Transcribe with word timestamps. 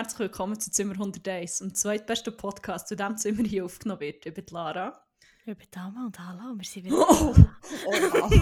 Herzlich 0.00 0.20
willkommen 0.20 0.58
zu 0.58 0.70
Zimmer 0.70 0.94
101, 0.94 1.58
dem 1.58 1.74
zweitbesten 1.74 2.34
Podcast, 2.34 2.88
zu 2.88 2.96
dem 2.96 3.18
Zimmer 3.18 3.42
hier 3.46 3.66
aufgenommen 3.66 4.00
wird. 4.00 4.24
Ich 4.24 4.32
bin 4.32 4.46
Lara. 4.48 4.98
Ich 5.44 5.54
bin 5.54 5.66
Dama 5.70 6.06
und 6.06 6.18
hallo, 6.18 6.54
wir 6.56 6.64
sind 6.64 6.84
wieder 6.86 6.96
Oh, 6.96 7.34
oh, 7.84 8.40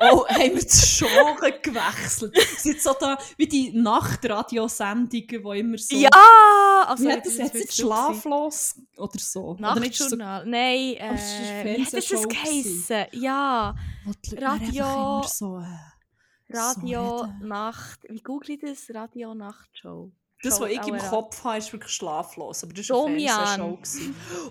oh 0.00 0.28
haben 0.28 0.54
wir 0.54 0.62
das 0.62 0.98
Genre 0.98 1.60
gewechselt? 1.62 2.36
Sind 2.58 2.78
so 2.78 2.94
da 3.00 3.16
wie 3.38 3.48
die 3.48 3.72
Nachtradiosendungen, 3.72 5.26
die 5.26 5.58
immer 5.60 5.78
so... 5.78 5.96
Ja! 5.96 6.84
Also, 6.86 7.04
Wie 7.04 7.12
hat 7.12 7.24
das 7.24 7.38
jetzt 7.38 7.54
nicht 7.54 7.74
schlaflos 7.76 8.78
oder 8.98 9.18
so? 9.18 9.54
Nicht 9.78 9.96
so. 9.96 10.14
Nein, 10.14 10.94
es 10.98 11.22
ist 11.22 11.40
äh, 11.40 11.64
wie 11.64 11.84
hat 11.86 11.94
das 11.94 12.04
Fernsehshow 12.04 12.28
geheissen? 12.28 13.06
Ja, 13.12 13.74
die 14.26 14.34
Radio- 14.36 15.22
so... 15.26 15.56
Äh, 15.56 15.64
Radio 16.52 17.18
So. 17.18 17.46
Nacht. 17.46 18.00
Wie 18.10 18.20
google 18.20 18.50
ich 18.50 18.60
das? 18.60 18.94
Radio 18.94 19.34
Nachtshow. 19.34 20.12
Das, 20.42 20.58
was 20.60 20.70
ich 20.70 20.86
im. 20.86 20.96
Kopf 20.98 21.44
habe, 21.44 21.58
ist 21.58 21.72
wirklich 21.72 21.92
schlaflos. 21.92 22.64
Aber 22.64 22.72
das 22.72 22.88
war 22.88 23.06
eine. 23.06 23.20
Fernsehshow. 23.20 23.78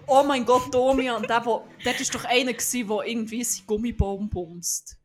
Oh 0.05 0.23
mein 0.23 0.45
Gott, 0.45 0.73
Domian. 0.73 1.23
Der, 1.23 1.43
wo, 1.45 1.65
dort 1.83 1.99
war 1.99 2.05
doch 2.21 2.25
einer, 2.25 2.53
der 2.53 3.07
irgendwie 3.07 3.43
seinen 3.43 3.65
Gummibaum 3.65 4.29
bumst. 4.29 4.97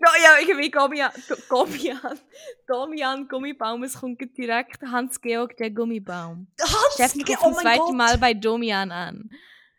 No, 0.00 0.08
ja, 0.22 0.38
irgendwie 0.40 0.70
Gommian. 0.70 1.10
Gommian. 1.48 2.18
Domian 2.66 3.28
Gummibaum, 3.28 3.82
es 3.84 3.94
kommt 3.94 4.20
direkt 4.36 4.82
Hans-Georg 4.82 5.56
der 5.56 5.70
Gummibaum. 5.70 6.46
Hans, 6.60 6.94
Steffen 6.94 7.24
Ge- 7.24 7.34
ruft 7.36 7.44
oh 7.46 7.48
zum 7.48 7.54
mein 7.54 7.62
zweiten 7.64 7.86
Gott, 7.86 7.94
Mal 7.94 8.18
bei 8.18 8.34
Domian 8.34 8.90
an. 8.90 9.30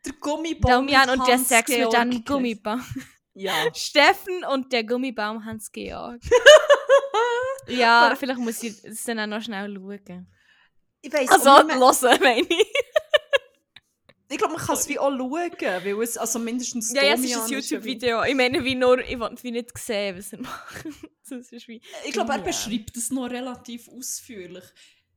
der 0.05 0.13
Gummibaum 0.19 0.71
Domian 0.87 1.09
und 1.09 1.27
der 1.27 1.35
Hans 1.35 1.49
Sex 1.49 1.69
mit 1.69 1.95
einem. 1.95 2.23
Gummibaum. 2.23 2.83
Ja. 3.35 3.53
Steffen 3.73 4.43
und 4.51 4.71
der 4.71 4.83
Gummibaum 4.83 5.43
Hans-Georg. 5.45 6.21
ja, 7.67 8.13
vielleicht 8.17 8.39
muss 8.39 8.61
ich 8.63 8.83
es 8.83 9.03
dann 9.03 9.19
auch 9.19 9.27
noch 9.27 9.41
schnell 9.41 9.73
schauen. 9.73 10.27
Ich 11.01 11.11
weiss 11.11 11.29
Also, 11.29 11.63
nicht 11.63 11.75
hören, 11.79 12.19
meine 12.21 12.41
ich. 12.41 12.73
Ich 14.29 14.37
glaube, 14.37 14.53
man 14.53 14.65
kann 14.65 14.75
es 14.75 14.87
wie 14.89 14.97
auch 14.97 15.11
schauen, 15.11 15.51
weil 15.61 16.01
es, 16.01 16.17
also 16.17 16.39
mindestens 16.39 16.91
Ja, 16.93 17.03
ja, 17.03 17.13
es 17.13 17.23
ist 17.23 17.37
ein 17.37 17.49
YouTube-Video. 17.49 18.23
Ich 18.23 18.33
meine, 18.35 18.63
wie 18.63 18.73
nur, 18.73 18.97
ich 18.99 19.19
wollte 19.19 19.43
wie 19.43 19.51
nicht 19.51 19.77
sehen, 19.77 20.17
was 20.17 20.33
er 20.33 20.39
macht. 20.39 20.85
das 21.29 21.51
ist 21.51 21.67
wie... 21.67 21.81
Ich 22.05 22.13
glaube, 22.13 22.31
er 22.31 22.39
Ja. 22.39 22.43
beschreibt 22.43 22.95
es 22.97 23.11
noch 23.11 23.29
relativ 23.29 23.87
ausführlich. 23.89 24.63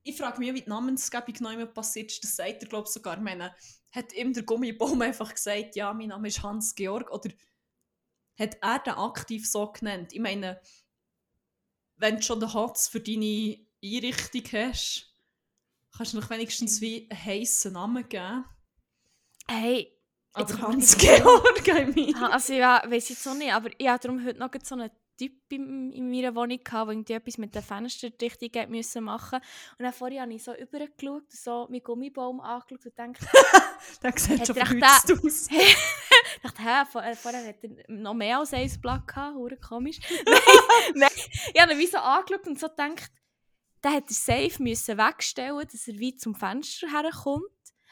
Ich 0.02 0.16
frage 0.18 0.38
mich, 0.38 0.52
wie 0.52 0.60
die 0.62 0.68
Namensgebung 0.68 1.34
noch 1.40 1.52
immer 1.52 1.66
passiert 1.66 2.10
ist. 2.12 2.22
Das 2.24 2.36
sagt 2.36 2.62
er, 2.62 2.68
glaube 2.68 2.84
ich, 2.88 2.92
sogar. 2.92 3.16
Ich 3.16 3.22
meine, 3.22 3.54
hat 3.90 4.12
ihm 4.12 4.32
der 4.34 4.42
Gummibaum 4.42 5.00
einfach 5.00 5.32
gesagt, 5.34 5.76
ja, 5.76 5.92
mein 5.94 6.08
Name 6.08 6.28
ist 6.28 6.42
Hans-Georg? 6.42 7.10
Oder 7.10 7.30
hat 8.38 8.58
er 8.60 8.78
den 8.80 8.94
aktiv 8.94 9.48
so 9.48 9.70
genannt? 9.72 10.12
Ich 10.12 10.20
meine, 10.20 10.60
wenn 11.96 12.16
du 12.16 12.22
schon 12.22 12.40
den 12.40 12.52
Hatz 12.52 12.88
für 12.88 13.00
deine 13.00 13.58
Einrichtung 13.82 14.42
hast, 14.52 15.14
kannst 15.96 16.12
du 16.12 16.20
noch 16.20 16.30
wenigstens 16.30 16.80
wie 16.80 17.08
einen 17.10 17.24
heissen 17.24 17.72
Namen 17.72 18.08
geben. 18.08 18.44
Hey, 19.48 19.92
Aber 20.34 20.60
Hans-Georg, 20.60 21.68
I 21.68 21.86
mean. 21.86 22.14
also 22.16 22.52
ja, 22.52 22.82
weiß 22.86 23.08
jetzt 23.08 23.26
auch 23.26 23.34
nicht, 23.34 23.52
aber 23.52 23.70
ich 23.78 23.88
hatte 23.88 24.08
darum 24.08 24.24
heute 24.24 24.38
noch 24.38 24.50
so 24.62 24.74
einen 24.74 24.90
Typ 25.16 25.32
in, 25.50 25.92
in 25.92 26.10
meiner 26.10 26.34
Wohnung, 26.34 26.62
gehabt, 26.62 26.88
der 26.88 26.92
irgendwie 26.92 27.12
etwas 27.14 27.38
mit 27.38 27.54
der 27.54 27.62
Fensterdichtung 27.62 28.70
müssen 28.70 29.04
machen 29.04 29.40
Und 29.78 29.82
dann 29.82 29.92
vorher 29.92 30.22
habe 30.22 30.34
ich 30.34 30.44
so 30.44 30.54
übergeschaut, 30.54 31.30
so 31.30 31.66
meinen 31.70 31.82
Gummibaum 31.82 32.40
angeschaut 32.40 32.84
und 32.84 32.96
gedacht, 32.96 33.16
Der 34.02 34.12
sieht 34.18 34.46
schon 34.46 34.56
er 34.56 34.66
verhützt 34.66 35.12
aus. 35.12 35.48
Ich 36.36 36.42
dachte, 36.42 36.62
hä, 36.62 36.84
vor, 36.90 37.02
äh, 37.02 37.16
vorher 37.16 37.46
hat 37.46 37.56
er 37.62 37.70
noch 37.88 38.14
mehr 38.14 38.38
als 38.38 38.52
ein 38.52 38.70
Blatt 38.80 39.06
gehabt, 39.06 39.36
hure 39.36 39.56
komisch. 39.56 39.98
nein, 40.26 40.40
nein, 40.94 41.10
ich 41.54 41.60
habe 41.60 41.72
ihn 41.72 41.78
wie 41.78 41.86
so 41.86 41.98
angeschaut 41.98 42.46
und 42.46 42.58
so 42.58 42.68
gedacht, 42.68 43.10
der 43.82 43.92
hätte 43.92 44.10
er 44.12 44.14
safe 44.50 44.62
müssen 44.62 44.98
wegstellen 44.98 45.66
dass 45.70 45.88
er 45.88 45.94
wie 45.98 46.16
zum 46.16 46.34
Fenster 46.34 46.88
herkommt. 46.88 47.44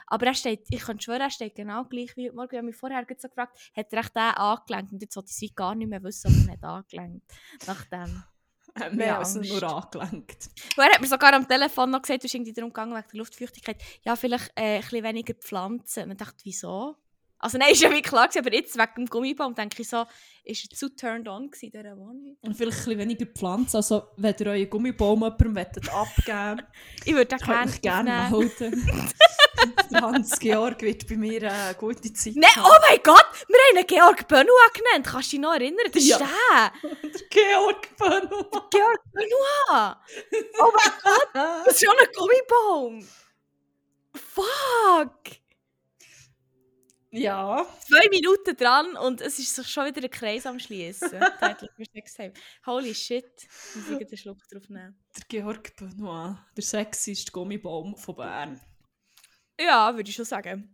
Aber 0.06 0.27
er 0.27 0.34
steht, 0.34 0.66
ich 0.71 0.82
kann 0.82 1.00
schwören, 1.00 1.22
er 1.22 1.31
steht 1.31 1.55
genau 1.55 1.84
gleich 1.84 2.15
wie 2.16 2.27
heute 2.28 2.37
Morgen. 2.37 2.50
Ich 2.53 2.59
habe 2.59 2.66
mich 2.66 2.77
vorher 2.77 3.06
so 3.16 3.28
gefragt, 3.28 3.59
hat 3.75 3.93
er 3.93 3.99
echt 4.00 4.15
den 4.15 4.22
angelenkt? 4.22 4.93
Und 4.93 5.03
jetzt 5.03 5.16
wollte 5.16 5.31
ich 5.31 5.50
es 5.50 5.55
gar 5.55 5.75
nicht 5.75 5.88
mehr 5.88 6.03
wissen, 6.03 6.31
ob 6.31 6.47
er 6.47 6.53
nicht 6.53 6.65
angelenkt 6.65 7.32
Nachdem. 7.66 8.25
Mehr 8.97 9.06
Ja, 9.06 9.19
als 9.19 9.37
Angst. 9.37 9.50
nur 9.50 9.62
angelenkt. 9.62 10.50
Und 10.76 10.84
er 10.84 10.93
hat 10.93 11.00
mir 11.00 11.06
sogar 11.06 11.32
am 11.32 11.47
Telefon 11.47 11.91
noch 11.91 12.03
gesagt, 12.03 12.21
du 12.21 12.25
bist 12.25 12.34
irgendwie 12.34 12.53
darum 12.53 12.71
gegangen 12.71 12.94
wegen 12.94 13.09
der 13.09 13.19
Luftfeuchtigkeit. 13.19 13.82
Ja, 14.03 14.16
vielleicht 14.16 14.50
äh, 14.56 14.76
ein 14.76 14.81
bisschen 14.81 15.05
weniger 15.05 15.34
Pflanzen. 15.34 16.05
Und 16.05 16.11
ich 16.12 16.16
dachte, 16.19 16.44
wieso? 16.44 16.97
Also 17.44 17.59
nein, 17.59 17.69
ist 17.72 17.82
ja 17.82 17.91
wie 17.93 18.00
klar 18.00 18.27
gewesen, 18.27 18.47
aber 18.47 18.55
jetzt 18.55 18.75
wegen 18.77 18.94
dem 18.97 19.06
Gummibaum 19.06 19.55
denke 19.55 19.82
ich 19.82 19.88
so, 19.88 20.06
ist 20.44 20.65
er 20.65 20.77
zu 20.77 20.88
turned 20.97 21.28
on 21.28 21.50
gewesen, 21.50 21.71
dieser 21.72 21.94
Wohnung? 21.97 22.38
Und 22.41 22.56
vielleicht 22.56 22.78
ein 22.78 22.84
bisschen 22.84 22.99
weniger 22.99 23.27
Pflanzen. 23.27 23.77
Also, 23.77 24.09
wenn 24.16 24.34
ihr 24.41 24.47
euren 24.47 24.71
Gummibaum 24.71 25.22
jemandem 25.22 25.56
wollt 25.56 25.88
abgeben 25.93 26.66
Ich 27.05 27.12
würde 27.15 27.37
den 27.37 27.38
gerne 27.38 27.72
gerne 27.82 28.31
melden. 28.31 29.10
Der 29.91 30.00
Hans-Georg 30.00 30.81
wird 30.82 31.06
bei 31.06 31.16
mir 31.16 31.53
eine 31.53 31.75
gute 31.75 32.12
Zeit 32.12 32.34
Nein, 32.37 32.50
oh 32.59 32.77
mein 32.88 32.99
Gott, 33.03 33.27
wir 33.47 33.56
haben 33.71 33.78
ihn 33.78 33.87
Georg 33.87 34.26
Benoit 34.26 34.75
genannt. 34.75 35.06
Kannst 35.06 35.28
du 35.32 35.37
dich 35.37 35.41
noch 35.41 35.53
erinnern? 35.55 35.87
Das 35.93 36.03
ist 36.03 36.09
Ja. 36.09 36.19
der. 36.19 36.72
Der 36.82 37.21
Georg 37.31 37.97
Benoit. 37.97 38.71
Georg 38.71 39.00
Benoit. 39.12 39.97
Oh 40.61 40.72
mein 40.72 40.93
Gott, 41.03 41.28
das 41.66 41.75
ist 41.75 41.84
schon 41.84 41.94
ein 41.99 42.09
Gummibaum. 42.16 43.09
Fuck. 44.15 45.44
Ja. 47.16 47.64
Zwei 47.86 48.08
Minuten 48.08 48.56
dran 48.56 48.97
und 48.97 49.20
es 49.20 49.38
ist 49.38 49.54
sich 49.54 49.69
schon 49.69 49.86
wieder 49.86 50.02
ein 50.02 50.10
Kreis 50.10 50.47
am 50.47 50.58
Schließen. 50.58 51.10
Wie. 51.76 52.32
Holy 52.66 52.94
shit. 52.94 53.25
Ich 53.75 53.76
muss 53.91 54.00
einen 54.00 54.16
Schluck 54.16 54.38
drauf 54.50 54.69
nehmen. 54.69 54.98
Der 55.16 55.25
Georg 55.28 55.76
Benoit. 55.76 56.36
Der 56.56 56.62
sexyste 56.64 57.30
Gummibaum 57.32 57.97
von 57.97 58.16
Bern. 58.16 58.60
Ja, 59.60 59.94
würde 59.94 60.10
ich 60.10 60.16
schon 60.16 60.25
sagen. 60.25 60.70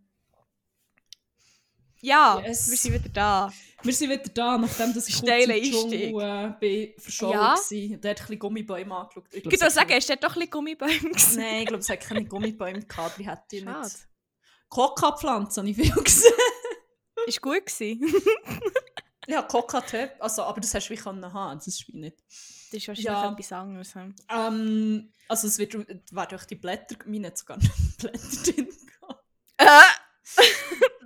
Ja, 2.02 2.40
Yes. 2.40 2.70
wir 2.70 2.78
sind 2.78 2.94
wieder 2.94 3.10
da. 3.10 3.52
Wir 3.82 3.92
sind 3.92 4.08
wieder 4.08 4.22
da, 4.32 4.56
nachdem 4.56 4.94
das 4.94 5.06
ich 5.06 5.16
kurz 5.16 5.26
Steiler 5.28 5.54
im 5.54 5.64
Dschungel 5.70 6.56
äh, 6.62 6.94
verschollen 6.98 7.34
Ja. 7.34 7.40
war. 7.40 7.56
Der 7.60 8.10
hat 8.12 8.20
ein 8.20 8.26
bisschen 8.26 8.38
Gummibäume 8.38 8.94
angeschaut. 8.94 9.24
Ich 9.30 9.44
Ich 9.44 9.60
würde 9.60 9.70
sagen, 9.70 9.90
ist 9.90 10.08
dort 10.08 10.24
doch 10.24 10.30
ein 10.30 10.34
bisschen 10.36 10.50
Gummibäume 10.50 10.98
gewesen? 10.98 11.36
keine- 11.36 11.50
Nein, 11.50 11.60
ich 11.60 11.66
glaube, 11.66 11.80
es 11.80 11.88
hat 11.90 12.00
keine 12.00 12.24
Gummibäume 12.24 12.80
gehabt. 12.82 13.18
Die 13.18 13.28
hätte 13.28 13.42
ich 13.56 13.64
nicht. 13.66 14.08
Coca-Pflanzen 14.70 15.60
habe 15.60 15.70
ich 15.70 15.76
viel 15.76 16.02
gesehen. 16.02 16.32
Ist 17.26 17.42
gut 17.42 17.66
gewesen. 17.66 18.14
Ja, 19.26 19.42
Coca-Tee. 19.42 20.08
Also, 20.18 20.42
aber 20.42 20.60
das 20.60 20.74
hast 20.74 20.88
du 20.88 20.94
wie 20.94 20.96
können 20.96 21.32
haben. 21.32 21.58
Das 21.58 21.68
ist 21.68 21.86
wie 21.86 21.96
nicht. 21.96 22.16
Das 22.26 22.72
ist 22.80 22.88
wahrscheinlich 22.88 23.04
Ja. 23.04 23.30
etwas 23.32 23.52
anderes. 23.52 23.94
hm. 23.94 24.14
Ähm, 24.28 25.12
also 25.28 25.46
es 25.46 25.56
wird, 25.58 25.74
werden 25.74 26.28
durch 26.30 26.44
die 26.46 26.56
Blätter, 26.56 26.96
meine 27.06 27.28
hat 27.28 27.38
sogar 27.38 27.58
Blätter 27.98 28.18
drin. 28.52 28.68
Äh, 29.58 29.66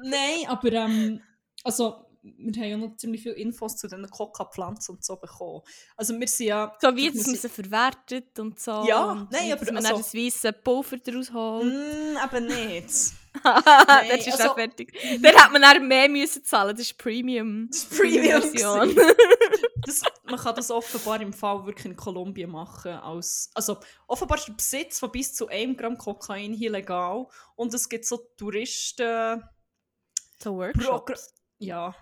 Nein, 0.04 0.46
aber 0.48 0.72
ähm, 0.72 1.20
also 1.64 2.06
wir 2.22 2.52
haben 2.62 2.70
ja 2.70 2.76
noch 2.78 2.96
ziemlich 2.96 3.22
viele 3.22 3.34
Infos 3.34 3.76
zu 3.76 3.88
den 3.88 4.08
Coca-Pflanzen 4.08 4.92
und 4.94 5.04
so 5.04 5.16
bekommen. 5.16 5.60
Also 5.96 6.18
wir 6.18 6.26
sind 6.28 6.46
ja... 6.46 6.74
so 6.80 6.96
wie 6.96 7.10
dass 7.10 7.26
man 7.26 7.36
sie 7.36 7.48
verwertet 7.50 8.38
und 8.38 8.58
so. 8.58 8.84
Ja, 8.86 9.28
nein, 9.30 9.52
aber 9.52 9.64
dass 9.66 9.74
man 9.74 9.84
also- 9.84 9.98
das 9.98 10.14
weisse 10.14 10.52
Pulver 10.54 10.96
daraus 10.96 11.30
holt. 11.32 11.66
Mm, 11.66 12.16
eben 12.36 12.46
nicht. 12.46 12.88
das 13.42 14.26
ist 14.26 14.32
also- 14.40 14.50
auch 14.50 14.54
fertig. 14.54 14.96
Dann 15.20 15.34
hat 15.34 15.52
man 15.52 15.62
dann 15.62 15.86
mehr 15.86 16.08
müssen 16.08 16.44
zahlen. 16.44 16.76
Das 16.76 16.86
ist 16.86 16.98
Premium. 16.98 17.68
Das 17.68 17.78
ist 17.78 17.90
Premium 17.98 18.94
das, 19.86 20.02
man 20.24 20.38
kann 20.38 20.54
das 20.54 20.70
offenbar 20.70 21.20
im 21.20 21.32
Fall 21.32 21.66
wirklich 21.66 21.86
in 21.86 21.96
Kolumbien 21.96 22.50
machen. 22.50 22.92
Als, 22.92 23.50
also 23.54 23.78
offenbar 24.06 24.38
ist 24.38 24.48
der 24.48 24.54
Besitz 24.54 24.98
von 24.98 25.10
bis 25.10 25.34
zu 25.34 25.48
1 25.48 25.76
Gramm 25.76 25.98
Kokain 25.98 26.52
hier 26.52 26.70
legal. 26.70 27.26
Und 27.56 27.74
es 27.74 27.88
gibt 27.88 28.04
so 28.06 28.16
Touristen... 28.36 29.42
So 30.42 30.56
Workshops. 30.56 31.32
ja. 31.58 31.94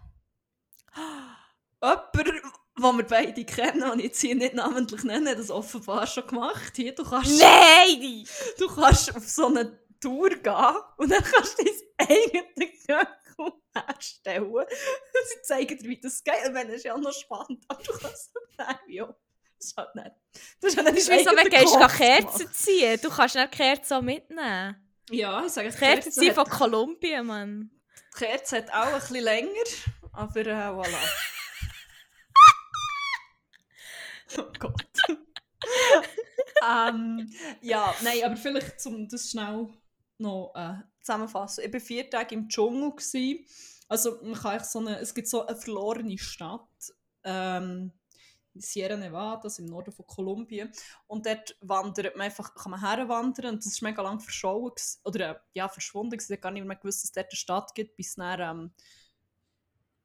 Jemand, 1.82 2.14
den 2.16 2.96
wir 2.96 3.06
beide 3.06 3.44
kennen, 3.44 3.82
und 3.90 3.98
ich 3.98 4.06
jetzt 4.06 4.20
hier 4.20 4.34
nicht 4.34 4.54
namentlich 4.54 5.04
nennen, 5.04 5.28
hat 5.28 5.38
das 5.38 5.50
offenbar 5.50 6.06
schon 6.06 6.26
gemacht. 6.26 6.72
Hier, 6.74 6.94
du 6.94 7.04
kannst, 7.04 7.38
Nein! 7.40 8.24
du 8.58 8.66
kannst 8.68 9.14
auf 9.14 9.28
so 9.28 9.46
eine 9.46 9.78
Tour 10.02 10.30
gehen 10.30 10.74
und 10.98 11.10
dann 11.10 11.22
kannst 11.22 11.58
du 11.58 11.64
dein 11.64 12.08
eigenes 12.08 12.86
Göckel 12.86 13.52
herstellen. 13.74 14.66
Sie 15.24 15.42
zeigen 15.42 15.78
dir, 15.78 15.88
wie 15.88 16.00
das 16.00 16.22
geht. 16.22 16.46
Und 16.46 16.54
wenn 16.54 16.68
es 16.70 16.82
ja 16.82 16.96
noch 16.98 17.12
spannend, 17.12 17.64
aber 17.68 17.82
du 17.82 17.92
kannst 17.92 18.32
dann 18.56 18.78
ja. 18.88 19.06
Das 19.58 19.68
ist 19.68 19.76
halt 19.76 19.94
nicht. 19.94 20.10
Das 20.60 20.70
ist 20.74 20.76
Das 20.78 20.84
nicht 20.86 20.98
ist 20.98 21.10
wie 21.10 21.22
so, 21.22 21.30
wenn 21.36 21.44
du 21.44 21.50
gehst, 21.50 21.96
Kerzen 21.96 22.52
ziehen. 22.52 22.98
Du 23.00 23.10
kannst 23.10 23.36
dann 23.36 23.48
Kerzen 23.50 23.94
auch 23.94 24.02
mitnehmen. 24.02 24.76
Ja, 25.10 25.44
ich 25.46 25.52
sage, 25.52 25.70
die 25.70 25.76
Kerzen 25.76 26.02
Kerze 26.02 26.20
ziehen 26.20 26.34
von 26.34 26.46
hat, 26.46 26.52
Kolumbien, 26.52 27.26
Mann. 27.26 27.70
die 28.12 28.18
Kerze 28.18 28.56
hat 28.56 28.70
auch 28.70 28.92
ein 28.92 29.00
bisschen 29.00 29.22
länger, 29.22 29.50
aber 30.12 30.40
äh, 30.40 30.52
voilà. 30.52 30.98
oh 34.38 34.52
Gott. 34.58 34.84
ähm, 36.68 37.32
ja, 37.60 37.94
nein, 38.02 38.24
aber 38.24 38.36
vielleicht, 38.36 38.84
um 38.86 39.08
das 39.08 39.30
schnell 39.30 39.68
noch 40.22 40.52
äh, 40.54 40.74
zusammenfassen. 41.00 41.64
Ich 41.66 41.72
war 41.72 41.80
vier 41.80 42.08
Tage 42.08 42.34
im 42.34 42.48
Dschungel. 42.48 42.92
Gewesen. 42.92 43.44
Also 43.88 44.18
man 44.22 44.34
kann 44.34 44.64
so 44.64 44.78
eine, 44.78 44.98
es 45.00 45.14
gibt 45.14 45.28
so 45.28 45.46
eine 45.46 45.56
verlorene 45.56 46.16
Stadt, 46.16 46.94
ähm, 47.24 47.92
Sierra 48.54 48.96
Nevada, 48.96 49.48
im 49.58 49.66
Norden 49.66 49.92
von 49.92 50.06
Kolumbien. 50.06 50.70
Und 51.06 51.26
dort 51.26 51.56
wandert 51.60 52.16
man 52.16 52.26
einfach, 52.26 52.54
kann 52.54 52.70
man 52.70 52.80
herwandern 52.80 53.54
und 53.54 53.64
das 53.64 53.72
ist 53.72 53.82
mega 53.82 54.02
lang 54.02 54.20
verschollen, 54.20 54.72
oder 55.04 55.30
äh, 55.30 55.38
ja, 55.54 55.68
verschwunden 55.68 56.18
Ich 56.18 56.24
habe 56.30 56.38
gar 56.38 56.50
nicht 56.50 56.64
mehr 56.64 56.76
gewusst, 56.76 57.02
dass 57.02 57.10
es 57.10 57.12
dort 57.12 57.26
eine 57.30 57.36
Stadt 57.36 57.74
gibt, 57.74 57.96
bis 57.96 58.14
dann, 58.14 58.40
ähm, 58.40 58.70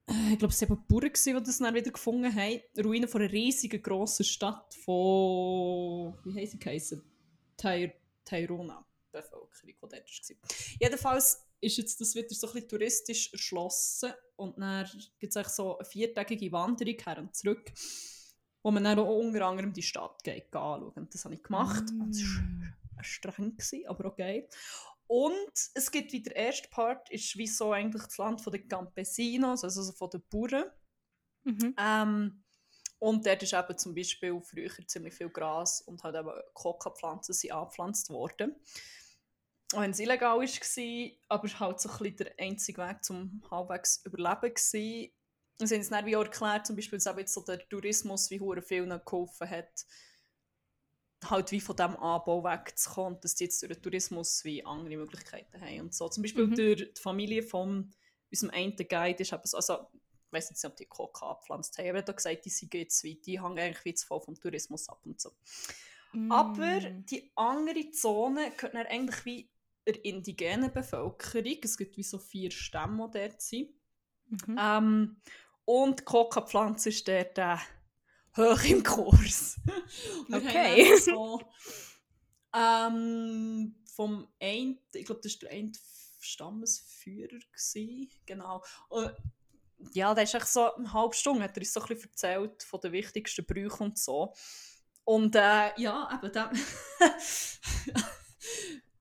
äh, 0.10 0.34
ich 0.34 0.40
glaube, 0.40 0.54
es 0.54 0.62
waren 0.62 0.74
eben 0.74 0.88
Bauern, 0.88 1.12
die 1.14 1.44
das 1.44 1.58
dann 1.58 1.76
wieder 1.76 1.92
gefunden 1.92 2.34
haben. 2.34 2.62
Ruinen 2.78 3.10
von 3.10 3.22
einer 3.22 3.32
riesigen, 3.32 3.82
grossen 3.82 4.26
Stadt 4.26 4.74
von, 4.74 6.18
wie 6.24 6.40
heisst 6.40 6.54
sie 6.54 6.60
geheißen? 6.60 7.04
Tairona, 8.26 8.86
Bevölkerung, 9.22 9.50
die 9.64 9.76
dort 9.80 9.92
war. 9.92 10.38
Jedenfalls 10.80 11.48
ist 11.62 11.78
jetzt 11.78 12.00
das 12.02 12.16
wieder 12.16 12.30
so 12.30 12.48
ein 12.48 12.54
bisschen 12.54 12.70
touristisch 12.70 13.34
erschlossen 13.34 14.14
und 14.36 14.60
dann 14.60 14.88
gibt 15.20 15.36
es 15.36 15.56
so 15.56 15.78
eine 15.78 15.86
viertägige 15.86 16.52
Wanderung 16.52 16.96
her 17.04 17.18
und 17.18 17.36
zurück, 17.36 17.72
wo 18.64 18.72
man 18.72 18.84
dann 18.84 19.00
auch 19.00 19.18
unter 19.18 19.46
anderem 19.46 19.74
die 19.74 19.82
Stadt 19.82 20.24
geht, 20.24 20.54
anschauen. 20.56 21.08
Das 21.12 21.26
habe 21.26 21.36
ich 21.36 21.44
gemacht. 21.44 21.84
Mm. 21.92 22.12
Das 22.12 22.20
war 22.96 23.04
streng, 23.04 23.58
aber 23.88 24.06
okay. 24.06 24.48
Und 25.08 25.54
es 25.74 25.90
gibt 25.90 26.12
wie 26.12 26.22
der 26.22 26.36
erste 26.36 26.68
Part, 26.70 27.10
ist 27.12 27.38
wie 27.38 27.48
so 27.48 27.72
eigentlich 27.72 28.04
das 28.04 28.18
Land 28.18 28.46
der 28.46 28.68
Campesinos, 28.68 29.64
also 29.64 29.92
von 29.94 30.10
den 30.10 30.22
Bauern. 30.30 30.66
Mhm. 31.44 31.76
Ähm, 31.80 32.44
und 33.00 33.26
dort 33.26 33.44
ist 33.44 33.54
eben 33.54 33.78
zum 33.78 33.96
Beispiel 33.96 34.42
früher 34.42 34.70
ziemlich 34.88 35.14
viel 35.14 35.30
Gras 35.30 35.82
und 35.82 36.04
halt 36.04 36.16
eben 36.16 36.32
Coca-Pflanzen 36.54 37.34
sind 37.34 37.52
angepflanzt 37.52 38.10
worden 38.10 38.56
auch 39.74 39.82
wenn 39.82 39.92
es 39.92 40.00
illegal 40.00 40.40
war, 40.40 41.12
aber 41.30 41.46
es 41.46 41.54
war 41.54 41.60
halt 41.60 41.80
so 41.82 41.90
ein 41.90 41.98
bisschen 41.98 42.18
der 42.18 42.34
einzige 42.40 42.82
Weg 42.82 43.04
zum 43.04 43.44
halbwegs 43.52 44.02
überleben. 44.06 44.54
Gewesen. 44.54 45.12
Und 45.60 45.68
sie 45.68 45.76
haben 45.76 45.82
es 45.82 45.90
dann 45.90 46.06
wie 46.06 46.16
auch 46.16 46.24
erklärt, 46.24 46.68
zum 46.68 46.76
Beispiel, 46.76 47.00
dass 47.00 47.18
jetzt 47.18 47.34
so 47.34 47.42
der 47.42 47.68
Tourismus 47.68 48.30
wie 48.30 48.40
hure 48.40 48.62
vielen 48.62 48.90
geholfen 48.90 49.50
hat, 49.50 49.86
halt 51.26 51.52
wie 51.52 51.60
von 51.60 51.76
diesem 51.76 51.98
Anbau 51.98 52.44
wegzukommen 52.44 53.16
und 53.16 53.24
dass 53.24 53.36
die 53.36 53.46
jetzt 53.46 53.62
durch 53.62 53.74
den 53.74 53.82
Tourismus 53.82 54.44
wie 54.44 54.64
andere 54.64 54.98
Möglichkeiten 54.98 55.60
haben 55.60 55.82
und 55.82 55.96
so. 55.96 56.08
Zum 56.10 56.24
Beispiel 56.24 56.48
mhm. 56.48 56.56
durch 56.56 56.94
die 56.94 57.02
Familie 57.02 57.44
von 57.44 57.92
unserem 58.30 58.54
einen 58.54 58.76
Guide 58.76 59.22
ist 59.22 59.34
eben 59.34 59.46
so, 59.46 59.58
also 59.58 59.88
ich 59.94 60.34
weiß 60.34 60.52
nicht, 60.52 60.64
ob 60.66 60.76
die 60.76 60.86
Coca 60.86 61.32
abpflanzt 61.32 61.78
haben, 61.78 61.90
aber 61.90 62.00
er 62.00 62.06
hat 62.06 62.16
gesagt, 62.16 62.46
die 62.46 62.50
sind 62.50 62.74
jetzt 62.74 63.04
weit, 63.04 63.26
die 63.26 63.42
hängen 63.42 63.58
eigentlich 63.58 63.86
wie 63.86 63.94
zu 63.96 64.06
voll 64.06 64.22
vom 64.22 64.36
Tourismus 64.40 64.88
ab 64.90 65.00
und 65.06 65.20
so. 65.20 65.32
Mm. 66.12 66.32
Aber 66.32 66.80
die 66.82 67.32
andere 67.36 67.90
Zone 67.92 68.52
gehört 68.52 68.76
dann 68.76 68.86
eigentlich 68.86 69.26
wie 69.26 69.50
der 69.88 70.04
indigenen 70.04 70.72
Bevölkerung. 70.72 71.58
Es 71.64 71.78
gibt 71.78 71.98
wie 71.98 72.04
so 72.04 72.20
vier 72.20 72.52
Stämme, 72.52 73.10
die 73.14 73.20
dort 73.20 73.42
sind. 73.42 73.70
Mhm. 74.30 74.60
Ähm, 74.60 75.22
und 75.66 76.00
die 76.00 76.04
Coca-Pflanze 76.04 76.90
ist 76.90 77.08
dort 77.08 77.38
äh, 77.38 77.58
hoch 78.36 78.64
im 78.66 78.84
Kurs. 78.84 79.60
okay. 80.32 80.98
So, 80.98 81.42
ähm, 82.54 83.76
vom 83.96 84.28
einen, 84.42 84.80
ich 84.94 85.06
glaube, 85.06 85.22
das 85.24 85.42
war 85.42 85.50
der 85.50 85.58
eine 85.58 85.72
Stammesführer. 86.20 87.40
Gewesen. 87.52 88.10
Genau. 88.26 88.64
Und, 88.90 89.14
ja, 89.94 90.14
der 90.14 90.24
ist 90.24 90.34
echt 90.34 90.48
so 90.48 90.74
eine 90.74 90.92
halbe 90.92 91.16
Stunde, 91.16 91.44
hat 91.44 91.56
er 91.56 91.62
uns 91.62 91.74
so 91.74 91.82
ein 91.82 91.88
bisschen 91.88 92.10
erzählt 92.10 92.64
von 92.64 92.82
den 92.82 92.92
wichtigsten 92.92 93.46
Brüchen 93.46 93.88
und 93.88 93.98
so. 93.98 94.34
Und 95.04 95.36
äh, 95.36 95.72
ja, 95.80 96.10
eben, 96.14 96.34
dem 96.34 96.50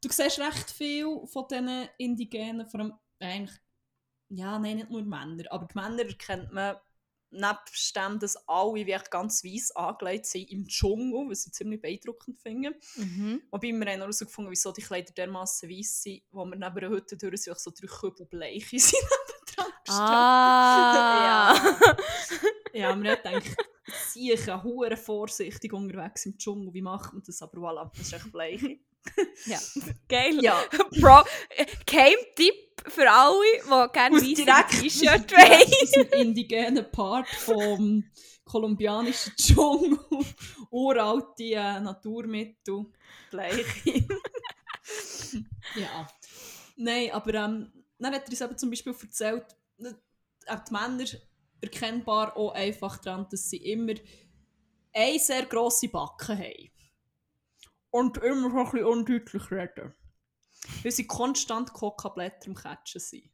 du 0.03 0.09
siehst 0.11 0.39
recht 0.39 0.71
viel 0.71 1.27
von 1.27 1.47
diesen 1.51 1.89
Indigenen, 1.99 2.67
vor 2.67 2.81
allem 2.81 2.95
eigentlich, 3.21 3.57
ja, 4.29 4.59
nein, 4.59 4.77
nicht 4.77 4.91
nur 4.91 5.03
Männer, 5.03 5.45
aber 5.51 5.67
die 5.67 5.79
Männer 5.79 6.05
erkennt 6.05 6.53
man 6.53 6.77
nebst 7.31 7.97
dem, 7.97 8.19
dass 8.19 8.37
alle 8.49 8.75
wie 8.75 8.99
ganz 9.11 9.45
weiss 9.45 9.71
angelegt 9.73 10.27
sind 10.27 10.51
im 10.51 10.67
Dschungel, 10.67 11.29
was 11.29 11.47
ich 11.47 11.53
ziemlich 11.53 11.81
beeindruckend 11.81 12.39
finde. 12.39 12.75
Mhm. 12.97 13.43
Wobei 13.51 13.73
wir 13.73 13.93
haben 13.93 14.01
herausgefunden, 14.01 14.51
wieso 14.51 14.73
die 14.73 14.83
Kleider 14.83 15.13
dermaßen 15.13 15.69
weiss 15.69 16.03
sind, 16.03 16.23
wo 16.31 16.45
wir 16.45 16.57
neben 16.57 16.65
einer 16.65 16.89
Hütte 16.89 17.17
durch 17.17 17.43
sind, 17.43 17.59
so 17.59 17.71
drei 17.71 17.87
Kübel 17.87 18.27
Bleiche 18.27 18.79
sind 18.79 18.99
Ah! 19.89 21.55
ja. 21.63 21.97
ja, 22.73 23.03
wir 23.03 23.11
haben 23.13 23.23
gedacht, 23.23 23.57
sicher, 24.13 24.63
hure 24.63 24.97
vorsichtig 24.97 25.73
unterwegs 25.73 26.27
im 26.27 26.37
Dschungel, 26.37 26.75
wie 26.75 26.83
macht 26.83 27.13
man 27.13 27.23
das? 27.25 27.41
Aber 27.43 27.59
voilà, 27.59 27.91
das 27.93 28.01
ist 28.01 28.13
echt 28.13 28.33
Bleiche. 28.33 28.79
Ja, 29.47 29.59
geil. 30.09 30.39
Ja. 30.43 30.63
Pro 31.01 31.23
Game-Tipp 31.87 32.55
für 32.89 33.11
alle, 33.11 33.41
die 33.65 33.93
gerne 33.93 34.17
weiße 34.17 34.81
T-Shirt 34.81 35.33
wollen. 35.33 36.11
Im 36.11 36.21
indigenen 36.21 36.91
Part 36.91 37.29
vom 37.29 38.05
kolumbianischen 38.45 39.33
Dschungel. 39.37 39.99
Uralte 40.71 41.45
äh, 41.45 41.81
Naturmittel. 41.81 42.87
Gleiche. 43.31 44.07
ja. 45.75 46.07
Nein, 46.77 47.11
aber 47.11 47.35
ähm, 47.35 47.73
dann 47.99 48.15
hat 48.15 48.25
er 48.25 48.31
uns 48.31 48.41
eben 48.41 48.59
zum 48.59 48.71
Beispiel 48.71 48.95
erzählt, 49.01 49.45
äh, 49.79 49.93
auch 50.47 50.65
die 50.65 50.73
Männer 50.73 51.05
erkennbar 51.61 52.37
auch 52.37 52.53
einfach 52.53 52.99
daran, 52.99 53.27
dass 53.31 53.51
sie 53.51 53.57
immer 53.57 53.95
eine 54.93 55.19
sehr 55.19 55.47
grosse 55.47 55.89
Backe 55.89 56.37
haben 56.37 56.71
und 57.97 58.19
immer 58.19 58.51
so 58.51 58.59
ein 58.59 58.65
bisschen 58.65 58.87
undeutlich 58.87 59.51
reden. 59.51 59.95
Weil 60.83 60.93
sie 60.93 61.07
konstant 61.07 61.73
Coca-Blätter 61.73 62.49
im 62.49 62.55
Catchen 62.55 63.01
sind. 63.01 63.31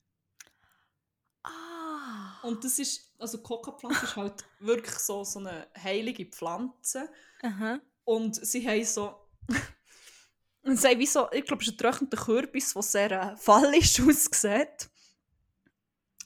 Ah. 1.43 2.39
Und 2.45 2.63
das 2.63 2.79
ist, 2.79 3.13
also 3.19 3.43
Coca-Pflanze 3.43 4.05
ist 4.05 4.17
halt 4.17 4.45
wirklich 4.61 4.95
so, 4.95 5.25
so 5.25 5.41
eine 5.41 5.67
heilige 5.77 6.27
Pflanze. 6.27 7.11
Aha. 7.43 7.81
Und 8.05 8.37
sie 8.47 8.69
haben 8.69 8.85
so, 8.85 9.29
und 10.63 10.77
sie 10.79 10.89
haben 10.89 10.99
wie 11.01 11.07
so, 11.07 11.29
ich 11.33 11.45
glaube, 11.45 11.63
es 11.63 11.69
ist 11.69 11.75
ein 11.75 11.79
trockneter 11.79 12.17
Kürbis, 12.17 12.73
der 12.73 12.83
sehr 12.83 13.11
äh, 13.11 13.37
fallisch 13.37 14.01
aussieht. 14.09 14.89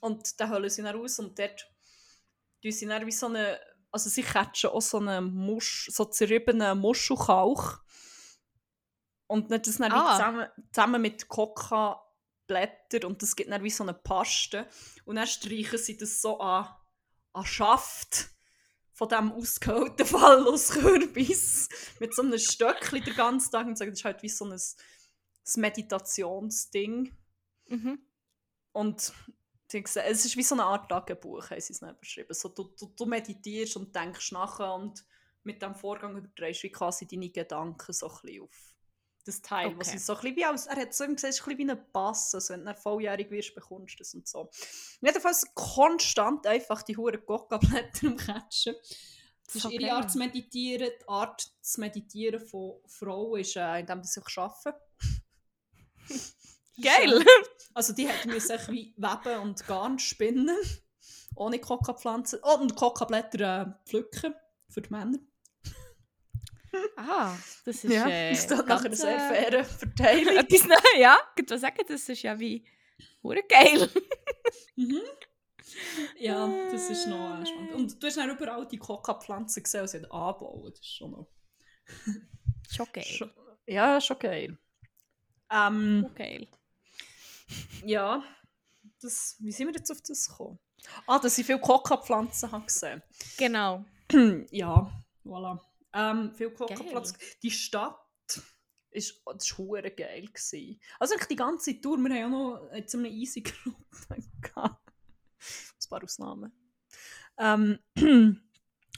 Und 0.01 0.39
den 0.39 0.51
holen 0.51 0.69
sie 0.69 0.83
dann 0.83 0.95
raus 0.97 1.19
und 1.19 1.39
dort 1.39 1.67
tun 2.63 2.73
sie 2.73 2.87
dann 2.87 3.07
wie 3.07 3.13
so 3.13 3.27
eine, 3.27 3.59
also 3.91 4.11
sie 4.11 4.23
catchen 4.23 4.71
auch 4.71 4.83
so 4.83 4.99
einen 4.99 5.35
Musch, 5.35 5.89
so 5.91 6.05
zerriebenen 6.05 6.79
Muschelkalk 6.79 7.86
und 9.27 9.51
dann 9.51 9.63
das 9.63 9.79
dann 9.79 9.93
ah. 9.93 10.13
zusammen, 10.13 10.49
zusammen 10.73 11.03
mit 11.03 11.29
Coca-Blättern 11.29 13.05
und 13.05 13.23
das 13.23 13.35
gibt 13.35 13.51
dann 13.51 13.63
wie 13.65 13.71
so 13.71 13.83
eine 13.83 13.95
Paste. 13.95 14.69
Und 15.05 15.17
dann 15.17 15.27
streichen 15.27 15.79
sie 15.79 15.97
das 15.97 16.21
so 16.21 16.39
an, 16.39 16.69
an 17.33 17.45
Schaft 17.45 18.31
von 18.93 19.09
diesem 19.09 19.33
ausgehöhlten 19.33 20.07
Falluskürbis 20.07 21.69
mit 22.01 22.15
so 22.15 22.23
einem 22.23 22.39
Stöckchen 22.39 23.03
den 23.03 23.15
ganzen 23.15 23.51
Tag 23.51 23.67
und 23.67 23.77
sagen, 23.77 23.91
das 23.91 24.01
ist 24.01 24.05
halt 24.05 24.23
wie 24.23 24.29
so 24.29 24.45
ein, 24.45 24.53
ein 24.53 25.61
Meditationsding. 25.61 27.17
Mhm. 27.69 27.99
Und 28.73 29.13
es 29.73 29.97
ist 29.97 30.37
wie 30.37 30.43
so 30.43 30.55
eine 30.55 30.65
Art 30.65 30.89
Tagebuch, 30.89 31.51
haben 31.51 31.61
sie 31.61 31.73
es 31.73 31.81
dann 31.81 31.99
beschrieben. 31.99 32.33
So, 32.33 32.49
du, 32.49 32.75
du, 32.79 32.95
du 32.97 33.07
meditierst 33.07 33.77
und 33.77 33.95
denkst 33.95 34.33
nachher 34.33 34.73
und 34.75 35.05
mit 35.43 35.61
diesem 35.61 35.75
Vorgang 35.75 36.17
überträgst 36.17 36.65
du 36.65 36.71
quasi 36.71 37.07
deine 37.07 37.31
Gedanken 37.31 37.93
so 37.93 38.09
ein 38.09 38.21
bisschen 38.23 38.43
auf 38.43 38.76
das 39.27 39.43
Teil, 39.43 39.69
okay. 39.69 39.77
was 39.79 39.95
ist 39.95 40.07
so 40.07 40.15
ein 40.15 40.21
bisschen 40.21 40.37
wie 40.37 40.47
aus, 40.47 40.67
er 40.67 40.77
hat 40.77 40.95
so 40.95 41.05
ihm 41.05 41.17
gesagt, 41.17 41.33
es 41.33 41.41
ist 41.41 41.47
ein 41.47 41.57
bisschen 41.57 41.69
wie 41.69 41.73
ein 41.73 41.93
Pass, 41.93 42.35
also 42.35 42.55
wenn 42.55 42.65
du 42.65 42.75
volljährig 42.75 43.31
wirst, 43.31 43.55
bekommst 43.55 43.95
du 43.95 43.99
das 43.99 44.15
und 44.15 44.29
so. 44.29 44.51
Jedenfalls 45.01 45.47
konstant 45.55 46.47
einfach 46.47 46.83
die 46.83 46.97
hohen 46.97 47.25
Coca-Blätter 47.25 48.07
im 48.07 48.17
Catchen. 48.17 48.75
Das 49.47 49.55
ist 49.55 49.65
okay. 49.67 49.79
ihre 49.81 49.93
Art 49.93 50.11
zu 50.11 50.19
meditieren. 50.19 50.91
Die 51.01 51.09
Art 51.09 51.53
zu 51.61 51.81
meditieren 51.81 52.41
von 52.41 52.81
Frauen 52.87 53.41
ist, 53.41 53.57
äh, 53.57 53.81
indem 53.81 54.03
sie 54.03 54.21
sich 54.21 54.39
arbeiten. 54.39 54.79
Geil! 56.83 57.25
also 57.75 57.93
die 57.93 58.09
hätten 58.09 58.39
sich 58.39 58.69
wie 58.69 58.95
weben 58.97 59.41
und 59.41 59.67
Garn 59.67 59.99
spinnen. 59.99 60.57
Ohne 61.37 61.59
Coca-Pflanzen. 61.61 62.41
Oh, 62.43 62.59
und 62.61 62.77
Coca-Blätter 62.77 63.63
äh, 63.63 63.89
pflücken 63.89 64.35
für 64.69 64.83
die 64.83 64.91
Männer. 64.91 65.19
Ah, 66.97 67.35
das 67.65 67.85
ist 67.85 67.93
ja, 67.93 68.07
äh, 68.09 68.33
ist 68.33 68.51
nachher 68.51 68.81
eine 68.81 68.97
sehr 68.97 69.19
faire 69.19 69.65
Verteilung. 69.65 70.37
Etwas 70.37 70.65
Neues, 70.65 70.81
ja. 70.99 71.19
Ich 71.35 71.43
würde 71.43 71.59
sagen, 71.59 71.85
das 71.87 72.09
ist 72.09 72.23
ja 72.23 72.39
wie 72.39 72.67
hure 73.23 73.43
geil. 73.49 73.91
mhm. 74.77 75.01
Ja, 76.19 76.47
das 76.71 76.91
ist 76.91 77.07
noch 77.07 77.41
äh, 77.41 77.47
spannend. 77.47 77.75
Und 77.75 78.03
du 78.03 78.07
hast 78.07 78.17
dann 78.17 78.31
überall 78.31 78.67
die 78.67 78.79
Coca-Pflanzen 78.79 79.63
gesehen, 79.63 79.83
die 79.83 79.89
sie 79.89 80.11
anbauen. 80.11 80.71
Das 80.71 80.81
ist 80.81 80.97
schon 80.97 81.11
noch... 81.11 81.29
schon 82.71 82.87
geil. 82.93 83.05
Schon, 83.05 83.31
ja, 83.67 84.01
schon 84.01 84.19
geil. 84.19 84.59
Ähm, 85.51 86.03
schon 86.03 86.15
geil. 86.15 86.49
Ja, 87.85 88.23
das, 89.01 89.37
wie 89.41 89.53
sind 89.53 89.69
wir 89.69 89.75
jetzt 89.75 89.91
auf 89.91 90.01
das 90.03 90.29
gekommen? 90.29 90.59
Ah, 91.07 91.19
dass 91.19 91.39
ich 91.39 91.47
viele 91.47 91.61
Coca-Pflanzen 91.61 92.51
gesehen 92.65 93.03
Genau. 93.37 93.85
ja, 94.51 94.91
voilà. 95.25 95.61
Ähm, 95.97 96.33
viel 96.35 96.51
Coca-Platz. 96.51 97.15
Die 97.43 97.51
Stadt 97.51 97.99
ist, 98.91 99.23
das 99.25 99.59
war 99.59 99.83
geil. 99.83 100.27
Gewesen. 100.27 100.81
Also 100.99 101.15
die 101.29 101.37
ganze 101.37 101.81
Tour, 101.81 101.97
wir 101.99 102.11
haben 102.11 102.17
ja 102.17 102.29
noch 102.29 102.69
eine 102.71 102.85
ziemlich 102.85 103.13
easy 103.13 103.43
Gruppe 103.43 103.77
ein 104.17 105.91
paar 105.91 106.03
Ausnahmen. 106.03 106.53
Ähm, 107.39 107.79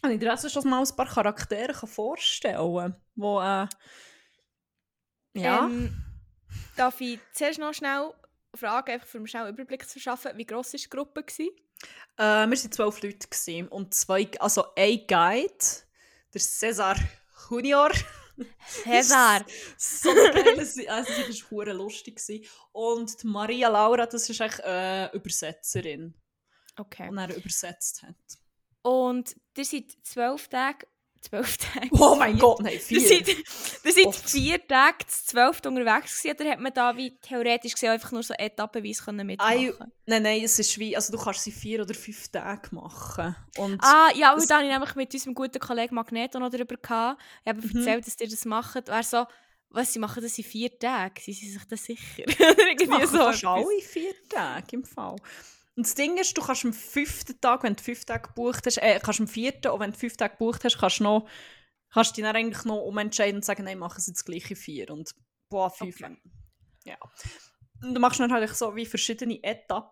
habe 0.03 0.15
ich 0.15 0.21
dir 0.21 0.31
also 0.31 0.49
schon 0.49 0.69
mal 0.69 0.83
ein 0.83 0.97
paar 0.97 1.07
Charaktere 1.07 1.87
vorstellen 1.87 2.59
die, 3.17 3.41
äh, 3.43 3.69
ja... 5.35 5.67
Ähm, 5.67 6.05
darf 6.77 7.01
ich 7.01 7.21
zuerst 7.33 7.59
noch 7.59 7.75
schnell 7.75 8.13
fragen, 8.55 8.93
einfach 8.93 9.07
für 9.07 9.19
einen 9.19 9.27
schnellen 9.27 9.55
Überblick 9.55 9.85
zu 9.85 9.93
verschaffen, 9.93 10.33
wie 10.37 10.47
gross 10.47 10.73
war 10.73 10.81
die 10.81 10.89
Gruppe? 10.89 11.23
Gewesen? 11.23 11.51
Äh, 12.17 12.23
wir 12.23 12.57
waren 12.57 12.73
zwölf 12.73 13.03
Leute 13.03 13.29
gewesen, 13.29 13.69
und 13.69 13.95
zwei, 13.95 14.31
also 14.41 14.65
ein 14.77 15.05
Guide, 15.07 15.65
der 16.33 16.41
Cesar 16.41 16.97
Junior. 17.49 17.91
Cesar! 18.67 19.45
so 19.77 20.11
eine 20.11 20.33
geile, 20.33 20.91
also 20.91 21.13
das 21.27 21.53
war 21.53 21.67
lustig. 21.67 22.21
Und 22.73 23.23
die 23.23 23.27
Maria 23.27 23.69
Laura, 23.69 24.07
das 24.07 24.29
ist 24.29 24.41
echt 24.41 24.61
äh, 24.61 25.11
Übersetzerin. 25.17 26.15
Okay. 26.77 27.09
Und 27.09 27.19
er 27.19 27.37
übersetzt 27.37 28.03
hat. 28.03 28.17
Und 28.83 29.37
ihr 29.57 29.65
seid 29.65 29.91
zwölf 30.03 30.49
Tage 30.49 30.87
zwölf 31.21 31.57
Tage. 31.57 31.89
Oh 31.93 32.15
mein 32.17 32.39
Gott, 32.39 32.61
nein, 32.61 32.79
vier. 32.79 33.01
Das 33.01 33.83
das 33.83 33.95
sind 33.95 34.15
vier 34.15 34.67
Tage 34.67 35.07
zu 35.07 35.27
zwölf 35.27 35.61
unterwegs 35.65 36.23
gewesen, 36.23 36.41
oder 36.41 36.51
hat 36.51 36.61
man 36.61 36.73
da 36.73 36.97
wie 36.97 37.19
theoretisch 37.21 37.73
gesehen 37.73 37.91
einfach 37.91 38.13
nur 38.13 38.23
so 38.23 38.35
etappenweise 38.35 39.05
können 39.05 39.27
mitmachen 39.27 39.51
Ay, 39.51 39.73
Nein, 40.07 40.23
nein, 40.23 40.43
es 40.43 40.59
ist 40.59 40.79
wie, 40.79 40.97
also 40.97 41.17
du 41.17 41.23
kannst 41.23 41.45
sie 41.45 41.53
vier 41.53 41.83
oder 41.83 41.95
fünf 41.95 42.29
Tage 42.29 42.75
machen. 42.75 43.37
Und 43.57 43.83
ah, 43.83 44.09
ja, 44.15 44.33
und 44.35 44.49
da 44.51 44.57
habe 44.57 44.67
ich 44.67 44.73
nämlich 44.73 44.95
mit 44.95 45.13
unserem 45.13 45.35
guten 45.35 45.59
Kollegen 45.59 45.95
Magneto 45.95 46.39
noch 46.39 46.51
darüber 46.51 46.77
gehabt. 46.77 47.21
Ich 47.45 47.49
habe 47.51 47.61
mhm. 47.61 47.77
erzählt, 47.77 48.07
dass 48.07 48.17
die 48.17 48.29
das 48.29 48.45
machen. 48.45 48.79
Und 48.79 48.89
er 48.89 49.03
so, 49.03 49.27
was, 49.71 49.93
sie 49.93 49.99
machen 49.99 50.23
das 50.23 50.39
in 50.39 50.45
vier 50.45 50.79
Tagen? 50.79 51.15
Sie 51.21 51.33
sind 51.33 51.53
sich 51.53 51.65
da 51.65 51.77
sicher? 51.77 52.25
Irgendwie 52.27 53.07
so. 53.07 53.19
Fast 53.19 53.45
alle 53.45 53.81
vier 53.83 54.15
Tage 54.29 54.77
im 54.77 54.85
Fall. 54.85 55.17
Und 55.79 55.87
das 55.87 55.95
Ding 55.95 56.17
ist, 56.17 56.37
du 56.37 56.43
kannst 56.43 56.65
am 56.65 56.73
fünften 56.73 57.41
Tag, 57.41 57.63
wenn 57.63 57.77
du 57.77 57.81
fünf 57.81 58.05
Tage 58.05 58.27
gebucht 58.27 58.67
hast, 58.67 58.79
äh, 58.79 58.99
kannst 59.01 59.21
am 59.21 59.29
vierten, 59.29 59.69
und 59.69 59.79
wenn 59.79 59.93
du 59.93 59.97
fünf 59.97 60.17
Tage 60.17 60.33
gebucht 60.33 60.65
hast, 60.65 60.77
kannst 60.77 60.99
du 60.99 61.05
noch, 61.05 61.29
kannst 61.93 62.17
dich 62.17 62.25
dann 62.25 62.35
eigentlich 62.35 62.65
noch 62.65 62.83
umentscheiden 62.83 63.37
und 63.37 63.45
sagen, 63.45 63.63
nein, 63.63 63.79
machen 63.79 64.01
sie 64.01 64.13
das 64.13 64.25
gleiche 64.25 64.57
vier. 64.57 64.91
Und 64.91 65.15
boah, 65.49 65.71
fünf. 65.71 66.03
Okay. 66.03 66.17
Ja. 66.83 66.99
Und 67.81 67.95
du 67.95 68.01
machst 68.01 68.19
dann 68.19 68.33
halt 68.33 68.51
so 68.57 68.75
wie 68.75 68.87
verschiedene 68.87 69.41
Etappen 69.41 69.87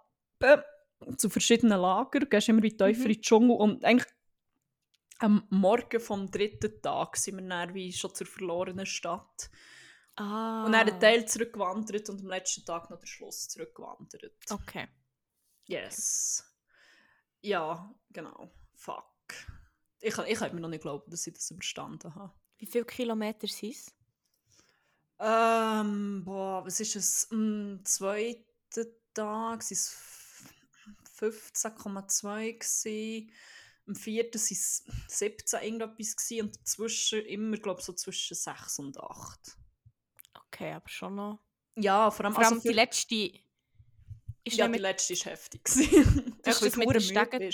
zu 1.18 1.30
verschiedenen 1.30 1.80
Lagern, 1.80 2.22
du 2.22 2.26
gehst 2.26 2.48
immer 2.48 2.64
wie 2.64 2.76
tiefer 2.76 3.02
mhm. 3.02 3.06
in 3.06 3.12
den 3.12 3.22
Dschungel 3.22 3.56
und 3.56 3.84
eigentlich 3.84 4.12
am 5.20 5.46
Morgen 5.50 6.00
vom 6.00 6.28
dritten 6.28 6.82
Tag 6.82 7.16
sind 7.16 7.36
wir 7.36 7.48
dann 7.48 7.74
wie 7.74 7.92
schon 7.92 8.12
zur 8.12 8.26
verlorenen 8.26 8.86
Stadt. 8.86 9.50
Ah. 10.16 10.64
Und 10.66 10.72
dann 10.72 10.88
einen 10.88 10.98
Teil 10.98 11.28
zurückgewandert 11.28 12.08
und 12.10 12.22
am 12.22 12.26
letzten 12.26 12.64
Tag 12.64 12.90
noch 12.90 12.98
der 12.98 13.06
Schluss 13.06 13.46
zurückgewandert. 13.46 14.32
Okay. 14.50 14.88
Yes. 15.66 16.44
Ja, 17.40 17.92
genau. 18.10 18.52
Fuck. 18.74 19.04
Ich, 20.00 20.16
ich 20.16 20.38
kann 20.38 20.54
mir 20.54 20.60
noch 20.60 20.68
nicht 20.68 20.82
glauben, 20.82 21.10
dass 21.10 21.26
ich 21.26 21.34
das 21.34 21.50
überstanden 21.50 22.14
habe. 22.14 22.32
Wie 22.58 22.66
viele 22.66 22.84
Kilometer 22.84 23.46
sind 23.46 23.74
es? 23.74 23.94
Ähm, 25.18 26.22
boah, 26.24 26.64
was 26.64 26.80
ist 26.80 26.96
es? 26.96 27.28
Am 27.30 27.80
zweiten 27.84 28.44
Tag 29.14 29.24
waren 29.24 29.60
es 29.60 29.96
15,2 31.18 33.30
Am 33.88 33.94
vierten 33.94 34.40
waren 34.40 34.52
es 34.52 34.84
17 35.08 35.62
irgendetwas 35.62 36.16
gewesen, 36.16 36.46
und 36.46 36.56
dazwischen 36.56 37.24
immer, 37.26 37.56
glaube 37.56 37.80
ich, 37.80 37.86
so 37.86 37.92
zwischen 37.92 38.34
6 38.34 38.80
und 38.80 38.98
8. 38.98 39.56
Okay, 40.46 40.72
aber 40.72 40.88
schon 40.88 41.14
noch... 41.14 41.38
Ja, 41.76 42.10
vor 42.10 42.24
allem, 42.24 42.34
vor 42.34 42.44
allem 42.44 42.54
also 42.54 42.68
die 42.68 42.74
letzte 42.74 43.30
ist 44.52 44.56
ja, 44.56 44.68
die 44.68 44.78
letzte 44.78 45.14
war 45.14 45.32
heftig. 45.32 45.62
das, 46.42 46.60
das 46.60 46.76
mit 46.76 46.90
den 46.90 47.00
Stegen... 47.00 47.52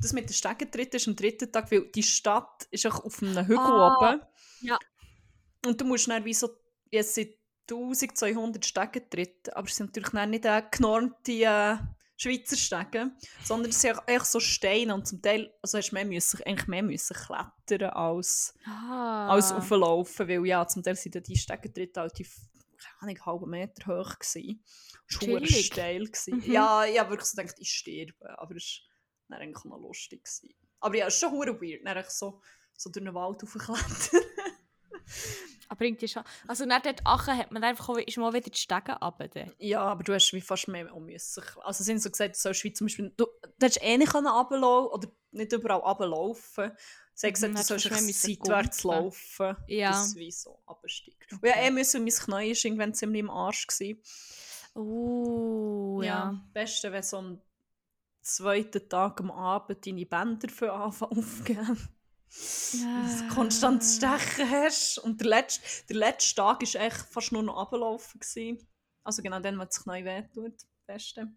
Das 0.00 0.12
mit 0.12 0.28
den 0.28 0.34
Stegentritt 0.34 0.94
ist 0.94 1.08
am 1.08 1.16
dritten 1.16 1.50
Tag, 1.50 1.70
weil 1.70 1.90
die 1.90 2.02
Stadt 2.02 2.66
ist 2.70 2.86
auch 2.86 3.04
auf 3.04 3.22
einem 3.22 3.46
Hügel 3.46 3.58
ah, 3.58 3.96
oben. 3.98 4.22
Ja. 4.60 4.78
Und 5.66 5.80
du 5.80 5.84
musst 5.84 6.08
dann 6.08 6.24
wie 6.24 6.34
so, 6.34 6.50
jetzt 6.90 7.14
sind 7.14 7.30
1200 7.70 8.64
Stegentritte, 8.64 9.56
aber 9.56 9.68
es 9.68 9.76
sind 9.76 9.94
natürlich 9.96 10.28
nicht 10.28 10.44
äh, 10.44 10.62
genormte 10.70 11.32
äh, 11.32 11.76
Schweizer 12.16 12.56
Stegen, 12.56 13.16
sondern 13.42 13.70
es 13.70 13.80
sind 13.80 13.98
echt 14.06 14.26
so 14.26 14.38
Steine 14.38 14.94
und 14.94 15.08
zum 15.08 15.20
Teil, 15.22 15.52
also 15.60 15.78
hast 15.78 15.90
du 15.90 15.94
mehr 15.94 16.04
müssen, 16.04 16.40
eigentlich 16.44 16.68
mehr 16.68 16.82
müssen 16.82 17.16
klettern 17.16 17.90
als, 17.90 18.54
ah. 18.64 19.28
als 19.28 19.50
auflaufen, 19.50 20.28
weil 20.28 20.46
ja, 20.46 20.66
zum 20.68 20.82
Teil 20.82 20.94
sind 20.94 21.26
die 21.26 21.36
Stegentritte 21.36 22.00
halt 22.00 22.18
die, 22.18 22.26
keine 22.82 23.12
Ahnung, 23.12 23.26
halben 23.26 23.50
Meter 23.50 23.86
hoch 23.86 24.18
gewesen 24.18 24.62
schwer 25.12 25.46
steil. 25.46 26.08
Mhm. 26.26 26.52
Ja, 26.52 26.84
ich 26.84 26.98
habe 26.98 27.10
wirklich 27.10 27.28
so 27.28 27.36
gedacht, 27.36 27.56
ich 27.58 27.70
sterbe. 27.70 28.38
Aber 28.38 28.56
es 28.56 28.80
war 29.28 29.38
eigentlich 29.38 29.64
noch 29.64 29.78
lustig. 29.78 30.24
Gewesen. 30.24 30.54
Aber 30.80 30.96
ja, 30.96 31.06
es 31.06 31.14
ist 31.14 31.20
schon 31.20 31.32
weird. 31.32 31.80
Dann 31.84 32.04
so, 32.08 32.40
so 32.76 32.90
durch 32.90 33.04
den 33.04 33.14
Wald 33.14 33.42
aufgeklettert. 33.42 34.10
aber 35.68 35.84
irgendwie 35.84 36.08
schon. 36.08 36.24
Also 36.48 36.64
nach 36.64 36.82
dort 36.82 37.00
Achen 37.04 37.36
hat 37.36 37.52
man 37.52 37.64
einfach 37.64 37.96
ist 37.98 38.18
mal 38.18 38.32
wieder 38.32 38.50
die 38.50 38.58
Stege 38.58 38.92
runter. 38.92 39.52
Ja, 39.58 39.82
aber 39.82 40.02
du 40.02 40.14
hast 40.14 40.32
wie 40.32 40.40
fast 40.40 40.68
mehr 40.68 40.94
um 40.94 41.06
müssen. 41.06 41.42
Also 41.62 41.84
sind 41.84 42.02
so 42.02 42.10
gesagt, 42.10 42.36
so 42.36 42.52
Schweiz 42.52 42.78
zum 42.78 42.86
Beispiel, 42.86 43.12
du, 43.16 43.26
du 43.58 43.66
hättest 43.66 43.82
eh 43.82 43.96
nicht 43.96 44.14
runterlaufen 44.14 44.92
oder 44.92 45.08
nicht 45.30 45.52
überall 45.52 45.80
runterlaufen. 45.80 46.72
Sie 47.14 47.26
haben 47.26 47.34
gesagt, 47.34 47.52
mhm, 47.52 47.56
du 47.56 47.62
sollst 47.62 48.22
seitwärts 48.22 48.84
laufen. 48.84 49.56
Ja. 49.66 49.90
Das 49.90 50.16
wie 50.16 50.30
so 50.30 50.62
absteigen. 50.66 51.18
Okay. 51.24 51.34
Und 51.34 51.44
ja, 51.44 51.56
eh 51.56 51.70
müssen, 51.70 52.04
mein 52.04 52.12
Knie 52.12 52.32
war 52.32 52.64
irgendwann 52.64 52.94
ziemlich 52.94 53.20
im 53.20 53.30
Arsch. 53.30 53.66
Gewesen. 53.66 54.02
Oh, 54.74 56.00
ja. 56.02 56.06
ja. 56.06 56.44
Beste, 56.52 56.90
wenn 56.90 57.02
so 57.02 57.18
am 57.18 57.40
zweiten 58.22 58.88
Tag 58.88 59.20
am 59.20 59.30
Abend 59.30 59.86
deine 59.86 60.06
Bänder 60.06 60.48
für 60.48 60.72
anfangen 60.72 61.18
aufgehen. 61.18 61.88
Ja. 62.72 63.28
konstant 63.34 63.84
Stechen 63.84 64.50
hast. 64.50 64.98
Und 64.98 65.20
der 65.20 65.28
letzte, 65.28 65.62
der 65.90 65.96
letzte 65.96 66.36
Tag 66.36 66.62
war 66.62 66.80
echt 66.80 66.96
fast 66.96 67.32
nur 67.32 67.42
noch 67.42 67.56
runterlaufen. 67.56 68.58
Also 69.04 69.22
genau 69.22 69.40
dann, 69.40 69.58
wenn 69.58 69.68
es 69.68 69.84
neu 69.84 70.04
wehtut. 70.04 70.54
Beste. 70.86 71.28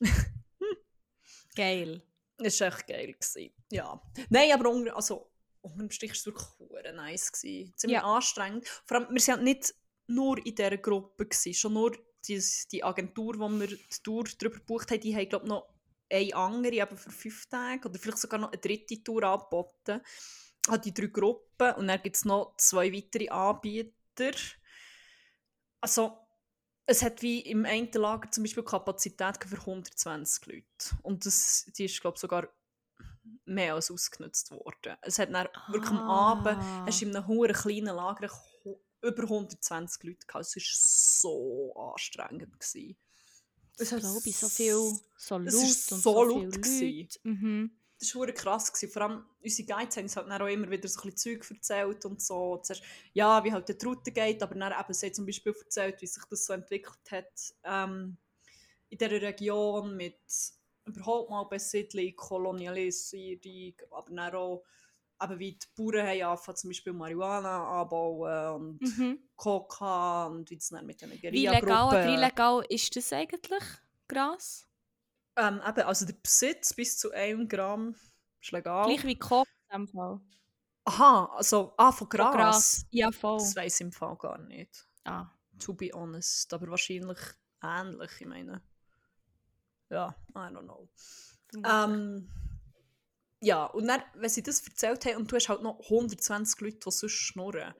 geil. 1.56 2.02
Das 2.38 2.60
war 2.60 2.68
echt 2.68 2.86
geil. 2.86 3.12
Gewesen. 3.12 3.52
Ja. 3.70 4.00
Nein, 4.28 4.52
aber 4.52 4.70
unter, 4.70 4.94
also, 4.94 5.30
unter 5.62 5.78
dem 5.78 5.90
Strich 5.90 6.10
war 6.10 6.16
es 6.16 6.26
wirklich 6.26 6.94
nice. 6.94 7.32
Gewesen. 7.32 7.72
Ziemlich 7.76 7.96
ja. 7.96 8.04
anstrengend. 8.04 8.66
Vor 8.84 8.98
allem, 8.98 9.08
wir 9.10 9.26
waren 9.26 9.44
nicht 9.44 9.74
nur 10.06 10.38
in 10.44 10.54
dieser 10.54 10.76
Gruppe. 10.76 11.26
Gewesen, 11.26 11.54
schon 11.54 11.74
nur 11.74 11.96
die, 12.26 12.42
die 12.72 12.84
Agentur, 12.84 13.38
wo 13.38 13.48
wir 13.48 13.68
die 13.68 14.02
Tour 14.02 14.24
darüber 14.38 14.58
gebucht 14.58 14.90
haben, 14.90 15.00
die 15.00 15.14
haben 15.14 15.28
glaube 15.28 15.48
noch 15.48 15.68
eine 16.10 16.34
andere, 16.34 16.82
aber 16.82 16.96
für 16.96 17.10
fünf 17.10 17.46
Tage 17.46 17.88
oder 17.88 17.98
vielleicht 17.98 18.18
sogar 18.18 18.38
noch 18.38 18.52
eine 18.52 18.60
dritte 18.60 19.02
Tour 19.02 19.24
angeboten. 19.24 20.00
Hat 20.68 20.84
die 20.84 20.94
drei 20.94 21.06
Gruppen 21.06 21.72
und 21.74 21.88
dann 21.88 22.02
gibt 22.02 22.16
es 22.16 22.24
noch 22.24 22.56
zwei 22.56 22.92
weitere 22.92 23.28
Anbieter. 23.28 24.32
Also 25.80 26.25
es 26.86 27.02
hat 27.02 27.22
wie 27.22 27.40
im 27.40 27.64
einen 27.64 27.90
Lager 27.92 28.30
zum 28.30 28.44
Beispiel 28.44 28.62
Kapazität 28.62 29.38
für 29.44 29.58
120 29.58 30.46
Leute 30.46 30.96
und 31.02 31.26
das, 31.26 31.70
die 31.76 31.84
ist 31.84 32.00
glaube 32.00 32.18
sogar 32.18 32.48
mehr 33.44 33.74
als 33.74 33.90
ausgenutzt 33.90 34.50
worden. 34.52 34.96
Es 35.02 35.18
hat 35.18 35.32
dann 35.32 35.48
ah. 35.52 35.72
wirklich 35.72 35.90
am 35.90 36.08
Abend, 36.08 36.58
hast 36.86 37.00
du 37.00 37.06
in 37.06 37.16
einem 37.16 37.26
hohen 37.26 37.52
kleinen 37.52 37.96
Lager 37.96 38.30
über 39.02 39.22
120 39.22 40.02
Leute 40.04 40.26
gehabt. 40.26 40.46
Es 40.46 40.56
war 40.56 40.62
so 40.64 41.74
anstrengend. 41.74 42.58
Gewesen. 42.58 42.96
Das 43.76 43.90
glaube 43.90 44.20
ich, 44.24 44.36
so 44.36 44.48
viel, 44.48 44.90
so 45.16 45.38
laut 45.38 45.54
und 45.54 45.70
so, 45.82 45.96
so 45.96 46.24
laut 46.24 46.66
viel 46.66 46.98
Leute. 47.02 47.18
Mhm. 47.24 47.70
Das 47.98 48.14
war 48.14 48.26
krass. 48.26 48.72
Gewesen. 48.72 48.92
Vor 48.92 49.02
allem 49.02 49.24
unsere 49.42 49.66
Guides 49.66 49.96
haben 49.96 50.04
uns 50.04 50.16
halt 50.16 50.30
auch 50.30 50.46
immer 50.46 50.70
wieder 50.70 50.88
so 50.88 51.00
ein 51.00 51.10
bisschen 51.10 51.40
Zeug 51.40 51.50
erzählt 51.50 52.04
und 52.04 52.20
so. 52.20 52.58
Zuerst, 52.58 52.82
ja, 53.12 53.42
wie 53.42 53.52
halt 53.52 53.68
die 53.68 53.86
Route 53.86 54.12
geht, 54.12 54.42
aber 54.42 54.54
dann 54.54 54.72
eben, 54.72 54.92
sie 54.92 55.12
zum 55.12 55.26
Beispiel 55.26 55.54
erzählt, 55.58 56.00
wie 56.02 56.06
sich 56.06 56.24
das 56.28 56.46
so 56.46 56.52
entwickelt 56.52 57.10
hat 57.10 57.54
ähm, 57.64 58.16
in 58.90 58.98
dieser 58.98 59.22
Region 59.22 59.96
mit 59.96 60.20
überhaupt 60.84 61.30
mal 61.30 61.44
Besiedlung, 61.44 62.14
Kolonialisierung, 62.14 63.74
aber 63.90 64.14
dann 64.14 64.34
auch 64.34 64.64
aber 65.18 65.38
wie 65.38 65.52
die 65.52 65.66
Bauern 65.74 66.06
haben 66.06 66.22
angefangen, 66.22 66.56
zum 66.56 66.70
Beispiel 66.70 66.92
Marihuana 66.92 67.80
anbauen 67.80 68.78
und 68.78 68.98
mhm. 68.98 69.18
Coca 69.34 70.26
und 70.26 70.50
wie 70.50 70.56
es 70.56 70.68
dann 70.68 70.86
mit 70.86 71.00
den 71.00 71.10
Wie 71.10 71.46
legal 71.46 71.88
oder 71.88 72.06
illegal 72.06 72.64
ist 72.68 72.94
das 72.96 73.12
eigentlich, 73.12 73.62
Gras? 74.08 74.66
Ähm, 75.36 75.60
eben, 75.66 75.82
also 75.82 76.06
der 76.06 76.14
Besitz 76.14 76.72
bis 76.74 76.98
zu 76.98 77.10
1 77.12 77.48
Gramm 77.48 77.94
ist 78.40 78.52
legal. 78.52 78.86
Gleich 78.86 79.04
wie 79.04 79.18
Coca 79.18 79.50
in 79.70 79.80
dem 79.80 79.88
Fall. 79.88 80.20
Aha, 80.84 81.32
also 81.34 81.74
ah, 81.76 81.92
von 81.92 82.08
Gras? 82.08 82.28
Von 82.28 82.36
Gras. 82.36 82.86
Ja, 82.90 83.10
voll. 83.10 83.38
Das 83.38 83.56
weiß 83.56 83.74
ich 83.74 83.80
im 83.80 83.92
Fall 83.92 84.16
gar 84.16 84.38
nicht. 84.38 84.86
Ah. 85.04 85.26
To 85.58 85.74
be 85.74 85.90
honest. 85.92 86.52
Aber 86.54 86.68
wahrscheinlich 86.68 87.18
ähnlich, 87.62 88.10
ich 88.20 88.26
meine. 88.26 88.62
Ja, 89.90 90.14
I 90.30 90.38
don't 90.38 90.62
know. 90.62 90.88
Ähm, 91.64 92.30
ja, 93.40 93.64
und 93.66 93.86
dann, 93.86 94.02
wenn 94.14 94.28
sie 94.28 94.42
das 94.42 94.66
erzählt 94.66 95.04
haben 95.06 95.16
und 95.16 95.32
du 95.32 95.36
hast 95.36 95.48
halt 95.48 95.62
noch 95.62 95.80
120 95.80 96.60
Leute, 96.60 96.78
die 96.78 96.90
sonst 96.90 97.12
schnurren, 97.12 97.74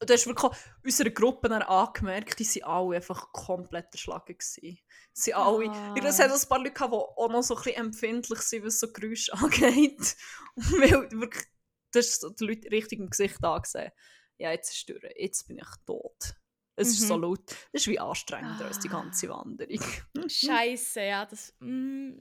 du 0.00 0.12
hast 0.12 0.26
wirklich 0.26 0.52
unsere 0.84 1.10
Gruppe 1.10 1.48
dann 1.48 1.62
angemerkt, 1.62 2.38
die 2.38 2.46
waren 2.62 2.70
alle 2.86 2.96
einfach 2.96 3.32
komplett 3.32 3.86
erschlagen. 3.92 4.36
Gewesen. 4.38 4.78
Sie 5.12 5.34
alle, 5.34 5.70
Ah. 5.70 5.88
ich 5.94 6.00
glaube, 6.00 6.08
es 6.08 6.18
hat 6.20 6.30
auch 6.30 6.40
ein 6.40 6.48
paar 6.48 6.58
Leute 6.58 6.72
gehabt, 6.72 6.92
die 6.92 6.96
auch 6.96 7.28
noch 7.30 7.42
so 7.42 7.56
ein 7.56 7.62
bisschen 7.62 7.80
empfindlich 7.84 8.40
sind, 8.40 8.64
was 8.64 8.78
so 8.80 8.92
Geräusche 8.92 9.32
angeht. 9.34 10.16
Weil 10.56 11.10
wirklich, 11.12 11.44
das 11.92 12.20
die 12.20 12.44
Leute 12.44 12.70
richtig 12.70 13.00
im 13.00 13.10
Gesicht 13.10 13.42
angesehen. 13.44 13.90
Ja, 14.38 14.52
jetzt 14.52 14.70
ist 14.70 14.78
es 14.78 14.86
durch, 14.86 15.12
jetzt 15.16 15.48
bin 15.48 15.58
ich 15.58 15.66
tot. 15.86 16.34
Es 16.76 16.90
ist 16.90 17.08
so 17.08 17.16
Mhm. 17.16 17.22
laut. 17.22 17.50
Das 17.72 17.82
ist 17.82 17.86
wie 17.88 17.98
anstrengender 17.98 18.66
als 18.66 18.78
die 18.78 18.88
Ah. 18.88 18.92
ganze 18.92 19.28
Wanderung. 19.28 19.80
Scheiße, 20.30 21.00
ja, 21.02 21.26
das. 21.26 21.52
Mm, 21.58 22.12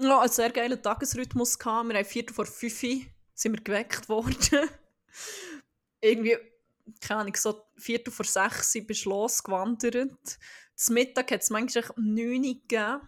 Ja, 0.00 0.20
einen 0.20 0.30
sehr 0.32 0.50
geilen 0.50 0.82
Tagesrhythmus 0.82 1.56
gehabt. 1.58 1.88
Wir 1.88 1.96
haben 1.98 2.04
Viertel 2.04 2.34
vor 2.34 2.46
fünf 2.46 2.80
sind 2.80 3.52
wir 3.52 3.62
geweckt 3.62 4.08
worden. 4.08 4.68
Irgendwie, 6.00 6.36
keine 7.00 7.20
Ahnung, 7.20 7.36
so 7.36 7.62
Viertel 7.76 8.10
vor 8.12 8.24
sechs 8.24 8.72
sind 8.72 8.88
wir 8.88 8.96
losgewandert. 9.04 10.38
Zum 10.74 10.94
Mittag 10.94 11.30
hat 11.32 11.42
es 11.42 11.50
manchmal 11.50 11.84
um 11.96 12.14
neun 12.14 12.44
Uhr 12.44 12.54
gegeben. 12.54 13.00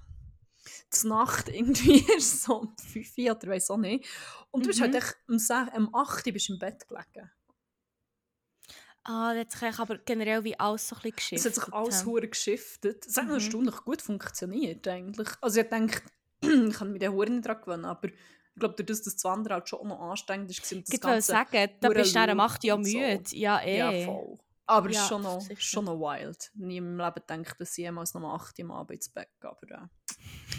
Zur 0.91 1.11
Nacht 1.11 1.49
irgendwie 1.55 2.05
erst 2.13 2.43
so 2.43 2.61
um 2.61 2.77
fünf 2.77 3.17
Uhr 3.17 3.31
oder 3.37 3.49
weiss 3.49 3.71
auch 3.71 3.77
nicht. 3.79 4.07
Und 4.51 4.65
du 4.65 4.69
bist 4.69 4.81
Mhm. 4.81 4.85
halt 4.85 4.95
echt 4.97 5.17
um, 5.29 5.37
sech- 5.37 5.73
um 5.77 5.95
acht 5.95 6.27
Uhr 6.27 6.33
bist 6.33 6.49
du 6.49 6.53
im 6.55 6.59
Bett 6.59 6.87
gelegen. 6.89 7.31
Ah, 9.05 9.33
das 9.35 9.55
hat 9.63 9.73
sich 9.73 9.79
aber 9.81 9.99
generell 9.99 10.45
wie 10.45 10.59
alles 10.59 10.89
so 10.89 10.97
ein 10.97 11.01
bisschen 11.11 11.37
Es 11.39 11.45
geschiftet. 11.45 11.57
hat 11.57 11.65
sich 11.65 11.75
alles 11.75 12.05
hure 12.05 12.29
geschiftet. 12.29 13.07
Es 13.07 13.17
hat 13.17 13.25
noch 13.25 13.31
Mhm. 13.35 13.41
erstaunlich 13.41 13.77
gut 13.77 14.03
funktioniert 14.03 14.87
eigentlich. 14.89 15.29
Also 15.41 15.61
ich 15.61 15.69
denke, 15.69 16.03
ich 16.43 16.75
kann 16.75 16.93
mich 16.93 17.01
den 17.01 17.13
Huren 17.13 17.37
nicht 17.37 17.47
daran 17.47 17.63
gewöhnen, 17.63 17.85
aber 17.87 18.09
ich 18.61 18.69
glaube, 18.69 18.75
dadurch, 18.77 19.03
dass 19.03 19.15
das 19.15 19.25
Wandern 19.25 19.55
halt 19.55 19.69
schon 19.69 19.89
noch 19.89 20.01
anstrengend 20.01 20.51
ist, 20.51 20.61
das 20.61 20.71
Ich 20.73 21.03
wollte 21.03 21.23
sagen, 21.23 21.69
da 21.81 21.89
bist 21.89 22.15
du 22.15 22.19
8 22.21 22.65
Uhr 22.65 22.75
und 22.75 22.85
so. 22.85 22.99
müde. 22.99 23.25
Ja, 23.37 23.61
eh. 23.63 23.79
Ja, 23.79 24.05
voll. 24.07 24.39
Aber 24.67 24.89
es 24.91 24.97
Ja, 24.97 25.03
ist 25.03 25.09
schon 25.09 25.23
noch, 25.23 25.41
sicher. 25.41 25.61
schon 25.61 25.85
noch 25.87 25.99
wild. 25.99 26.51
Nie 26.55 26.77
im 26.77 26.97
Leben 26.99 27.15
gedacht, 27.15 27.57
dass 27.61 27.71
ich 27.73 27.79
jemals 27.79 28.15
noch 28.15 28.21
um 28.23 28.27
8 28.31 28.59
Uhr 28.59 28.65
am 28.67 28.71
Abend 28.73 28.91
ins 28.97 29.09
Bett 29.09 29.29
gehe. 29.41 29.51
Aber 29.51 29.67
äh. 29.71 29.89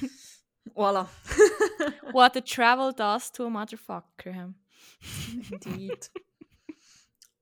voilà. 0.76 1.08
What 2.14 2.34
the 2.34 2.42
travel 2.42 2.92
does 2.94 3.32
to 3.32 3.46
a 3.46 3.50
motherfucker. 3.50 4.54
Indeed. 5.52 6.12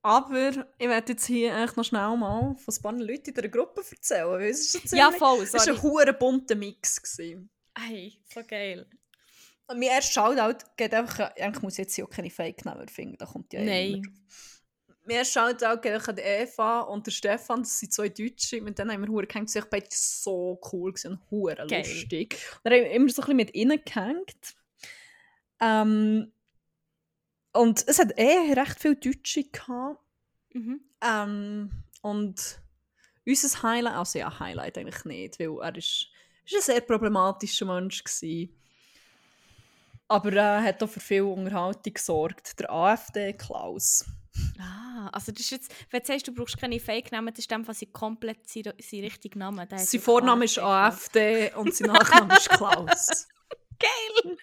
Aber 0.02 0.50
ich 0.78 0.88
werde 0.88 1.12
jetzt 1.12 1.26
hier 1.26 1.54
echt 1.56 1.76
noch 1.76 1.84
schnell 1.84 2.16
mal 2.16 2.54
von 2.56 2.74
ein 2.74 2.82
paar 2.82 2.92
Leuten 2.92 3.30
in 3.30 3.34
der 3.34 3.48
Gruppe 3.48 3.82
erzählen. 3.90 4.28
Weil 4.28 4.50
es 4.50 4.74
ist 4.74 4.92
Ja, 4.92 5.08
ziemlich- 5.10 5.18
voll, 5.18 5.42
es 5.42 5.52
war 5.54 5.66
ein 5.68 5.82
hure 5.82 6.12
bunter 6.14 6.54
Mix. 6.54 7.02
Gewesen. 7.02 7.50
Ey, 7.74 8.22
so 8.32 8.42
geil. 8.46 8.86
Mein 9.74 9.82
erster 9.82 10.12
Shoutout 10.12 10.64
geht 10.76 10.94
einfach, 10.94 11.30
eigentlich 11.36 11.62
muss 11.62 11.74
ich 11.74 11.78
jetzt 11.78 11.94
hier 11.94 12.04
auch 12.04 12.10
keine 12.10 12.30
Fake-Namen 12.30 12.88
finden, 12.88 13.16
da 13.18 13.26
kommt 13.26 13.52
ja 13.52 13.60
eh 13.60 13.92
Nein. 13.92 14.14
Mein 15.04 15.16
erster 15.18 15.52
Shoutout 15.52 15.80
geht 15.80 16.08
an 16.08 16.18
Eva 16.18 16.80
und 16.80 17.06
der 17.06 17.10
Stefan, 17.12 17.60
das 17.60 17.78
sind 17.78 17.92
zwei 17.92 18.08
Deutsche, 18.08 18.60
mit 18.60 18.78
denen 18.78 18.92
haben 18.92 19.02
wir 19.02 19.08
hure 19.08 19.26
gehängt, 19.26 19.50
sie 19.50 19.60
beide 19.68 19.86
so 19.90 20.60
cool 20.72 20.92
gewesen 20.92 21.12
und 21.12 21.30
hure 21.30 21.66
lustig. 21.66 22.36
Und 22.56 22.60
dann 22.64 22.74
haben 22.74 22.84
wir 22.84 22.90
immer 22.90 23.08
so 23.08 23.22
ein 23.22 23.26
bisschen 23.26 23.36
mit 23.36 23.54
ihnen 23.54 23.80
gehängt. 23.84 24.56
Ähm, 25.60 26.32
und 27.52 27.84
es 27.86 27.98
hat 27.98 28.18
eh 28.18 28.52
recht 28.52 28.80
viele 28.80 28.96
Deutsche 28.96 29.44
gehabt. 29.44 30.00
Mhm. 30.52 30.80
Ähm, 31.02 31.70
und 32.02 32.60
unser 33.26 33.62
Highlight, 33.62 33.94
also 33.94 34.18
ja, 34.18 34.38
Highlight 34.38 34.78
eigentlich 34.78 35.04
nicht, 35.04 35.40
weil 35.40 35.58
er 35.60 35.76
ist, 35.76 36.08
ist 36.44 36.54
ein 36.54 36.60
sehr 36.60 36.80
problematischer 36.80 37.66
Mensch 37.66 38.04
war. 38.04 38.59
Aber 40.10 40.32
er 40.32 40.60
hat 40.62 40.82
auch 40.82 40.88
für 40.88 40.98
viel 41.00 41.22
Unterhaltung 41.22 41.94
gesorgt. 41.94 42.58
Der 42.58 42.70
AfD-Klaus. 42.70 44.04
Ah, 44.58 45.08
also 45.12 45.30
das 45.30 45.42
ist 45.42 45.50
jetzt, 45.50 45.72
wenn 45.90 46.00
du 46.00 46.06
sagst, 46.06 46.26
du 46.26 46.34
brauchst 46.34 46.58
keine 46.58 46.80
Fake-Namen, 46.80 47.28
das 47.32 47.38
ist 47.40 47.50
dann 47.50 47.64
quasi 47.64 47.86
komplett 47.86 48.48
sein, 48.48 48.64
sein 48.64 49.00
richtiger 49.00 49.38
Name. 49.38 49.66
Der 49.68 49.78
hat 49.78 49.86
Sein 49.86 50.00
Vorname 50.00 50.46
ist 50.46 50.58
AfD 50.58 51.52
und 51.54 51.72
sein 51.74 51.88
Nachname 51.88 52.34
ist 52.36 52.48
Klaus. 52.50 53.28
Geil! 53.78 54.36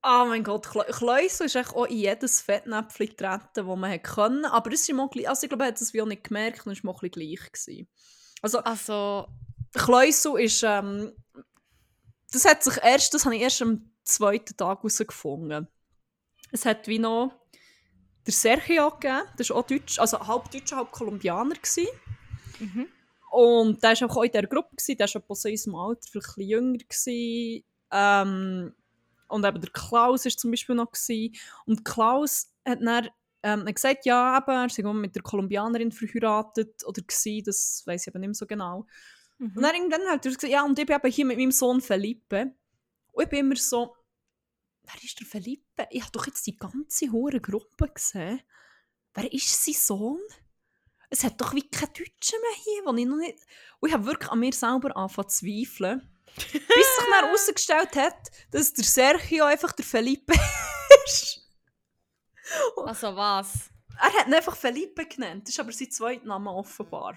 Ah 0.00 0.24
mein 0.24 0.42
Gott, 0.42 0.66
Kle- 0.66 0.90
Kleusel 0.90 1.46
ist 1.46 1.56
echt 1.56 1.74
auch 1.74 1.84
in 1.86 1.96
jedes 1.98 2.40
Fettnäpfchen 2.40 3.08
getreten, 3.08 3.48
das 3.54 3.64
man 3.64 3.90
hätte 3.90 4.10
können. 4.10 4.44
Aber 4.46 4.72
es 4.72 4.88
ist 4.88 5.10
gleich, 5.10 5.28
also 5.28 5.44
ich 5.44 5.48
glaube, 5.50 5.64
er 5.64 5.68
hat 5.68 5.80
es 5.80 5.92
wie 5.92 6.00
auch 6.02 6.06
nicht 6.06 6.24
gemerkt 6.24 6.66
und 6.66 6.72
es 6.72 6.82
war 6.82 6.94
ein 6.94 6.98
bisschen 7.10 7.10
gleich. 7.36 7.52
Gewesen. 7.52 7.88
Also 8.40 8.58
Also, 8.60 9.26
Kleusel 9.74 10.40
ist, 10.40 10.62
ähm, 10.62 11.12
das 12.32 12.44
hat 12.46 12.62
sich 12.64 12.76
erst, 12.82 13.12
das 13.14 13.24
habe 13.26 13.36
ich 13.36 13.42
erst 13.42 13.60
am 13.62 13.90
zweiten 14.04 14.56
Tag 14.56 14.78
herausgefunden. 14.78 15.68
Es 16.52 16.64
hat 16.64 16.86
wie 16.88 16.98
noch 16.98 17.32
der 18.26 18.32
Sergio 18.32 18.90
gegeben, 18.90 19.22
das 19.36 19.48
ist 19.48 19.52
auch 19.52 19.66
Deutsch, 19.66 19.98
also 19.98 20.26
halb 20.26 20.50
Deutscher, 20.50 20.76
halb 20.76 20.92
Kolumbianer 20.92 21.54
gewesen. 21.54 21.88
mhm. 22.58 22.86
Und 23.30 23.82
der 23.82 24.00
war 24.00 24.10
auch 24.16 24.22
in 24.22 24.30
dieser 24.30 24.46
Gruppe, 24.46 24.76
gewesen, 24.76 24.96
der 24.96 25.08
war 25.08 25.16
etwa 25.16 25.34
so 25.34 25.48
in 25.48 25.54
unserem 25.54 25.74
Alter, 25.74 26.08
vielleicht 26.08 26.28
ein 26.28 26.34
bisschen 26.36 26.48
jünger. 26.48 26.78
Gewesen. 26.78 27.64
Ähm, 27.90 28.74
und 29.26 29.44
eben 29.44 29.60
der 29.60 29.70
Klaus 29.70 30.24
war 30.24 30.32
zum 30.32 30.50
Beispiel 30.52 30.76
noch. 30.76 30.92
Gewesen. 30.92 31.34
Und 31.66 31.84
Klaus 31.84 32.52
hat 32.64 32.78
dann 32.80 33.08
ähm, 33.42 33.66
hat 33.66 33.74
gesagt, 33.74 34.06
ja, 34.06 34.38
eben, 34.38 34.56
er 34.56 34.68
sei 34.70 34.82
mit 34.84 35.14
der 35.14 35.22
Kolumbianerin 35.22 35.92
verheiratet 35.92 36.82
oder 36.86 37.02
gewesen, 37.02 37.42
das 37.44 37.82
weiß 37.84 38.02
ich 38.02 38.08
aber 38.08 38.18
nicht 38.18 38.28
mehr 38.28 38.34
so 38.34 38.46
genau. 38.46 38.86
Mhm. 39.38 39.52
Und 39.56 39.62
dann 39.62 39.74
irgendwann 39.74 40.08
hat 40.08 40.24
er 40.24 40.32
gesagt, 40.32 40.50
ja, 40.50 40.64
und 40.64 40.78
ich 40.78 40.86
bin 40.86 40.96
eben 40.96 41.12
hier 41.12 41.26
mit 41.26 41.36
meinem 41.36 41.50
Sohn 41.50 41.80
Felipe. 41.80 42.54
Und 43.14 43.24
ich 43.24 43.30
bin 43.30 43.40
immer 43.40 43.56
so, 43.56 43.96
wer 44.82 45.02
ist 45.02 45.18
der 45.18 45.26
Felipe? 45.26 45.86
Ich 45.90 46.02
habe 46.02 46.12
doch 46.12 46.26
jetzt 46.26 46.46
die 46.46 46.56
ganze 46.56 47.10
hohe 47.10 47.40
Gruppe 47.40 47.88
gesehen. 47.88 48.42
Wer 49.14 49.32
ist 49.32 49.64
sein 49.64 49.74
Sohn? 49.74 50.20
Es 51.10 51.22
hat 51.22 51.40
doch 51.40 51.54
wie 51.54 51.68
keine 51.68 51.92
Deutschen 51.92 52.40
mehr 52.40 52.56
hier, 52.64 52.84
wo 52.84 52.94
ich 52.94 53.06
noch 53.06 53.16
nicht... 53.16 53.38
Und 53.78 53.88
ich 53.88 53.94
habe 53.94 54.06
wirklich 54.06 54.30
an 54.30 54.40
mir 54.40 54.52
selber 54.52 54.96
angefangen 54.96 55.28
zu 55.28 55.46
zweifeln. 55.46 56.10
Bis 56.34 56.52
sich 56.52 57.04
dann 57.08 57.24
herausgestellt 57.24 57.94
hat, 57.96 58.30
dass 58.50 58.72
der 58.72 58.84
Sergio 58.84 59.44
einfach 59.44 59.70
der 59.72 59.84
Felipe 59.84 60.34
ist. 61.04 61.48
also 62.76 63.14
was? 63.14 63.70
Er 64.00 64.12
hat 64.12 64.26
ihn 64.26 64.34
einfach 64.34 64.56
Felipe 64.56 65.06
genannt, 65.06 65.44
das 65.44 65.50
ist 65.50 65.60
aber 65.60 65.70
sein 65.70 65.92
zweiter 65.92 66.26
Name 66.26 66.50
offenbar. 66.50 67.16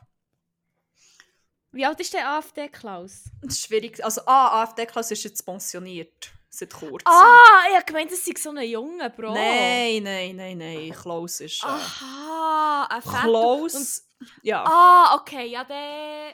Wie 1.78 1.86
alt 1.86 2.00
ist 2.00 2.12
der 2.12 2.28
AfD-Klaus? 2.28 3.26
Schwierig. 3.56 4.04
Also, 4.04 4.22
ah, 4.26 4.64
AfD-Klasse 4.64 5.14
ist 5.14 5.24
jetzt 5.26 5.46
pensioniert. 5.46 6.32
Seit 6.50 6.74
kurzem. 6.74 7.06
Ah, 7.06 7.66
ich 7.70 7.76
habe 7.76 7.86
gemeint, 7.86 8.12
das 8.12 8.26
sei 8.26 8.34
so 8.36 8.50
ein 8.50 8.68
junger 8.68 9.12
Bro. 9.12 9.36
Nein, 9.36 10.02
nein, 10.02 10.36
nein, 10.36 10.58
nein. 10.58 10.92
Klaus 10.92 11.40
ist. 11.40 11.64
Äh, 11.64 11.68
Aha, 11.68 12.88
ein. 12.90 13.02
Klaus. 13.02 14.10
Ja. 14.42 14.64
Ah, 14.66 15.16
okay, 15.18 15.46
ja, 15.46 15.64
der... 15.66 16.34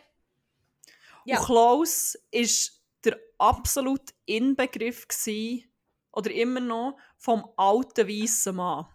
Ja. 1.25 1.39
Und 1.39 1.45
Klaus 1.45 2.17
ist 2.31 2.81
der 3.03 3.19
absolute 3.37 4.13
Inbegriff 4.25 5.05
gsi 5.09 5.69
oder 6.13 6.31
immer 6.31 6.61
noch 6.61 6.97
vom 7.17 7.51
alten 7.57 8.07
weißen 8.07 8.55
Mann. 8.55 8.87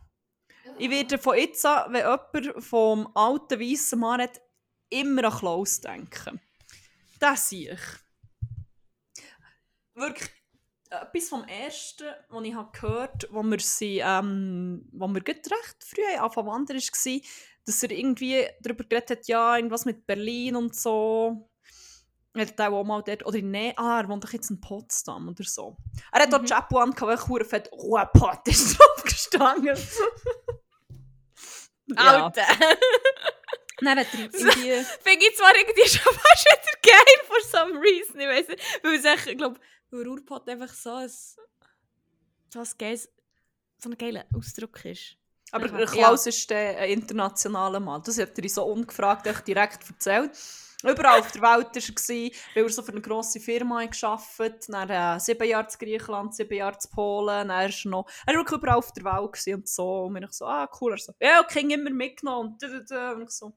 Ich 0.78 0.88
werde 0.88 1.18
von 1.18 1.37
jetzt 1.37 1.66
an, 1.66 1.92
wenn 1.92 2.06
jemand 2.06 2.64
vom 2.64 3.11
alten 3.14 3.61
weißen 3.61 3.98
Mann 3.98 4.22
hat, 4.22 4.40
immer 4.90 5.24
an 5.24 5.38
Klaus 5.38 5.81
denken. 5.81 6.40
Das 7.18 7.48
sehe 7.48 7.72
ich. 7.74 7.81
Wirklich 9.94 10.31
etwas 10.90 11.29
vom 11.29 11.44
Ersten, 11.44 12.07
was 12.29 12.44
ich 12.44 12.55
habe 12.55 12.70
gehört 12.72 13.29
habe, 13.33 13.51
wir, 13.51 13.61
sie, 13.61 13.98
ähm, 13.98 14.88
wo 14.92 15.07
wir 15.09 15.27
recht 15.27 15.46
früh 15.85 16.16
angefangen 16.16 16.46
wandern, 16.46 16.77
war, 16.79 17.20
dass 17.66 17.83
er 17.83 17.90
irgendwie 17.90 18.46
darüber 18.61 18.85
geredet 18.85 19.11
hat, 19.11 19.29
ja, 19.29 19.57
irgendwas 19.57 19.85
mit 19.85 20.07
Berlin 20.07 20.57
und 20.57 20.74
so. 20.74 21.51
Er 22.35 22.46
hat 22.46 22.61
auch 22.61 22.85
mal 22.85 23.03
dort, 23.03 23.27
oder 23.27 23.38
in 23.38 23.51
Nähe, 23.51 23.77
ah, 23.77 24.01
er 24.01 24.09
wohnt 24.09 24.22
doch 24.22 24.33
jetzt 24.33 24.51
in 24.51 24.61
Potsdam 24.61 25.29
oder 25.29 25.44
so. 25.44 25.77
Er 26.12 26.22
hat 26.22 26.33
dort 26.33 26.42
Mhm. 26.42 26.46
Chapeau 26.46 26.79
an, 26.79 26.94
weil 26.98 27.16
ich 27.16 27.27
hure 27.27 27.44
fett 27.44 27.70
Ruhepott 27.72 28.46
ist 28.46 28.74
drauf 28.79 29.03
gestanden. 29.03 29.77
ja. 31.88 32.24
Alter. 32.24 32.46
Er 33.81 33.97
irgendwie... 33.97 34.85
Finde 35.03 35.27
ich 35.27 35.37
zwar 35.37 35.57
irgendwie 35.57 35.88
schon 35.88 36.12
fast 36.12 36.45
wieder 36.45 36.81
geil 36.83 37.27
for 37.27 37.41
some 37.43 37.81
reason. 37.81 38.21
Ich 38.21 38.27
weiß 38.27 38.49
nicht, 38.49 38.62
weil 38.83 38.95
es 38.95 39.05
echt, 39.05 39.27
ich 39.29 39.38
glaube, 39.38 39.61
weil 39.91 40.07
Ruhrpott 40.07 40.49
einfach 40.49 40.73
so 40.73 40.95
ein, 40.95 41.09
so 41.09 42.61
ein 42.61 42.67
geiles, 42.79 43.09
so 43.79 43.91
ein 43.91 43.99
geiler 43.99 44.25
Ausdruck 44.35 44.85
ist. 44.85 45.17
Aber 45.51 45.69
Klaus 45.87 46.27
ist 46.27 46.51
der 46.51 46.79
ein 46.79 46.91
internationaler 46.91 47.81
Mann. 47.81 48.03
Das 48.05 48.19
hat 48.19 48.37
er 48.37 48.45
in 48.45 48.51
so 48.51 48.64
ungefragt 48.64 49.27
direkt 49.47 49.88
erzählt. 49.88 50.33
Überall 50.85 51.19
auf 51.19 51.33
der 51.33 51.43
Welt 51.43 51.75
war 51.75 52.17
er, 52.17 52.31
weil 52.55 52.62
er 52.64 52.69
so 52.69 52.83
für 52.83 52.93
eine 52.93 53.01
grosse 53.01 53.41
Firma 53.41 53.85
gearbeitet 53.85 54.38
hat. 54.38 54.69
Dann 54.69 54.91
äh, 54.91 55.19
sieben 55.19 55.49
Jahre 55.49 55.67
in 55.67 55.79
Griechenland, 55.79 56.35
sieben 56.37 56.55
Jahre 56.55 56.79
in 56.83 56.91
Polen. 56.91 57.49
Dann 57.49 57.69
ist 57.69 57.85
er 57.85 57.91
noch... 57.91 58.09
Er 58.25 58.35
war 58.35 58.41
wirklich 58.41 58.59
überall 58.59 58.79
auf 58.79 58.93
der 58.93 59.05
Welt 59.05 59.55
und 59.55 59.69
so. 59.69 60.03
Und 60.03 60.23
ich 60.23 60.33
so, 60.33 60.47
ah, 60.47 60.71
cool. 60.81 60.93
Er 60.93 60.99
so, 60.99 61.12
ja, 61.21 61.41
okay, 61.41 61.61
immer 61.61 61.91
mitgenommen. 61.91 62.57
Und, 62.62 62.91
da. 62.91 63.12
und 63.12 63.23
ich 63.23 63.31
so, 63.31 63.53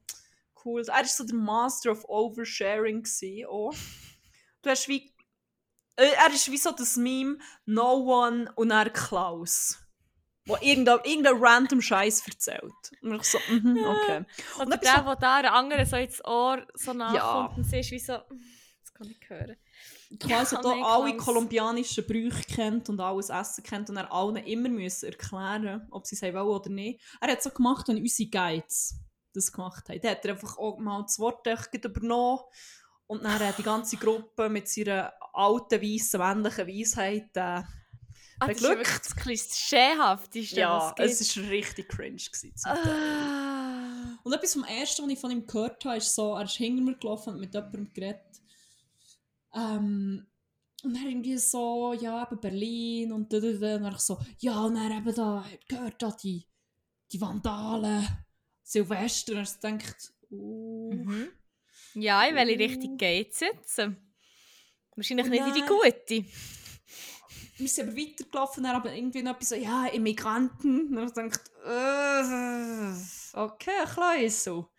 cool. 0.64 0.82
Er 0.84 0.94
war 0.94 1.04
so 1.04 1.24
der 1.24 1.36
Master 1.36 1.92
of 1.92 2.04
Oversharing 2.08 3.06
auch. 3.48 3.74
Du 4.62 4.70
hast 4.70 4.88
wie... 4.88 5.14
Äh, 5.94 6.10
er 6.26 6.32
ist 6.32 6.50
wie 6.50 6.58
so 6.58 6.72
das 6.72 6.96
Meme 6.96 7.38
«No 7.66 8.24
one» 8.24 8.50
und 8.56 8.70
er 8.72 8.90
Klaus. 8.90 9.81
Der 10.46 10.62
irgendeinen 10.62 11.00
irgendein 11.04 11.36
random 11.38 11.80
Scheiß 11.80 12.26
erzählt. 12.26 12.72
Und 13.02 13.14
ich 13.14 13.22
so, 13.24 13.38
mhm, 13.48 13.78
okay. 13.78 14.24
Oder 14.56 14.64
Und 14.64 14.70
der, 14.70 15.02
der 15.02 15.16
da 15.16 15.42
der 15.42 15.54
andere 15.54 15.86
so 15.86 15.96
ins 15.96 16.24
Ohr 16.24 16.66
so 16.74 16.92
nachkommt 16.92 17.58
und 17.58 17.64
sie 17.64 17.80
ist 17.80 17.90
wie 17.90 17.98
so, 17.98 18.14
das 18.14 18.94
kann 18.94 19.08
ich 19.08 19.30
hören. 19.30 19.56
quasi 20.18 20.56
Ja, 20.56 20.62
da 20.62 20.70
alle 20.82 21.16
kolumbianischen 21.16 22.06
Brüche 22.06 22.42
kennt 22.44 22.88
und 22.88 23.00
alles 23.00 23.30
Essen 23.30 23.64
kennt 23.64 23.88
und 23.88 23.96
er 23.96 24.12
allen 24.12 24.36
immer 24.36 24.68
müssen 24.68 25.10
erklären 25.10 25.86
ob 25.90 26.06
sie 26.06 26.16
es 26.16 26.22
wollen 26.22 26.36
oder 26.36 26.70
nicht. 26.70 27.00
Er 27.20 27.30
hat 27.30 27.38
es 27.38 27.44
so 27.44 27.50
gemacht, 27.50 27.88
wenn 27.88 27.98
unsere 27.98 28.28
Guides 28.28 28.96
das 29.32 29.52
gemacht 29.52 29.88
haben. 29.88 30.00
Dann 30.00 30.10
hat 30.10 30.24
er 30.24 30.32
einfach 30.32 30.58
auch 30.58 30.78
mal 30.78 31.02
das 31.02 31.18
Wort 31.18 31.46
übernommen 31.72 32.40
und 33.06 33.24
dann 33.24 33.38
hat 33.38 33.58
die 33.58 33.62
ganze 33.62 33.96
Gruppe 33.96 34.48
mit 34.48 34.68
seiner 34.68 35.12
alten, 35.32 35.80
weißen, 35.80 36.20
männlichen 36.20 36.68
Weisheit 36.68 37.30
äh, 37.34 37.62
Ah, 38.42 38.46
das 38.48 38.56
ist 38.56 38.62
Glück. 38.64 38.78
wirklich 38.78 38.98
das 38.98 39.16
Klischeehafteste, 39.16 40.60
ja, 40.60 40.94
es 40.98 41.36
war 41.36 41.50
richtig 41.50 41.88
cringe. 41.88 42.16
Gewesen. 42.16 42.52
Ah. 42.64 44.18
Und 44.24 44.32
etwas 44.32 44.52
vom 44.52 44.64
Ersten, 44.64 45.04
was 45.04 45.12
ich 45.12 45.18
von 45.18 45.30
ihm 45.30 45.46
gehört 45.46 45.84
habe, 45.84 45.96
ist 45.98 46.14
so, 46.14 46.34
er 46.34 46.44
ist 46.44 46.56
hinter 46.56 46.82
mir 46.82 46.96
gelaufen 46.96 47.34
und 47.34 47.40
mit 47.40 47.54
jemandem 47.54 47.92
geredet. 47.92 48.42
Ähm, 49.54 50.26
und 50.84 50.94
dann 50.94 51.06
irgendwie 51.06 51.38
so, 51.38 51.92
ja, 51.92 52.24
eben 52.24 52.40
Berlin 52.40 53.12
und 53.12 53.32
da, 53.32 53.38
da, 53.38 53.52
da. 53.52 53.76
Und 53.76 53.82
dann 53.84 53.98
so, 53.98 54.18
ja, 54.38 54.60
und 54.64 54.74
dann 54.74 54.90
eben 54.92 55.14
da, 55.14 55.44
gehört 55.68 56.02
da 56.02 56.10
die, 56.10 56.44
die 57.12 57.20
Vandalen, 57.20 58.06
Silvester. 58.62 59.34
Und 59.34 59.38
er 59.38 59.70
denkt, 59.70 60.12
uh, 60.30 60.92
Mhm. 60.92 61.28
Ja, 61.94 62.24
in 62.24 62.34
welche 62.34 62.58
Richtung 62.58 62.96
geht 62.96 63.32
es 63.32 63.40
jetzt? 63.40 63.78
Wahrscheinlich 64.96 65.26
Oh 65.26 65.30
nicht 65.30 65.46
in 65.46 65.54
die 65.54 65.66
gute. 65.66 66.24
Wir 67.56 67.68
sind 67.68 67.88
aber 67.88 67.96
weitergelaufen, 67.96 68.64
dann 68.64 68.76
aber 68.76 68.94
irgendwie 68.94 69.22
noch 69.22 69.34
etwas 69.34 69.50
so, 69.50 69.54
ja, 69.54 69.86
Immigranten. 69.86 70.96
Und 70.96 71.16
dann 71.16 71.30
denkt, 71.30 71.50
äh, 71.64 73.38
okay, 73.38 73.84
klar 73.92 74.18
ist 74.18 74.44
so. 74.44 74.70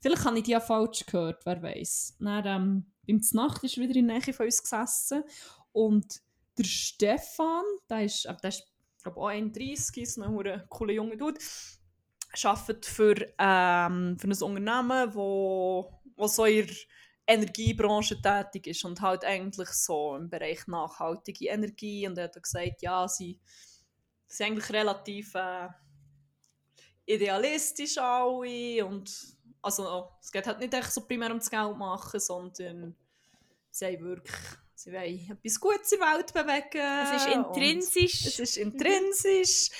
Vielleicht 0.00 0.24
habe 0.24 0.38
ich 0.38 0.44
die 0.44 0.52
ja 0.52 0.60
falsch 0.60 1.04
gehört, 1.06 1.44
wer 1.44 1.62
weiß. 1.62 2.16
Dann, 2.20 2.46
ähm, 2.46 2.92
beim 3.06 3.22
Znacht 3.22 3.64
ist 3.64 3.76
er 3.76 3.82
wieder 3.82 3.96
in 3.96 4.08
der 4.08 4.18
Nähe 4.18 4.32
von 4.32 4.46
uns 4.46 4.62
gesessen 4.62 5.24
und 5.72 6.20
der 6.56 6.64
Stefan, 6.64 7.64
der 7.88 8.04
ist, 8.04 8.26
äh, 8.26 8.36
der 8.42 8.48
ist 8.48 8.70
glaube 9.02 9.20
auch 9.20 9.28
31, 9.28 10.02
ist 10.02 10.18
ein 10.18 10.34
verdammt 10.34 10.68
cooler 10.68 10.92
junger 10.92 11.16
Dude, 11.16 11.40
arbeitet 12.44 12.86
für, 12.86 13.14
ähm, 13.38 14.18
für 14.18 14.28
ein 14.28 14.42
Unternehmen, 14.42 15.14
wo 15.14 15.92
so 16.18 16.44
der 16.44 16.66
Energiebranche 17.30 18.20
tätig 18.20 18.66
ist 18.66 18.84
und 18.84 19.00
halt 19.00 19.24
eigentlich 19.24 19.68
so 19.68 20.16
im 20.16 20.28
Bereich 20.28 20.66
nachhaltige 20.66 21.48
Energie 21.48 22.06
und 22.06 22.18
er 22.18 22.24
hat 22.24 22.42
gesagt, 22.42 22.82
ja, 22.82 23.06
sie 23.06 23.38
sind 24.26 24.46
eigentlich 24.46 24.70
relativ 24.70 25.34
äh, 25.34 25.68
idealistisch 27.06 27.98
alle 27.98 28.84
und 28.84 29.10
also 29.62 30.10
es 30.20 30.32
geht 30.32 30.46
halt 30.46 30.58
nicht 30.58 30.74
echt 30.74 30.92
so 30.92 31.02
primär 31.02 31.28
ums 31.28 31.50
Geld 31.50 31.76
machen, 31.76 32.20
sondern 32.20 32.96
sie 33.70 33.86
haben 33.86 34.00
wirklich, 34.00 34.36
sie 34.74 34.92
wollen 34.92 35.30
etwas 35.30 35.60
Gutes 35.60 35.92
in 35.92 35.98
der 35.98 36.08
Welt 36.08 36.32
bewegen. 36.32 37.04
Es 37.04 37.22
ist 37.22 37.34
intrinsisch. 37.34 38.26
es 38.26 38.38
ist 38.38 38.56
intrinsisch. 38.56 39.70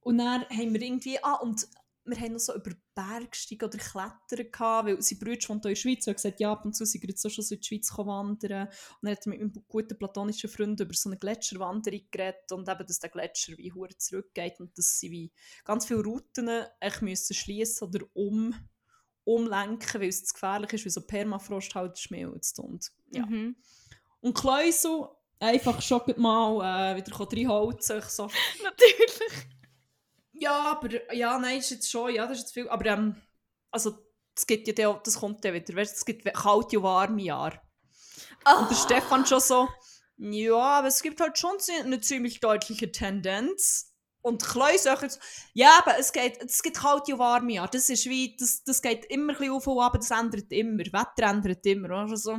Und 0.00 0.18
dann 0.18 0.48
haben 0.48 0.72
wir 0.72 0.80
irgendwie, 0.80 1.22
ah, 1.22 1.34
und 1.34 1.68
wir 2.10 2.18
haben 2.18 2.32
noch 2.32 2.40
so 2.40 2.54
über 2.54 2.70
Bergsteigen 2.94 3.68
oder 3.68 3.78
Klettern 3.78 4.50
gehabt, 4.52 4.88
weil 4.88 5.02
sein 5.02 5.18
Bruder 5.18 5.48
wohnt 5.48 5.64
in 5.64 5.70
der 5.70 5.76
Schweiz 5.76 6.06
und 6.06 6.10
hat 6.10 6.16
gesagt, 6.16 6.40
ja, 6.40 6.52
ab 6.52 6.64
und 6.64 6.74
zu 6.74 6.84
sind 6.84 7.02
wir 7.02 7.14
auch 7.14 7.30
schon 7.30 7.44
so 7.44 7.54
in 7.54 7.60
die 7.60 7.66
Schweiz 7.66 7.90
wandern. 7.96 8.68
Und 8.68 8.76
dann 9.02 9.12
hat 9.12 9.26
er 9.26 9.30
mit 9.30 9.40
meinem 9.40 9.64
guten 9.68 9.98
platonischen 9.98 10.50
Freund 10.50 10.80
über 10.80 10.94
so 10.94 11.08
eine 11.08 11.18
Gletscherwanderung 11.18 12.00
geredet 12.10 12.50
und 12.52 12.68
eben, 12.68 12.86
dass 12.86 12.98
der 12.98 13.10
Gletscher 13.10 13.56
wie 13.56 13.72
hure 13.72 13.96
zurückgeht 13.96 14.60
und 14.60 14.76
dass 14.76 14.98
sie 14.98 15.10
wie 15.10 15.32
ganz 15.64 15.86
viele 15.86 16.02
Routen 16.02 16.48
echt 16.80 17.02
müssen 17.02 17.34
schließen 17.34 17.88
oder 17.88 18.04
um, 18.14 18.54
umlenken, 19.24 20.00
weil 20.00 20.08
es 20.08 20.24
zu 20.24 20.34
gefährlich 20.34 20.72
ist, 20.72 20.84
weil 20.84 20.92
so 20.92 21.00
Permafrost 21.02 21.74
halt 21.74 21.98
schmilzt 21.98 22.58
und 22.58 22.90
ja. 23.10 23.26
Mhm. 23.26 23.56
Und 24.20 24.36
Kleusel 24.36 25.08
einfach 25.38 25.80
schon 25.82 26.02
mal 26.16 26.94
äh, 26.94 26.96
wieder 26.96 27.20
reinholzen, 27.20 28.02
so 28.08 28.30
Natürlich. 28.62 29.57
Ja, 30.40 30.72
aber 30.72 31.12
ja, 31.14 31.38
nein, 31.38 31.58
ist 31.58 31.70
jetzt 31.70 31.90
schon, 31.90 32.14
ja, 32.14 32.26
das 32.26 32.38
ist 32.38 32.42
jetzt 32.44 32.54
viel. 32.54 32.68
Aber 32.68 32.86
ähm, 32.86 33.16
also, 33.70 33.98
es 34.36 34.46
gibt 34.46 34.66
ja 34.68 34.72
dann, 34.74 34.86
auch- 34.86 35.02
das 35.02 35.18
kommt 35.18 35.44
ja 35.44 35.52
wieder, 35.52 35.74
weißt, 35.74 35.96
es 35.96 36.04
gibt 36.04 36.24
kalte 36.34 36.78
und 36.78 36.82
warme 36.84 37.22
Jahre. 37.22 37.60
Und 38.60 38.70
der 38.70 38.76
Stefan 38.76 39.26
schon 39.26 39.40
so, 39.40 39.68
ja, 40.16 40.56
aber 40.78 40.88
es 40.88 41.02
gibt 41.02 41.20
halt 41.20 41.38
schon 41.38 41.56
eine 41.84 42.00
ziemlich 42.00 42.40
deutliche 42.40 42.90
Tendenz. 42.90 43.92
Und 44.20 44.42
Kleus 44.44 44.82
sagt 44.82 45.02
jetzt, 45.02 45.20
ja, 45.54 45.78
aber 45.78 45.96
es, 45.98 46.12
geht, 46.12 46.42
es 46.42 46.62
gibt 46.62 46.76
kalte 46.78 47.12
und 47.12 47.18
warme 47.20 47.52
Jahre. 47.54 47.70
Das 47.72 47.88
ist 47.88 48.04
wie, 48.06 48.36
das, 48.36 48.62
das 48.64 48.82
geht 48.82 49.04
immer 49.06 49.32
ein 49.32 49.38
bisschen 49.38 49.52
auf 49.52 49.66
und 49.66 49.80
ab, 49.80 49.94
das 49.94 50.10
ändert 50.10 50.50
immer. 50.52 50.78
Wetter 50.84 51.30
ändert 51.30 51.64
immer. 51.66 51.90
Also 51.90 52.16
so. 52.16 52.32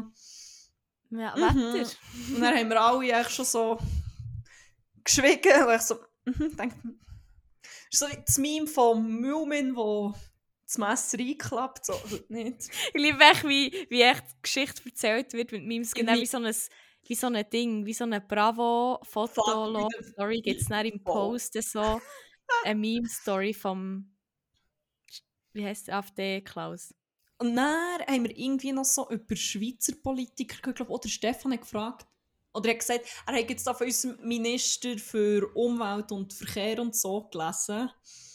Ja, 1.11 1.35
Mhm. 1.35 1.73
Wetter. 1.73 1.89
Und 2.35 2.41
dann 2.41 2.57
haben 2.57 2.69
wir 2.69 2.81
alle 2.81 3.15
eigentlich 3.15 3.29
schon 3.35 3.45
so 3.45 3.77
geschwiegen. 5.03 5.63
Und 5.65 5.75
ich 5.75 5.81
so, 5.81 5.95
mhm, 6.25 6.57
denk, 7.61 7.91
ist 7.91 7.99
so 7.99 8.07
wie 8.07 8.23
das 8.25 8.37
Meme 8.37 8.67
von 8.67 9.21
Mumin, 9.21 9.75
wo 9.75 10.13
das 10.65 10.77
Messer 10.77 11.19
einklappt. 11.19 11.85
So, 11.85 11.93
nicht. 12.29 12.69
Ich 12.93 13.01
liebe 13.01 13.19
echt, 13.23 13.43
wie, 13.43 13.87
wie 13.89 14.01
echt 14.01 14.23
Geschichte 14.41 14.83
erzählt 14.85 15.33
wird 15.33 15.51
mit 15.51 15.63
Memes. 15.63 15.93
Genau 15.93 16.13
wie 16.13 16.25
so 16.25 16.37
ein, 16.37 16.53
wie 17.03 17.15
so 17.15 17.27
ein 17.27 17.49
Ding, 17.49 17.85
wie 17.85 17.93
so 17.93 18.03
eine 18.03 18.21
Bravo-Foto. 18.21 19.89
Fuck, 19.89 20.05
Story 20.13 20.41
gibt 20.41 20.61
es 20.61 20.69
im. 20.69 21.03
Post 21.03 21.61
so 21.63 22.01
eine 22.63 22.79
Meme-Story 22.79 23.53
vom 23.53 24.11
wie 25.53 25.65
heißt 25.65 25.87
der 25.87 25.97
AfD 25.97 26.41
Klaus? 26.41 26.93
Und 27.37 27.55
dann 27.55 28.01
haben 28.01 28.23
wir 28.23 28.37
irgendwie 28.37 28.71
noch 28.71 28.85
so 28.85 29.09
über 29.09 29.35
Schweizer 29.35 29.93
Politiker, 29.95 30.69
ich 30.69 30.75
glaube, 30.75 30.91
oder 30.91 31.07
Stefan 31.07 31.53
hat 31.53 31.61
gefragt, 31.61 32.07
oder 32.59 32.69
er 32.69 32.73
hat 32.73 32.79
gesagt, 32.79 33.05
er 33.25 33.33
hat 33.33 33.49
jetzt 33.49 33.65
da 33.65 33.73
von 33.73 33.87
unserem 33.87 34.17
Minister 34.27 34.97
für 34.97 35.49
Umwelt 35.55 36.11
und 36.11 36.33
Verkehr 36.33 36.79
und 36.79 36.95
so 36.95 37.29
gelesen. 37.29 37.89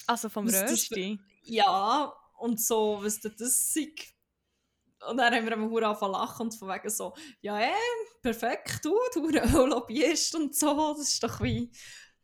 Also 0.07 0.29
vom 0.29 0.49
Rösti. 0.49 1.19
Ja, 1.43 2.13
und 2.39 2.61
so, 2.61 2.99
was 3.03 3.21
denn 3.21 3.35
das 3.39 3.73
sei. 3.73 3.93
Und 5.09 5.19
dann 5.19 5.35
haben 5.35 5.45
wir 5.45 5.53
eben 5.53 5.71
verdammt 5.71 5.85
angefangen 5.85 6.13
lachen 6.13 6.43
und 6.43 6.55
von 6.55 6.69
wegen 6.69 6.91
so, 6.91 7.15
ja, 7.41 7.61
eh, 7.61 7.73
perfekt, 8.23 8.85
du, 8.85 8.99
du 9.13 9.29
Lobbyist 9.67 10.35
und 10.35 10.55
so, 10.57 10.95
das 10.97 11.09
ist 11.13 11.23
doch 11.23 11.41
wie 11.43 11.71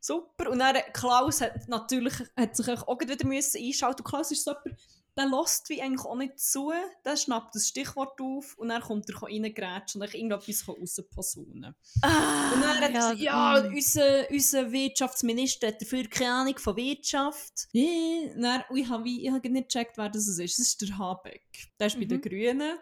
super. 0.00 0.50
Und 0.50 0.60
dann 0.60 0.76
Klaus 0.94 1.42
hat 1.42 1.68
natürlich 1.68 2.14
hat 2.36 2.56
sich 2.56 2.68
auch 2.68 3.00
wieder 3.00 3.26
müssen 3.26 3.62
einschalten. 3.62 4.02
Und 4.02 4.08
Klaus 4.08 4.30
ist 4.30 4.44
so 4.44 4.52
jemand, 4.52 4.80
der 5.20 5.38
lässt 5.38 5.68
wie 5.68 5.83
eigentlich 5.83 6.04
auch 6.04 6.16
nicht 6.16 6.38
zu, 6.38 6.72
der 7.04 7.16
schnappt 7.16 7.54
das 7.54 7.68
Stichwort 7.68 8.20
auf 8.20 8.56
und 8.59 8.68
dann 8.68 8.80
kommt 8.80 9.09
er 9.09 9.22
reingrätschen 9.22 10.00
und 10.00 10.06
dann 10.09 10.20
irgendetwas 10.20 10.66
rausposaunen. 10.66 11.74
Ah, 12.02 12.52
Und 12.52 12.62
dann 12.62 12.74
hat 12.74 12.83
er 12.83 12.92
gesagt, 12.92 13.18
ja, 13.18 13.62
mm. 13.62 13.74
unser, 13.74 14.30
unser 14.30 14.72
Wirtschaftsminister 14.72 15.68
hat 15.68 15.80
dafür 15.80 16.04
keine 16.09 16.33
Ahnung 16.33 16.59
von 16.59 16.76
Wirtschaft. 16.76 17.68
Ja, 17.72 17.85
dann, 18.37 18.62
ich 18.74 18.88
habe 18.88 19.09
ich 19.09 19.30
habe 19.30 19.48
nicht 19.48 19.68
gecheckt, 19.68 19.98
wer 19.98 20.09
das 20.09 20.26
ist. 20.26 20.38
Das 20.38 20.59
ist 20.59 20.80
der 20.80 20.98
Habeck. 20.98 21.42
Der 21.78 21.87
ist 21.87 21.98
bei 21.98 22.04
den 22.06 22.18
Mhm. 22.18 22.22
Grünen. 22.22 22.78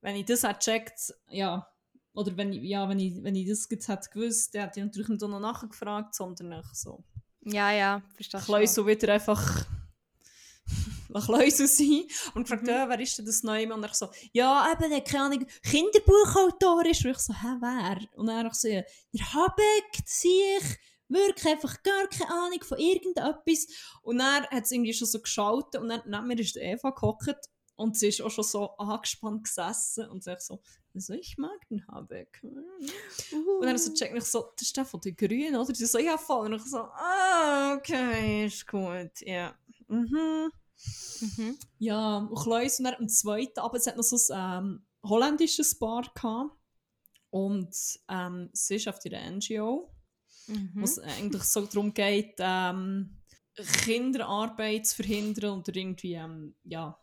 Wenn 0.00 0.16
ich 0.16 0.24
das 0.24 0.42
hätte 0.42 0.58
gecheckt, 0.58 1.14
ja, 1.28 1.68
oder 2.14 2.36
wenn 2.36 2.52
ich, 2.52 2.62
ja, 2.62 2.88
wenn 2.88 2.98
ich, 2.98 3.22
wenn 3.22 3.36
ich 3.36 3.48
das 3.48 3.68
jetzt 3.70 3.88
hätte 3.88 4.10
gewusst, 4.10 4.54
dann 4.54 4.62
hätte 4.62 4.80
ich 4.80 4.86
natürlich 4.86 5.08
nicht 5.08 5.20
noch 5.22 5.40
nachgefragt, 5.40 6.14
sondern 6.14 6.62
so. 6.72 7.04
Ja, 7.44 7.72
ja, 7.72 8.02
verstehe 8.14 8.62
Ich 8.62 8.70
so 8.70 8.86
wieder 8.86 9.12
einfach 9.12 9.66
Kleusel 11.20 11.66
sein 11.66 12.04
und 12.34 12.44
gefragt, 12.44 12.62
Mhm. 12.62 12.68
ja, 12.68 12.88
wer 12.88 13.00
ist 13.00 13.18
denn 13.18 13.26
das 13.26 13.42
Neue? 13.42 13.72
Und 13.72 13.84
ich 13.84 13.94
so, 13.94 14.08
ja, 14.32 14.72
eben, 14.72 14.90
der, 14.90 15.00
keine 15.02 15.24
Ahnung, 15.24 15.46
Kinderbuchautor 15.62 16.86
ist. 16.86 17.04
Und 17.04 17.10
ich 17.10 17.18
so, 17.18 17.32
hä, 17.34 17.56
wer? 17.60 17.98
Und 18.16 18.26
dann 18.26 18.46
ich 18.46 18.54
so, 18.54 18.68
ja, 18.68 18.82
der 19.12 19.32
Habeck, 19.34 19.92
das 20.04 20.20
sehe 20.20 20.58
ich, 20.58 20.78
wirklich 21.08 21.46
einfach 21.46 21.82
gar 21.82 22.06
keine 22.08 22.30
Ahnung 22.30 22.62
von 22.62 22.78
irgendetwas. 22.78 23.66
Und 24.02 24.18
dann 24.18 24.44
hat 24.46 24.64
es 24.64 24.72
irgendwie 24.72 24.94
schon 24.94 25.08
so 25.08 25.20
geschaltet 25.20 25.80
und 25.80 25.88
dann 25.88 26.02
neben 26.06 26.26
mir 26.26 26.38
ist 26.38 26.54
die 26.56 26.60
Eva 26.60 26.90
gehockt 26.90 27.48
und 27.76 27.96
sie 27.96 28.08
ist 28.08 28.22
auch 28.22 28.30
schon 28.30 28.44
so 28.44 28.70
angespannt 28.76 29.44
gesessen 29.44 30.08
und 30.08 30.22
sagt 30.22 30.42
so, 30.42 30.60
also 30.94 31.14
ich 31.14 31.36
mag 31.38 31.58
den 31.70 31.86
Habeck. 31.86 32.40
Und 32.42 33.66
dann 33.66 33.78
so 33.78 33.92
checkt 33.94 34.12
mich 34.12 34.24
so, 34.24 34.52
das 34.56 34.68
ist 34.68 34.76
der 34.76 34.84
von 34.84 35.00
den 35.00 35.16
Grünen, 35.16 35.56
oder? 35.56 35.74
Sie 35.74 35.86
so, 35.86 35.98
ja 35.98 36.18
voll. 36.18 36.46
Und 36.46 36.54
ich 36.60 36.64
so, 36.64 36.78
ah, 36.78 37.74
okay, 37.74 38.46
ist 38.46 38.66
gut, 38.66 39.20
ja. 39.20 39.54
Mhm. 39.88 40.50
Mhm. 41.20 41.56
Ja, 41.78 42.16
und 42.18 42.34
Kleus 42.38 42.78
und 42.78 42.84
dann 42.86 42.94
am 42.94 43.08
zweiten, 43.08 43.60
aber 43.60 43.76
es 43.76 43.86
hat 43.86 43.96
noch 43.96 44.02
so 44.02 44.32
ein 44.32 44.64
ähm, 44.64 44.86
holländisches 45.04 45.78
Bar 45.78 46.10
gehabt. 46.14 46.56
Und 47.30 47.74
ähm, 48.08 48.50
sie 48.52 48.76
ist 48.76 48.88
auf 48.88 48.98
der 48.98 49.30
NGO, 49.30 49.88
Mhm. 50.48 50.70
wo 50.74 50.84
es 50.84 50.98
eigentlich 50.98 51.44
so 51.44 51.64
darum 51.66 51.94
geht, 51.94 52.34
ähm, 52.38 53.16
Kinderarbeit 53.54 54.86
zu 54.86 54.96
verhindern 54.96 55.60
oder 55.60 55.74
irgendwie, 55.76 56.14
ähm, 56.14 56.54
ja, 56.64 56.98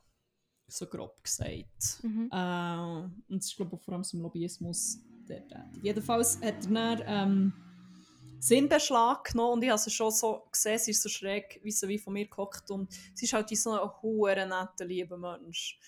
so 0.68 0.86
grob 0.88 1.24
gesagt. 1.24 2.04
Mhm. 2.04 2.30
Äh, 2.32 3.32
und 3.32 3.38
es 3.38 3.48
ist, 3.48 3.56
glaube 3.56 3.76
ich, 3.76 3.82
vor 3.82 3.94
allem 3.94 4.04
zum 4.04 4.22
Lobbyismus 4.22 5.00
der 5.28 5.48
tätig. 5.48 5.84
Jedenfalls 5.84 6.39
hat 6.42 6.65
er 6.70 6.96
dann, 6.98 7.54
ähm, 8.39 8.41
Sinn 8.41 8.69
Beschlag 8.69 9.23
genommen 9.25 9.54
und 9.54 9.63
ich 9.63 9.69
habe 9.69 9.80
sie 9.80 9.91
schon 9.91 10.12
so 10.12 10.47
gesehen, 10.52 10.80
sie 10.80 10.91
ist 10.91 11.02
so 11.04 11.10
schräg 11.10 11.60
wie 11.63 11.71
sie 11.71 11.88
wie 11.88 11.99
von 11.99 12.13
mir 12.13 12.28
gehockt 12.28 12.69
und 12.71 12.91
sie 13.13 13.25
ist 13.25 13.34
halt 13.34 13.49
wie 13.52 13.56
so 13.56 13.71
ein 13.71 13.89
hoher 14.02 14.36
netter, 14.45 14.86
lieber 14.86 15.17
Mensch. 15.17 15.80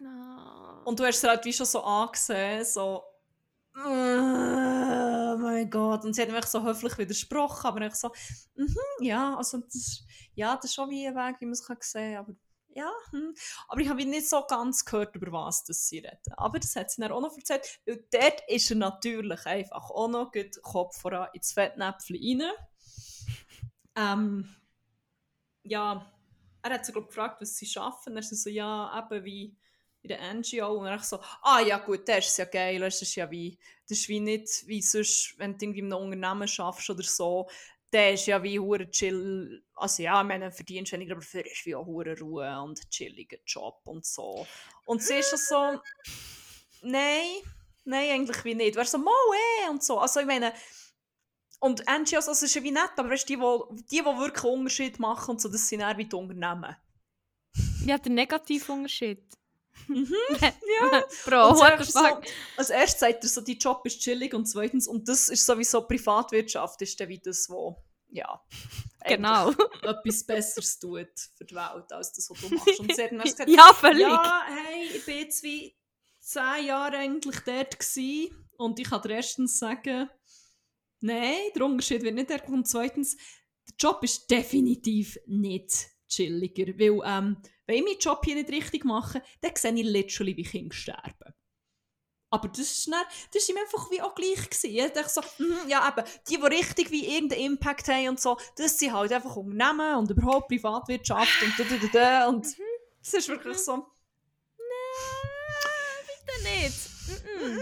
Oh. 0.00 0.82
Und 0.84 0.98
du 0.98 1.04
hast 1.04 1.20
sie 1.20 1.28
halt 1.28 1.44
wie 1.44 1.52
schon 1.52 1.66
so 1.66 1.82
angesehen, 1.82 2.64
so 2.64 3.02
oh 3.76 5.36
mein 5.38 5.68
Gott. 5.70 6.04
Und 6.04 6.14
sie 6.14 6.22
hat 6.22 6.30
mir 6.30 6.42
so 6.44 6.62
höflich 6.64 6.98
widersprochen, 6.98 7.66
aber 7.66 7.86
ich 7.86 7.94
so, 7.94 8.10
mhm, 8.56 8.76
ja, 9.00 9.36
also 9.36 9.58
das, 9.58 9.74
ist- 9.74 10.04
ja, 10.34 10.54
das 10.56 10.66
ist 10.66 10.74
schon 10.74 10.90
wie 10.90 11.06
ein 11.06 11.14
Weg, 11.14 11.36
wie 11.40 11.46
man 11.46 11.52
es 11.52 11.64
kann 11.66 11.76
sehen 11.80 12.14
kann, 12.14 12.24
aber 12.24 12.34
ja, 12.68 12.90
hm. 13.10 13.34
aber 13.68 13.80
ich 13.80 13.88
habe 13.88 14.04
nicht 14.04 14.28
so 14.28 14.42
ganz 14.46 14.84
gehört, 14.84 15.16
über 15.16 15.32
was 15.32 15.64
das 15.64 15.88
sie 15.88 15.98
reden. 15.98 16.34
Aber 16.36 16.58
das 16.58 16.76
hat 16.76 16.90
sie 16.90 17.00
dann 17.00 17.12
auch 17.12 17.20
noch 17.20 17.36
erzählt, 17.36 17.80
weil 17.86 18.04
dort 18.10 18.42
ist 18.48 18.70
er 18.70 18.76
natürlich 18.76 19.46
einfach 19.46 19.90
auch 19.90 20.08
noch 20.08 20.32
gut 20.32 20.62
Kopf 20.62 21.00
voran 21.00 21.28
ins 21.32 21.52
Fettnäpfchen 21.52 22.16
rein. 22.16 22.52
Ähm, 23.96 24.56
ja, 25.64 26.06
er 26.62 26.70
hat 26.70 26.86
sie 26.86 26.92
glaub, 26.92 27.08
gefragt, 27.08 27.40
was 27.40 27.56
sie 27.56 27.66
schaffen. 27.66 28.16
Er 28.16 28.22
so, 28.22 28.50
ja, 28.50 29.06
eben 29.10 29.24
wie 29.24 29.56
in 30.02 30.08
der 30.08 30.34
NGO. 30.34 30.78
Und 30.78 30.86
er 30.86 30.98
so, 31.00 31.18
ah 31.42 31.60
ja 31.60 31.78
gut, 31.78 32.08
das 32.08 32.28
ist 32.28 32.38
ja 32.38 32.44
geil, 32.44 32.80
das 32.80 33.02
ist 33.02 33.14
ja 33.14 33.30
wie, 33.30 33.58
das 33.88 33.98
ist 33.98 34.08
wie 34.08 34.20
nicht 34.20 34.66
wie 34.66 34.82
sonst, 34.82 35.34
wenn 35.38 35.56
du 35.56 35.64
irgendwie 35.64 35.80
in 35.80 35.92
einem 35.92 36.04
Unternehmen 36.04 36.48
schaffst 36.48 36.90
oder 36.90 37.02
so, 37.02 37.48
der 37.92 38.14
ist 38.14 38.26
ja 38.26 38.42
wie 38.42 38.58
hure 38.58 38.90
chill, 38.90 39.64
also 39.74 40.02
ja, 40.02 40.22
meine, 40.22 40.52
verdienst 40.52 40.92
weniger, 40.92 41.12
aber 41.14 41.22
für 41.22 41.40
ist 41.40 41.64
wie 41.66 41.74
auch 41.74 41.86
hure 41.86 42.18
Ruhe 42.18 42.60
und 42.62 42.78
chilliger 42.90 43.38
Job 43.46 43.80
und 43.84 44.04
so. 44.04 44.46
Und 44.84 45.02
sie 45.02 45.14
ist 45.14 45.30
schon 45.30 45.38
so, 45.38 45.80
nein, 46.82 47.26
nein, 47.84 48.10
eigentlich 48.10 48.44
wie 48.44 48.54
nicht. 48.54 48.76
Wärst 48.76 48.92
so, 48.92 48.98
mo 48.98 49.10
eh, 49.64 49.70
und 49.70 49.82
so. 49.82 49.98
Also 49.98 50.20
ich 50.20 50.26
meine, 50.26 50.52
und 51.60 51.80
NGOs, 51.88 52.28
also 52.28 52.32
es 52.32 52.42
ist 52.42 52.54
ja 52.54 52.62
wie 52.62 52.70
nett, 52.70 52.90
aber 52.96 53.10
weißt 53.10 53.28
die, 53.28 53.40
wo- 53.40 53.68
die, 53.90 53.96
die 53.98 54.04
wirklich 54.04 54.44
einen 54.44 54.52
Unterschied 54.60 54.98
machen 54.98 55.32
und 55.32 55.40
so, 55.40 55.48
das 55.48 55.68
sind 55.68 55.80
eher 55.80 55.96
wie 55.96 56.04
die 56.04 56.14
Unternehmen. 56.14 56.76
Ja, 57.84 57.98
der 57.98 58.12
negative 58.12 58.70
Unterschied. 58.72 59.24
Mhm. 59.86 60.14
ja. 60.40 61.04
Bro, 61.24 61.50
Und 61.50 61.84
so, 61.84 62.00
als 62.56 62.70
erstes 62.70 63.00
sagt 63.00 63.22
er 63.24 63.28
so, 63.28 63.40
die 63.40 63.56
Job 63.58 63.82
ist 63.86 64.00
chillig 64.00 64.34
und 64.34 64.46
zweitens, 64.46 64.88
und 64.88 65.08
das 65.08 65.28
ist 65.28 65.46
sowieso 65.46 65.82
Privatwirtschaft, 65.82 66.82
ist 66.82 66.98
dann 67.00 67.08
wie 67.08 67.18
das, 67.18 67.48
wo, 67.48 67.82
ja, 68.10 68.40
Genau. 69.06 69.50
etwas 69.82 70.24
Besseres 70.24 70.78
tut 70.78 71.08
für 71.36 71.44
die 71.44 71.54
Welt, 71.54 71.92
als 71.92 72.12
das, 72.12 72.28
was 72.28 72.40
du 72.40 72.54
machst. 72.54 72.80
Und 72.80 72.94
sie 72.94 73.02
hat 73.02 73.12
dann 73.12 73.20
erst 73.20 73.38
gesagt, 73.38 73.50
ja, 73.56 73.72
völlig. 73.72 74.00
ja, 74.02 74.44
hey, 74.48 74.88
ich 74.94 75.04
bin 75.04 75.18
jetzt 75.18 75.42
wie 75.42 75.74
zehn 76.20 76.66
Jahre 76.66 76.96
eigentlich 76.98 77.38
dort 77.40 77.78
gewesen 77.78 78.48
und 78.56 78.78
ich 78.78 78.90
kann 78.90 79.08
erstens 79.08 79.58
sagen, 79.58 80.10
nein, 81.00 81.36
der 81.54 81.64
Unterschied 81.64 82.02
wird 82.02 82.16
nicht 82.16 82.30
erkannt. 82.30 82.56
Und 82.56 82.68
zweitens, 82.68 83.16
der 83.16 83.74
Job 83.78 84.02
ist 84.02 84.30
definitiv 84.30 85.16
nicht 85.26 85.86
chilliger, 86.08 86.66
weil 86.78 87.00
ähm, 87.04 87.36
wenn 87.68 87.76
ich 87.76 87.84
meinen 87.84 87.98
Job 87.98 88.24
hier 88.24 88.34
nicht 88.34 88.48
richtig 88.48 88.84
mache, 88.84 89.22
dann 89.42 89.52
sehe 89.54 89.74
ich 89.74 89.84
literally, 89.84 90.36
wie 90.36 90.42
Kinder 90.42 90.74
sterben. 90.74 91.34
Aber 92.30 92.48
das 92.48 92.60
ist, 92.60 92.88
dann, 92.88 93.04
das 93.32 93.42
ist 93.42 93.48
ihm 93.48 93.56
einfach 93.56 93.90
wie 93.90 94.02
auch 94.02 94.14
gleich 94.14 94.50
gewesen. 94.50 94.70
Ich 94.70 94.92
dachte 94.92 95.08
so, 95.08 95.20
mhm, 95.38 95.68
ja 95.68 95.86
eben, 95.88 96.06
die, 96.28 96.36
die 96.36 96.46
richtig 96.46 96.90
wie 96.90 97.06
irgendeinen 97.14 97.52
Impact 97.52 97.88
haben 97.88 98.08
und 98.08 98.20
so, 98.20 98.36
das 98.56 98.78
sind 98.78 98.92
halt 98.92 99.12
einfach 99.12 99.36
Unternehmen 99.36 99.96
und 99.96 100.10
überhaupt 100.10 100.48
Privatwirtschaft 100.48 101.42
und 101.42 101.58
da, 101.58 101.64
da, 101.64 101.76
da, 101.76 101.88
da. 101.92 102.28
Und 102.28 102.46
das 103.02 103.14
ist 103.14 103.28
wirklich 103.28 103.58
so, 103.58 103.86
Bitte 106.06 106.42
nicht. 106.42 106.88
Mhm. 107.08 107.60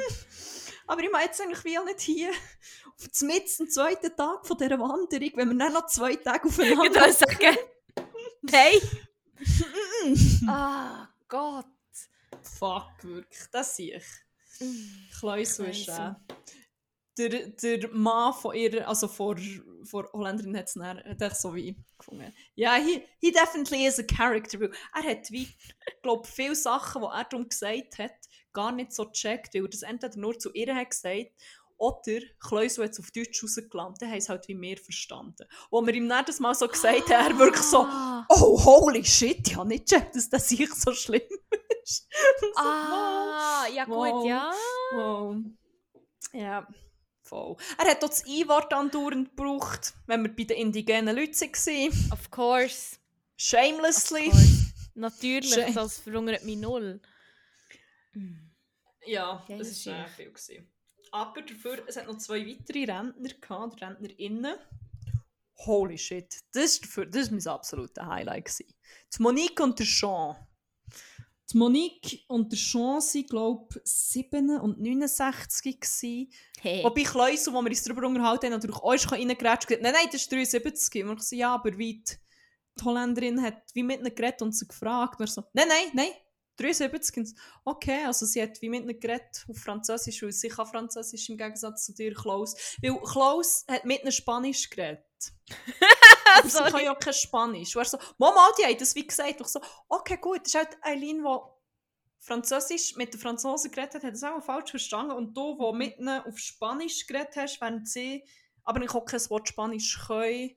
Aber 0.87 1.03
ich 1.03 1.11
meine 1.11 1.25
jetzt 1.27 1.41
eigentlich 1.41 1.65
wie 1.65 1.79
auch 1.79 1.85
nicht 1.85 2.01
hier 2.01 2.31
auf 2.31 3.09
dem 3.09 3.27
mitten 3.29 3.69
zweiten 3.69 4.17
Tag 4.17 4.47
von 4.47 4.57
dieser 4.57 4.79
Wanderung, 4.79 5.31
wenn 5.35 5.49
wir 5.51 5.59
dann 5.59 5.73
noch 5.73 5.87
zwei 5.87 6.17
Tage 6.17 6.49
Ich 6.49 6.53
aufeinander 6.53 7.01
würde 7.01 7.13
sagen. 7.13 7.57
Nein. 8.43 8.81
Ah, 10.49 11.09
Gott. 11.29 11.67
Fuck, 12.43 13.03
wirklich, 13.03 13.43
das 13.51 13.77
sehe 13.77 13.97
ich. 13.97 14.07
Crazy. 15.21 15.91
äh, 15.91 16.15
der, 17.19 17.49
der 17.49 17.89
Mann 17.93 18.35
von 18.35 18.55
ihrer, 18.55 18.89
also 18.89 19.09
von, 19.09 19.39
von 19.85 20.07
Holländerin 20.13 20.57
hat 20.57 20.67
es 20.67 21.41
so 21.41 21.55
wie 21.55 21.77
gefunden. 21.99 22.33
Ja, 22.55 22.75
he, 22.75 23.03
he 23.21 23.33
definitely 23.33 23.87
is 23.87 23.99
a 23.99 24.03
character. 24.03 24.71
Er 24.95 25.03
hat 25.03 25.31
wie, 25.31 25.49
glaube 26.03 26.27
viele 26.27 26.55
Sachen, 26.55 27.03
die 27.03 27.09
er 27.09 27.25
darum 27.25 27.49
gesagt 27.49 27.99
hat, 27.99 28.13
gar 28.53 28.73
nicht 28.73 28.93
so 28.93 29.07
gecheckt, 29.07 29.55
weil 29.55 29.65
er 29.65 29.69
das 29.69 29.83
entweder 29.83 30.19
nur 30.19 30.39
zu 30.39 30.53
ihr 30.53 30.75
hat 30.75 30.91
gesagt 30.91 31.31
oder 31.79 32.21
Kleus 32.41 32.79
hat 32.79 32.91
es 32.91 33.01
auf 33.01 33.11
Deutsch 33.11 33.43
rausgelandet, 33.43 34.03
haben 34.03 34.17
es 34.17 34.29
halt 34.29 34.49
wie 34.49 34.55
mehr 34.55 34.77
verstanden. 34.77 35.47
Wo 35.71 35.85
wir 35.85 35.93
ihm 35.95 36.09
dann 36.09 36.25
mal 36.41 36.55
so 36.55 36.67
gesagt 36.69 37.11
haben, 37.11 37.33
er 37.33 37.39
wirklich 37.39 37.63
so, 37.65 37.79
Ah. 37.79 38.27
oh 38.31 38.63
holy 38.65 39.05
shit, 39.05 39.47
ich 39.49 39.57
habe 39.57 39.69
nicht 39.69 39.89
gecheckt, 39.89 40.17
dass 40.17 40.29
das 40.31 40.49
sich 40.49 40.73
so 40.75 40.93
schlimm 40.93 41.23
ist. 41.83 42.09
So, 42.41 42.47
Ah, 42.57 43.67
ja 43.75 43.85
gut, 43.85 43.95
Wow. 43.95 44.27
ja. 44.27 44.53
Wow. 44.93 45.37
Ja, 46.33 46.67
voll. 47.23 47.57
Er 47.79 47.91
hat 47.91 48.03
auch 48.05 48.09
das 48.09 48.27
I-Wort 48.27 48.73
andauernd 48.73 49.31
gebraucht, 49.37 49.95
wenn 50.07 50.23
wir 50.25 50.35
bei 50.35 50.45
den 50.45 50.57
indigenen 50.59 51.15
Leuten 51.15 51.41
waren. 51.41 52.13
Of 52.13 52.31
course. 52.31 52.97
Of 52.97 53.01
Shamelessly. 53.37 54.31
course. 54.31 54.73
Natürlich, 54.95 55.53
Schön. 55.55 55.75
das 55.75 55.99
verhungert 55.99 56.45
mich 56.45 56.57
null. 56.57 57.01
Ja, 59.05 59.45
das 59.49 59.59
war 59.59 59.65
sehr 59.65 60.09
viel. 60.09 60.27
Gewesen. 60.33 60.69
Aber 61.13 61.43
dafür, 61.43 61.83
es 61.87 61.97
hat 61.97 62.07
noch 62.07 62.19
zwei 62.19 62.47
weitere 62.47 62.85
Rentner 62.85 63.31
gehabt, 63.41 63.83
RentnerInnen. 63.83 64.57
Holy 65.59 65.97
shit, 65.97 66.41
das 66.53 66.81
war 66.97 67.07
das 67.07 67.31
mein 67.31 67.47
absoluter 67.47 68.07
Highlight. 68.07 68.45
Gewesen. 68.45 68.75
Die 69.17 69.23
Monique 69.23 69.61
und 69.61 69.79
der 69.79 69.87
Jean. 69.87 70.37
Die 71.51 71.59
Monique 71.59 72.25
und 72.29 72.53
der 72.53 72.59
Jean 72.59 73.01
waren, 73.01 73.27
glaube 73.27 73.69
ich, 73.77 73.81
7 73.85 74.59
und 74.59 74.81
69 74.81 75.81
gewesen. 75.81 76.33
Hey. 76.61 76.83
Wobei 76.83 77.05
Kleusel, 77.05 77.55
wo 77.55 77.63
wir 77.63 77.71
uns 77.71 77.85
darüber 77.85 78.07
unterhalten 78.07 78.47
haben, 78.47 78.53
natürlich 78.55 78.77
auch 78.77 79.13
reingeratscht 79.13 79.65
und 79.65 79.69
gesagt, 79.69 79.83
nein, 79.83 79.93
nein, 79.93 80.09
das 80.11 80.23
ist 80.23 80.33
73. 80.33 81.05
Und 81.05 81.21
ich 81.21 81.23
so, 81.23 81.37
ja, 81.37 81.55
aber 81.55 81.79
wie 81.79 82.03
die, 82.03 82.85
Holländerin 82.85 83.41
hat 83.41 83.63
wie 83.73 83.83
mit 83.83 84.01
ihnen 84.01 84.15
geredet 84.15 84.43
und 84.43 84.53
sie 84.53 84.67
gefragt. 84.67 85.21
Und 85.21 85.31
so, 85.31 85.45
nein, 85.53 85.69
nein, 85.69 85.91
nein, 85.95 86.11
73. 86.57 87.17
Und 87.19 87.27
so, 87.29 87.35
okay, 87.65 88.05
also 88.05 88.27
sie 88.27 88.43
hat 88.43 88.61
wie 88.63 88.69
mit 88.69 88.83
ihnen 88.85 88.99
geredet 88.99 89.45
auf 89.49 89.59
Französisch, 89.59 90.23
weil 90.23 90.33
sie 90.33 90.49
kann 90.49 90.67
Französisch 90.67 91.29
im 91.29 91.37
Gegensatz 91.37 91.87
zu 91.87 91.95
dir, 91.95 92.15
Klaus. 92.15 92.55
Weil 92.83 92.99
Klaus 93.01 93.65
hat 93.69 93.85
mit 93.85 94.03
ihnen 94.03 94.13
Spanisch 94.13 94.69
geredet. 94.71 95.05
aber 96.39 96.49
sie 96.49 96.59
kann 96.59 96.85
ja 96.85 96.95
auch 96.95 96.99
kein 96.99 97.15
Spanisch. 97.15 97.75
Und 97.77 97.83
er 97.83 97.89
so, 97.89 97.99
Mama, 98.19 98.49
die 98.59 98.65
haben 98.65 98.79
das 98.79 98.95
wie 98.95 99.07
gesagt. 99.07 99.41
Und 99.41 99.47
ich 99.47 99.53
so, 99.53 99.61
okay, 99.89 100.19
gut, 100.21 100.41
das 100.41 100.49
ist 100.49 100.55
halt 100.55 100.77
Eileen, 100.83 101.23
die 101.25 101.39
Französisch 102.19 102.97
mit 102.97 103.13
den 103.15 103.21
Franzosen 103.21 103.71
geredet 103.71 103.95
hat, 103.95 104.05
hat 104.05 104.15
es 104.15 104.23
auch 104.25 104.43
falsch 104.43 104.71
verstanden. 104.71 105.13
Und 105.13 105.37
du, 105.37 105.57
der 105.59 105.73
mit 105.73 105.99
ihnen 105.99 106.21
auf 106.23 106.39
Spanisch 106.39 107.07
geredet 107.07 107.37
hast, 107.37 107.61
während 107.61 107.89
sie 107.89 108.25
aber 108.65 108.83
ich 108.83 108.91
auch 108.91 109.05
kein 109.05 109.21
Wort 109.31 109.49
Spanisch 109.49 109.97
können, 110.07 110.51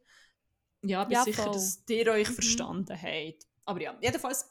ja, 0.81 1.03
bin 1.03 1.13
Ja, 1.13 1.23
sicher, 1.23 1.43
voll. 1.43 1.51
dass 1.53 1.83
ihr 1.89 2.07
euch 2.11 2.29
Mhm. 2.29 2.33
verstanden 2.33 2.99
habt. 2.99 3.45
Aber 3.65 3.81
ja, 3.81 3.95
jedenfalls, 4.01 4.49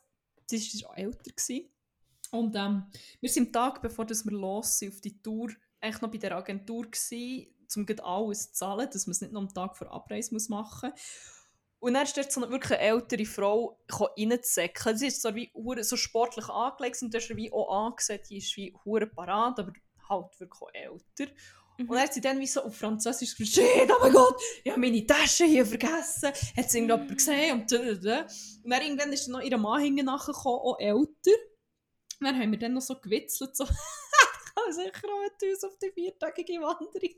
sie 0.49 0.85
war 0.85 0.99
älter. 0.99 1.31
Gewesen. 1.31 1.69
Und 2.31 2.57
ähm, 2.57 2.85
wir 3.21 3.31
sind 3.31 3.49
am 3.49 3.53
Tag, 3.53 3.83
bevor 3.83 4.05
dass 4.05 4.25
wir 4.25 4.33
los 4.33 4.79
sind, 4.79 4.93
auf 4.93 5.01
die 5.01 5.21
Tour, 5.23 5.51
eigentlich 5.81 6.03
noch 6.03 6.11
bei 6.11 6.19
der 6.19 6.37
Agentur 6.37 6.85
gewesen, 6.91 7.55
um 7.77 7.87
alles 8.05 8.49
zu 8.49 8.55
zahlen, 8.55 8.89
dass 8.93 9.07
man 9.07 9.13
es 9.13 9.21
nicht 9.21 9.33
noch 9.33 9.43
am 9.43 9.55
Tag 9.55 9.77
vor 9.77 9.91
Abreise 9.91 10.35
muss 10.35 10.49
machen 10.49 10.91
muss. 10.91 11.01
Und 11.81 11.95
dann 11.95 12.03
ist 12.03 12.33
so 12.33 12.43
eine 12.43 12.51
wirklich 12.51 12.79
ältere 12.79 13.25
Frau 13.25 13.79
reinzusäckeln. 13.89 14.99
Sie 14.99 15.07
ist 15.07 15.23
so, 15.23 15.35
wie, 15.35 15.53
so 15.83 15.97
sportlich 15.97 16.49
angelegt 16.49 17.01
und 17.03 17.15
du 17.15 17.19
hast 17.19 17.37
wie 17.37 17.53
auch 17.53 17.87
angesehen, 17.87 18.21
die 18.29 18.39
ist 18.39 18.57
wie 18.57 18.75
hure 18.85 19.07
parat, 19.07 19.61
aber 19.61 19.73
halt 20.09 20.41
wirklich 20.41 20.61
auch 20.61 20.71
älter. 20.73 21.33
Und 21.79 21.89
dann 21.89 22.01
hat 22.01 22.13
sie 22.13 22.21
dann 22.21 22.41
wie 22.41 22.47
so 22.47 22.63
auf 22.63 22.77
Französisch 22.77 23.37
gesagt, 23.37 23.55
shit, 23.55 23.89
oh 23.89 23.99
mein 24.01 24.13
Gott, 24.13 24.35
ich 24.65 24.71
habe 24.71 24.81
meine 24.81 25.07
Tasche 25.07 25.45
hier 25.45 25.65
vergessen. 25.65 26.33
Hat 26.57 26.71
sie 26.71 26.79
irgendjemand 26.79 27.17
gesehen 27.17 27.61
und 27.61 27.71
da, 27.71 27.79
da, 27.79 27.95
da. 27.95 28.27
Und 28.65 28.71
dann 28.71 28.83
irgendwann 28.83 29.13
ist 29.13 29.27
dann 29.27 29.35
noch 29.35 29.43
ihr 29.43 29.57
Mann 29.57 29.83
hinten 29.83 30.07
nachgekommen, 30.07 30.59
auch 30.59 30.81
älter. 30.81 31.39
Und 32.21 32.27
dann 32.27 32.37
haben 32.37 32.51
wir 32.51 32.59
dann 32.59 32.75
noch 32.75 32.83
so 32.83 32.99
gewitzelt, 32.99 33.57
so, 33.57 33.63
ich 33.65 33.71
kann 33.71 34.73
sicher 34.73 35.09
auch 35.09 35.23
mit 35.23 35.41
uns 35.53 35.63
auf 35.63 35.79
die 35.79 35.93
viertägige 35.93 36.61
Wanderung. 36.61 36.93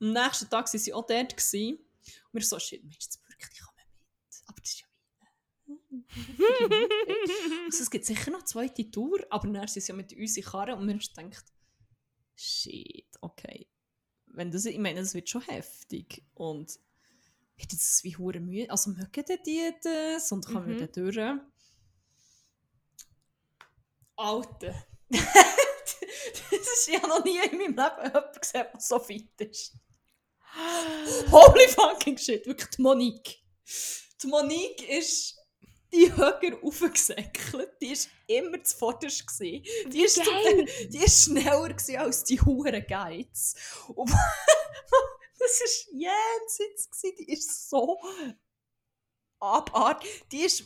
Am 0.00 0.12
nächsten 0.12 0.48
Tag 0.48 0.72
waren 0.72 0.78
sie 0.78 0.94
auch 0.94 1.06
dort. 1.06 1.36
Gewesen. 1.36 1.78
Und 1.78 2.32
wir 2.32 2.42
so, 2.42 2.60
shit, 2.60 2.84
Mensch, 2.84 2.98
jetzt 3.00 3.20
wirklich 3.26 3.60
kommen 3.60 3.78
mit. 3.78 3.86
Aber 4.46 4.60
das 4.60 4.70
ist 4.70 4.80
ja. 4.80 4.86
Also, 7.66 7.82
es 7.82 7.90
gibt 7.90 8.04
sicher 8.04 8.30
noch 8.30 8.40
eine 8.40 8.44
zweite 8.44 8.88
Tour, 8.88 9.18
aber 9.30 9.48
dann 9.48 9.66
sind 9.66 9.82
sie 9.82 9.90
ja 9.90 9.96
mit 9.96 10.12
uns 10.12 10.36
in 10.36 10.44
Karre 10.44 10.76
und 10.76 10.86
wir 10.86 10.94
haben 10.94 11.30
gedacht, 11.30 11.53
shit, 12.36 13.06
okay. 13.20 13.68
Wenn 14.26 14.50
das, 14.50 14.64
ich 14.64 14.78
meine, 14.78 15.00
das 15.00 15.14
wird 15.14 15.28
schon 15.28 15.42
heftig. 15.42 16.24
Und 16.34 16.78
wird 17.56 17.72
jetzt 17.72 18.02
wie 18.04 18.16
hure 18.16 18.40
Mühe. 18.40 18.68
Also 18.70 18.90
mögen 18.90 19.24
die 19.46 19.70
das 19.82 20.32
und 20.32 20.44
kommen 20.46 20.66
wir 20.68 20.74
Mhm. 20.74 20.80
da 20.80 20.86
durch? 20.86 21.40
Alter. 24.16 24.86
das 25.08 25.24
ist 26.50 26.88
ja 26.88 27.06
noch 27.06 27.24
nie 27.24 27.38
in 27.50 27.58
meinem 27.58 27.76
Leben 27.76 28.04
jemand 28.04 28.40
gesehen, 28.40 28.66
der 28.72 28.80
so 28.80 28.98
fit 28.98 29.40
ist. 29.40 29.74
Holy 31.30 31.68
fucking 31.68 32.16
shit, 32.16 32.46
wirklich 32.46 32.70
die 32.70 32.82
Monique. 32.82 33.38
Die 34.22 34.26
Monique 34.28 34.88
ist 34.88 35.36
die 35.94 36.12
höher 36.14 36.62
aufgesäckelt. 36.62 37.70
Die 37.80 37.90
war 37.90 38.06
immer 38.26 38.62
zuvorderst. 38.64 39.24
Die 39.40 39.62
ist, 40.02 40.16
zum 40.16 40.24
die 40.90 40.98
ist 40.98 41.24
schneller 41.24 41.76
als 42.00 42.24
die 42.24 42.40
Huren 42.40 42.84
Geiz. 42.86 43.54
Und 43.94 44.10
das 45.38 45.60
war 45.60 45.92
jenseits. 45.92 46.90
Die 47.02 47.32
ist 47.32 47.70
so 47.70 48.00
abartig. 49.38 50.24
Die 50.32 50.40
ist 50.40 50.64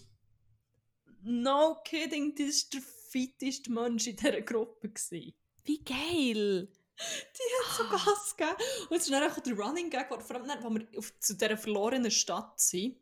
no 1.23 1.77
kidding, 1.85 2.35
die 2.35 2.45
ist 2.45 2.73
der 2.73 2.83
fitteste 3.11 3.71
Mensch 3.71 4.07
in 4.07 4.17
dieser 4.17 4.41
Gruppe. 4.43 4.89
Gewesen. 4.89 5.35
Wie 5.65 5.85
geil. 5.85 6.73
Die 6.99 7.65
hat 7.65 7.77
so 7.77 7.85
Gas 7.89 8.37
gegeben. 8.37 8.57
Und 8.91 8.97
es 8.97 9.05
ist 9.05 9.13
dann 9.13 9.31
auch 9.31 9.39
der 9.39 9.55
Running 9.57 9.91
Gag, 9.91 10.09
vor 10.09 10.37
allem 10.37 10.49
dann, 10.49 10.63
wo 10.63 10.71
wir 10.71 10.87
auf, 10.99 11.13
zu 11.21 11.35
dieser 11.37 11.57
verlorenen 11.57 12.11
Stadt 12.11 12.61
sind. 12.61 12.97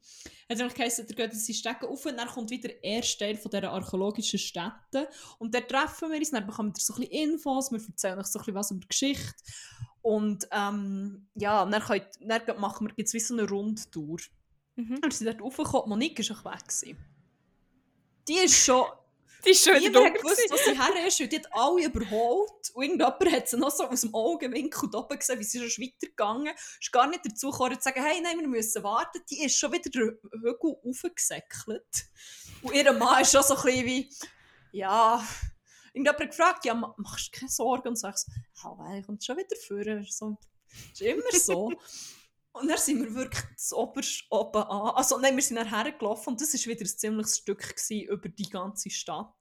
Hat 0.49 0.61
es 0.61 0.75
geheißen, 0.75 1.07
der 1.07 1.17
geht 1.17 1.33
diese 1.33 1.55
Stege 1.55 1.89
auf 1.89 2.05
und 2.05 2.17
dann 2.17 2.29
kommt 2.29 2.51
wieder 2.51 2.69
der 2.69 2.85
erste 2.85 3.19
Teil 3.19 3.37
von 3.37 3.51
dieser 3.51 3.71
archäologischen 3.71 4.39
Städte. 4.39 5.09
Und 5.39 5.55
dann 5.55 5.67
treffen 5.67 6.13
wir 6.13 6.19
uns, 6.19 6.31
dann 6.31 6.47
bekommen 6.47 6.75
wir 6.75 6.81
so 6.81 6.95
ein 6.95 7.01
bisschen 7.01 7.33
Infos, 7.33 7.73
wir 7.73 7.81
erzählen 7.81 8.19
euch 8.19 8.27
so 8.27 8.39
ein 8.39 8.43
bisschen 8.43 8.55
was 8.55 8.71
über 8.71 8.81
die 8.81 8.89
Geschichte. 8.89 9.35
Und 10.03 10.47
ähm, 10.53 11.27
ja, 11.35 11.65
dann, 11.65 11.83
könnt, 11.83 12.07
dann 12.21 12.61
machen 12.61 12.87
wir 12.87 12.95
jetzt 12.97 13.15
wie 13.15 13.21
so 13.21 13.35
eine 13.35 13.49
Rundtour. 13.49 14.19
Mhm. 14.77 15.01
Und 15.03 15.13
sind 15.13 15.27
dort 15.27 15.41
raufgekommen, 15.41 15.89
Monique 15.89 16.29
war 16.31 16.37
auch 16.37 16.45
weg. 16.53 16.69
Gewesen. 16.69 16.97
Die 18.29 18.35
ist 18.35 18.55
schon... 18.55 18.85
Die 19.47 19.51
ist 19.51 19.65
schon 19.65 19.79
Niemand 19.79 20.17
gewusst, 20.17 20.47
was 20.51 20.65
sie 20.65 20.77
her 20.77 21.07
ist, 21.07 21.21
weil 21.21 21.29
die 21.29 21.37
hat 21.37 21.53
alle 21.53 21.85
überholt. 21.85 22.71
Und 22.75 22.83
irgendjemand 22.83 23.33
hat 23.33 23.49
sie 23.49 23.57
noch 23.57 23.71
so 23.71 23.85
aus 23.85 24.01
dem 24.01 24.15
Augenwinkel 24.15 24.91
da 24.91 24.99
oben 24.99 25.19
gesehen, 25.19 25.39
wie 25.39 25.45
sie 25.45 25.71
schon 25.71 25.85
weitergegangen 25.85 26.55
ist. 26.55 26.79
Ist 26.81 26.93
gar 26.93 27.07
nicht 27.07 27.25
dazu 27.25 27.51
gekommen, 27.51 27.77
zu 27.77 27.83
sagen, 27.83 28.03
hey, 28.03 28.21
nein, 28.21 28.39
wir 28.41 28.49
müssen 28.49 28.83
warten. 28.83 29.23
Die 29.31 29.45
ist 29.45 29.57
schon 29.57 29.73
wieder 29.73 29.89
den 29.91 30.19
Hügel 30.33 30.77
raufgesäckelt. 30.85 32.07
Und 32.63 32.75
ihr 32.75 32.93
Mann 32.93 33.23
ist 33.23 33.33
schon 33.33 33.43
so 33.43 33.57
ein 33.57 33.63
bisschen 33.63 33.87
wie, 33.87 34.11
ja... 34.73 35.27
Irgendjemand 35.95 36.31
gefragt, 36.31 36.65
ja, 36.67 36.75
ma- 36.75 36.95
machst 36.99 37.35
du 37.35 37.39
keine 37.39 37.51
Sorgen? 37.51 37.89
Und 37.89 37.97
so, 37.97 38.07
ich 38.09 38.17
so, 38.17 38.31
er 38.87 39.03
kommt 39.03 39.25
schon 39.25 39.39
wieder 39.39 39.57
vor. 39.57 40.05
So, 40.11 40.37
ist 40.93 41.01
immer 41.01 41.23
so. 41.33 41.73
Und 42.57 42.69
dann 42.69 42.79
sind 42.79 43.03
wir 43.03 43.15
wirklich 43.15 43.45
das 43.55 43.73
oberst 43.73 44.25
oben 44.31 44.63
an. 44.63 44.95
Also 44.95 45.19
nein, 45.19 45.37
wir 45.37 45.43
sind 45.43 45.57
dann 45.57 45.69
hergelaufen 45.69 46.33
und 46.33 46.41
das 46.41 46.55
war 46.55 46.73
wieder 46.73 46.85
ein 46.85 46.99
ziemliches 46.99 47.39
Stück 47.39 47.61
gewesen 47.61 48.09
über 48.09 48.29
die 48.29 48.49
ganze 48.49 48.89
Stadt. 48.89 49.35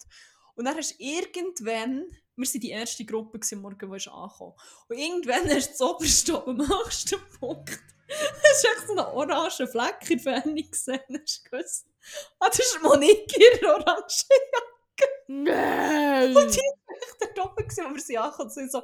Und 0.55 0.65
dann 0.65 0.75
hast 0.75 0.91
du 0.91 1.03
irgendwann, 1.03 2.05
wir 2.35 2.47
waren 2.47 2.59
die 2.59 2.69
erste 2.69 3.05
Gruppe 3.05 3.39
gewesen, 3.39 3.61
morgen, 3.61 3.89
die 3.89 3.97
ist 3.97 4.07
angekommen. 4.07 4.53
Und 4.87 4.97
irgendwann 4.97 5.49
hast 5.49 5.67
du 5.67 5.71
das 5.71 5.81
oberste 5.81 6.41
oben 6.41 6.61
am 6.61 6.69
höchsten 6.69 7.19
Punkt. 7.39 7.79
Hast 8.09 8.63
du 8.63 8.67
echt 8.67 8.87
so 8.87 8.91
einen 8.91 8.99
orangen 8.99 9.67
Fleck 9.67 10.09
in 10.09 10.23
der 10.23 10.41
Ferne 10.41 10.63
gesehen. 10.63 10.99
Hast 11.21 11.45
du 11.45 11.49
gewusst, 11.49 11.87
ah, 12.39 12.47
das 12.49 12.59
ist 12.59 12.81
Monique 12.81 13.37
in 13.37 13.59
der 13.61 13.75
Orange. 13.75 14.25
Nein! 15.27 16.35
Und 16.35 16.53
die 16.53 16.59
war 16.59 16.95
echt 16.95 17.35
dort 17.35 17.39
oben, 17.39 17.65
wo 17.65 17.95
wir 17.95 18.01
sie 18.01 18.17
angekommen 18.17 18.49
sind. 18.49 18.71
So, 18.71 18.83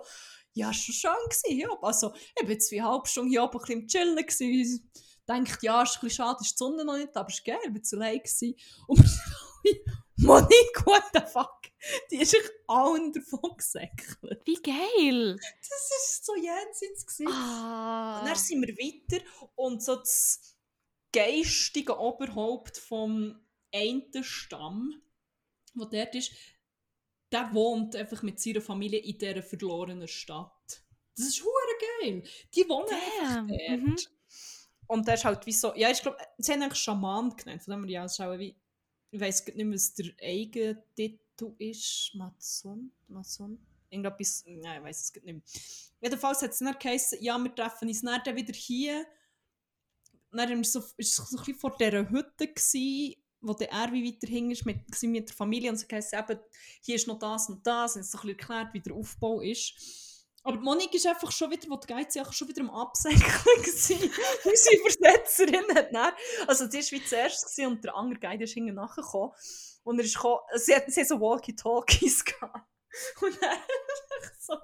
ja, 0.54 0.74
schon 0.74 0.94
schön 0.94 1.12
gewesen, 1.30 1.60
ja. 1.60 1.70
Also, 1.82 2.14
ich 2.16 2.44
war 2.44 2.50
jetzt 2.50 2.72
wie 2.72 2.82
Stunde 3.10 3.30
hier 3.30 3.44
oben 3.44 3.60
ein 3.60 3.62
bisschen 3.62 3.88
Chillen 3.88 4.16
gewesen. 4.16 4.92
Ich 4.94 5.26
dachte, 5.26 5.58
ja, 5.62 5.84
ist 5.84 5.96
ein 5.96 6.02
bisschen 6.02 6.10
schade, 6.10 6.40
ist 6.42 6.54
die 6.54 6.58
Sonne 6.58 6.84
noch 6.84 6.98
nicht, 6.98 7.16
aber 7.16 7.30
es 7.30 7.36
ist 7.36 7.46
geil, 7.46 7.60
ich 7.64 7.74
war 7.74 7.84
zu 7.84 7.96
allein 7.96 8.18
gewesen. 8.18 8.56
Und 8.88 9.00
Monique, 10.18 10.86
what 10.86 11.04
the 11.14 11.22
fuck? 11.22 11.62
Die 12.12 12.18
ist 12.18 12.34
echt 12.34 12.52
allen 12.68 13.12
davon 13.12 13.56
gesäckelt. 13.58 14.42
Wie 14.46 14.62
geil! 14.62 15.36
Das 15.36 15.90
war 15.90 16.24
so 16.24 16.36
jenseits. 16.36 17.06
gewesen. 17.06 17.32
Ah. 17.32 18.20
Und 18.20 18.28
dann 18.28 18.36
sind 18.36 18.62
wir 18.62 18.76
weiter 18.76 19.24
und 19.56 19.84
so 19.84 19.96
das 19.96 20.56
geistige 21.12 21.98
Oberhaupt 21.98 22.78
vom 22.78 23.44
einen 23.74 24.24
Stamm, 24.24 25.02
der 25.74 26.06
dort 26.06 26.16
ist, 26.16 26.34
der 27.32 27.54
wohnt 27.54 27.96
einfach 27.96 28.22
mit 28.24 28.40
seiner 28.40 28.62
Familie 28.62 29.00
in 29.00 29.18
dieser 29.18 29.44
verlorenen 29.44 30.08
Stadt. 30.08 30.84
Das 31.16 31.28
ist 31.28 31.44
hure 31.44 32.02
geil. 32.02 32.24
Die 32.56 32.68
wohnen 32.68 32.88
Damn. 32.90 33.50
einfach 33.50 33.58
dort. 33.68 33.82
Mhm. 33.82 33.96
Und 34.88 35.08
der 35.08 35.14
ist 35.14 35.24
halt 35.24 35.46
wie 35.46 35.54
so, 35.54 35.74
ja, 35.76 35.90
ich 35.90 36.02
glaube, 36.02 36.18
sie 36.38 36.52
haben 36.52 36.64
eigentlich 36.64 36.82
Schaman 36.82 37.36
genannt, 37.36 37.64
von 37.64 37.72
dem 37.72 37.84
wir 37.84 37.92
ja 37.92 38.10
schauen, 38.10 38.40
wie, 38.40 38.56
ich 39.12 39.20
weiß 39.20 39.46
nicht 39.46 39.56
mehr, 39.56 39.74
was 39.74 39.94
der 39.94 40.12
eigene 40.22 40.84
Titel 40.96 41.54
ist, 41.60 42.12
Matson, 42.14 42.92
Matson, 43.08 43.58
irgendetwas, 43.90 44.44
nein, 44.48 44.80
ich 44.80 44.84
weiß 44.84 45.02
es 45.02 45.24
nicht 45.24 45.26
mehr. 45.26 45.42
Jedenfalls 46.02 46.42
hat 46.42 46.52
es 46.52 46.60
dann 46.60 46.78
geheißen, 46.78 47.20
ja, 47.22 47.38
wir 47.38 47.56
treffen 47.56 47.88
uns 47.88 48.02
dann 48.02 48.36
wieder 48.36 48.54
hier. 48.54 49.06
Dann 50.32 50.50
wir 50.50 50.64
so, 50.64 50.80
so 50.82 50.88
ein 50.88 50.96
bisschen 50.98 51.56
vor 51.56 51.76
dieser 51.78 52.10
Hütte, 52.10 52.48
gewesen, 52.48 53.21
wo 53.42 53.54
der 53.54 53.72
er 53.72 53.92
wie 53.92 54.06
weiter 54.06 54.28
hing 54.28 54.52
ist, 54.52 54.66
mit, 54.66 54.80
mit 55.02 55.30
der 55.30 55.36
Familie 55.36 55.70
und 55.70 55.78
so 55.78 55.86
heisst 55.92 56.14
eben, 56.14 56.40
hier 56.82 56.96
ist 56.96 57.08
noch 57.08 57.20
das 57.20 57.50
und 57.50 57.66
das, 57.66 57.96
und 57.96 58.06
so 58.06 58.18
ein 58.18 58.22
bisschen 58.22 58.40
erklärt, 58.40 58.74
wie 58.74 58.82
der 58.82 58.94
Aufbau 58.94 59.42
ist. 59.42 59.74
Aber 60.44 60.58
die 60.58 60.64
Monique 60.64 60.96
ist 60.96 61.06
einfach 61.06 61.32
schon 61.32 61.52
wieder, 61.52 61.70
wo 61.70 61.78
die 61.78 61.88
Geiz 61.88 62.18
einfach 62.18 62.34
schon 62.34 62.48
wieder 62.48 62.62
am 62.62 62.72
Absäckeln 62.72 63.22
gewesen. 63.64 64.12
Unsere 64.44 64.76
Übersetzerin 64.78 65.76
hat 65.76 65.94
dann, 65.94 66.14
also 66.48 66.68
die 66.68 66.78
war 66.78 66.92
wie 66.92 67.06
zuerst 67.06 67.60
und 67.60 67.84
der 67.84 67.96
andere 67.96 68.20
Guide 68.20 68.44
ist 68.46 68.54
hinten 68.54 68.76
nachgekommen. 68.76 69.32
Und 69.84 70.00
er 70.00 70.06
ist 70.06 70.16
gekommen, 70.16 70.40
sie 70.56 70.76
hat, 70.76 70.92
sie 70.92 71.02
hat 71.02 71.08
so 71.08 71.20
Walkie-Talkies 71.20 72.26
gehabt. 72.26 72.68
Und 73.22 73.42
dann 73.42 73.58
so, 74.40 74.56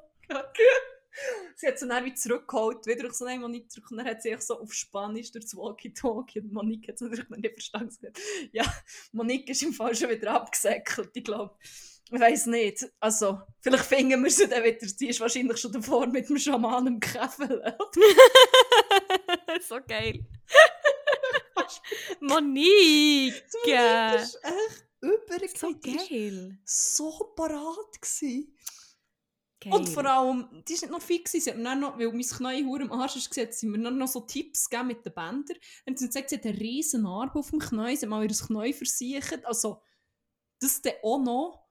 sie 1.56 1.68
hat 1.68 1.80
sie 1.80 1.88
dann 1.88 2.06
wie 2.06 2.14
zurückgeholt, 2.14 2.86
wieder 2.86 3.12
so, 3.14 3.26
nein, 3.26 3.42
Monique 3.42 3.72
zurück. 3.72 3.92
Und 3.92 3.98
dann 3.98 4.08
hat 4.08 4.22
sie 4.22 4.30
echt 4.30 4.44
so 4.44 4.60
auf 4.60 4.74
Spanisch 4.74 5.32
durch 5.32 5.46
das 5.46 5.56
Walkie-Talkie 5.56 6.42
und 6.42 6.54
Monique 6.54 6.88
hat 6.88 6.96
es 6.96 7.02
natürlich 7.02 7.30
noch 7.30 7.38
nicht 7.38 7.54
verstanden. 7.54 7.92
Sie 7.92 8.00
gesagt, 8.00 8.20
Ja, 8.52 8.66
Monique 9.12 9.50
ist 9.50 9.64
im 9.64 9.74
Fall 9.74 9.96
schon 9.96 10.10
wieder 10.10 10.34
abgesäckelt, 10.34 11.12
ich 11.14 11.24
glaube. 11.24 11.56
Ich 12.10 12.20
weiß 12.20 12.46
nicht. 12.48 12.86
Also, 13.02 13.42
vielleicht 13.60 13.84
finden 13.84 14.24
wir 14.24 14.32
sie 14.32 14.48
dann 14.48 14.64
wieder. 14.64 14.88
Die 14.88 15.10
ist 15.10 15.20
wahrscheinlich 15.20 15.58
schon 15.58 15.74
davor 15.74 16.08
mit 16.08 16.30
dem 16.30 16.38
Schaman 16.38 16.88
im 16.88 17.00
Käfel. 17.02 17.62
so 19.68 19.80
geil. 19.86 20.26
Monique! 22.22 23.44
Das 23.66 24.36
ist 24.36 24.44
echt 24.44 24.86
übrig. 25.02 25.58
So 25.58 25.74
geil. 25.84 26.58
so 26.64 27.34
parat 27.36 28.02
gewesen. 28.02 28.56
Geil. 29.70 29.80
Und 29.80 29.90
vor 29.90 30.06
allem, 30.06 30.64
die 30.68 30.74
ist 30.74 30.82
nicht 30.82 30.92
noch 30.92 31.02
fit 31.02 31.26
gewesen. 31.26 31.44
Sie 31.44 31.50
hat 31.50 31.58
mir 31.58 31.76
noch, 31.76 31.98
weil 31.98 32.12
mein 32.12 32.22
Knie 32.22 32.66
hure 32.66 32.84
im 32.84 32.92
Arsch 32.92 33.16
ist, 33.16 33.36
hat 33.38 33.54
sie 33.54 33.68
mir 33.68 33.78
noch 33.78 34.08
so 34.08 34.22
Tipps 34.22 34.70
gegeben 34.70 34.88
mit 34.88 35.06
den 35.06 35.14
Bändern. 35.14 35.58
Hat 35.88 35.98
sie 36.00 36.08
gesagt, 36.08 36.30
sie 36.30 36.38
hat 36.38 36.46
einen 36.46 36.58
riesen 36.58 37.04
Narbe 37.04 37.40
auf 37.40 37.50
dem 37.50 37.60
Knie, 37.60 37.96
sie 37.96 38.06
hat 38.06 38.10
mal 38.10 38.24
ihr 38.24 38.36
Knie 38.36 38.74
versichert. 38.74 39.46
Also, 39.46 39.82
das 40.60 40.82
dann 40.82 40.94
auch 41.04 41.20
noch. 41.20 41.68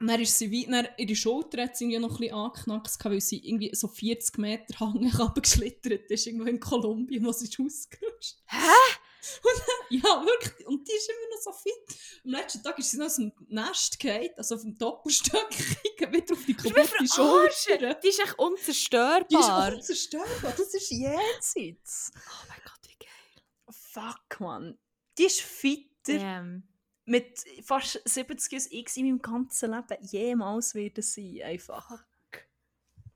Und 0.00 0.08
dann 0.08 0.20
ist 0.20 0.38
sie 0.38 0.50
wie, 0.50 0.66
dann 0.66 0.88
ihre 0.98 1.14
Schulter 1.14 1.62
hat 1.62 1.76
sie 1.76 1.98
noch 1.98 2.10
ein 2.10 2.18
bisschen 2.18 2.34
angeknackst, 2.34 3.04
weil 3.04 3.20
sie 3.20 3.38
irgendwie 3.38 3.74
so 3.74 3.88
40 3.88 4.38
Meter 4.38 4.74
Hang 4.80 5.10
runtergeschlittert 5.10 6.10
ist, 6.10 6.26
irgendwo 6.26 6.46
in 6.46 6.60
Kolumbien, 6.60 7.24
wo 7.24 7.32
sie 7.32 7.46
ist 7.46 7.58
ausgerutscht. 7.60 8.36
Hä? 8.46 8.98
Und 9.42 9.52
dann, 9.58 9.98
ja, 10.02 10.26
wirklich. 10.26 10.66
Und 10.66 10.86
die 10.86 10.92
ist 10.92 11.08
immer 11.08 11.34
noch 11.34 11.42
so 11.42 11.52
fit. 11.52 11.98
Am 12.24 12.30
letzten 12.30 12.62
Tag 12.62 12.78
ist 12.78 12.90
sie 12.90 12.98
noch 12.98 13.06
aus 13.06 13.16
dem 13.16 13.32
Nest 13.48 13.98
gefallen, 13.98 14.30
also 14.36 14.54
auf 14.56 14.62
dem 14.62 14.76
Doppelstöckigen, 14.78 16.12
wieder 16.12 16.34
auf 16.34 16.44
die 16.44 16.54
kaputte. 16.54 17.06
Schulter. 17.06 17.94
Die 17.94 18.08
ist 18.08 18.20
echt 18.20 18.38
unzerstörbar. 18.38 19.24
Die 19.24 19.36
ist 19.36 19.78
unzerstörbar. 19.78 20.54
Das 20.56 20.74
ist 20.74 20.90
jenseits. 20.90 22.12
oh 22.16 22.46
mein 22.48 22.60
Gott, 22.64 22.80
wie 22.88 22.96
geil. 22.98 23.44
Fuck, 23.70 24.40
man. 24.40 24.78
Die 25.18 25.24
ist 25.24 25.40
fitter 25.40 26.18
Damn. 26.18 26.68
mit 27.04 27.44
fast 27.64 28.00
70 28.04 28.54
als 28.54 28.70
ich 28.70 28.96
in 28.96 29.06
meinem 29.06 29.22
ganzen 29.22 29.70
Leben 29.72 30.04
jemals 30.04 30.74
werden 30.74 31.02
sein. 31.02 31.40
Einfach. 31.44 32.04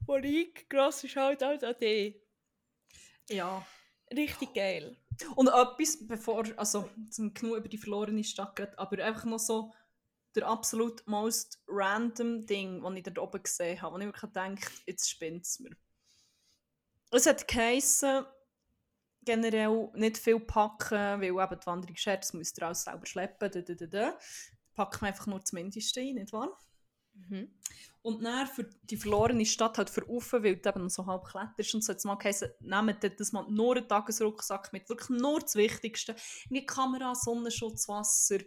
Monique, 0.07 0.71
grosser 0.71 1.07
Shoutout 1.07 1.67
an 1.67 1.77
dich. 1.79 2.17
Ja. 3.29 3.67
Richtig 4.11 4.55
geil. 4.55 4.97
Und 5.35 5.49
etwas, 5.49 6.07
bevor, 6.07 6.45
also, 6.57 6.89
zum 7.11 7.35
genug 7.35 7.57
über 7.57 7.69
die 7.69 7.79
verlorene 7.79 8.25
Stadt 8.25 8.57
geht, 8.57 8.79
aber 8.79 9.03
einfach 9.05 9.25
noch 9.25 9.39
so 9.39 9.73
der 10.35 10.47
absolut 10.47 11.07
most 11.07 11.61
random 11.66 12.47
Ding, 12.47 12.83
das 12.83 12.95
ich 12.95 13.03
dort 13.03 13.19
oben 13.19 13.43
gesehen 13.43 13.81
habe, 13.83 13.95
wo 13.95 13.99
ich 13.99 14.05
wirklich 14.05 14.33
gedacht 14.33 14.83
jetzt 14.87 15.11
spinnt 15.11 15.45
es 15.45 15.59
mir. 15.59 15.77
Es 17.11 17.27
hat 17.27 17.49
geheissen, 17.49 18.25
generell 19.25 19.91
nicht 19.95 20.19
viel 20.19 20.41
packen, 20.41 21.21
weil 21.21 21.25
eben 21.25 21.61
die 21.61 21.66
Wanderung 21.66 21.97
schert, 21.97 22.23
das 22.23 22.35
müsst 22.35 22.59
ihr 22.59 22.66
alles 22.66 22.85
selber 22.85 23.07
schleppen, 23.07 23.51
da, 23.51 23.61
da, 23.61 23.75
da, 23.75 23.87
da. 23.87 24.19
Packen 24.75 25.01
wir 25.01 25.09
einfach 25.09 25.27
nur 25.27 25.41
das 25.41 25.53
Mindeste 25.53 26.01
ein, 26.01 26.14
nicht 26.14 26.33
wahr? 26.33 26.57
Mhm. 27.19 27.51
Und 28.03 28.25
dann 28.25 28.47
für 28.47 28.64
die 28.64 28.97
verlorene 28.97 29.45
Stadt 29.45 29.77
halt 29.77 29.91
für 29.91 30.09
Ufen, 30.09 30.43
weil 30.43 30.57
du 30.57 30.69
eben 30.69 30.89
so 30.89 31.07
halb 31.07 31.25
kletterst 31.25 31.75
und 31.75 31.85
so, 31.85 31.93
jetzt 31.93 32.05
mal 32.05 32.14
geheißen, 32.16 32.49
nehmt 32.61 33.21
das 33.21 33.33
mal 33.33 33.47
nur 33.51 33.77
einen 33.77 33.89
Tagesrucksack 33.89 34.73
mit, 34.73 34.89
wirklich 34.89 35.11
nur 35.11 35.41
das 35.41 35.57
Wichtigste. 35.57 36.16
Wie 36.49 36.64
Kamera, 36.64 37.14
Sonnenschutz, 37.14 37.89
Wasser. 37.89 38.39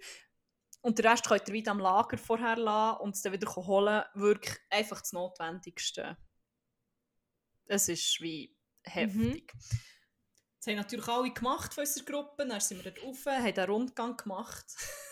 Und 0.82 0.98
den 0.98 1.06
Rest 1.06 1.28
könnt 1.28 1.48
ihr 1.48 1.54
wieder 1.54 1.72
am 1.72 1.80
Lager 1.80 2.18
vorher 2.18 2.58
lassen 2.58 3.02
und 3.02 3.16
es 3.16 3.22
dann 3.22 3.34
wieder 3.34 3.54
holen. 3.56 4.04
Wirklich 4.16 4.58
einfach 4.70 5.02
das 5.02 5.14
Notwendigste. 5.14 6.18
Es 7.66 7.88
ist 7.88 8.20
wie... 8.22 8.58
heftig. 8.84 9.54
Das 10.58 10.68
haben 10.68 10.78
natürlich 10.78 11.08
alle 11.08 11.32
gemacht 11.32 11.74
von 11.74 11.82
unserer 11.82 12.06
Gruppe. 12.06 12.48
Dann 12.48 12.60
sind 12.60 12.84
wir 12.84 12.92
dort 12.92 13.04
rauf, 13.04 13.26
haben 13.26 13.46
einen 13.46 13.70
Rundgang 13.70 14.18
gemacht. 14.18 14.66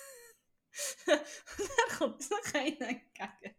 dann 1.06 1.98
kommt 1.98 2.16
uns 2.16 2.30
noch 2.30 2.54
einer 2.54 2.90
entgegen. 2.90 3.56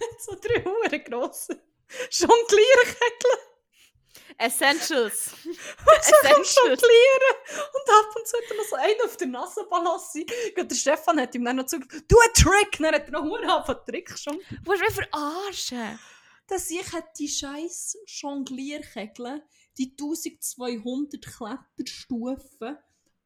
Mit 0.00 0.22
so 0.22 0.34
drei 0.36 0.64
Huren 0.64 1.04
grossen 1.04 1.60
Jonglierkegel. 2.10 3.52
Essentials. 4.38 5.32
So 5.44 5.90
Essentials. 5.90 6.56
Jonglieren. 6.56 7.36
Und 7.48 7.90
ab 7.90 8.16
und 8.16 8.26
zu 8.26 8.36
hat 8.36 8.50
er 8.50 8.56
noch 8.56 8.64
so 8.64 8.76
einen 8.76 9.00
auf 9.02 9.16
der 9.16 9.26
Nase 9.26 9.64
balanciert. 9.68 10.30
Und 10.56 10.70
der 10.70 10.76
Stefan 10.76 11.20
hat 11.20 11.34
ihm 11.34 11.44
dann 11.44 11.56
noch 11.56 11.64
gesagt, 11.64 11.86
du 12.08 12.16
ein 12.18 12.34
Trick. 12.34 12.78
Dann 12.78 12.94
hat 12.94 13.06
er 13.06 13.10
noch 13.12 13.68
einen 13.68 13.86
Trick 13.86 14.18
schon. 14.18 14.38
Du 14.64 14.70
musst 14.70 14.82
mich 14.82 14.94
verarschen. 14.94 15.98
dass 16.48 16.70
ich 16.70 16.92
hat 16.92 17.18
die 17.18 17.28
scheiß 17.28 17.98
Jonglierkegel, 18.06 19.42
die 19.78 19.96
1200 19.98 21.24
Kletterstufen 21.24 22.78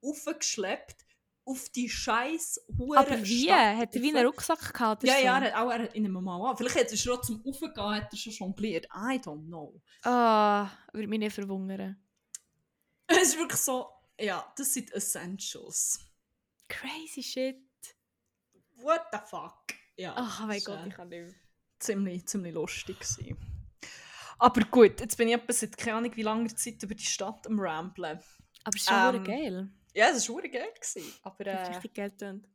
aufgeschleppt 0.03 1.06
auf 1.47 1.69
die 1.71 1.89
scheiß 1.89 2.61
Hure 2.77 2.99
Aber 2.99 3.25
wie? 3.25 3.51
Hat 3.51 3.95
er 3.95 4.03
wie 4.03 4.15
einen 4.15 4.27
Rucksack 4.27 4.75
gehabt? 4.75 5.05
Ja, 5.05 5.15
so? 5.15 5.25
ja, 5.25 5.39
er 5.39 5.53
hat 5.53 5.55
auch 5.55 5.71
er, 5.71 5.95
in 5.95 6.05
einem 6.05 6.23
Mal 6.23 6.51
an. 6.51 6.57
Vielleicht 6.57 6.77
hat 6.77 6.91
er 6.91 6.97
schon 6.97 7.23
zum 7.23 7.45
Aufgehen 7.47 7.95
hat 7.95 8.13
er 8.13 8.19
schon 8.19 8.33
jongliert. 8.33 8.87
I 8.87 9.19
don't 9.19 9.47
know. 9.47 9.81
Ah, 10.03 10.69
würde 10.93 11.09
mich 11.09 11.21
nicht 11.21 11.35
verwundern. 11.35 11.97
Es 13.09 13.29
ist 13.29 13.39
wirklich 13.39 13.61
so, 13.61 13.89
ja, 14.21 14.53
das 14.57 14.75
sind 14.75 14.93
Essentials. 14.93 16.01
Crazy 16.69 17.23
shit. 17.23 17.57
What 18.75 19.03
the 19.13 19.19
fuck? 19.25 19.55
Ja, 19.97 20.13
Ach, 20.17 20.41
mein 20.41 20.57
das 20.57 20.65
Gott, 20.65 20.81
ich 20.89 20.95
kann 20.95 21.09
nicht 21.09 21.37
ziemlich, 21.79 22.27
ziemlich 22.27 22.53
lustig 22.53 22.99
gewesen. 22.99 23.37
Aber 24.39 24.61
gut, 24.63 25.01
jetzt 25.01 25.17
bin 25.17 25.29
ich 25.29 25.35
etwa 25.35 25.53
seit 25.53 25.79
keine 25.79 25.99
Ahnung 25.99 26.17
wie 26.17 26.23
langer 26.23 26.55
Zeit 26.57 26.83
über 26.83 26.95
die 26.95 27.05
Stadt 27.05 27.47
am 27.47 27.61
Ramblen. 27.61 28.19
Aber 28.65 28.77
es 28.77 28.83
ist 28.83 28.89
schon 28.89 29.15
Ähm, 29.15 29.25
geil. 29.25 29.71
Ja, 29.97 30.11
es 30.11 30.29
war. 30.29 30.43
Gewesen. 30.43 31.11
Aber 31.23 31.47
äh, 31.47 31.69
richtig 31.69 31.95
Geld 31.95 32.19
getönt. 32.19 32.47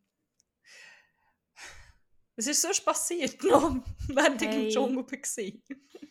was 2.35 2.45
ist 2.45 2.61
sonst 2.61 2.85
passiert 2.85 3.43
noch, 3.43 3.77
während 4.09 4.41
ich 4.43 4.47
im 4.47 4.53
Hey. 4.53 4.69
Dschungel 4.69 4.97
war? 4.97 5.77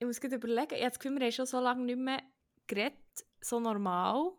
Ich 0.00 0.04
muss 0.04 0.20
gerade 0.20 0.34
überlegen, 0.34 0.74
ich 0.74 0.80
habe 0.80 0.90
das 0.90 0.98
Gefühl, 0.98 1.16
wir 1.16 1.26
haben 1.26 1.32
schon 1.32 1.46
so 1.46 1.60
lange 1.60 1.84
nicht 1.84 1.96
mehr 1.96 2.20
geredet, 2.66 2.98
so 3.40 3.60
normal, 3.60 4.32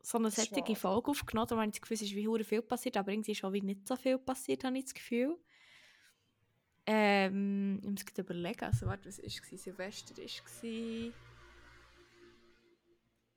so 0.00 0.16
eine 0.16 0.30
solche 0.30 0.76
Folge 0.76 1.10
aufgenommen. 1.10 1.48
Da 1.48 1.56
habe 1.56 1.66
ich 1.66 1.72
das 1.72 1.80
Gefühl, 1.80 1.94
es 1.96 2.02
ist 2.02 2.14
wie 2.14 2.44
viel 2.44 2.62
passiert, 2.62 2.96
aber 2.96 3.10
irgendwie 3.10 3.32
ist 3.32 3.38
schon 3.38 3.52
wie 3.52 3.62
nicht 3.62 3.86
so 3.88 3.96
viel 3.96 4.18
passiert, 4.18 4.62
habe 4.62 4.78
ich 4.78 4.84
das 4.84 4.94
Gefühl. 4.94 5.36
Ähm, 6.86 7.80
ich 7.82 7.90
muss 7.90 8.06
gerade 8.06 8.22
überlegen, 8.22 8.64
also 8.64 8.86
warte, 8.86 9.08
was 9.08 9.18
war 9.18 9.24
es? 9.24 9.62
Silvester 9.62 10.16
war... 10.16 11.12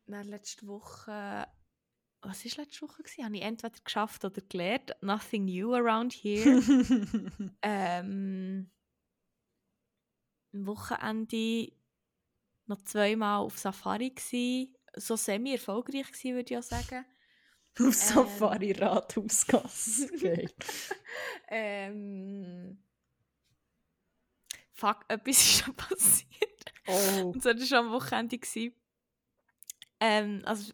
Dann 0.06 0.28
letzte 0.28 0.68
Woche... 0.68 1.48
Was 2.26 2.44
war 2.46 2.66
letzte 2.66 2.82
Woche? 2.82 3.04
Gewesen? 3.04 3.26
Habe 3.26 3.38
ich 3.38 3.44
entweder 3.44 3.80
geschafft 3.84 4.26
oder 4.26 4.42
gelernt. 4.42 4.96
Nothing 5.02 5.46
new 5.46 5.74
around 5.74 6.14
here. 6.14 6.62
ähm, 7.62 8.72
am 10.54 10.68
Wochenende 10.68 11.72
noch 12.68 12.82
zweimal 12.84 13.40
auf 13.40 13.60
Safari 13.60 14.10
gsi, 14.10 14.74
so 14.96 15.16
semi 15.16 15.52
erfolgreich 15.52 16.12
gsi, 16.12 16.34
würde 16.34 16.54
ich 16.54 16.58
auch 16.58 16.64
sagen. 16.64 17.06
Auf 17.80 17.94
Safari 17.94 18.72
Rathausgasse. 18.72 20.08
Geil. 20.18 20.50
ähm, 21.50 22.82
fuck, 24.72 25.06
etwas 25.10 25.38
ist 25.38 25.64
schon 25.64 25.76
passiert. 25.76 26.74
Oh. 26.88 27.32
Und 27.34 27.44
so 27.44 27.50
war 27.50 27.60
schon 27.60 27.78
am 27.78 27.92
Wochenende. 27.92 28.40
Ähm, 30.00 30.42
also, 30.46 30.74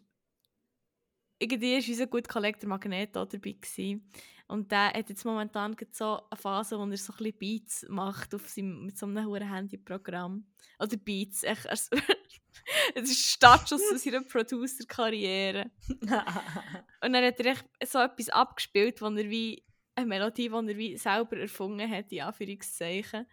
irgendwie 1.42 1.72
war 1.72 1.88
unser 1.88 2.06
guter 2.06 2.32
Kollege 2.32 2.58
der 2.58 2.68
auch 2.70 2.78
dabei. 3.26 3.52
Gewesen. 3.52 4.08
Und 4.48 4.70
der 4.70 4.92
hat 4.92 5.08
jetzt 5.08 5.24
momentan 5.24 5.76
so 5.92 6.20
eine 6.30 6.38
Phase, 6.38 6.78
wo 6.78 6.84
er 6.84 6.96
so 6.96 7.12
ein 7.12 7.18
bisschen 7.18 7.38
Beats 7.38 7.86
macht 7.88 8.34
auf 8.34 8.48
seinem, 8.48 8.84
mit 8.84 8.98
so 8.98 9.06
einem 9.06 9.24
hohen 9.26 9.48
Handyprogramm. 9.48 10.46
Oder 10.78 10.96
Beats. 10.96 11.42
Echt, 11.42 11.66
es 12.94 13.10
ist 13.10 13.30
Startschuss 13.30 13.82
aus 13.94 14.02
seiner 14.02 14.22
Producer-Karriere. 14.22 15.70
Und 15.88 17.12
dann 17.12 17.24
hat 17.24 17.40
er 17.40 17.46
echt 17.52 17.64
so 17.84 17.98
etwas 17.98 18.28
abgespielt, 18.28 19.00
wo 19.00 19.06
er 19.06 19.30
wie 19.30 19.64
eine 19.94 20.06
Melodie, 20.06 20.48
die 20.48 20.54
er 20.54 20.76
wie 20.76 20.96
selber 20.96 21.38
erfunden 21.38 21.90
hat, 21.90 22.12
in 22.12 22.22
Anführungszeichen. 22.22 23.26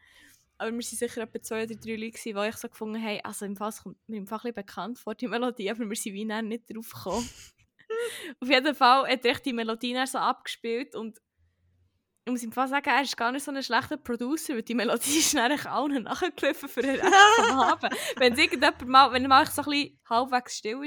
Aber 0.57 0.71
wir 0.71 0.73
waren 0.73 0.81
sicher 0.81 1.21
etwa 1.21 1.41
zwei 1.41 1.63
oder 1.63 1.75
drei 1.75 1.95
Leute, 1.95 2.19
die 2.21 2.49
ich 2.49 2.57
so 2.57 2.67
gefunden 2.67 3.01
haben, 3.01 3.21
also 3.23 3.45
im 3.45 3.55
Fall 3.55 3.71
kommt 3.71 3.97
mir 4.09 4.17
im 4.17 4.27
Fall 4.27 4.41
ein 4.43 4.53
bekannt 4.53 4.99
vor, 4.99 5.15
die 5.15 5.27
Melodie, 5.27 5.71
aber 5.71 5.89
wir 5.89 5.95
sind 5.95 6.13
wie 6.13 6.25
nicht 6.25 6.73
drauf 6.73 6.91
gekommen. 6.91 7.29
Auf 8.39 8.49
jeden 8.49 8.75
Fall 8.75 9.07
hat 9.09 9.25
er 9.25 9.35
die 9.35 9.53
Melodie 9.53 9.93
dann 9.93 10.07
so 10.07 10.17
abgespielt 10.17 10.95
und 10.95 11.19
ich 12.25 12.31
muss 12.31 12.43
ihm 12.43 12.51
fast 12.51 12.71
sagen, 12.71 12.89
er 12.89 13.01
ist 13.01 13.17
gar 13.17 13.31
nicht 13.31 13.43
so 13.43 13.51
ein 13.51 13.63
schlechter 13.63 13.97
Producer, 13.97 14.53
weil 14.53 14.61
die 14.61 14.75
Melodie 14.75 15.17
ist 15.19 15.35
eigentlich 15.35 15.65
allen 15.65 16.03
nachgelaufen 16.03 16.69
für 16.69 16.81
den 16.81 16.99
Rest 16.99 17.15
vom 17.37 17.59
Abend. 17.59 17.95
Wenn 18.17 18.37
irgendjemand 18.37 18.87
mal, 18.87 19.11
wenn 19.11 19.27
mal 19.27 19.45
so 19.47 19.61
ein 19.63 19.69
bisschen 19.69 19.99
halbwegs 20.09 20.57
still 20.57 20.77
war, 20.77 20.85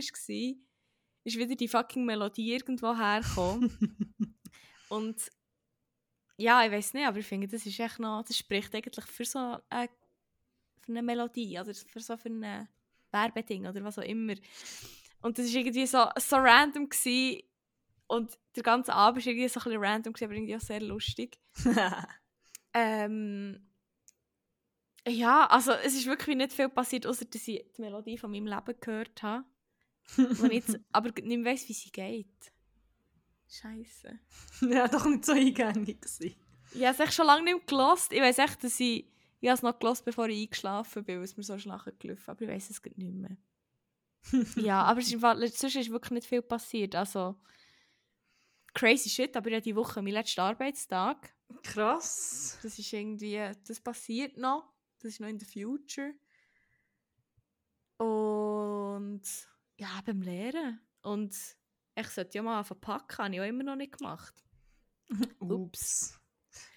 ist 1.24 1.36
wieder 1.36 1.54
die 1.54 1.68
fucking 1.68 2.04
Melodie 2.04 2.54
irgendwo 2.54 2.96
hergekommen. 2.96 4.06
Und 4.88 5.30
ja, 6.36 6.64
ich 6.64 6.72
weiß 6.72 6.94
nicht, 6.94 7.06
aber 7.06 7.18
ich 7.18 7.26
finde, 7.26 7.48
das 7.48 7.66
ist 7.66 7.78
echt 7.78 7.98
noch, 7.98 8.24
das 8.26 8.36
spricht 8.36 8.74
eigentlich 8.74 9.04
für 9.04 9.24
so 9.24 9.58
eine, 9.68 9.88
für 10.80 10.92
eine 10.92 11.02
Melodie 11.02 11.58
oder 11.58 11.74
für 11.74 12.00
so 12.00 12.16
für 12.16 12.28
ein 12.28 12.68
Werbeding 13.10 13.66
oder 13.66 13.82
was 13.84 13.98
auch 13.98 14.02
immer. 14.02 14.34
Und 15.22 15.38
das 15.38 15.46
war 15.46 15.60
irgendwie 15.60 15.86
so, 15.86 16.04
so 16.16 16.36
random 16.36 16.88
gewesen. 16.88 17.42
und 18.08 18.38
der 18.54 18.62
ganze 18.62 18.92
Abend 18.92 19.24
war 19.24 19.30
irgendwie 19.30 19.48
so 19.48 19.60
ein 19.60 19.64
bisschen 19.64 19.84
random, 19.84 20.12
gewesen, 20.12 20.24
aber 20.24 20.34
irgendwie 20.34 20.56
auch 20.56 20.60
sehr 20.60 20.80
lustig. 20.80 21.38
Ähm, 22.74 23.60
ja, 25.06 25.46
also 25.46 25.72
es 25.72 25.94
ist 25.94 26.06
wirklich 26.06 26.36
nicht 26.36 26.52
viel 26.52 26.68
passiert, 26.68 27.06
außer 27.06 27.24
dass 27.24 27.48
ich 27.48 27.64
die 27.76 27.80
Melodie 27.80 28.18
von 28.18 28.30
meinem 28.30 28.46
Leben 28.46 28.80
gehört 28.80 29.22
habe. 29.22 29.44
Und 30.16 30.52
jetzt 30.52 30.78
aber 30.92 31.10
nicht 31.10 31.26
mehr 31.26 31.52
weiss, 31.52 31.68
wie 31.68 31.72
sie 31.72 31.90
geht. 31.90 32.26
Scheiße. 33.48 34.18
ja, 34.70 34.88
doch 34.88 35.04
nicht 35.06 35.24
so 35.24 35.32
eingängig 35.32 36.00
gewesen. 36.00 36.34
Ich 36.74 36.82
habe 36.82 36.94
es 36.94 37.00
echt 37.00 37.14
schon 37.14 37.26
lange 37.26 37.44
nicht 37.44 37.54
mehr 37.54 37.64
gelost. 37.66 38.12
Ich 38.12 38.20
weiß 38.20 38.38
echt, 38.38 38.64
dass 38.64 38.80
ich. 38.80 39.06
Ich 39.40 39.48
habe 39.48 39.56
es 39.56 39.62
noch 39.62 39.78
gelost, 39.78 40.04
bevor 40.04 40.28
ich 40.28 40.42
eingeschlafen 40.42 41.04
bin, 41.04 41.16
weil 41.16 41.24
es 41.24 41.36
mir 41.36 41.42
so 41.42 41.58
schlachen 41.58 41.92
gelaufen 41.98 42.30
Aber 42.30 42.42
ich 42.42 42.48
weiß 42.48 42.70
es 42.70 42.80
nicht 42.84 42.96
mehr. 42.96 43.36
ja, 44.56 44.82
aber 44.82 45.00
es 45.00 45.12
ist 45.12 45.58
sonst 45.58 45.76
ist 45.76 45.90
wirklich 45.90 46.12
nicht 46.12 46.26
viel 46.26 46.42
passiert. 46.42 46.94
Also. 46.94 47.36
Crazy 48.74 49.10
shit, 49.10 49.36
aber 49.36 49.50
ich 49.50 49.56
hatte 49.56 49.64
die 49.64 49.76
Woche 49.76 50.00
mein 50.00 50.14
letzter 50.14 50.44
Arbeitstag. 50.44 51.34
Krass. 51.62 52.58
Das 52.62 52.78
ist 52.78 52.92
irgendwie. 52.92 53.50
Das 53.66 53.80
passiert 53.80 54.36
noch. 54.36 54.72
Das 54.98 55.12
ist 55.12 55.20
noch 55.20 55.28
in 55.28 55.38
the 55.38 55.46
future. 55.46 56.14
Und. 57.98 59.22
Ja, 59.76 60.00
beim 60.06 60.22
Lehren. 60.22 60.80
Und 61.02 61.36
ich 61.94 62.08
sollte 62.08 62.38
ja 62.38 62.42
mal 62.42 62.58
anfangen 62.58 62.80
packen, 62.80 63.24
habe 63.24 63.34
ich 63.34 63.40
auch 63.40 63.44
immer 63.44 63.64
noch 63.64 63.76
nicht 63.76 63.98
gemacht. 63.98 64.34
Ups. 65.40 66.18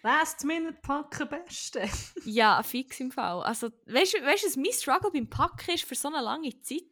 Last 0.03 0.43
Minute 0.45 0.77
packen 0.81 1.27
beste. 1.27 1.89
Ja, 2.25 2.61
fix 2.63 2.99
im 2.99 3.11
Fall. 3.11 3.43
Also, 3.43 3.69
weißt 3.85 4.13
du, 4.13 4.23
weißt, 4.23 4.43
du, 4.43 4.47
was 4.47 4.55
mein 4.55 4.71
Struggle 4.71 5.11
beim 5.11 5.29
Packen 5.29 5.71
ist 5.71 5.83
für 5.83 5.95
so 5.95 6.07
eine 6.07 6.21
lange 6.21 6.59
Zeit? 6.61 6.83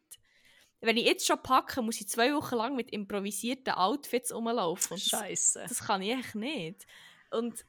Wenn 0.84 0.96
ich 0.96 1.04
jetzt 1.04 1.26
schon 1.26 1.42
packe, 1.42 1.82
muss 1.82 2.00
ich 2.00 2.08
zwei 2.08 2.34
Wochen 2.34 2.56
lang 2.56 2.76
mit 2.76 2.90
improvisierten 2.90 3.74
Outfits 3.74 4.34
rumlaufen. 4.34 4.94
Und 4.94 5.12
das, 5.12 5.20
Scheiße. 5.20 5.64
das 5.68 5.84
kann 5.84 6.02
ich 6.02 6.12
echt 6.12 6.34
nicht. 6.34 6.86
Und 7.30 7.64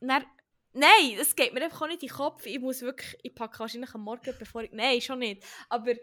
dann, 0.00 0.24
nein, 0.72 1.16
es 1.20 1.36
geht 1.36 1.54
mir 1.54 1.62
einfach 1.62 1.82
auch 1.82 1.86
nicht 1.86 2.02
in 2.02 2.08
den 2.08 2.16
Kopf. 2.16 2.44
Ich 2.46 2.58
muss 2.58 2.82
wirklich, 2.82 3.16
ich 3.22 3.34
packe 3.34 3.60
wahrscheinlich 3.60 3.94
am 3.94 4.02
Morgen, 4.02 4.34
bevor 4.38 4.62
ich, 4.62 4.72
nein, 4.72 5.00
schon 5.00 5.20
nicht. 5.20 5.44
Aber 5.68 5.94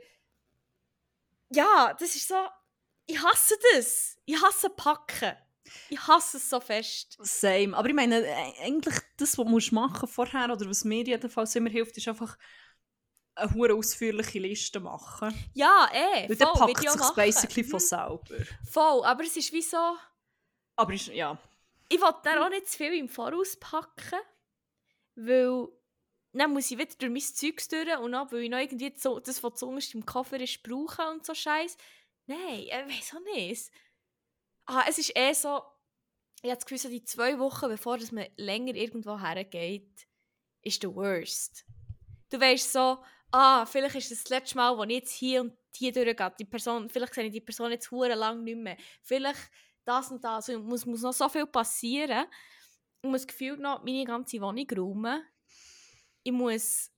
ja, 1.49 1.95
das 1.99 2.15
ist 2.15 2.27
so, 2.27 2.47
ich 3.05 3.21
hasse 3.21 3.55
das. 3.73 4.17
Ich 4.25 4.41
hasse 4.41 4.69
Packen. 4.69 5.35
Ich 5.89 6.07
hasse 6.07 6.37
es 6.37 6.49
so 6.49 6.59
fest. 6.59 7.17
Same. 7.21 7.75
Aber 7.75 7.87
ich 7.87 7.93
meine, 7.93 8.25
äh, 8.25 8.53
eigentlich 8.63 8.95
das, 9.17 9.37
was 9.37 9.45
du 9.45 9.51
musst 9.51 9.71
machen 9.71 10.07
vorher, 10.07 10.51
oder 10.51 10.67
was 10.67 10.83
mir 10.83 11.03
jedenfalls 11.03 11.55
immer 11.55 11.69
hilft, 11.69 11.97
ist 11.97 12.07
einfach 12.07 12.37
eine 13.39 13.53
hure 13.53 13.73
ausführliche 13.73 14.39
Liste 14.39 14.79
machen. 14.79 15.33
Ja, 15.53 15.89
eh, 15.93 16.29
Weil 16.29 16.35
dann 16.35 16.55
voll, 16.55 16.73
packt 16.73 16.85
es 16.85 16.93
sich 16.93 17.11
basically 17.15 17.63
von 17.63 17.79
Mhm. 17.79 17.85
selber. 17.85 18.45
Voll, 18.69 19.05
aber 19.05 19.23
es 19.23 19.35
ist 19.37 19.51
wie 19.53 19.61
so... 19.61 19.95
Aber 20.75 20.93
ist, 20.93 21.07
ja. 21.07 21.37
Ich 21.89 21.99
will 21.99 22.13
dann 22.23 22.37
auch 22.37 22.49
nicht 22.49 22.69
zu 22.69 22.77
viel 22.77 22.93
im 22.93 23.09
Voraus 23.09 23.57
packen, 23.57 24.19
weil 25.15 25.67
dann 26.33 26.53
muss 26.53 26.69
ich 26.69 26.77
wieder 26.77 26.93
durch 26.99 27.11
mein 27.11 27.21
Zeug 27.21 27.67
durch 27.69 27.97
und 27.99 28.11
dann, 28.11 28.31
weil 28.31 28.43
ich 28.43 28.49
noch 28.49 28.59
irgendwie 28.59 28.93
so, 28.95 29.19
das, 29.19 29.43
was 29.43 29.55
zuunterst 29.55 29.95
im 29.95 30.05
Koffer 30.05 30.39
ist, 30.39 30.61
brauchen 30.61 31.05
und 31.13 31.25
so 31.25 31.33
Scheiß. 31.33 31.75
Nein, 32.27 32.59
ich 32.59 32.71
weiß 32.71 33.15
auch 33.15 33.35
nicht. 33.35 33.71
Ah, 34.67 34.83
es 34.87 34.99
ist 34.99 35.17
eh 35.17 35.33
so, 35.33 35.63
ich 36.41 36.49
habe 36.49 36.55
das 36.55 36.65
Gefühl, 36.65 36.77
so 36.77 36.89
die 36.89 37.03
zwei 37.03 37.39
Wochen, 37.39 37.67
bevor 37.69 37.97
dass 37.97 38.11
man 38.11 38.27
länger 38.37 38.75
irgendwo 38.75 39.19
hergeht, 39.19 40.07
ist 40.61 40.83
der 40.83 40.93
worst. 40.93 41.65
Du 42.29 42.39
weißt 42.39 42.71
so, 42.71 42.99
ah, 43.31 43.65
vielleicht 43.65 43.95
ist 43.95 44.11
das 44.11 44.23
das 44.23 44.29
letzte 44.29 44.57
Mal, 44.57 44.77
wo 44.77 44.83
ich 44.83 44.91
jetzt 44.91 45.11
hier 45.11 45.41
und 45.41 45.53
hier 45.75 45.91
durchgehe. 45.91 46.33
Die 46.39 46.45
Person, 46.45 46.89
vielleicht 46.89 47.13
sehe 47.13 47.25
ich 47.25 47.31
die 47.31 47.41
Person 47.41 47.71
jetzt 47.71 47.91
hure 47.91 48.15
lang 48.15 48.43
nicht 48.43 48.57
mehr. 48.57 48.77
Vielleicht 49.01 49.51
das 49.85 50.11
und 50.11 50.23
das. 50.23 50.49
Es 50.49 50.57
muss, 50.57 50.85
muss 50.85 51.01
noch 51.01 51.13
so 51.13 51.29
viel 51.29 51.45
passieren. 51.45 52.25
Ich 53.01 53.09
muss 53.09 53.25
gefühlt 53.25 53.59
noch 53.59 53.83
meine 53.83 54.03
ganze 54.03 54.39
Wohnung 54.41 54.67
räumen. 54.75 55.23
Ich 56.23 56.31
muss 56.31 56.91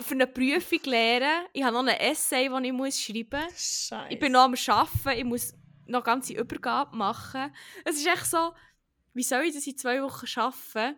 für 0.00 0.14
eine 0.14 0.26
Prüfung 0.26 0.80
lernen. 0.84 1.46
Ich 1.52 1.62
habe 1.62 1.74
noch 1.74 1.86
ein 1.86 2.00
Essay, 2.00 2.48
das 2.48 2.62
ich 2.62 2.72
muss 2.72 3.00
schreiben 3.00 3.44
muss. 3.44 3.88
Scheiße. 3.88 4.12
Ich 4.12 4.18
bin 4.18 4.32
noch 4.32 4.42
am 4.42 4.54
Arbeiten. 4.54 5.18
Ich 5.18 5.24
muss 5.24 5.54
noch 5.86 6.04
ganze 6.04 6.34
Übergabe 6.34 6.96
machen. 6.96 7.52
Es 7.84 7.96
ist 7.96 8.06
echt 8.06 8.26
so, 8.26 8.52
wie 9.14 9.22
soll 9.22 9.44
ich 9.44 9.54
das 9.54 9.66
in 9.66 9.76
zwei 9.76 10.02
Wochen 10.02 10.26
schaffen? 10.26 10.96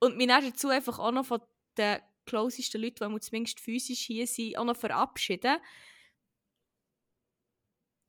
Und 0.00 0.16
mich 0.16 0.26
dann 0.26 0.44
dazu 0.44 0.68
einfach 0.68 0.98
auch 0.98 1.12
noch 1.12 1.24
von 1.24 1.40
den 1.78 2.00
closesten 2.26 2.80
Leuten, 2.80 3.12
die 3.12 3.20
zumindest 3.20 3.60
physisch 3.60 4.00
hier 4.00 4.26
sind, 4.26 4.56
auch 4.58 4.64
noch 4.64 4.76
verabschieden. 4.76 5.58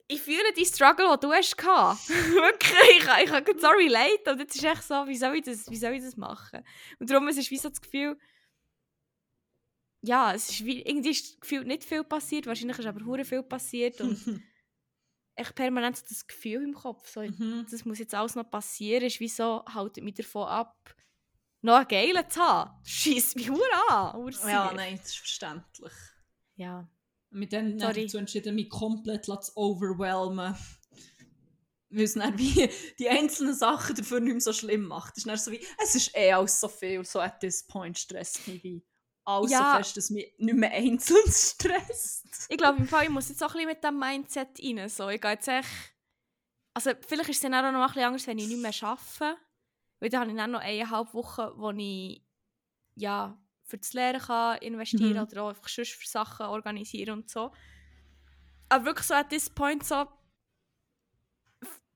Ich 0.08 0.22
fühle 0.22 0.54
die 0.56 0.66
Struggle, 0.66 1.10
die 1.18 1.26
du 1.26 1.34
hast. 1.34 1.58
Wirklich, 1.58 3.00
ich, 3.00 3.24
ich 3.24 3.46
kann 3.46 3.60
so 3.60 3.68
relate. 3.70 4.32
Und 4.32 4.40
jetzt 4.40 4.56
ist 4.56 4.64
echt 4.64 4.84
so, 4.84 5.08
wie 5.08 5.16
soll 5.18 5.36
ich 5.36 5.44
das, 5.44 5.70
wie 5.70 5.78
soll 5.78 5.94
ich 5.94 6.04
das 6.04 6.16
machen? 6.16 6.64
Und 7.00 7.10
darum 7.10 7.28
ist 7.28 7.40
es 7.40 7.50
wie 7.50 7.58
so 7.58 7.70
das 7.70 7.82
Gefühl, 7.82 8.18
ja, 10.02 10.34
es 10.36 10.50
ist 10.52 10.66
wie, 10.66 10.82
irgendwie 10.84 11.10
ist 11.10 11.42
gefühlt 11.42 11.66
nicht 11.66 11.84
viel 11.84 12.04
passiert, 12.04 12.46
wahrscheinlich 12.46 12.78
ist 12.78 12.86
aber 12.86 13.04
hure 13.04 13.26
viel 13.26 13.42
passiert 13.42 14.00
und 14.02 14.20
echt 15.36 15.56
permanent 15.56 15.98
so 15.98 16.06
das 16.08 16.28
Gefühl 16.28 16.62
im 16.64 16.76
Kopf, 16.76 17.10
so, 17.10 17.22
Mhm. 17.22 17.66
das 17.72 17.86
muss 17.86 17.98
jetzt 17.98 18.14
alles 18.14 18.36
noch 18.36 18.48
passieren, 18.50 19.06
ist 19.06 19.20
wie 19.20 19.28
so, 19.28 19.64
haltet 19.66 20.04
mich 20.04 20.14
davon 20.14 20.48
ab, 20.48 20.96
noch 21.66 21.78
einen 21.78 21.88
geilen 21.88 22.30
zu 22.30 22.40
haben. 22.40 22.72
Scheiss 22.84 23.36
mich 23.36 23.50
hure 23.50 23.90
an. 23.90 24.32
Ja, 24.48 24.72
nein, 24.74 24.98
das 24.98 25.08
ist 25.08 25.18
verständlich. 25.18 25.94
Ja. 26.56 26.88
Mit 27.32 27.52
Sorry. 27.52 28.06
dazu 28.06 28.18
entschieden, 28.18 28.56
mich 28.56 28.70
komplett 28.70 29.26
zu 29.26 29.34
overwhelmen. 29.56 30.56
Weil 31.90 32.04
es 32.04 32.14
dann 32.14 32.38
wie 32.38 32.70
die 32.98 33.10
einzelnen 33.10 33.54
Sachen 33.54 33.96
dafür 33.96 34.20
nicht 34.22 34.32
mehr 34.34 34.42
so 34.42 34.54
schlimm 34.54 34.88
macht. 34.88 35.14
Es 35.18 35.26
ist 35.26 35.28
dann 35.28 35.38
so 35.38 35.52
wie, 35.52 35.66
es 35.84 35.96
ist 35.96 36.16
eh 36.16 36.32
alles 36.32 36.60
so 36.60 36.68
viel, 36.70 37.04
so 37.04 37.20
at 37.20 37.40
this 37.42 37.66
point 37.68 37.98
stresst 37.98 38.48
mich 38.48 38.64
wie 38.64 38.86
alles 39.26 39.52
Ja. 39.52 39.72
so 39.72 39.78
fest, 39.78 39.98
dass 39.98 40.10
mich 40.12 40.34
nicht 40.38 40.56
mehr 40.56 40.72
einzeln 40.72 41.18
stresst. 41.28 42.48
Ich 42.48 42.58
glaube, 42.58 42.80
im 42.80 42.88
Fall, 42.88 43.06
ich 43.06 43.10
muss 43.10 43.30
jetzt 43.30 43.44
auch 43.44 43.56
ein 43.56 43.66
bisschen 43.66 43.70
mit 43.70 43.84
dem 43.84 44.00
Mindset 44.00 44.60
rein. 44.64 44.88
So, 44.90 45.10
ich 45.10 45.20
gehe 45.20 45.32
jetzt 45.32 45.48
echt... 45.48 45.68
Also 46.74 46.92
vielleicht 47.08 47.30
ist 47.30 47.38
es 47.38 47.42
dann 47.42 47.54
auch 47.54 47.72
noch 47.72 47.80
ein 47.82 47.88
bisschen 47.88 48.04
anders, 48.04 48.28
wenn 48.28 48.38
ich 48.38 48.48
nicht 48.48 48.62
mehr 48.62 48.74
arbeite. 48.82 49.38
Weil 50.06 50.12
dann 50.12 50.22
habe 50.22 50.32
ich 50.32 50.38
dann 50.38 50.52
noch 50.52 50.60
eineinhalb 50.60 51.16
Wochen, 51.16 51.48
wo 51.56 51.72
ich 51.72 52.22
ja, 52.94 53.36
für 53.64 53.80
das 53.80 53.94
Lehren 53.94 54.22
kann 54.22 54.60
investieren 54.60 55.14
Mhm. 55.14 55.24
oder 55.24 55.42
auch 55.42 55.50
einfach 55.50 55.68
sonst 55.68 55.94
für 55.94 56.08
Sachen 56.08 56.46
organisieren 56.46 57.18
und 57.18 57.28
so. 57.28 57.52
Aber 58.70 58.86
wirklich 58.86 59.08
so 59.08 59.16
at 59.16 59.30
this 59.30 59.50
point 59.50 59.84
so... 59.84 60.06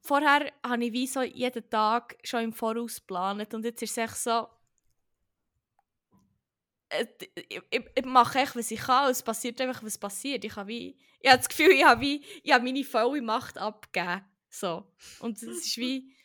Vorher 0.01 0.51
habe 0.65 0.85
ich 0.85 0.91
wie 0.91 1.05
so 1.05 1.21
jeden 1.21 1.69
Tag 1.69 2.17
schon 2.23 2.45
im 2.45 2.51
Voraus 2.51 2.95
geplant 2.95 3.53
und 3.53 3.63
jetzt 3.63 3.83
ist 3.83 3.91
es 3.91 3.97
echt 3.97 4.15
so... 4.15 4.47
äh, 6.89 7.05
ich, 7.35 7.61
ich, 7.69 7.85
ich 7.93 8.05
mache 8.05 8.39
echt, 8.39 8.55
was 8.55 8.71
ich 8.71 8.79
kann 8.79 9.11
es 9.11 9.21
passiert 9.21 9.61
einfach, 9.61 9.83
was 9.83 9.99
passiert. 9.99 10.43
Ich 10.43 10.55
habe 10.55 10.69
wie... 10.69 10.97
Ich 11.19 11.29
habe 11.29 11.37
das 11.37 11.47
Gefühl, 11.47 11.73
ich 11.73 11.85
habe 11.85 12.01
wie... 12.01 12.25
Ich 12.41 12.51
habe 12.51 12.63
meine 12.63 12.83
volle 12.83 13.21
Macht 13.21 13.59
abgegeben. 13.59 14.25
So. 14.49 14.91
Und 15.19 15.37
es 15.37 15.43
ist 15.43 15.77
wie... 15.77 16.15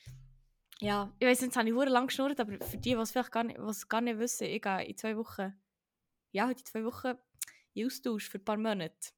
Ja, 0.80 1.12
ich 1.18 1.26
weiß 1.26 1.40
jetzt 1.40 1.56
habe 1.56 1.68
ich 1.68 1.74
hure 1.74 1.88
lang 1.88 2.08
geschnurrt, 2.08 2.40
aber 2.40 2.52
für 2.64 2.76
die, 2.76 2.90
die 2.90 2.96
es 2.96 3.10
vielleicht 3.12 3.32
gar 3.32 3.44
nicht, 3.44 3.58
was 3.60 3.88
gar 3.88 4.00
nicht 4.00 4.18
wissen, 4.18 4.44
ich 4.46 4.60
gehe 4.62 4.84
in 4.84 4.96
zwei 4.96 5.16
Wochen... 5.16 5.54
Ja, 6.32 6.46
heute 6.48 6.60
in 6.60 6.66
zwei 6.66 6.84
Wochen 6.84 7.14
in 7.74 7.86
Austausch 7.86 8.28
für 8.28 8.38
ein 8.38 8.44
paar 8.44 8.56
Monate. 8.56 9.12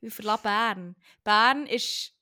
Ich 0.00 0.12
verlasse 0.12 0.42
Bern. 0.42 0.96
Bern 1.24 1.66
ist... 1.66 2.14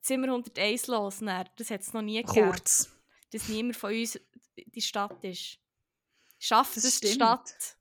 Zimmer 0.00 0.28
101 0.28 0.86
los. 0.86 1.18
dann. 1.18 1.48
Das 1.56 1.70
hat 1.70 1.80
es 1.80 1.92
noch 1.92 2.00
nie 2.02 2.22
gegeben 2.22 2.50
Kurz. 2.50 2.90
dass 3.32 3.48
niemand 3.48 3.76
von 3.76 3.92
uns 3.92 4.18
die 4.54 4.80
Stadt 4.82 5.22
ist. 5.24 5.58
Schafft 6.38 6.76
Das 6.76 6.84
es 6.84 7.00
die 7.00 7.08
stimmt. 7.08 7.22
Stadt? 7.22 7.75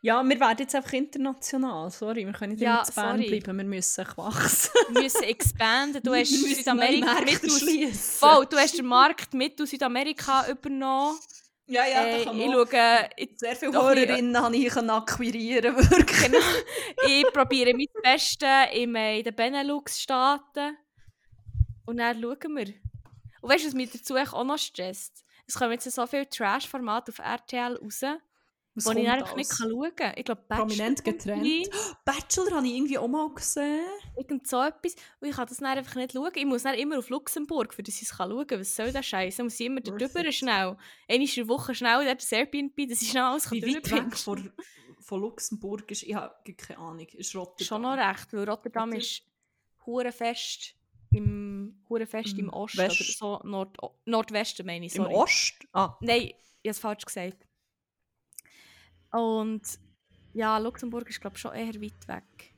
Ja, 0.00 0.22
wir 0.22 0.38
werden 0.40 0.58
jetzt 0.58 0.74
einfach 0.74 0.92
international. 0.92 1.90
Sorry, 1.90 2.24
wir 2.26 2.32
können 2.32 2.52
nicht 2.52 2.62
Ja, 2.62 2.76
immer 2.76 2.84
zu 2.84 2.94
Bern 2.94 3.16
sorry. 3.22 3.40
bleiben, 3.40 3.58
wir 3.58 3.64
müssen 3.64 4.06
wachsen. 4.16 4.70
Wir 4.90 5.02
müssen 5.02 5.22
expanden. 5.24 6.02
Du 6.02 6.14
hast 6.14 6.28
Südamerika 6.30 7.20
mit 7.20 7.44
aus, 7.44 8.18
voll, 8.18 8.46
du 8.46 8.56
hast 8.56 8.78
den 8.78 8.86
Markt 8.86 9.34
mit 9.34 9.60
aus 9.60 9.70
Südamerika 9.70 10.48
übernommen. 10.48 11.18
Ja, 11.66 11.86
ja, 11.86 12.04
äh, 12.04 12.18
da 12.18 12.24
kann 12.24 12.38
ich 12.40 12.46
man 12.46 12.54
schaue, 12.68 13.08
ich, 13.16 13.30
Sehr 13.36 13.56
viele 13.56 13.72
Hörerinnen 13.72 14.38
habe 14.38 14.54
ich 14.56 14.68
können 14.72 14.90
akquirieren 14.90 15.74
wirklich. 15.76 16.42
ich 17.06 17.24
probiere 17.32 17.72
mein 17.72 17.86
Bestes 18.02 18.46
äh, 18.46 18.82
in 18.82 18.92
den 18.92 19.34
Benelux-Staaten. 19.34 20.76
Und 21.86 21.96
dann 21.98 22.20
schauen 22.20 22.56
wir. 22.56 22.74
Und 23.40 23.50
weißt 23.50 23.64
du, 23.64 23.68
was 23.68 23.74
mich 23.74 23.90
dazu 23.90 24.14
auch 24.16 24.44
noch 24.44 24.58
stresst? 24.58 25.24
Es 25.46 25.54
kommen 25.54 25.72
jetzt 25.72 25.90
so 25.90 26.06
viele 26.06 26.28
Trash-Formate 26.28 27.12
auf 27.12 27.18
RTL 27.18 27.76
raus, 27.76 28.00
Was 28.76 28.86
wo 28.86 28.90
ich 28.92 29.08
einfach 29.08 29.36
nicht 29.36 29.50
kann 29.50 29.70
schauen 29.70 29.94
kann. 29.94 30.12
Ich 30.16 30.24
glaube, 30.24 30.42
Prominent 30.48 31.04
getrennt. 31.04 31.46
Bachelor 32.04 32.56
habe 32.56 32.66
ich 32.66 32.74
irgendwie 32.74 32.98
auch 32.98 33.06
mal 33.06 33.32
gesehen. 33.32 33.84
irgend 34.16 34.46
so 34.48 34.60
etwas. 34.62 34.96
Und 35.20 35.28
ich 35.28 35.36
kann 35.36 35.46
das 35.46 35.58
dann 35.58 35.66
einfach 35.78 35.94
nicht 35.94 36.12
schauen. 36.12 36.32
Ich 36.34 36.44
muss 36.44 36.64
dann 36.64 36.74
immer 36.74 36.98
auf 36.98 37.08
Luxemburg, 37.08 37.72
für 37.72 37.82
das 37.84 37.96
ich 37.96 38.10
es 38.10 38.16
schauen 38.16 38.46
kann. 38.46 38.58
Was 38.60 38.74
soll 38.74 38.90
das 38.92 39.06
Scheiße? 39.06 39.44
Muss 39.44 39.60
ich 39.60 39.66
immer 39.66 39.80
Worth 39.86 40.00
drüber 40.00 40.24
it. 40.24 40.34
schnell. 40.34 40.76
Einmal 41.08 41.28
in 41.28 41.34
der 41.36 41.48
Woche 41.48 41.74
schnell 41.74 42.04
dort 42.04 42.20
das 42.20 42.32
Airbnb, 42.32 42.88
dass 42.88 43.00
ich 43.02 43.10
schnell 43.10 43.22
alles 43.22 43.50
Wie 43.52 43.62
weit 43.62 43.90
weg 43.90 44.16
von, 44.16 44.52
von 45.00 45.20
Luxemburg 45.20 45.88
ist, 45.90 46.02
ich 46.02 46.14
habe 46.14 46.34
keine 46.54 46.78
Ahnung, 46.80 47.06
ist 47.12 47.34
Rotterdam. 47.36 47.66
Schon 47.66 47.82
noch 47.82 47.96
recht, 47.96 48.32
weil 48.32 48.48
Rotterdam 48.48 48.88
Oder? 48.88 48.98
ist 48.98 49.22
hure 49.86 50.10
fest 50.10 50.74
im, 51.12 51.84
hure 51.88 52.06
fest 52.06 52.32
im 52.32 52.46
Im 52.46 52.48
Osten. 52.50 52.78
West- 52.78 53.00
Oder 53.20 53.40
so 53.42 53.48
Nord 53.48 53.76
Nordwesten, 54.04 54.66
meine 54.66 54.86
ich. 54.86 54.96
Im 54.96 55.04
Sorry. 55.04 55.14
Ost? 55.14 55.54
Ah, 55.72 55.96
Nein, 56.00 56.22
ich 56.22 56.32
habe 56.32 56.70
es 56.70 56.78
falsch 56.80 57.04
gesagt. 57.04 57.46
Und 59.16 59.62
ja, 60.32 60.58
Luxemburg 60.58 61.08
ist 61.08 61.20
glaube 61.20 61.36
ich 61.36 61.40
schon 61.42 61.54
eher 61.54 61.74
weit 61.80 62.08
weg. 62.08 62.54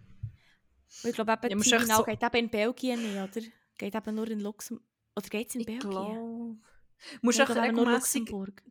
Und 1.03 1.11
ich 1.11 1.15
glaube 1.15 1.33
eben, 1.33 1.51
Ja, 1.51 1.57
musst 1.57 1.69
Signal 1.71 1.97
so- 1.99 2.05
geht 2.05 2.23
eben 2.23 2.37
in 2.37 2.49
Belgien 2.51 3.03
nicht, 3.03 3.17
oder? 3.37 3.47
Geht 3.79 3.95
eben 3.95 4.15
nur 4.15 4.29
in 4.31 4.41
Luxemburg. 4.41 4.85
Oder 5.17 5.29
geht 5.29 5.49
es 5.49 5.55
in 5.55 5.61
ich 5.63 5.67
Belgien? 5.67 5.91
glaube... 5.91 6.57
Musst 7.21 7.39
ich 7.39 7.45
glaube 7.45 7.55
nur 7.73 7.83
regelmässig 7.87 8.21
Luxemburg. 8.31 8.63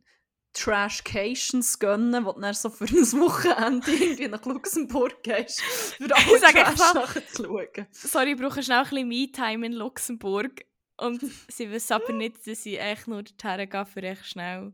Trashcations 0.52 1.78
gönnen, 1.78 2.24
wo 2.24 2.32
du 2.32 2.40
dann 2.40 2.54
so 2.54 2.70
für 2.70 2.84
ein 2.84 3.20
Wochenende 3.20 3.90
irgendwie 3.92 4.26
nach 4.28 4.44
Luxemburg 4.44 5.22
gehst, 5.22 5.60
für 5.62 6.04
alle 6.14 6.40
Trash 6.40 6.54
einfach- 6.54 6.94
nachzuschauen. 7.14 7.86
Sorry, 7.92 8.32
ich 8.32 8.40
brauche 8.40 8.62
schnell 8.62 8.78
ein 8.78 8.84
bisschen 8.84 9.08
Me-Time 9.08 9.66
in 9.66 9.72
Luxemburg. 9.74 10.64
Und 10.96 11.20
sie 11.48 11.70
wissen 11.70 11.92
aber 11.92 12.12
nicht, 12.14 12.38
dass 12.46 12.64
ich 12.66 12.80
echt 12.80 13.06
nur 13.06 13.22
dorthin 13.22 13.68
gehe, 13.68 13.86
für 13.86 14.02
echt 14.02 14.26
schnell. 14.26 14.72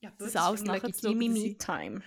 Ja, 0.00 0.10
Das 0.18 0.34
alles 0.36 0.62
legitime 0.62 1.28
dass 1.28 1.36
ich- 1.38 1.50
Me-Time. 1.52 2.02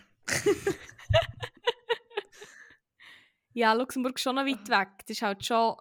Ja, 3.53 3.73
Luxemburg 3.73 4.17
ist 4.17 4.21
schon 4.21 4.35
noch 4.35 4.45
weit 4.45 4.69
weg. 4.69 4.89
Das 4.99 5.09
ist 5.17 5.21
halt 5.23 5.43
schon... 5.43 5.77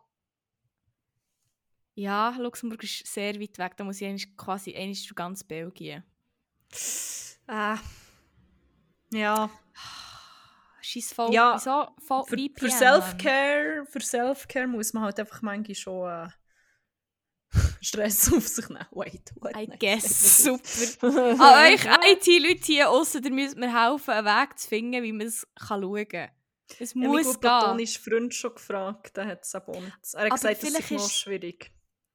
Ja, 1.95 2.35
Luxemburg 2.39 2.83
ist 2.83 3.07
sehr 3.07 3.39
weit 3.39 3.59
weg. 3.59 3.77
Da 3.77 3.85
muss 3.85 4.01
ich 4.01 4.07
eigentlich 4.07 4.35
quasi 4.35 4.75
eigentlich 4.75 5.07
durch 5.07 5.15
ganz 5.15 5.45
Belgien. 5.45 6.03
Äh, 7.49 7.77
ja, 9.13 9.51
Scheiß 10.87 11.13
voll. 11.13 11.35
Ja, 11.35 11.55
Wieso 11.57 11.89
voll 11.99 12.25
für, 12.25 12.37
VPN, 12.37 12.59
für? 12.59 12.71
Self-Care 12.71 13.87
für 13.87 14.01
Self-Care 14.01 14.67
muss 14.69 14.93
man 14.93 15.03
halt 15.05 15.19
einfach 15.19 15.43
manchmal 15.43 15.75
schon 15.75 16.09
äh, 16.09 16.29
Stress 17.87 18.33
auf 18.33 18.47
sich 18.49 18.69
nehmen. 18.69 18.87
Wait, 18.93 19.33
what? 19.41 19.57
I 19.57 19.67
guess. 19.79 20.43
Super. 20.45 21.09
An 21.39 21.73
euch 21.73 21.85
IT-Leute 21.85 22.65
hier 22.67 22.91
aussen, 22.91 23.23
ihr 23.25 23.31
müsst 23.31 23.57
mir 23.57 23.73
helfen, 23.73 24.11
einen 24.11 24.27
Weg 24.27 24.59
zu 24.59 24.69
finden, 24.69 25.03
wie 25.03 25.13
man 25.13 25.27
es 25.27 25.47
schauen 25.59 26.09
kann. 26.09 26.31
Es 26.81 26.95
Ja, 26.95 27.01
mein 27.01 27.09
muss 27.11 27.25
gut 27.27 27.33
gehen. 27.35 27.41
platonischer 27.43 28.01
Freund 28.01 28.35
schon 28.35 28.55
gefragt, 28.55 29.17
der 29.17 29.27
hat 29.27 29.45
es 29.45 29.55
auch 29.55 29.69
nicht. 29.69 29.85
Er 29.85 29.91
hat 29.91 30.15
Aber 30.27 30.29
gesagt, 30.31 30.57
vielleicht 30.59 30.91
ist 30.91 30.91
noch 30.91 31.07
ist- 31.07 31.15
schwierig. 31.19 31.73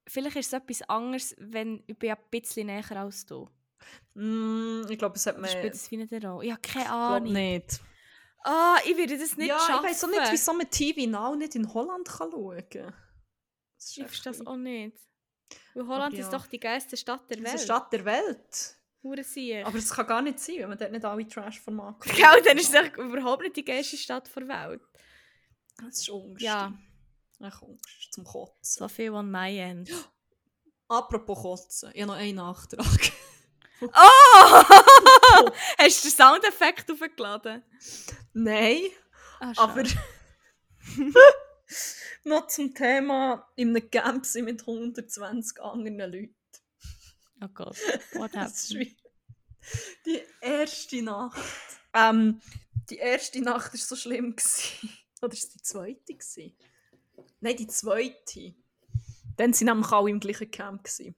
Vielleicht 0.08 0.36
ist 0.36 0.48
es 0.48 0.54
etwas 0.54 0.82
anderes, 0.90 1.36
wenn 1.38 1.84
ich 1.88 1.98
bin 1.98 2.12
ein 2.12 2.18
bisschen 2.30 2.68
näher 2.68 2.92
als 2.98 3.26
du. 3.26 3.48
Mm, 4.16 4.82
ich 4.90 4.98
glaube, 4.98 5.16
es 5.16 5.26
hat 5.26 5.40
mir... 5.40 5.48
spielt 5.48 5.74
es 5.74 5.90
wie 5.90 5.98
nicht 5.98 6.12
eine 6.12 6.28
Rolle? 6.30 6.46
Ich 6.46 6.52
habe 6.52 6.62
keine 6.62 6.84
Ich 6.86 6.92
Ahnung. 6.92 7.34
nicht. 7.34 7.80
Ah, 8.44 8.78
ich 8.86 8.98
würde 8.98 9.18
das 9.18 9.38
nicht 9.38 9.48
ja, 9.48 9.58
schaffen. 9.60 9.86
ich 9.86 9.92
weiß 9.92 10.04
auch 10.04 10.10
nicht, 10.10 10.32
wieso 10.32 10.54
man 10.54 10.70
TV 10.70 11.08
Now 11.10 11.36
nicht 11.36 11.56
in 11.56 11.72
Holland 11.74 12.08
kann 12.08 12.32
schauen 12.32 12.64
kann. 12.70 12.94
Das 13.78 13.86
ist 13.86 13.98
Ich 13.98 14.04
verstehe 14.06 14.32
das 14.34 14.46
auch 14.46 14.58
nicht. 14.58 14.98
Weil 15.74 15.88
Holland 15.88 16.14
ja. 16.16 16.22
ist 16.22 16.32
doch 16.32 16.48
die 16.48 16.60
geilste 16.60 16.98
Stadt 16.98 17.30
der 17.30 17.38
Das 17.38 17.46
Welt. 17.46 17.56
ist 17.56 17.62
eine 17.62 17.80
Stadt 17.80 17.94
der 17.94 18.06
Welt. 18.06 18.76
Aber 19.66 19.78
es 19.78 19.90
kann 19.90 20.06
gar 20.08 20.22
nicht 20.22 20.40
sein, 20.40 20.56
wenn 20.60 20.70
man 20.70 20.78
dort 20.78 20.92
nicht 20.92 21.04
alle 21.06 21.28
Trash-Formate 21.28 22.00
kann. 22.10 22.16
Genau, 22.16 22.46
dann 22.46 22.58
ist 22.58 22.74
es 22.74 22.98
überhaupt 22.98 23.42
nicht 23.42 23.56
die 23.56 23.66
geilste 23.66 23.98
Stadt 23.98 24.30
der 24.36 24.48
Welt. 24.48 24.82
Das 25.78 26.00
ist 26.00 26.10
Angst. 26.12 26.42
Ja. 26.42 26.72
Echt 27.40 27.64
Angst 27.64 28.14
zum 28.14 28.24
Kotzen. 28.24 28.80
So 28.80 28.88
viel 28.88 29.12
on 29.12 29.32
my 29.32 29.58
end. 29.58 29.90
Apropos 30.88 31.42
Kotzen, 31.42 31.92
ich 31.94 32.02
habe 32.02 32.12
noch 32.12 32.18
einen 32.20 32.36
Nachtrag. 32.36 32.86
Oh! 33.84 33.90
Hast 35.80 36.06
du 36.06 36.10
den 36.10 36.16
Soundeffekt 36.16 36.92
aufgeladen? 36.92 37.64
Nein, 38.32 38.78
Ah, 39.40 39.54
aber. 39.58 39.82
noch 42.24 42.48
zum 42.48 42.74
Thema 42.74 43.48
in 43.56 43.70
einem 43.76 43.90
Camp 43.90 44.26
sein 44.26 44.46
mit 44.46 44.62
120 44.62 45.62
anderen 45.62 46.12
Leuten. 46.12 46.36
Oh 47.44 47.48
Gott, 47.54 47.78
what 48.14 48.32
Das 48.36 48.64
ist 48.66 48.72
happened? 48.74 48.96
die 50.06 50.22
erste 50.42 51.02
Nacht. 51.02 51.40
Ähm, 51.94 52.42
die 52.90 52.98
erste 52.98 53.42
Nacht 53.42 53.74
war 53.74 53.80
so 53.80 53.96
schlimm. 53.96 54.36
Gewesen. 54.36 54.90
Oder 55.22 55.30
war 55.30 55.34
es 55.34 55.50
die 55.50 55.62
zweite? 55.62 56.14
Gewesen? 56.14 56.56
Nein, 57.40 57.58
die 57.58 57.68
zweite. 57.68 58.56
Dann 59.38 59.54
sind 59.54 59.68
nämlich 59.68 59.92
alle 59.92 60.10
im 60.10 60.20
gleichen 60.20 60.52
Camp. 60.52 60.84
Gewesen. 60.84 61.16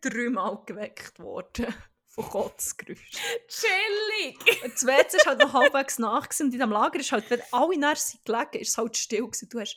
Dreimal 0.00 0.62
geweckt 0.66 1.18
worden 1.18 1.74
von 2.22 2.30
Kotzgeräuschen. 2.30 3.20
Chillig! 3.48 4.62
Das 4.62 4.86
WC 4.86 5.18
war 5.18 5.26
halt 5.26 5.40
noch 5.40 5.52
halbwegs 5.52 5.98
nach 5.98 6.28
und 6.28 6.40
in 6.40 6.50
diesem 6.50 6.70
Lager 6.70 7.00
ist 7.00 7.12
halt, 7.12 7.28
wenn 7.30 7.42
alle 7.52 7.78
nachher 7.78 7.96
sind 7.96 8.24
gelegen, 8.24 8.58
ist 8.60 8.70
es 8.70 8.78
halt 8.78 8.96
still 8.96 9.26
gewesen. 9.26 9.48
Du 9.48 9.60
hast 9.60 9.76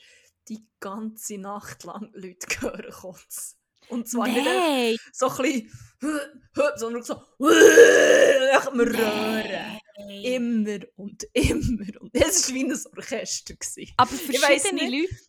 die 0.49 0.65
ganze 0.79 1.37
Nacht 1.37 1.83
lang 1.83 2.09
Leute 2.13 2.47
gehört 2.47 2.91
kotzen. 2.91 3.57
Und 3.89 4.07
zwar 4.07 4.27
nicht 4.27 4.39
einfach 4.39 4.53
Nein! 4.53 4.97
so 5.11 5.29
ein 5.29 5.37
bisschen, 5.37 5.71
sondern 6.77 7.03
so, 7.03 7.15
echt 7.39 8.73
mir 8.73 8.87
röhren. 8.87 9.79
Immer 10.23 10.79
und 10.95 11.23
immer. 11.33 12.01
Und 12.01 12.11
es 12.13 12.49
war 12.49 12.55
wie 12.55 12.63
ein 12.63 12.79
Orchester. 12.97 13.53
Gewesen. 13.53 13.93
Aber 13.97 14.09
verschiedene 14.09 14.89
nicht. 14.89 15.11
Leute. 15.11 15.23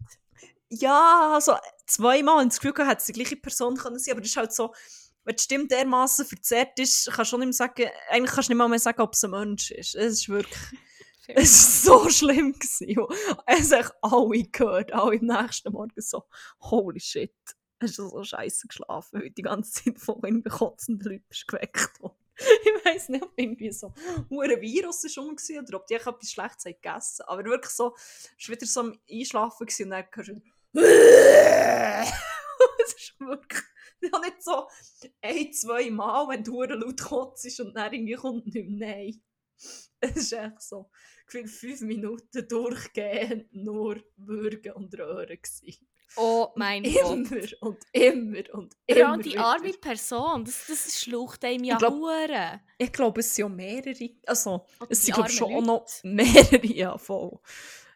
Ja, 0.81 1.33
also 1.35 1.55
zweimal 1.87 2.47
das 2.47 2.61
Gefühl 2.61 2.87
hätte 2.87 3.01
es 3.01 3.07
die 3.07 3.13
gleiche 3.13 3.37
Person 3.37 3.77
können 3.77 3.99
sein 3.99 4.13
aber 4.13 4.21
das 4.21 4.31
ist 4.31 4.37
halt 4.37 4.53
so, 4.53 4.73
wenn 5.25 5.37
die 5.37 5.43
Stimme 5.43 5.67
dermaßen 5.67 6.27
verzerrt 6.27 6.79
ist, 6.79 7.07
kannst 7.07 7.19
du 7.19 7.25
schon 7.25 7.41
nicht 7.41 7.47
mehr 7.47 7.53
sagen, 7.53 7.91
eigentlich 8.11 8.35
kannst 8.35 8.49
du 8.49 8.53
nicht 8.53 8.59
mal 8.59 8.69
mehr 8.69 8.79
sagen, 8.79 9.01
ob 9.01 9.15
es 9.15 9.25
ein 9.25 9.31
Mensch 9.31 9.71
ist. 9.71 9.95
Es 9.95 10.13
ist 10.15 10.29
wirklich, 10.29 10.59
es 11.29 11.87
war 11.87 12.01
so 12.03 12.11
schlimm. 12.11 12.53
Gewesen. 12.53 13.07
Es 13.47 13.73
haben 13.73 13.91
alle 14.03 14.45
gehört, 14.45 14.93
alle 14.93 15.19
am 15.19 15.27
nächsten 15.27 15.73
Morgen 15.73 16.01
so, 16.01 16.25
holy 16.61 17.01
shit, 17.01 17.35
hast 17.81 17.99
du 17.99 18.09
so 18.09 18.23
scheiße 18.23 18.69
geschlafen, 18.69 19.21
du 19.21 19.31
die 19.31 19.43
ganze 19.43 19.85
Zeit 19.85 19.99
von 19.99 20.21
irgendwie 20.23 20.51
kotzenden 20.51 21.13
Leuten 21.13 21.47
geweckt 21.47 22.01
worden. 22.01 22.17
Ich 22.65 22.85
weiss 22.85 23.09
nicht, 23.09 23.23
ob 23.23 23.33
irgendwie 23.37 23.71
so 23.71 23.95
ein 23.97 24.61
Virus 24.61 25.05
ist 25.05 25.17
rum 25.19 25.37
war 25.37 25.63
oder 25.63 25.77
ob 25.77 25.87
die 25.87 25.95
etwas 25.95 26.31
Schlechtes 26.31 26.65
haben 26.65 26.75
gegessen 26.83 27.25
Aber 27.29 27.45
wirklich 27.45 27.73
so, 27.73 27.95
es 27.97 28.49
war 28.49 28.57
wieder 28.57 28.67
so 28.67 28.81
am 28.81 28.99
Einschlafen 29.09 29.67
und 29.69 29.91
dann 29.91 30.05
hörst 30.13 30.29
du 30.29 30.43
Es 32.85 32.93
ist 32.95 33.21
wirklich 33.21 33.63
ja, 34.01 34.19
nicht 34.21 34.43
so 34.43 34.69
ein, 35.23 35.53
zwei 35.53 35.91
Mal, 35.91 36.29
wenn 36.29 36.45
du 36.45 36.63
laut 36.63 37.01
kotzt 37.01 37.61
und 37.61 37.75
dann 37.75 37.93
irgendwie 37.93 38.15
kommt 38.15 38.47
nicht 38.47 38.69
mehr 38.69 38.89
Nein. 38.97 39.23
Es 40.01 40.17
ist 40.17 40.33
echt 40.33 40.61
so, 40.61 40.91
gefühlt 41.27 41.49
fünf 41.49 41.81
Minuten 41.83 42.47
durchgehend 42.49 43.53
nur 43.55 44.03
würgen 44.17 44.73
und 44.73 44.99
röhren 44.99 45.39
gewesen. 45.41 45.87
Oh 46.17 46.49
mein 46.55 46.83
Gott. 46.83 46.95
Immer 46.95 47.63
und 47.63 47.79
immer 47.93 48.55
und 48.55 48.75
Ja, 48.89 48.97
immer 48.97 49.13
und 49.15 49.25
die 49.25 49.33
wieder. 49.33 49.45
arme 49.47 49.73
Person, 49.73 50.45
das, 50.45 50.67
das 50.69 51.01
schlucht 51.01 51.45
einem 51.45 51.65
ja 51.65 51.77
glaub- 51.77 51.95
Huren. 51.95 52.61
Ich 52.79 52.93
glaube, 52.93 53.21
es 53.21 53.35
sind 53.35 53.45
ja 53.45 53.49
mehrere, 53.49 54.11
also 54.27 54.67
Oder 54.81 54.91
es 54.91 55.03
sind 55.05 55.15
glaube 55.15 55.31
ich 55.31 55.37
schon 55.37 55.55
auch 55.55 55.63
noch 55.63 55.81
Leute. 55.81 56.01
mehrere, 56.05 56.67
ja 56.67 56.99
voll. 56.99 57.39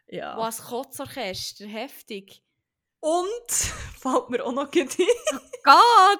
Ja. 0.07 0.37
Was 0.37 0.61
Kotzorchester, 0.63 1.67
heftig. 1.67 2.43
Und, 2.99 3.51
fällt 4.01 4.29
mir 4.29 4.43
auch 4.45 4.51
noch 4.51 4.69
gleich 4.71 4.97
ein, 4.99 5.39
Gott! 5.63 6.19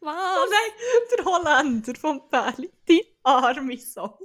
Oh 0.00 0.06
Was? 0.06 0.50
nein, 0.50 0.72
der 1.16 1.24
Holländer 1.24 1.94
vom 1.98 2.28
Pärli, 2.30 2.70
die 2.88 3.04
arme 3.24 3.76
Sau. 3.78 4.18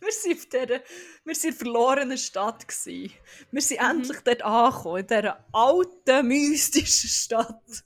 Wir 0.00 0.08
waren 0.08 0.36
auf 0.36 0.46
dieser, 0.46 0.82
wir 1.24 1.34
sind 1.34 1.44
in 1.44 1.50
der 1.50 1.58
verlorenen 1.58 2.18
Stadt. 2.18 2.68
Gewesen. 2.68 3.14
Wir 3.50 3.62
sind 3.62 3.80
Mhm. 3.80 3.86
endlich 3.90 4.20
dort 4.20 4.42
angekommen, 4.42 5.00
in 5.00 5.06
dieser 5.06 5.44
alten, 5.52 6.28
mystischen 6.28 7.08
Stadt. 7.08 7.84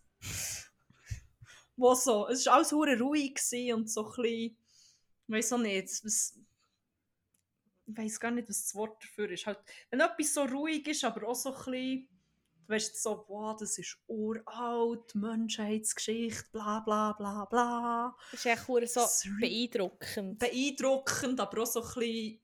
Wo 1.76 1.94
so, 1.94 2.26
es 2.28 2.44
war 2.46 2.54
alles 2.54 2.72
ruhig 2.72 3.38
und 3.72 3.88
so 3.90 4.04
ein 4.04 4.10
bisschen, 4.16 4.56
ich 5.28 5.34
weiß 5.34 5.52
auch 5.52 5.58
nicht, 5.58 5.88
was, 6.04 6.34
ich 7.92 7.98
weiß 7.98 8.20
gar 8.20 8.30
nicht, 8.30 8.48
was 8.48 8.62
das 8.62 8.74
Wort 8.74 9.02
dafür 9.02 9.30
ist. 9.30 9.46
Halt, 9.46 9.58
wenn 9.90 10.00
etwas 10.00 10.34
so 10.34 10.42
ruhig 10.42 10.86
ist, 10.88 11.04
aber 11.04 11.28
auch 11.28 11.34
so 11.34 11.54
ein 11.54 11.64
bisschen, 11.64 12.08
du 12.66 12.72
weißt 12.72 13.02
so, 13.02 13.24
wow, 13.28 13.56
das 13.58 13.78
ist 13.78 13.98
uralt, 14.06 15.14
Menschheitsgeschichte, 15.14 16.50
bla 16.52 16.80
bla 16.80 17.12
bla 17.12 17.44
bla. 17.44 18.16
Das 18.30 18.40
ist 18.40 18.46
echt 18.46 18.68
Huren 18.68 18.86
so 18.86 19.06
beeindruckend. 19.40 20.38
Beeindruckend, 20.38 21.40
aber 21.40 21.62
auch 21.62 21.66
so 21.66 21.82
ein 21.82 21.88
bisschen 21.88 22.42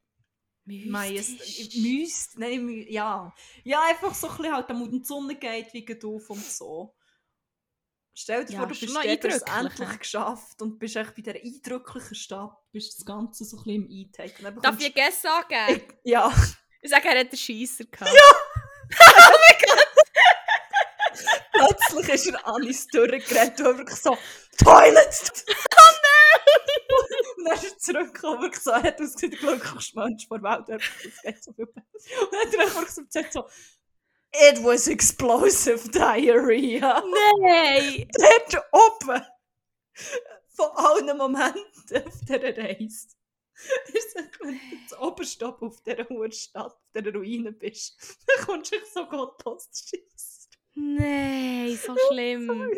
Mystisch. 0.68 1.76
Myst, 1.76 2.38
nein, 2.38 2.84
ja. 2.88 3.34
Ja, 3.64 3.84
einfach 3.88 4.14
so 4.14 4.28
ein 4.28 4.36
bisschen 4.36 4.54
halt, 4.54 4.68
wenn 4.68 4.90
die 4.90 5.04
Sonne 5.04 5.34
geht, 5.34 5.72
wie 5.72 6.06
auf 6.06 6.30
und 6.30 6.44
so. 6.44 6.94
Stell 8.20 8.44
dir 8.44 8.54
Ja, 8.54 8.58
vor, 8.58 8.66
du 8.66 8.74
bist 8.74 8.96
hast 8.96 9.24
es 9.24 9.42
endlich 9.42 9.98
geschafft 10.00 10.60
und 10.60 10.76
bist 10.80 10.96
echt 10.96 11.14
bei 11.14 11.22
dieser 11.22 11.36
eindrücklichen 11.36 12.16
Stadt, 12.16 12.50
bist 12.72 12.98
das 12.98 13.06
Ganze 13.06 13.44
so 13.44 13.58
ein 13.58 13.62
bisschen 13.62 13.84
im 13.84 13.88
Eintake. 14.06 14.34
Und 14.38 14.44
dann 14.56 14.60
Darf 14.60 14.80
ich 14.80 14.92
Guess 14.92 15.22
sagen? 15.22 15.82
Ja. 16.02 16.32
Ich 16.80 16.90
sage, 16.90 17.08
er 17.08 17.18
hat 17.18 17.26
einen 17.26 17.36
Scheisser 17.36 17.82
gehabt. 17.86 18.08
Plötzlich 21.52 22.08
ist 22.08 22.26
er 22.28 22.46
alles 22.46 22.86
durchgerannt 22.86 23.60
und 23.60 23.78
wirklich 23.78 23.98
so, 23.98 24.16
Toilet! 24.58 25.44
Oh 25.48 25.52
nein! 26.04 26.40
Und 27.36 27.44
dann 27.46 27.54
ist 27.54 27.64
er 27.64 27.78
zurückgekommen 27.78 28.36
und 28.36 28.42
wirklich 28.42 28.62
so, 28.62 28.70
er 28.70 28.82
hat 28.84 29.00
ausgesehen, 29.00 29.32
der 29.32 29.40
glücklichste 29.40 29.98
Mensch 29.98 30.28
der 30.28 30.40
Welt. 30.42 30.68
Er 30.68 30.78
hat 31.32 31.42
so 31.42 31.52
viel. 31.52 31.64
Und 31.64 31.74
dann 32.30 32.40
hat 32.46 32.54
er 32.54 32.60
einfach 32.60 32.86
so 32.88 33.02
gesagt 33.02 33.32
so, 33.32 33.48
It 34.32 34.62
was 34.62 34.88
explosive 34.88 35.88
diarrhea. 35.92 37.02
Nein! 37.40 38.08
Dort 38.12 38.64
oben! 38.72 39.22
Von 40.48 40.70
allen 40.74 41.16
Momenten 41.16 42.06
auf 42.06 42.20
dieser 42.26 42.56
Reise. 42.56 43.08
Ist 43.92 44.16
es, 44.16 44.28
wenn 44.40 44.52
du 44.54 44.86
zu 44.86 45.00
oberst 45.00 45.42
oben 45.42 45.66
auf 45.68 45.82
dieser 45.82 46.08
hohen 46.08 46.30
Stadt, 46.30 46.72
auf 46.72 46.90
dieser 46.94 47.12
Ruine 47.12 47.52
bist, 47.52 48.16
dann 48.26 48.46
kommst 48.46 48.72
du 48.72 48.78
dich 48.78 48.88
so 48.92 49.06
gottlos 49.06 49.70
zu 49.72 49.88
schiessen. 49.88 50.48
Nein, 50.74 51.76
so 51.76 51.96
schlimm. 52.08 52.70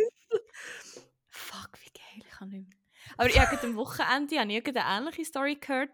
Fuck, 1.29 1.79
wie 1.83 1.91
geil, 1.93 2.25
ich 2.25 2.31
kann 2.31 2.49
nicht 2.49 2.69
mehr. 2.69 2.79
Aber 3.19 3.29
ich 3.29 3.39
habe 3.39 3.61
am 3.63 3.77
Wochenende 3.77 4.39
habe 4.39 4.53
ich 4.53 4.67
eine 4.67 4.81
ähnliche 4.81 5.25
Story 5.27 5.57
gehört. 5.57 5.91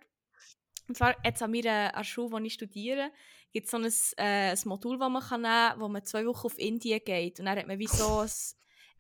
Und 0.89 0.97
zwar 0.97 1.17
jetzt 1.25 1.43
an 1.43 1.51
meiner 1.51 1.91
der 1.91 2.05
Schule, 2.05 2.31
wo 2.31 2.39
ich 2.39 2.55
studiere, 2.55 3.11
gibt 3.57 3.65
es 3.65 3.71
so 3.71 3.79
ein, 3.79 4.19
äh, 4.19 4.51
ein 4.51 4.59
Modul, 4.67 4.99
das 4.99 5.09
man 5.09 5.23
kann 5.23 5.41
nehmen 5.41 5.55
kann, 5.55 5.81
wo 5.81 5.89
man 5.89 6.05
zwei 6.05 6.27
Wochen 6.27 6.47
auf 6.47 6.59
Indien 6.59 7.01
geht. 7.03 7.41
Und 7.41 7.47
dann 7.47 7.59
hat 7.59 7.67
man 7.67 7.79
wie 7.79 7.87
so 7.87 8.19
ein, 8.19 8.31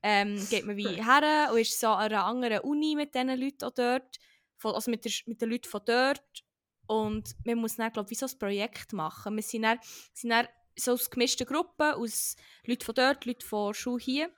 ähm, 0.03 0.49
geht 0.49 0.65
man 0.65 0.79
wie 0.79 0.87
her 1.05 1.51
und 1.53 1.59
ist 1.59 1.79
so 1.79 1.89
an 1.89 2.11
einer 2.11 2.25
anderen 2.25 2.61
Uni 2.61 2.97
mit 2.97 3.15
diesen 3.15 3.39
Leuten 3.39 3.65
auch 3.67 3.75
dort, 3.75 4.17
von, 4.57 4.75
also 4.75 4.91
mit, 4.91 5.05
der, 5.05 5.13
mit 5.27 5.43
den 5.43 5.51
Leuten 5.51 5.69
von 5.69 5.83
dort. 5.85 6.45
Und 6.87 7.37
man 7.45 7.59
muss 7.59 7.77
dann, 7.77 7.93
glaube 7.93 8.07
ich, 8.07 8.13
wie 8.13 8.27
so 8.27 8.35
ein 8.35 8.39
Projekt 8.39 8.95
machen. 8.95 9.37
Wir 9.37 9.43
sind 9.43 9.63
dann, 9.63 9.79
sind 10.15 10.31
dann 10.31 10.49
so 10.75 10.93
aus 10.93 11.11
gemischten 11.11 11.47
Gruppen, 11.47 11.93
aus 11.93 12.35
Leuten 12.65 12.85
von 12.85 12.95
dort, 12.95 13.27
Leute 13.27 13.45
von 13.45 13.69
der 13.69 13.75
Schule 13.75 14.03
hier. 14.03 14.31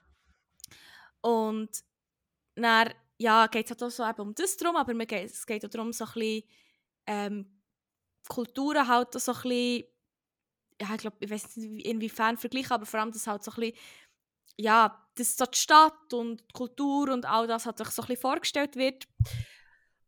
Und 1.21 1.69
dann 2.55 2.93
ja, 3.17 3.47
geht 3.47 3.67
es 3.67 3.71
halt 3.71 3.83
auch 3.83 3.89
so 3.89 4.05
eben 4.05 4.19
um 4.19 4.35
das 4.35 4.57
drum, 4.57 4.75
aber 4.75 4.93
man 4.93 5.07
geht, 5.07 5.31
es 5.31 5.45
geht 5.45 5.63
auch 5.65 5.69
darum, 5.69 5.93
so 5.93 6.03
ein 6.03 6.11
bisschen 6.11 6.43
ähm, 7.05 7.61
Kulturen 8.27 8.85
halt 8.85 9.13
so 9.13 9.31
ein 9.31 9.41
bisschen, 9.41 9.83
ja, 10.81 10.87
ich 10.93 11.01
glaube, 11.01 11.17
ich 11.19 11.29
weiß 11.29 11.57
nicht 11.57 11.71
wie- 11.71 11.81
inwiefern 11.81 12.37
vergleichen, 12.37 12.71
aber 12.71 12.85
vor 12.85 12.99
allem, 12.99 13.11
dass 13.11 13.27
halt 13.27 13.43
so 13.43 13.51
ein 13.51 13.55
bisschen, 13.55 13.77
ja, 14.57 15.07
dass 15.15 15.37
so 15.37 15.45
die 15.45 15.57
Stadt 15.57 16.13
und 16.13 16.41
die 16.41 16.53
Kultur 16.53 17.09
und 17.11 17.25
all 17.25 17.47
das 17.47 17.65
halt 17.65 17.77
so 17.77 17.83
ein 17.83 17.87
bisschen 17.87 18.17
vorgestellt 18.17 18.75
wird. 18.75 19.07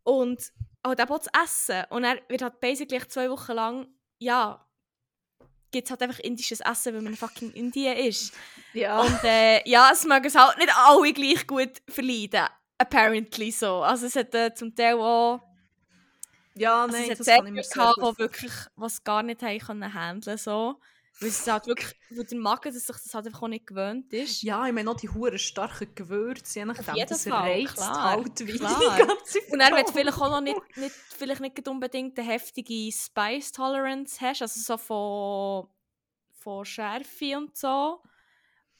Und 0.03 0.51
halt 0.86 0.99
eben 0.99 1.11
auch 1.11 1.19
das 1.19 1.30
Essen. 1.43 1.84
Und 1.89 2.03
er 2.03 2.22
wird 2.28 2.41
halt 2.41 2.59
basically 2.59 3.07
zwei 3.07 3.30
Wochen 3.30 3.51
lang, 3.53 3.88
ja, 4.19 4.65
gibt 5.72 5.86
es 5.88 5.91
halt 5.91 6.01
einfach 6.01 6.19
indisches 6.19 6.59
Essen, 6.59 6.93
weil 6.95 7.01
man 7.01 7.15
fucking 7.15 7.51
in 7.51 7.65
Indien 7.65 7.95
ist. 7.97 8.34
Ja. 8.74 8.99
Und 9.01 9.24
äh, 9.24 9.67
ja, 9.69 9.89
es 9.93 10.03
mögen 10.05 10.26
es 10.26 10.36
halt 10.36 10.57
nicht 10.57 10.76
alle 10.76 11.13
gleich 11.13 11.47
gut 11.47 11.82
verleiden. 11.88 12.47
Apparently 12.78 13.51
so. 13.51 13.84
Also 13.84 14.07
es 14.07 14.15
hat 14.15 14.34
äh, 14.36 14.53
zum 14.53 14.76
Teil 14.76 14.95
auch 14.95 15.39
ja, 16.56 16.84
also 16.84 16.97
nein, 16.97 17.12
es 17.12 17.18
das 17.20 17.28
kann 17.28 17.47
ich 17.47 17.54
mir 17.54 17.62
gehabt, 17.62 18.20
wirklich 18.20 18.54
was 18.76 19.04
gar 19.04 19.24
nicht 19.24 19.41
haben 19.41 19.60
können 19.60 19.93
handeln 19.93 20.38
so. 20.38 20.80
Weil 21.20 21.30
es 21.30 21.45
halt 21.45 21.68
wirklich, 21.68 21.93
weil 22.10 22.24
der 22.24 22.38
Magen 22.39 22.74
dass 22.74 22.86
sich 22.86 22.95
das 22.95 23.14
halt 23.14 23.28
einfach 23.28 23.43
auch 23.43 23.47
nicht 23.47 23.68
gewöhnt 23.68 24.12
ist. 24.12 24.41
Ja, 24.41 24.66
ich 24.66 24.74
meine 24.74 24.89
auch 24.89 24.95
die 24.95 25.10
hure 25.10 25.38
starken 25.38 25.93
Gewürze, 25.93 26.60
je 26.60 26.66
nachdem, 26.66 26.95
das 27.08 27.24
Fall, 27.28 27.52
reizt 27.52 27.76
klar, 27.76 28.12
halt 28.12 28.47
wie 28.47 28.58
klar. 28.58 28.80
die 28.80 29.04
ganze 29.08 29.39
Und 29.52 29.60
dann, 29.60 29.74
wenn 29.76 29.86
du 29.86 29.91
Verdauung. 29.91 29.93
vielleicht 29.93 30.18
auch 30.18 30.30
noch 30.32 30.41
nicht, 30.41 30.78
nicht, 30.78 30.95
vielleicht 30.95 31.41
nicht 31.41 31.68
unbedingt 31.68 32.18
eine 32.18 32.28
heftige 32.28 32.91
Spice 32.91 33.52
Tolerance 33.52 34.20
hast, 34.20 34.41
also 34.41 34.60
so 34.60 34.78
von, 34.78 35.68
von 36.34 36.66
Schärfe 36.66 37.38
und 37.38 37.56
so. 37.56 38.02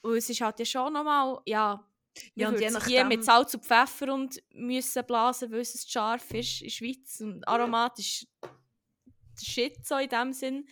Und 0.00 0.16
es 0.16 0.28
ist 0.28 0.40
halt 0.40 0.58
ja 0.58 0.64
schon 0.64 0.92
nochmal, 0.94 1.38
ja, 1.46 1.86
Ja, 2.34 2.48
und 2.48 2.60
je 2.60 2.70
würzen 2.70 2.84
hier 2.86 3.04
mit 3.04 3.20
nachdem- 3.20 3.22
Salz 3.22 3.54
und 3.54 3.64
Pfeffer 3.64 4.12
und 4.12 4.42
müssen 4.52 5.04
blasen, 5.06 5.50
weil 5.50 5.60
es 5.60 5.88
scharf 5.88 6.30
ist 6.34 6.60
in 6.60 6.66
der 6.66 6.70
Schweiz 6.70 7.20
und 7.20 7.48
aromatisch 7.48 8.26
der 8.42 9.44
Shit 9.44 9.86
so 9.86 9.96
in 9.96 10.08
dem 10.08 10.32
Sinn. 10.32 10.68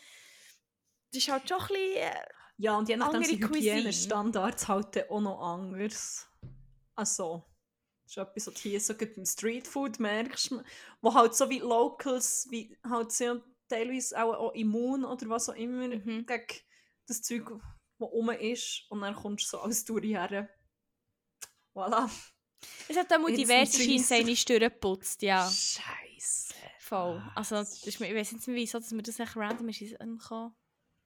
Das 1.13 1.23
ist 1.23 1.29
halt 1.31 1.49
schon 1.49 1.59
ein 1.61 1.67
bisschen... 1.69 1.97
Äh, 1.97 2.25
Ja, 2.59 2.77
und 2.77 2.89
je 2.89 2.97
nachdem 2.97 3.25
sind. 3.25 3.43
Hygienestandards 3.43 4.69
halt 4.69 5.11
auch 5.11 5.21
noch 5.21 5.41
anders. 5.41 6.29
Also, 6.95 7.45
das 8.05 8.13
ist 8.13 8.19
etwas, 8.19 8.47
was 8.49 8.61
hier 8.61 8.81
so 8.81 8.95
gerade 8.95 9.13
im 9.15 9.25
Streetfood 9.25 9.99
merkst, 9.99 10.55
wo 11.01 11.15
halt 11.15 11.35
so 11.35 11.49
wie 11.49 11.61
Locals, 11.61 12.47
wie 12.51 12.77
halt 12.87 13.13
sind 13.13 13.43
teilweise 13.69 14.23
auch, 14.23 14.35
auch 14.35 14.53
immun 14.55 15.05
oder 15.05 15.27
was 15.31 15.49
auch 15.49 15.55
immer 15.55 15.89
Mhm. 15.89 16.27
gegen 16.27 16.45
das 17.09 17.23
Zeug, 17.23 17.49
das 17.49 18.09
rum 18.11 18.29
ist. 18.31 18.85
Und 18.91 19.01
dann 19.01 19.15
kommst 19.15 19.47
du 19.47 19.57
so 19.57 19.61
als 19.63 19.85
Touri 19.85 20.09
her. 20.11 20.51
Voilà. 21.75 22.11
es 22.89 22.97
hat 22.97 23.13
auch 23.13 23.19
mal 23.19 23.33
diverse 23.33 23.79
Cheese. 23.79 23.91
Scheins 23.91 24.09
seine 24.09 24.37
Stirn 24.37 24.61
geputzt, 24.61 25.23
ja. 25.23 25.49
Scheiße. 25.49 26.55
Voll. 26.81 27.23
Also, 27.37 27.55
das 27.57 27.87
ist, 27.87 28.01
mir- 28.01 28.09
ich 28.09 28.15
weiß 28.17 28.33
nicht 28.33 28.47
wieso, 28.49 28.79
dass 28.79 28.91
mir 28.91 29.03
das 29.03 29.19
echt 29.21 29.37
random 29.37 29.69
ist 29.69 29.81
in 29.81 29.97
den 29.99 30.19
gekommen. 30.19 30.55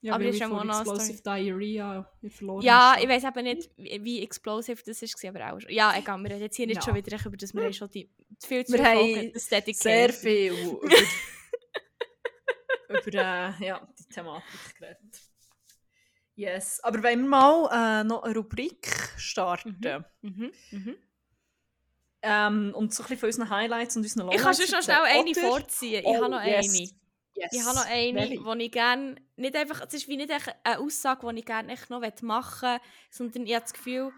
Ja, 0.00 0.14
Aber 0.14 0.16
aber 0.16 0.24
das 0.26 0.34
ist 0.34 0.40
ja 0.40 0.48
noch 0.48 0.60
eine 0.60 0.72
Explosive 0.72 1.22
Diarrhea 1.22 2.12
verloren. 2.28 2.62
Ja, 2.62 2.96
ich 3.00 3.08
weiß 3.08 3.24
eben 3.24 3.42
nicht, 3.44 3.70
wie 3.76 4.22
explosive 4.22 4.82
das 4.84 5.00
war, 5.02 5.30
aber 5.30 5.54
auch 5.54 5.60
schon. 5.60 5.70
Ja, 5.70 5.96
egal, 5.96 6.18
wir 6.22 6.30
reden 6.30 6.42
jetzt 6.42 6.56
hier 6.56 6.66
nicht 6.66 6.76
Ja. 6.76 6.82
schon 6.82 6.94
wieder 6.94 7.18
über 7.24 7.36
das, 7.38 7.54
wir 7.54 7.62
haben 7.62 7.72
schon 7.72 7.90
die, 7.90 8.10
viel 8.44 8.66
zu 8.66 8.74
Wir 8.74 8.84
haben 8.84 9.32
sehr 9.34 10.12
viel 10.12 10.52
über, 10.52 10.80
über 12.88 13.14
äh, 13.14 13.64
ja, 13.64 13.88
die 13.98 14.04
Thematik 14.14 14.44
geredet. 14.78 15.20
Yes, 16.36 16.80
aber 16.82 17.02
wenn 17.02 17.22
wir 17.22 17.28
mal 17.28 18.00
äh, 18.00 18.04
noch 18.04 18.22
eine 18.24 18.34
Rubrik 18.34 18.88
starten 19.16 19.78
Mhm, 20.22 20.52
mhm. 20.70 20.96
ähm, 22.22 22.72
und 22.74 22.92
so 22.92 23.02
ein 23.02 23.08
bisschen 23.08 23.18
von 23.18 23.26
unseren 23.28 23.50
Highlights 23.50 23.96
und 23.96 24.02
unseren 24.02 24.30
Ich 24.32 24.38
kann 24.38 24.52
Lowlights 24.52 24.68
schon 24.68 24.78
noch 24.78 24.84
schnell 24.84 25.02
eine 25.02 25.30
oder? 25.30 25.40
vorziehen. 25.40 26.00
Ich 26.00 26.06
Oh, 26.06 26.16
habe 26.16 26.30
noch 26.30 26.42
yes. 26.42 26.68
eine. 26.74 26.88
Yes. 27.36 27.52
Ich 27.52 27.64
habe 27.64 27.74
noch 27.76 27.86
eine, 27.86 28.28
die 28.58 28.64
ich 28.64 28.72
gerne, 28.72 29.16
nicht 29.36 29.56
einfach, 29.56 29.80
es 29.86 29.94
ist 29.94 30.08
wie 30.08 30.16
nicht 30.16 30.30
echt 30.30 30.54
eine 30.64 30.78
Aussage, 30.78 31.28
die 31.32 31.40
ich 31.40 31.44
gerne 31.46 31.72
echt 31.72 31.90
noch 31.90 32.00
machen 32.22 32.68
will, 32.68 32.80
sondern 33.10 33.46
ich 33.46 33.54
habe 33.54 33.62
das 33.62 33.72
Gefühl, 33.72 34.12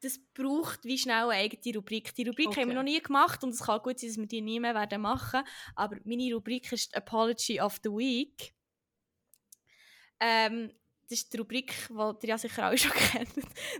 das 0.00 0.18
braucht 0.34 0.84
wie 0.84 0.98
schnell 0.98 1.30
eine 1.30 1.32
eigene 1.32 1.76
Rubrik. 1.76 2.14
Die 2.14 2.26
Rubrik 2.28 2.48
haben 2.48 2.56
wir 2.56 2.66
Okay. 2.66 2.74
noch 2.74 2.82
nie 2.82 3.00
gemacht 3.00 3.42
und 3.42 3.50
es 3.50 3.62
kann 3.62 3.80
gut 3.82 3.98
sein, 3.98 4.10
dass 4.10 4.18
wir 4.18 4.26
die 4.26 4.42
nie 4.42 4.60
mehr 4.60 4.74
werden 4.74 5.00
machen 5.00 5.42
aber 5.74 5.96
meine 6.04 6.32
Rubrik 6.34 6.70
ist 6.72 6.94
Apology 6.96 7.60
of 7.60 7.78
the 7.82 7.90
Week. 7.90 8.54
Ähm, 10.20 10.72
das 11.08 11.18
ist 11.20 11.32
die 11.32 11.38
Rubrik, 11.38 11.72
die 11.88 12.26
ihr 12.26 12.28
ja 12.28 12.38
sicher 12.38 12.64
alle 12.64 12.78
schon 12.78 12.92
kennt. 12.92 13.30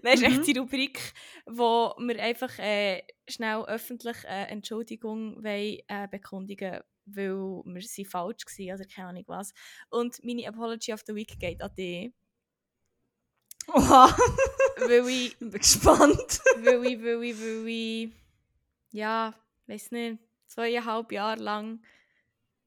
Das 0.03 0.15
ist 0.15 0.21
Mhm. 0.21 0.25
echt 0.25 0.47
die 0.47 0.59
Rubrik, 0.59 1.01
wo 1.47 1.95
wir 1.99 2.23
einfach 2.23 2.59
äh, 2.59 3.03
schnell 3.29 3.65
öffentlich 3.67 4.17
äh, 4.25 4.45
Entschuldigung 4.49 5.43
wollen, 5.43 5.79
äh, 5.89 6.09
bekundigen 6.11 6.81
weil 7.07 7.63
wir 7.67 7.83
sind 7.83 8.09
falsch 8.09 8.45
waren, 8.47 8.71
also 8.71 8.85
keine 8.95 9.09
Ahnung 9.09 9.25
was. 9.27 9.53
Und 9.91 10.25
meine 10.25 10.49
Apology 10.49 10.93
of 10.93 11.03
the 11.07 11.15
Week 11.15 11.39
geht 11.39 11.61
an 11.61 11.75
dich, 11.75 12.13
Oha, 13.69 14.15
weil 14.79 15.09
ich 15.09 15.39
bin 15.39 15.51
gespannt. 15.51 16.41
weil 16.63 16.85
ich, 16.87 17.03
weil 17.03 17.23
ich, 17.25 17.39
weil 17.41 17.69
ich, 17.69 18.11
ja, 18.93 19.35
weiß 19.67 19.91
nicht, 19.93 20.19
zweieinhalb 20.47 21.13
Jahre 21.13 21.41
lang 21.43 21.83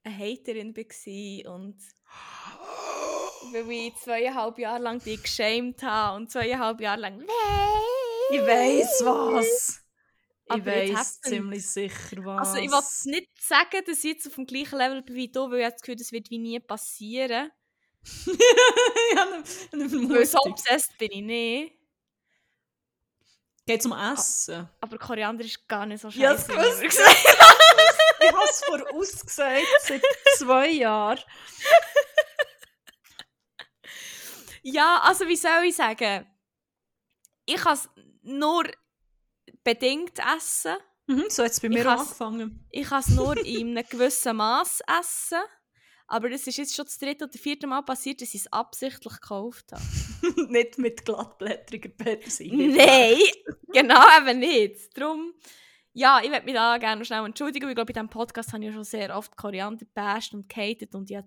eine 0.03 0.17
Haterin 0.17 0.75
war 0.75 1.53
und 1.55 1.77
weil 3.53 3.71
ich 3.71 3.95
zweieinhalb 3.95 4.57
Jahre 4.57 4.81
lang 4.81 4.99
dich 5.03 5.21
geschämt 5.21 5.83
habe 5.83 6.17
und 6.17 6.31
zweieinhalb 6.31 6.81
Jahre 6.81 7.01
lang 7.01 7.21
Ich 8.31 8.41
weiß 8.41 9.01
was. 9.05 9.83
Ich 10.55 10.65
weiß 10.65 11.21
ziemlich 11.21 11.69
sicher 11.69 12.23
was. 12.23 12.49
Also 12.49 12.61
ich 12.61 12.71
will 12.71 13.11
nicht 13.11 13.29
sagen, 13.41 13.83
dass 13.85 13.97
ich 13.99 14.13
jetzt 14.13 14.27
auf 14.27 14.35
dem 14.35 14.45
gleichen 14.45 14.77
Level 14.77 15.01
bin 15.01 15.15
wie 15.15 15.31
du, 15.31 15.51
weil 15.51 15.59
ich 15.59 15.65
habe 15.65 15.73
das 15.73 15.81
Gefühl, 15.81 15.95
das 15.97 16.11
wird 16.11 16.29
wie 16.29 16.37
nie 16.37 16.59
passieren. 16.59 17.51
ich 18.25 19.19
eine, 19.19 19.43
eine 19.73 20.09
Weil 20.09 20.25
so 20.25 20.37
obsessed 20.39 20.97
bin 20.97 21.11
ich 21.11 21.21
nicht. 21.21 21.73
Geht 23.65 23.85
um 23.85 23.91
Essen. 23.91 24.69
Aber 24.79 24.97
Koriander 24.97 25.43
ist 25.43 25.67
gar 25.67 25.85
nicht 25.85 25.99
so 25.99 26.09
scheiße. 26.09 26.21
Ja, 26.21 26.33
das 26.33 26.47
ich 28.19 28.31
habe 28.31 28.49
es 28.49 28.63
vorausgesagt 28.63 29.67
seit 29.81 30.01
zwei 30.37 30.69
Jahren. 30.69 31.19
Ja, 34.63 34.99
also 35.03 35.27
wie 35.27 35.35
soll 35.35 35.63
ich 35.65 35.75
sagen? 35.75 36.25
Ich 37.45 37.55
kann 37.57 37.73
es 37.75 37.89
nur 38.21 38.63
bedingt 39.63 40.19
essen. 40.35 40.75
Mhm, 41.07 41.25
so 41.29 41.43
hat 41.43 41.51
es 41.51 41.59
bei 41.61 41.67
Ich 41.67 41.73
mir 41.73 41.85
has- 41.89 42.01
angefangen. 42.01 42.67
Ich 42.71 42.87
kann 42.87 42.99
es 42.99 43.09
nur 43.09 43.37
in 43.45 43.77
einem 43.77 43.87
gewissen 43.89 44.35
Maß 44.35 44.81
essen. 44.99 45.39
Aber 46.09 46.31
es 46.31 46.47
ist 46.47 46.57
jetzt 46.57 46.73
schon 46.75 46.85
das 46.85 46.97
dritte 46.99 47.25
oder 47.25 47.37
vierte 47.37 47.67
Mal 47.67 47.81
passiert, 47.81 48.21
dass 48.21 48.33
ich 48.33 48.41
es 48.41 48.53
absichtlich 48.53 49.13
gekauft 49.13 49.71
habe. 49.73 49.83
nicht 50.51 50.77
mit 50.77 51.03
glattblättriger 51.05 51.89
Petersilie. 51.89 52.69
Nein, 52.75 53.17
genau 53.73 54.01
eben 54.17 54.39
nicht. 54.39 54.97
Darum, 54.97 55.33
ja, 55.93 56.21
ich 56.23 56.29
würde 56.29 56.45
mich 56.45 56.53
da 56.53 56.77
gerne 56.77 56.99
noch 56.99 57.05
schnell 57.05 57.25
entschuldigen, 57.25 57.65
weil 57.65 57.71
ich 57.71 57.75
glaube, 57.75 57.91
in 57.91 57.95
diesem 57.95 58.09
Podcast 58.09 58.53
habe 58.53 58.63
ich 58.63 58.69
ja 58.69 58.73
schon 58.73 58.85
sehr 58.85 59.17
oft 59.17 59.35
Koriander 59.35 59.85
basht 59.93 60.33
und 60.33 60.47
gehatet 60.47 60.95
und 60.95 61.09
ja 61.09 61.21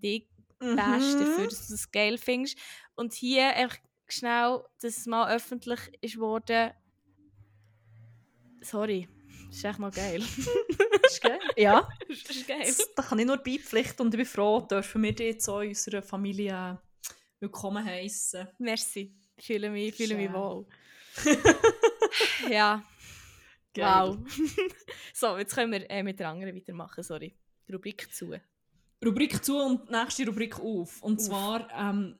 dich 0.60 0.76
basht 0.76 1.14
dafür, 1.14 1.38
Mhm. 1.38 1.44
dass 1.48 1.66
du 1.66 1.72
das 1.74 1.90
geil 1.90 2.18
findest. 2.18 2.58
Und 2.94 3.12
hier 3.14 3.52
echt 3.56 3.80
schnell, 4.08 4.62
dass 4.80 4.96
es 4.98 5.06
mal 5.06 5.34
öffentlich 5.34 5.80
ist 6.00 6.18
worden. 6.18 6.72
Sorry, 8.62 9.08
das 9.48 9.56
ist 9.56 9.64
echt 9.64 9.78
noch 9.78 9.92
geil. 9.92 10.22
Ist 11.04 11.22
geil. 11.22 11.40
Ja, 11.56 11.88
das 12.08 12.18
ist 12.36 12.46
geil. 12.46 12.60
das- 12.64 12.88
da 12.94 13.02
kann 13.02 13.18
ich 13.18 13.26
nur 13.26 13.38
beipflichten 13.38 14.06
und 14.06 14.14
ich 14.14 14.18
bin 14.18 14.26
froh, 14.26 14.60
dürfen 14.60 15.02
wir 15.02 15.12
dich 15.12 15.26
jetzt 15.34 15.48
auch 15.48 15.60
in 15.60 15.70
unserer 15.70 16.02
Familie 16.02 16.80
willkommen 17.40 17.84
heißen. 17.84 18.46
Merci. 18.58 19.12
Ich 19.36 19.46
fühle 19.46 19.70
mich, 19.70 19.94
fühle 19.96 20.14
mich 20.14 20.32
wohl. 20.32 20.66
ja, 22.48 22.84
wow. 23.76 24.16
so, 25.14 25.36
jetzt 25.38 25.54
können 25.54 25.72
wir 25.72 25.90
äh, 25.90 26.02
mit 26.02 26.20
der 26.20 26.28
anderen 26.28 26.54
weitermachen, 26.54 27.02
sorry. 27.02 27.34
Die 27.66 27.72
Rubrik 27.72 28.12
zu. 28.14 28.38
Rubrik 29.04 29.44
zu 29.44 29.58
und 29.58 29.90
nächste 29.90 30.26
Rubrik 30.26 30.58
auf. 30.60 31.02
Und 31.02 31.18
Auf. 31.18 31.26
zwar 31.26 31.68
ähm, 31.72 32.18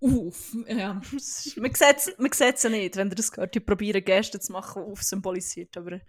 auf. 0.00 0.54
Ja. 0.66 0.94
man 0.94 1.72
sieht 1.74 2.54
es 2.54 2.62
ja 2.62 2.70
nicht, 2.70 2.96
wenn 2.96 3.08
ihr 3.08 3.14
das 3.14 3.32
gehört. 3.32 3.56
Ich 3.56 3.64
probiere 3.64 4.02
Gäste 4.02 4.40
zu 4.40 4.52
machen, 4.52 4.82
auf 4.82 5.02
symbolisiert. 5.02 5.76
Aber 5.76 5.92
ich 5.92 6.02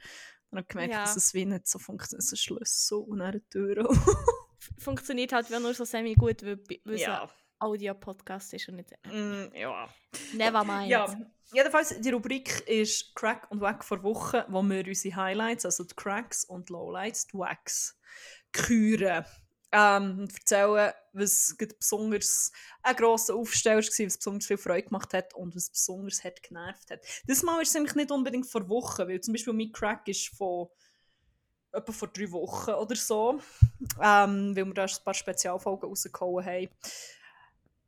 habe 0.52 0.64
gemerkt, 0.64 0.94
Ja. 0.94 1.02
dass 1.02 1.16
es 1.16 1.34
wie 1.34 1.46
nicht 1.46 1.68
so 1.68 1.80
funktioniert. 1.80 2.24
Es 2.24 2.32
ist 2.32 2.42
Schlüssel 2.42 3.00
und 3.00 3.22
eine 3.22 3.48
Tür. 3.50 3.88
Funktioniert 4.78 5.34
halt 5.34 5.50
wie 5.50 5.60
nur 5.60 5.74
so 5.74 5.86
semi 5.86 6.16
gut, 6.16 6.44
weil, 6.44 6.60
es 6.86 7.02
ja. 7.02 7.24
ein 7.24 7.30
Audio-Podcast 7.60 8.54
ist 8.54 8.70
und 8.70 8.76
nicht. 8.76 8.92
Mm, 9.06 9.56
ja. 9.56 9.90
Never 10.34 10.64
mind. 10.64 10.90
Ja, 10.90 11.14
jedenfalls, 11.54 12.00
die 12.00 12.10
Rubrik 12.10 12.62
ist 12.68 13.16
Crack 13.16 13.50
und 13.52 13.62
Wack 13.62 13.84
vor 13.84 14.04
Woche, 14.04 14.46
wo 14.50 14.62
wir 14.64 14.86
unsere 14.86 15.16
Highlights, 15.16 15.66
also 15.66 15.84
die 15.84 15.96
Cracks 15.96 16.46
und 16.46 16.70
Lowlights, 16.70 17.28
die 17.28 17.38
Wacks, 17.38 17.98
küren. 18.52 19.26
Ähm, 19.76 20.20
und 20.20 20.34
erzählen, 20.34 20.94
was 21.14 21.56
besonders 21.80 22.52
ein 22.84 22.96
grosser 22.96 23.34
Aufsteller 23.34 23.82
war, 23.82 24.06
was 24.06 24.18
besonders 24.18 24.46
viel 24.46 24.58
Freude 24.58 24.84
gemacht 24.84 25.14
hat 25.14 25.34
und 25.34 25.56
was 25.56 25.72
besonders 25.72 26.24
hat 26.24 26.44
genervt 26.44 26.92
hat. 26.92 27.00
Das 27.26 27.42
Mal 27.42 27.60
ist 27.60 27.70
es 27.70 27.74
nämlich 27.74 27.96
nicht 27.96 28.12
unbedingt 28.12 28.46
vor 28.46 28.70
Wochen, 28.70 29.08
weil 29.08 29.20
zum 29.20 29.34
Beispiel 29.34 29.54
mein 29.54 29.72
Crack 29.72 30.08
ist 30.08 30.28
von 30.38 30.68
etwa 31.72 31.92
vor 31.92 32.08
drei 32.10 32.32
Wochen 32.32 32.70
oder 32.72 32.96
so, 32.96 33.40
ähm, 34.00 34.56
weil 34.56 34.66
wir 34.66 34.74
da 34.76 34.84
ein 34.84 35.04
paar 35.04 35.14
Spezialfolgen 35.16 35.90
rausgehauen 35.90 36.46
haben. 36.46 36.70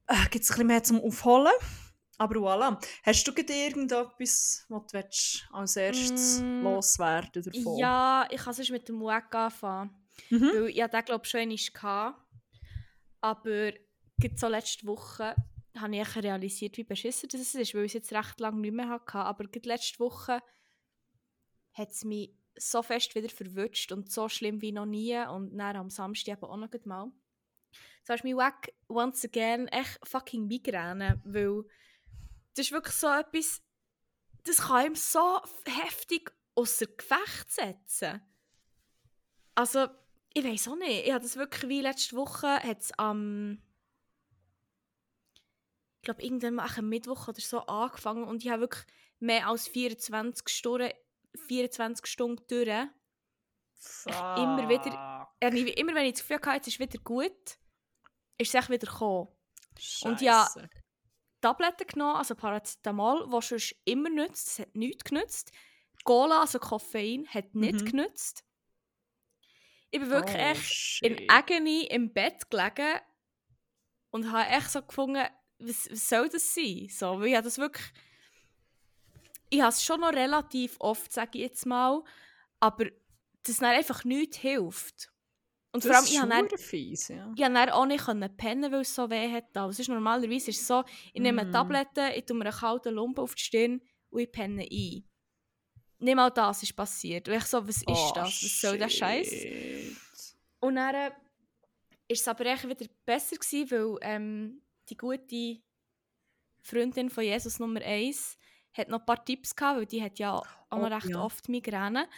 Äh, 0.08 0.30
Gibt 0.32 0.44
es 0.44 0.50
ein 0.50 0.54
bisschen 0.54 0.68
mehr 0.68 0.84
zum 0.84 1.02
Aufholen? 1.02 1.54
Aber 2.18 2.36
voilà. 2.38 2.80
Hast 3.04 3.28
du 3.28 3.32
irgendetwas, 3.32 4.66
was 4.70 4.88
du 4.88 5.54
als 5.54 5.76
erstes 5.76 6.40
Mm, 6.40 6.64
loswerden 6.64 7.44
davon? 7.44 7.78
Ja, 7.78 8.28
ich 8.32 8.42
kann 8.42 8.54
sonst 8.54 8.72
mit 8.72 8.88
dem 8.88 9.02
Wack 9.02 9.36
anfangen. 9.36 10.05
Mhm. 10.30 10.52
Weil 10.54 10.70
ich 10.70 10.84
den, 10.84 11.06
glaube 11.06 11.26
schon 11.26 11.42
einmal. 11.42 12.16
Aber 13.22 13.72
so 14.36 14.48
letzte 14.48 14.88
Woche 14.88 15.36
habe 15.76 15.96
ich 15.96 16.16
realisiert, 16.16 16.78
wie 16.78 16.84
beschissen 16.84 17.30
das 17.30 17.54
ist, 17.54 17.74
weil 17.74 17.86
ich 17.86 17.90
es 17.90 17.94
jetzt 17.94 18.14
recht 18.14 18.40
lange 18.40 18.62
nicht 18.62 18.74
mehr 18.74 18.90
hatte. 18.90 19.18
Aber 19.18 19.46
gerade 19.46 19.68
letzte 19.68 20.00
Woche 20.00 20.42
hat 21.74 21.92
es 21.92 22.06
mich 22.06 22.34
so 22.58 22.82
fest 22.82 23.16
wieder 23.16 23.30
verwünscht 23.30 23.92
und 23.92 24.10
so 24.10 24.30
schlimm 24.30 24.62
wie 24.62 24.72
noch 24.72 24.86
nie. 24.86 25.18
Und 25.28 25.58
dann 25.58 25.76
am 25.76 25.90
Samstag 25.90 26.38
eben 26.38 26.46
auch 26.46 26.58
noch 26.58 26.86
mal. 26.86 27.12
So 28.06 28.14
ist 28.14 28.24
mein 28.24 28.38
Wack 28.38 28.72
once 28.88 29.26
again 29.26 29.68
echt 29.68 30.00
fucking 30.04 30.48
Migräne, 30.48 31.22
weil 31.26 31.64
das 32.54 32.68
ist 32.68 32.72
wirklich 32.72 32.96
so 32.96 33.08
etwas, 33.08 33.62
das 34.44 34.62
kann 34.62 34.86
ihm 34.86 34.96
so 34.96 35.42
heftig 35.66 36.32
außer 36.54 36.86
Gefecht 36.86 37.52
setzen. 37.52 38.22
Also, 39.56 39.88
ich 40.38 40.44
weiß 40.44 40.68
auch 40.68 40.76
nicht. 40.76 41.06
Ich 41.08 41.12
habe 41.12 41.24
das 41.24 41.36
wirklich 41.38 41.68
wie 41.70 41.82
letzte 41.82 42.16
Woche 42.16 42.48
hat's 42.62 42.92
am 42.98 43.62
ich 45.98 46.02
glaube 46.04 46.22
irgendwann 46.22 46.54
mal 46.56 46.70
am 46.78 46.88
Mittwoch 46.90 47.28
oder 47.28 47.42
so 47.42 47.60
angefangen 47.62 48.26
und 48.26 48.44
ich 48.44 48.52
habe 48.52 48.62
wirklich 48.62 48.86
mehr 49.20 49.48
als 49.48 49.68
24 49.68 50.48
Stunden, 50.50 50.92
24 51.48 52.06
Stunden 52.06 52.44
durch. 52.48 52.68
Immer 54.06 54.70
wieder- 54.70 55.28
nie- 55.52 55.70
immer 55.72 55.96
wenn 55.96 56.06
ich 56.06 56.14
das 56.14 56.22
Gefühl 56.22 56.38
hatte, 56.38 56.58
jetzt 56.58 56.68
ist 56.68 56.80
wieder 56.80 57.00
gut, 57.00 57.32
ist 58.38 58.50
es 58.50 58.54
echt 58.54 58.70
wieder 58.70 58.86
gekommen. 58.88 59.30
Und 60.04 60.22
ja, 60.22 60.48
Scheisse. 60.54 60.70
Tabletten 61.42 61.88
genommen, 61.88 62.16
also 62.18 62.36
Paracetamol, 62.36 63.26
was 63.32 63.50
sonst 63.50 63.76
immer 63.86 64.10
nützt, 64.10 64.48
das 64.48 64.60
hat 64.68 64.76
nichts 64.76 65.04
genützt. 65.04 65.52
Cola, 66.04 66.42
also 66.42 66.60
Koffein, 66.60 67.28
hat 67.28 67.54
nicht 67.56 67.82
Mhm. 67.82 67.86
genützt. 67.86 68.45
Ich 69.96 70.02
bin 70.02 70.10
wirklich 70.10 70.36
Oh, 70.36 70.40
echt 70.40 71.02
in. 71.04 71.30
Agony 71.30 71.84
im 71.86 72.12
Bett 72.12 72.50
gelegen 72.50 73.00
und 74.12 74.30
habe 74.30 74.50
echt 74.50 74.70
so 74.70 74.82
gefunden, 74.82 75.24
was, 75.60 75.90
was 75.90 76.10
soll 76.10 76.28
das 76.28 76.54
sein? 76.54 76.88
So, 76.90 77.22
weil 77.22 77.28
ich 77.28 77.40
das 77.40 77.58
wirklich... 77.58 77.86
Ich 79.50 79.62
habe 79.62 79.70
es 79.70 79.82
schon 79.82 80.02
noch 80.02 80.12
relativ 80.12 80.76
oft, 80.80 81.14
sage 81.14 81.38
ich 81.38 81.46
jetzt 81.46 81.66
mal, 81.66 82.04
aber 82.60 82.88
dass 83.44 83.58
dann 83.58 83.70
einfach 83.70 84.04
nichts 84.04 84.38
hilft. 84.38 85.14
Und 85.72 85.84
vor 85.84 85.96
allem, 85.96 86.06
ich 86.06 86.20
habe 86.20 86.30
dann, 86.30 86.50
fies, 86.58 87.08
ja. 87.08 87.32
ich 87.34 87.42
konnte 87.42 87.54
dann 87.54 87.70
auch 87.70 87.86
nicht 87.86 88.04
können 88.04 88.36
pennen, 88.36 88.72
weil 88.74 88.82
es 88.82 88.94
so 88.94 89.10
weh 89.10 89.32
hat. 89.32 89.56
Also, 89.56 89.70
es 89.70 89.80
ist 89.80 89.90
normalerweise 89.90 90.50
ist 90.50 90.60
es 90.62 90.68
so, 90.68 90.84
ich 91.14 91.22
nehme 91.22 91.46
Mm. 91.46 91.52
Tabletten, 91.54 92.12
ich 92.16 92.26
tue 92.26 92.36
mir 92.36 92.46
einen 92.46 92.54
kalten 92.54 92.94
Lumpen 92.96 93.22
auf 93.22 93.36
die 93.36 93.44
Stirn 93.44 93.82
und 94.10 94.20
ich 94.20 94.32
penne 94.32 94.64
ein. 94.64 95.08
Nicht 96.00 96.16
mal 96.16 96.30
das 96.30 96.64
ist 96.64 96.76
passiert. 96.76 97.28
Und 97.28 97.36
ich 97.36 97.44
so, 97.46 97.66
was 97.68 97.78
ist 97.78 97.84
Oh, 97.88 98.12
das? 98.16 98.44
Was 98.44 98.62
soll 98.62 98.78
der 98.78 98.90
Scheiß? 98.90 99.32
Und 100.60 100.76
dann 100.76 100.94
war 100.94 101.12
es 102.08 102.28
aber 102.28 102.46
echt 102.46 102.68
wieder 102.68 102.86
besser, 103.06 103.36
gewesen, 103.38 103.72
weil 103.72 103.98
ähm, 104.02 104.62
die 104.90 104.98
gute 104.98 105.62
Freundin 106.62 107.10
von 107.10 107.24
Jesus 107.24 107.60
Nummer 107.60 107.82
1 107.82 108.38
hat 108.74 108.90
noch 108.90 109.00
ein 109.00 109.06
paar 109.06 109.24
Tipps 109.24 109.56
gehabt, 109.56 109.78
weil 109.80 109.86
die 109.86 110.04
hat 110.04 110.20
ja 110.20 110.34
auch 110.34 110.46
noch 110.72 110.80
Oh, 110.80 110.94
recht 110.94 111.10
ja. 111.10 111.22
oft 111.24 111.48
Migräne. 111.50 112.10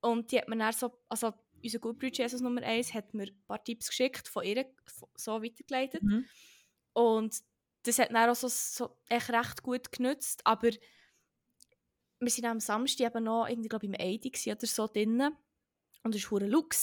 Und 0.00 0.30
die 0.32 0.38
hat 0.38 0.48
mir 0.48 0.56
dann 0.56 0.72
so, 0.72 0.92
also 1.08 1.32
unser 1.62 1.78
guter 1.78 2.06
Jesus 2.08 2.40
Nummer 2.40 2.62
1 2.62 2.94
hat 2.94 3.12
mir 3.14 3.24
ein 3.24 3.42
paar 3.46 3.62
Tipps 3.62 3.88
geschickt, 3.88 4.28
von 4.28 4.44
ihr 4.44 4.66
so 5.14 5.42
weitergeleitet. 5.42 6.02
Mhm. 6.02 6.24
Und 6.92 7.36
das 7.82 7.98
hat 7.98 8.10
dann 8.10 8.30
auch 8.30 8.34
so, 8.34 8.48
so 8.48 8.96
echt 9.08 9.30
recht 9.30 9.62
gut 9.62 9.92
genützt. 9.92 10.40
Aber 10.44 10.70
wir 12.20 12.42
waren 12.42 12.52
am 12.52 12.60
Samstag 12.60 13.06
eben 13.06 13.24
noch 13.24 13.46
irgendwie, 13.48 13.68
glaube 13.68 13.86
ich, 13.86 13.92
im 13.92 14.00
Eidi 14.00 14.30
gewesen 14.30 14.52
oder 14.52 14.66
so 14.66 14.86
drinnen. 14.86 15.36
Und 16.02 16.14
es 16.14 16.30
war 16.30 16.40
laut 16.40 16.74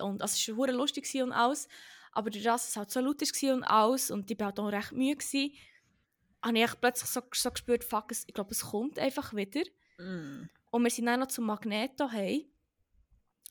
und 0.00 0.22
also 0.22 0.52
es 0.52 0.56
war 0.56 0.72
lustig 0.72 1.22
und 1.22 1.32
alles. 1.32 1.68
Aber 2.12 2.30
durch 2.30 2.44
das 2.44 2.68
es 2.68 2.76
halt 2.76 2.90
so 2.90 3.00
laut 3.00 3.20
war 3.20 3.54
und 3.54 3.64
alles 3.64 4.10
und 4.10 4.30
ich 4.30 4.38
war 4.38 4.46
halt 4.46 4.60
auch 4.60 4.70
recht 4.70 4.92
müde, 4.92 5.16
gewesen, 5.16 5.52
habe 6.42 6.58
ich 6.58 6.80
plötzlich 6.80 7.08
so, 7.08 7.22
so 7.32 7.50
gespürt, 7.50 7.84
fuck, 7.84 8.10
es, 8.10 8.24
ich 8.26 8.34
glaube, 8.34 8.50
es 8.50 8.62
kommt 8.62 8.98
einfach 8.98 9.32
wieder. 9.34 9.62
Mm. 9.98 10.48
Und 10.70 10.82
wir 10.82 10.90
sind 10.90 11.06
dann 11.06 11.20
noch 11.20 11.28
zum 11.28 11.46
Magneto 11.46 12.08
hey. 12.10 12.50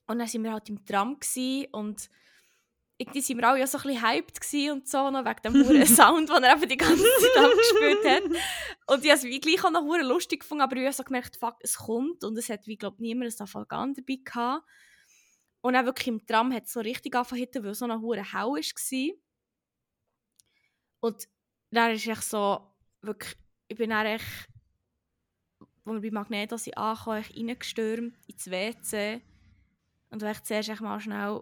Und 0.07 0.19
dann 0.19 0.27
waren 0.27 0.43
wir 0.43 0.51
halt 0.51 0.69
im 0.69 0.85
Tram 0.85 1.17
und 1.71 2.09
irgendwie 3.01 3.27
waren 3.29 3.37
wir 3.37 3.47
alle 3.47 3.59
ja 3.59 3.67
so 3.67 3.79
ein 3.79 3.83
bisschen 3.83 4.07
hyped 4.07 4.71
und 4.71 4.87
so, 4.87 5.09
noch 5.09 5.25
wegen 5.25 5.41
dem 5.43 5.67
hohen 5.67 5.85
Sound, 5.87 6.29
den 6.29 6.43
er 6.43 6.55
eben 6.55 6.69
die 6.69 6.77
ganze 6.77 7.03
Zeit 7.03 7.43
abgespielt 7.43 8.05
hat. 8.05 8.23
Und 8.87 9.03
ich 9.03 9.09
habe 9.09 9.19
es 9.19 9.23
wie 9.23 9.39
gleich 9.39 9.63
auch 9.63 9.71
noch 9.71 9.81
hure 9.81 10.03
lustig 10.03 10.41
gefunden, 10.41 10.61
aber 10.61 10.75
ich 10.75 10.83
habe 10.83 10.93
so 10.93 11.03
gemerkt, 11.03 11.35
fuck, 11.35 11.57
es 11.61 11.77
kommt. 11.77 12.23
Und 12.23 12.37
es 12.37 12.49
hat 12.49 12.67
wie, 12.67 12.77
glaube 12.77 13.01
niemand 13.01 13.33
ein 13.33 13.43
Afalgan 13.43 13.95
dabei 13.95 14.19
gehabt. 14.23 14.65
Und 15.61 15.73
dann 15.73 15.85
wirklich 15.85 16.07
im 16.07 16.25
Tram 16.25 16.53
hat 16.53 16.65
es 16.65 16.73
so 16.73 16.79
richtig 16.79 17.15
angefangen 17.15 17.47
weil 17.55 17.71
es 17.71 17.79
so 17.79 17.85
eine 17.85 18.01
hure 18.01 18.23
hell 18.23 18.49
war. 18.49 19.15
Und 20.99 21.27
dann 21.71 21.91
ist 21.91 22.07
echt 22.07 22.23
so, 22.23 22.71
wirklich, 23.01 23.35
ich 23.67 23.77
bin 23.77 23.89
dann 23.89 24.05
echt, 24.05 24.47
als 25.85 25.93
wir 25.93 26.01
bei 26.01 26.11
Magneto 26.11 26.57
sind 26.57 26.77
angekommen, 26.77 27.25
reingestürmt 27.35 28.15
ins 28.27 28.51
WC. 28.51 29.21
Und 30.09 30.21
ich 30.21 30.43
zuerst 30.43 30.69
echt 30.69 30.81
mal 30.81 30.99
schnell 30.99 31.41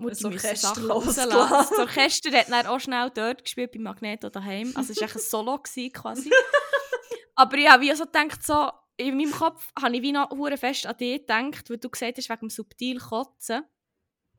Mutti 0.00 0.22
Das 0.22 0.24
Orchester 0.24 0.56
Sachen 0.56 0.90
rauslassen. 0.90 1.30
Das 1.30 1.78
Orchester 1.78 2.32
hat 2.32 2.50
dann 2.50 2.66
auch 2.66 2.80
schnell 2.80 3.10
dort 3.14 3.44
gespielt 3.44 3.72
bei 3.72 3.78
Magneto 3.78 4.28
daheim. 4.30 4.72
Also 4.74 4.92
es 4.92 5.00
war 5.00 5.06
echt 5.08 5.16
ein 5.16 5.22
Solo 5.22 5.58
gewesen, 5.58 5.92
quasi. 5.92 6.30
Aber 7.34 7.56
ich 7.56 7.68
habe 7.68 7.82
wie 7.82 7.94
so 7.94 8.04
gedacht, 8.04 8.42
so, 8.42 8.70
in 8.96 9.16
meinem 9.16 9.30
Kopf 9.30 9.70
habe 9.80 9.96
ich 9.96 10.02
wie 10.02 10.12
noch 10.12 10.30
fest 10.58 10.86
an 10.86 10.96
dich 10.96 11.20
gedacht, 11.20 11.70
weil 11.70 11.78
du 11.78 11.88
gesagt 11.88 12.18
hast, 12.18 12.28
wegen 12.28 12.40
dem 12.40 12.50
subtil 12.50 12.98
Kotzen. 12.98 13.62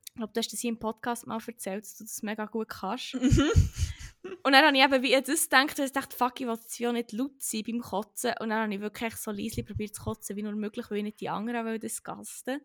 Ich 0.09 0.15
glaube, 0.15 0.33
du 0.33 0.39
hast 0.39 0.51
das 0.51 0.59
hier 0.59 0.69
im 0.69 0.79
Podcast 0.79 1.25
mal 1.25 1.39
erzählt, 1.45 1.83
dass 1.83 1.95
du 1.95 2.03
das 2.03 2.21
mega 2.21 2.45
gut 2.45 2.69
kannst. 2.69 3.15
Mhm. 4.23 4.37
Und 4.43 4.51
dann 4.53 4.63
habe 4.63 4.77
ich 4.77 4.83
eben 4.83 5.01
wie 5.01 5.15
an 5.15 5.23
das 5.23 5.49
gedacht, 5.49 5.79
und 5.79 5.85
ich 5.85 5.91
dachte, 5.93 6.15
fuck, 6.15 6.39
ich 6.39 6.45
will 6.45 6.53
jetzt 6.53 6.77
ja 6.77 6.91
nicht 6.91 7.11
laut 7.11 7.41
sein 7.41 7.63
beim 7.65 7.79
Kotzen. 7.79 8.33
Und 8.39 8.49
dann 8.49 8.63
habe 8.63 8.73
ich 8.75 8.79
wirklich 8.79 9.15
so 9.15 9.31
leise 9.31 9.63
probiert 9.63 9.95
zu 9.95 10.03
kotzen, 10.03 10.35
wie 10.35 10.43
nur 10.43 10.53
möglich, 10.53 10.91
weil 10.91 10.97
ich 10.97 11.03
nicht 11.05 11.21
die 11.21 11.29
anderen 11.29 11.65
wollte 11.65 11.87
das 11.87 12.03
gasten. 12.03 12.61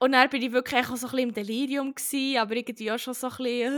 Und 0.00 0.12
dann 0.12 0.30
bin 0.30 0.42
ich 0.42 0.52
wirklich 0.52 0.80
auch 0.86 0.96
so 0.96 1.06
ein 1.08 1.10
bisschen 1.10 1.18
im 1.18 1.32
Delirium 1.32 1.94
gewesen, 1.94 2.38
aber 2.38 2.54
irgendwie 2.56 2.92
auch 2.92 2.98
schon 2.98 3.14
so 3.14 3.26
ein 3.26 3.36
bisschen, 3.36 3.72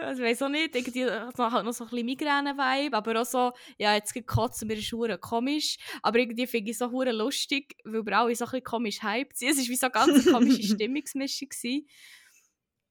äh, 0.00 0.04
also 0.04 0.22
ich 0.22 0.28
weiß 0.28 0.42
auch 0.42 0.48
nicht, 0.50 0.76
irgendwie 0.76 1.06
halt 1.06 1.38
noch 1.38 1.72
so 1.72 1.84
ein 1.84 1.90
bisschen 1.90 2.04
Migräne-Vibe, 2.06 2.94
aber 2.94 3.22
auch 3.22 3.24
so, 3.24 3.52
ja, 3.78 3.94
jetzt 3.94 4.12
gekotzt 4.12 4.60
und 4.62 4.68
mir 4.68 4.76
ist 4.76 4.92
hure 4.92 5.16
komisch, 5.18 5.78
aber 6.02 6.18
irgendwie 6.18 6.46
finde 6.46 6.70
ich 6.70 6.74
es 6.74 6.78
so 6.80 6.90
hure 6.90 7.12
lustig, 7.12 7.74
weil 7.84 8.04
wir 8.04 8.18
alle 8.18 8.34
so 8.36 8.44
ein 8.44 8.50
bisschen 8.50 8.64
komisch 8.64 9.02
hyped 9.02 9.38
sind. 9.38 9.50
Es 9.50 9.56
war 9.58 9.64
wie 9.68 9.76
so 9.76 9.86
eine 9.86 9.92
ganz 9.92 10.26
komische 10.30 10.62
Stimmungsmischung 10.62 11.48
gewesen. 11.48 11.88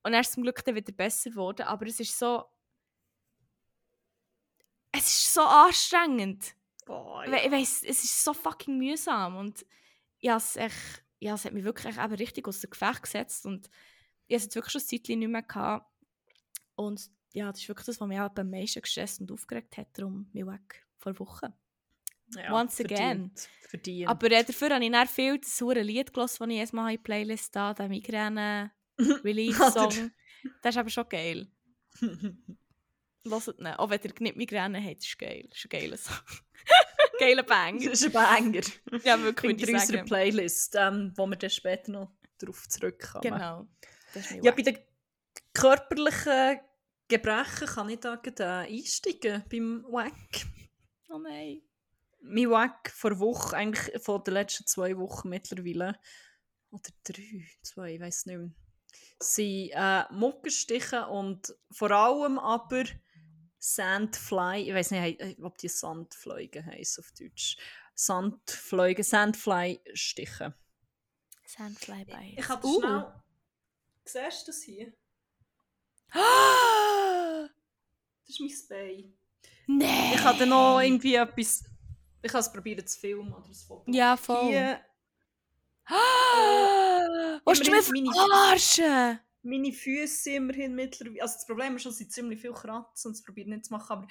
Und 0.04 0.14
er 0.14 0.22
ist 0.22 0.34
zum 0.34 0.42
Glück 0.44 0.64
dann 0.66 0.74
wieder 0.76 0.92
besser 0.92 1.30
geworden, 1.30 1.64
aber 1.68 1.86
es 1.86 2.00
ist 2.00 2.18
so, 2.18 2.46
es 4.92 5.06
ist 5.08 5.34
so 5.34 5.42
anstrengend. 5.42 6.56
Boah, 6.86 7.24
We- 7.28 7.46
Ich 7.46 7.52
weiss, 7.52 7.84
es 7.84 8.04
ist 8.04 8.24
so 8.24 8.34
fucking 8.34 8.78
mühsam 8.78 9.36
und 9.38 9.66
ja, 10.20 10.38
es, 10.38 10.56
echt, 10.56 11.04
ja, 11.20 11.36
es 11.36 11.46
hat 11.46 11.54
mich 11.54 11.64
wirklich 11.64 11.98
eben 11.98 12.16
richtig 12.16 12.48
aus 12.48 12.60
dem 12.60 12.70
Gefecht 12.70 13.04
gesetzt 13.04 13.46
und 13.46 13.70
ich 14.28 14.34
habe 14.34 14.38
es 14.38 14.44
jetzt 14.44 14.56
wirklich 14.56 14.72
schon 14.72 14.82
ein 14.82 14.88
Zeitchen 14.88 15.20
nicht 15.20 15.30
mehr 15.30 15.44
gehabt. 15.44 15.86
Und 16.76 17.10
ja, 17.34 17.52
das 17.52 17.62
ist 17.62 17.68
wirklich 17.68 17.86
das, 17.86 18.00
was 18.00 18.08
mich 18.08 18.20
auch 18.20 18.36
am 18.36 18.50
meisten 18.50 18.82
gestresst 18.82 19.22
und 19.22 19.32
aufgeregt 19.32 19.78
hat, 19.78 19.88
darum 19.94 20.30
mich 20.34 20.46
weg 20.46 20.86
vor 20.98 21.18
Wochen. 21.20 21.54
ja, 22.36 22.54
once 22.54 22.80
again. 22.82 22.98
verdient, 22.98 23.50
Verdient. 23.70 24.10
Aber 24.10 24.32
äh, 24.32 24.44
dafür 24.44 24.72
habe 24.72 24.84
ich 24.84 24.92
dann 24.92 25.08
viel 25.08 25.40
das 25.40 25.62
hure 25.62 25.82
Lied 25.82 26.14
gehört, 26.14 26.32
das 26.32 26.42
ich 26.42 26.48
jedes 26.48 26.74
Mal 26.74 26.90
in 26.90 26.98
die 26.98 27.04
Playlist 27.04 27.56
da, 27.56 27.74
den 27.74 27.90
Migräne-Relief-Song. 27.90 29.90
das 30.62 30.76
ist 30.76 30.78
aber 30.78 30.90
schon 30.90 31.10
geil. 31.10 31.48
Hört 33.28 33.60
ihn, 33.60 33.68
auch 33.68 33.90
wenn 33.90 34.02
ihr 34.04 34.14
nicht 34.20 34.36
Migräne 34.36 34.84
habt, 34.84 35.04
ist 35.04 35.18
geil. 35.18 35.48
Das 35.50 35.58
ist 35.58 35.66
ein 35.66 35.70
geiler 35.70 35.98
Song. 35.98 36.16
Geiler 37.20 37.44
Bang. 37.44 37.80
das 37.84 38.02
ist 38.02 38.06
ein 38.06 38.12
Banger. 38.12 38.62
Ja, 39.04 39.22
wirklich, 39.22 39.58
Findet 39.58 39.62
würde 39.62 39.62
ihr 39.62 39.68
ich 39.70 39.74
unsere 39.74 39.98
sagen. 39.98 40.06
Playlist, 40.08 40.76
ähm, 40.78 41.14
wo 41.16 41.26
wir 41.28 41.36
dann 41.36 41.50
später 41.50 41.92
noch 41.92 42.12
darauf 42.38 42.68
zurückkommen. 42.68 43.22
Genau. 43.22 43.68
Ja, 44.42 44.52
bei 44.52 44.62
den 44.62 44.78
körperlichen 45.54 46.60
Gebrechen 47.08 47.68
kann 47.68 47.90
ich 47.90 48.00
da 48.00 48.22
äh, 48.24 48.44
einsteigen 48.44 49.44
beim 49.50 49.86
Wack. 49.90 50.46
Oh 51.10 51.20
nein. 51.20 51.62
Mein 52.22 52.50
Wack 52.50 52.90
vor 52.90 53.20
Woche, 53.20 53.56
eigentlich 53.56 54.02
von 54.02 54.24
den 54.24 54.34
letzten 54.34 54.66
zwei 54.66 54.98
Wochen 54.98 55.30
mittlerweile, 55.30 56.00
oder 56.72 56.90
drei, 57.04 57.46
zwei, 57.62 57.94
ich 57.94 58.02
weiß 58.02 58.26
nicht 58.26 58.38
mehr, 58.38 58.50
sind 59.20 59.72
äh, 59.74 60.04
Muckenstiche 60.12 61.06
und 61.08 61.54
vor 61.72 61.92
allem 61.92 62.40
aber 62.40 62.86
Sandfly, 63.68 64.70
ich 64.70 64.76
weiß 64.76 64.92
nicht, 64.92 65.40
ob 65.42 65.58
die 65.58 65.70
Sandfliegen 65.70 66.64
heißen 66.68 67.04
auf 67.04 67.12
Deutsch. 67.20 67.58
Sandfliegen, 67.96 69.04
Sandfly-Stiche. 69.04 70.54
Sandfly 71.48 72.06
Bites. 72.06 72.38
Ich 72.38 72.48
habe 72.48 72.68
Uh. 72.68 72.80
schnell... 72.80 73.14
Siehst 74.06 74.48
du 74.48 74.52
das 74.52 74.62
hier? 74.62 74.94
Das 78.28 78.40
ist 78.40 78.40
mein 78.40 78.52
Bein. 78.70 79.14
Nein. 79.68 80.14
Ich 80.14 80.24
habe 80.24 80.46
noch 80.46 80.80
irgendwie 80.80 81.16
etwas... 81.16 81.64
Ich 82.22 82.32
habe 82.32 82.42
es 82.42 82.52
probiert 82.52 82.88
zu 82.88 83.00
filmen 83.00 83.34
oder 83.34 83.46
ein 83.46 83.54
Foto. 83.54 83.92
Ja, 83.92 84.18
voll. 84.18 84.48
Hier, 84.48 84.80
Willst 87.46 87.68
du 87.68 87.72
mich 87.72 88.12
verarschen? 88.16 89.20
Meine 89.46 89.72
Füße 89.72 90.24
sind 90.24 90.36
immerhin 90.36 90.76
mittlerweile... 90.76 91.22
Also 91.22 91.36
das 91.36 91.46
Problem 91.46 91.76
ist 91.76 91.84
schon, 91.84 91.92
dass 91.92 92.00
sie 92.00 92.08
ziemlich 92.08 92.42
viel 92.42 92.54
kratzen 92.54 93.10
und 93.10 93.18
das 93.18 93.24
probiere 93.24 93.48
ich 93.48 93.54
nicht 93.54 93.66
zu 93.66 93.74
machen, 93.74 93.92
aber... 93.92 94.08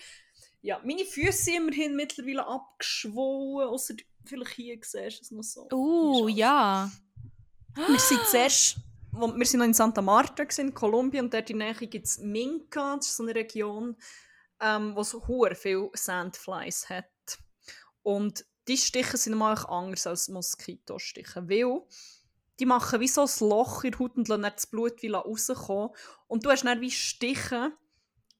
Ja, 0.62 0.80
meine 0.85 1.05
Füße 1.05 1.45
sind 1.45 1.57
immerhin 1.57 1.97
mittlerweile 1.97 2.47
abgeschwollen, 2.47 3.68
außer 3.68 3.95
vielleicht 4.24 4.53
hier 4.53 4.78
siehst 4.80 5.18
du 5.18 5.22
es 5.22 5.30
noch 5.30 5.43
so. 5.43 5.68
Uh, 5.72 6.28
Hier 6.28 6.37
ja. 6.37 6.93
Wir 7.74 7.99
sind 7.99 8.20
zuerst, 8.30 8.76
wo, 9.11 9.37
wir 9.37 9.45
sind 9.47 9.59
noch 9.59 9.66
in 9.66 9.74
Santa 9.74 10.01
Marta 10.01 10.45
gewesen, 10.45 10.68
in 10.68 10.74
Kolumbien 10.74 11.24
und 11.24 11.35
dort 11.35 11.51
in 11.51 11.59
der 11.59 11.72
Nähe 11.72 11.89
gibt 11.89 12.07
es 12.07 12.18
Minca, 12.18 12.97
das 12.97 13.09
ist 13.09 13.16
so 13.16 13.24
eine 13.24 13.35
Region, 13.35 13.97
ähm, 14.61 14.95
wo 14.95 15.03
so 15.03 15.26
hure 15.26 15.55
viel 15.55 15.91
Sandflies 15.93 16.89
hat. 16.89 17.11
Und 18.03 18.47
die 18.68 18.76
Stiche 18.76 19.16
sind 19.16 19.37
mal 19.37 19.55
anders 19.66 20.07
als 20.07 20.28
Moskitostiche, 20.28 21.49
weil 21.49 21.82
die 22.61 22.66
machen 22.66 23.00
wie 23.00 23.09
so 23.09 23.22
ein 23.22 23.48
Loch 23.48 23.84
in 23.84 23.90
der 23.90 24.00
Haut 24.00 24.16
und 24.16 24.28
lassen 24.28 24.42
das 24.42 24.66
Blut 24.66 25.02
wie 25.02 25.11
rauskommen. 25.11 25.90
Und 26.26 26.44
du 26.44 26.50
hast 26.50 26.64
dann 26.64 26.80
wie 26.80 26.90
Stiche, 26.90 27.72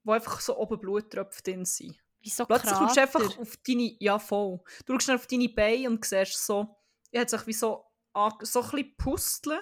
wo 0.05 0.13
einfach 0.13 0.41
so 0.41 0.57
oben 0.57 0.79
Bluttröpfe 0.79 1.43
drin 1.43 1.65
sind. 1.65 1.97
Wie 2.21 2.31
so 2.31 2.47
Plötzlich 2.47 2.71
schaust 2.71 2.97
du 2.97 3.01
Krater. 3.01 3.19
einfach 3.19 3.39
auf 3.39 3.57
deine, 3.67 3.97
ja 3.99 4.19
voll, 4.19 4.61
du 4.87 4.95
schaust 4.95 5.11
auf 5.11 5.27
deine 5.27 5.49
Beine 5.49 5.91
und 5.91 6.05
siehst 6.05 6.47
so, 6.47 6.77
er 7.11 7.23
hat 7.23 7.31
sich 7.31 7.47
wie 7.47 7.53
so, 7.53 7.85
so 8.43 8.63
ein 8.63 8.71
bisschen 8.71 8.97
pusteln 8.97 9.61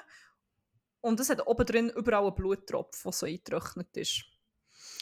und 1.01 1.19
es 1.19 1.31
hat 1.31 1.47
oben 1.47 1.67
drin 1.67 1.91
überall 1.91 2.27
einen 2.27 2.35
Bluttropf, 2.35 3.03
der 3.03 3.13
so 3.13 3.27
eingetrocknet 3.27 3.97
ist. 3.97 4.25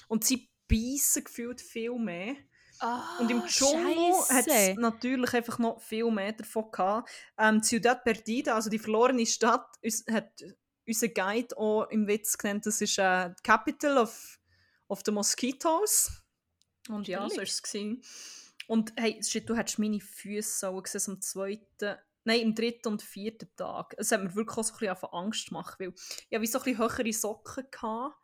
Und 0.08 0.24
sie 0.24 0.50
beißen 0.68 1.24
gefühlt 1.24 1.60
viel 1.60 1.98
mehr. 1.98 2.36
Ah, 2.80 3.18
Und 3.20 3.30
im 3.30 3.44
Dschungel 3.46 4.12
hat 4.30 4.46
es 4.46 4.76
natürlich 4.76 5.34
einfach 5.34 5.58
noch 5.58 5.80
viel 5.80 6.10
mehr 6.10 6.32
davon 6.32 6.70
gehabt. 6.70 7.10
Ähm, 7.38 7.62
Ciudad 7.62 8.02
Perdida, 8.04 8.54
also 8.54 8.70
die 8.70 8.78
verlorene 8.78 9.26
Stadt, 9.26 9.66
uns, 9.82 10.04
hat 10.10 10.30
unser 10.86 11.08
Guide 11.08 11.56
auch 11.58 11.84
im 11.90 12.06
Witz 12.06 12.38
genannt, 12.38 12.66
das 12.66 12.80
ist 12.80 12.98
äh, 12.98 13.28
die 13.30 13.42
Capital 13.42 13.98
of, 13.98 14.38
of 14.88 15.00
the 15.04 15.12
Mosquitoes. 15.12 16.10
Und 16.88 17.06
ja, 17.06 17.28
so 17.28 17.36
war 17.36 17.42
es. 17.42 17.62
gewesen. 17.62 18.02
Und 18.66 18.92
hey, 18.96 19.20
shit, 19.22 19.48
du 19.48 19.56
hättest 19.56 19.78
meine 19.78 20.00
Füße 20.00 20.68
auch 20.68 20.82
gesehen 20.82 21.14
am 21.14 21.20
zweiten, 21.20 21.96
nein, 22.24 22.44
am 22.44 22.54
dritten 22.54 22.88
und 22.88 23.02
vierten 23.02 23.48
Tag. 23.56 23.94
Es 23.98 24.10
hat 24.12 24.22
mir 24.22 24.34
wirklich 24.34 24.56
auch 24.56 24.64
so 24.64 24.74
ein 24.74 24.94
bisschen 24.94 25.08
Angst 25.12 25.48
gemacht, 25.48 25.78
weil 25.80 25.92
ich 26.28 26.36
hatte 26.36 26.46
so 26.46 26.58
ein 26.58 26.64
bisschen 26.64 26.78
höhere 26.78 27.12
Socken. 27.12 27.66
Gehabt. 27.70 28.16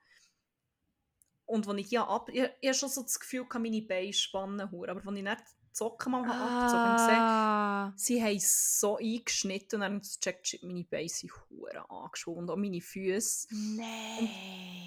Und 1.47 1.66
wenn 1.66 1.78
ich 1.78 1.90
ja 1.90 2.07
ab... 2.07 2.28
Ich, 2.30 2.42
ich 2.61 2.68
hatte 2.68 2.78
schon 2.78 2.88
so 2.88 3.03
das 3.03 3.18
Gefühl, 3.18 3.44
gehabt, 3.44 3.62
meine 3.62 3.82
Beine 3.82 4.12
spannen 4.12 4.70
hure, 4.70 4.90
aber 4.90 5.05
wenn 5.05 5.16
ich 5.16 5.22
nicht 5.22 5.38
die 5.38 5.78
Socken 5.78 6.12
mal 6.12 6.26
habe 6.26 6.40
abgezogen 6.40 6.82
habe, 6.82 7.12
Ah. 7.12 7.92
sie 7.97 8.22
haben 8.22 8.38
so 8.40 8.97
eingeschnitten 8.97 9.76
und 9.76 9.80
dann 9.82 10.01
gecheckt, 10.01 10.49
shit, 10.49 10.62
meine 10.62 10.84
Beine 10.84 11.09
sind 11.09 11.30
hure 11.51 11.88
angeschwollen 11.90 12.40
und 12.40 12.51
auch 12.51 12.57
meine 12.57 12.80
Füße. 12.80 13.49
Nein. 13.51 14.28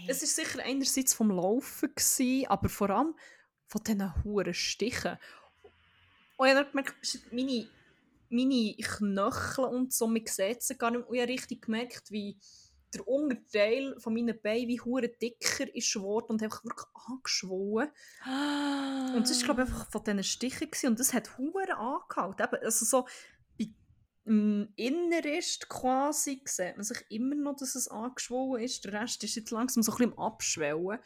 Es 0.08 0.22
war 0.22 0.28
sicher 0.28 0.64
einerseits 0.64 1.14
vom 1.14 1.32
Laufen, 1.32 1.90
gewesen, 1.96 2.48
aber 2.48 2.70
vor 2.70 2.90
allem 2.90 3.16
von 3.68 3.84
diesen 3.84 4.24
huren 4.24 4.54
Stichen. 4.54 5.18
Und 6.38 6.48
ich 6.48 6.56
habe 6.56 6.70
gemerkt, 6.70 6.96
meine, 7.32 7.68
meine 8.30 8.76
Knöchel 8.76 9.66
und 9.66 9.94
so, 9.94 10.08
man 10.08 10.26
sieht 10.26 10.64
sie 10.64 10.76
gar 10.78 10.90
nicht 10.92 11.02
mehr. 11.02 11.10
Und 11.10 11.16
ich 11.16 11.22
habe 11.22 11.32
richtig 11.32 11.62
gemerkt, 11.62 12.12
wie 12.12 12.38
der 12.94 13.08
Unterteil 13.08 14.00
von 14.00 14.14
meinen 14.14 14.40
Beinen 14.42 14.68
wie 14.68 14.82
hure 14.82 15.10
dicker 15.10 15.74
ist 15.76 15.94
geworden 15.94 16.32
und 16.32 16.44
einfach 16.44 16.64
wirklich 16.64 16.88
angeschwollen. 16.94 17.90
Und 19.16 19.30
das 19.30 19.40
war, 19.40 19.46
glaube 19.46 19.62
einfach 19.62 19.90
von 19.92 20.04
diesen 20.04 20.24
Stichen. 20.24 20.72
Gewesen. 20.72 20.88
Und 20.88 21.00
das 21.00 21.14
hat 21.14 21.38
hure 21.38 21.78
angehalten. 21.78 22.46
Eben, 22.46 22.66
Also 22.66 22.86
so 22.86 23.06
im 24.26 24.72
Innerist 24.76 25.70
quasi 25.70 26.42
sieht 26.46 26.76
man 26.76 26.84
sich 26.84 27.04
immer 27.10 27.34
noch, 27.34 27.56
dass 27.56 27.74
es 27.74 27.88
angeschwollen 27.88 28.64
ist. 28.64 28.86
Der 28.86 28.94
Rest 28.94 29.24
ist 29.24 29.36
jetzt 29.36 29.50
langsam 29.50 29.82
so 29.82 29.92
ein 29.92 29.98
bisschen 29.98 30.14
am 30.14 30.20
Abschwellen. 30.20 31.00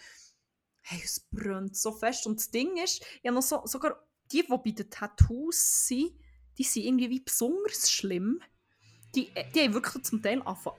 Hey, 0.82 1.02
es 1.02 1.22
brennt 1.32 1.78
so 1.78 1.94
fest. 1.94 2.28
Und 2.28 2.40
das 2.40 2.52
Ding 2.52 2.76
ist, 2.78 3.06
ja 3.22 3.32
noch 3.32 3.42
so, 3.42 3.62
sogar 3.66 4.06
die, 4.32 4.42
die 4.42 4.48
bei 4.50 4.72
den 4.72 4.90
Tattoos 4.90 5.88
sind, 5.88 6.12
die 6.58 6.64
sind 6.64 6.84
irgendwie 6.84 7.10
wie 7.10 7.22
besonders 7.22 7.90
schlimm. 7.90 8.42
Die, 9.16 9.32
die 9.54 9.62
haben 9.62 9.74
wirklich 9.74 10.04
zum 10.04 10.22
Teil 10.22 10.42
angefangen 10.42 10.78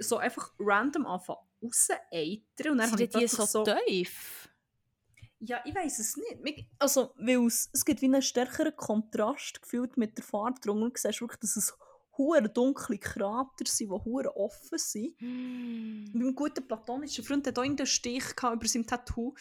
so 0.00 0.18
einfach 0.18 0.52
random 0.58 1.06
angefangen 1.06 1.40
raus-eitern. 1.62 2.72
Und 2.72 2.78
dann 2.78 2.88
Sind 2.90 3.00
ich 3.00 3.10
die 3.10 3.18
plötzlich 3.18 3.46
so, 3.48 3.64
tief? 3.64 4.48
ja, 5.46 5.62
ich 5.64 5.74
weiß 5.74 5.98
es 5.98 6.16
nicht. 6.16 6.66
Also, 6.78 7.12
weil 7.16 7.46
es, 7.46 7.68
es 7.72 7.84
gibt 7.84 8.00
wie 8.02 8.06
einen 8.06 8.22
stärkeren 8.22 8.74
Kontrast 8.76 9.62
gefühlt 9.62 9.96
mit 9.96 10.16
der 10.16 10.24
Farbe 10.24 10.60
drunter. 10.60 10.90
Du 10.90 11.00
siehst 11.00 11.20
wirklich, 11.20 11.40
dass 11.40 11.56
es 11.56 11.74
hure 12.16 12.48
dunkle 12.48 12.98
Krater 12.98 13.66
sind, 13.66 13.90
die 13.90 14.04
hure 14.04 14.36
offen 14.36 14.78
sind. 14.78 15.18
Hm. 15.18 16.10
Mein 16.12 16.34
guter 16.34 16.62
platonischer 16.62 17.22
Freund 17.22 17.46
hat 17.46 17.58
auch 17.58 17.62
irgendeinen 17.62 17.86
Stich 17.86 18.36
gehabt 18.36 18.56
über 18.56 18.68
sein 18.68 18.86
Tattoo. 18.86 19.34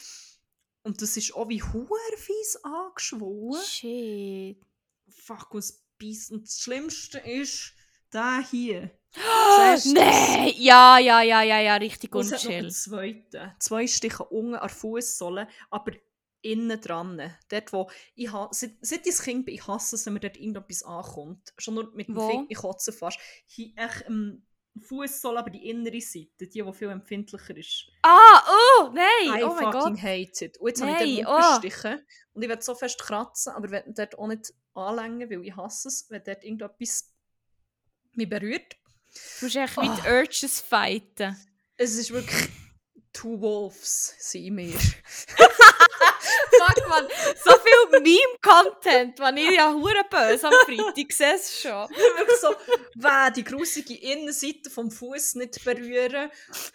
Und 0.83 1.01
das 1.01 1.15
ist 1.15 1.33
auch 1.33 1.47
wie 1.47 1.61
hure 1.61 2.17
fies 2.17 2.57
angeschwollen. 2.63 3.63
Shit. 3.63 4.57
Fuck, 5.07 5.49
was 5.51 5.83
beißt. 5.99 6.31
Und 6.31 6.47
das 6.47 6.59
Schlimmste 6.59 7.19
ist, 7.19 7.73
der 8.13 8.43
hier. 8.49 8.91
Oh, 9.15 9.57
das? 9.57 9.85
nee! 9.85 10.55
Ja, 10.57 10.97
ja, 10.97 11.21
ja, 11.21 11.43
ja, 11.43 11.59
ja, 11.59 11.75
richtig 11.75 12.13
Und 12.15 12.25
einen 12.25 12.33
unchill. 12.33 12.71
zweiten. 12.71 13.51
Zwei 13.59 13.87
Stiche 13.87 14.23
unten 14.23 14.55
an 14.55 14.61
der 14.61 14.69
Fußsohle, 14.69 15.47
aber 15.69 15.91
innen 16.41 16.81
dran. 16.81 17.21
Dort, 17.49 17.73
wo 17.73 17.89
ich 18.15 18.29
seit, 18.51 18.73
seit 18.81 19.05
ich 19.07 19.19
ein 19.19 19.23
Kind 19.23 19.45
bin, 19.45 19.55
ich 19.55 19.67
hasse 19.67 19.95
es, 19.95 20.05
wenn 20.05 20.13
mir 20.13 20.19
dort 20.19 20.37
irgendetwas 20.37 20.83
ankommt. 20.83 21.53
Schon 21.57 21.75
nur 21.75 21.91
mit 21.93 22.07
dem 22.07 22.15
Wo? 22.15 22.29
Finger, 22.29 22.45
ich 22.49 22.57
kotze 22.57 22.91
fast. 22.91 23.19
Hier, 23.45 23.71
echt, 23.77 24.05
ähm, 24.07 24.45
Fußsohle, 24.79 25.39
aber 25.39 25.51
die 25.51 25.69
innere 25.69 26.01
Seite, 26.01 26.47
die, 26.47 26.49
die 26.49 26.73
viel 26.73 26.89
empfindlicher 26.89 27.55
ist. 27.55 27.91
Ah, 28.01 28.41
oh, 28.47 28.91
nein! 28.91 29.39
I 29.39 29.43
oh 29.43 29.53
mein 29.53 29.71
fucking 29.71 29.93
Gott! 29.93 30.01
hate 30.01 30.45
it. 30.45 30.57
Und 30.57 30.67
jetzt 30.67 30.81
habe 30.81 30.91
Nein, 30.93 31.07
ich 31.07 31.23
dort 31.23 31.27
oh. 31.27 31.45
aufgestichen 31.45 32.05
und 32.33 32.41
ich 32.41 32.49
werde 32.49 32.61
so 32.63 32.73
fest 32.73 32.99
kratzen, 32.99 33.53
aber 33.53 33.69
werde 33.69 33.93
dort 33.93 34.17
auch 34.17 34.27
nicht 34.27 34.53
anlängen, 34.73 35.29
weil 35.29 35.45
ich 35.45 35.55
hasse 35.55 35.89
es, 35.89 36.09
wenn 36.09 36.23
dort 36.23 36.43
irgendetwas 36.43 37.12
mich 38.17 38.29
berührt. 38.29 38.73
Du 39.39 39.45
musst 39.45 39.55
echt 39.55 39.77
Oh. 39.77 39.81
die 39.81 40.09
Urges 40.09 40.61
fighten. 40.61 41.37
Es 41.77 41.95
ist 41.95 42.11
wirklich 42.11 42.49
two 43.11 43.39
wolves 43.39 44.15
sind 44.19 44.45
in 44.45 44.55
mir. 44.55 44.73
Fuck, 46.55 46.87
man, 46.87 47.07
so 47.43 47.51
viel 47.51 47.99
Meme-Content, 47.99 49.19
wenn 49.19 49.37
ich 49.37 49.51
ja 49.51 49.71
hure 49.73 50.03
böse 50.09 50.47
am 50.47 50.53
Freitag 50.65 51.11
sehe 51.11 51.35
es 51.35 51.61
schon. 51.61 51.89
wirklich 51.89 52.39
so, 52.39 52.55
weh, 52.95 53.31
die 53.35 53.43
grusige 53.43 53.95
Innenseite 53.95 54.69
vom 54.69 54.89
Fuß 54.91 55.35
nicht 55.35 55.63
berühren 55.63 56.29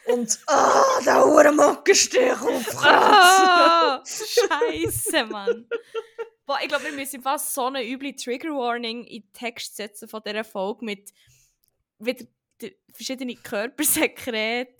und 0.06 0.38
ah, 0.46 1.00
der 1.04 1.24
hure 1.24 1.52
Mockenstich 1.52 2.32
aufkratzen. 2.32 2.78
Ah, 2.84 4.02
Scheiße, 4.04 5.24
Mann. 5.26 5.68
Boah, 6.48 6.60
ich 6.62 6.68
glaube, 6.68 6.84
wir 6.84 6.92
müssen 6.92 7.20
fast 7.20 7.52
so 7.52 7.66
eine 7.66 7.86
üble 7.86 8.16
Trigger-Warning 8.16 9.04
in 9.04 9.20
den 9.20 9.32
Text 9.34 9.76
setzen 9.76 10.08
von 10.08 10.22
dieser 10.24 10.44
Folge 10.44 10.82
mit 10.82 11.12
wieder 11.98 12.24
verschiedenen 12.90 13.42
Körpersekrete. 13.42 14.72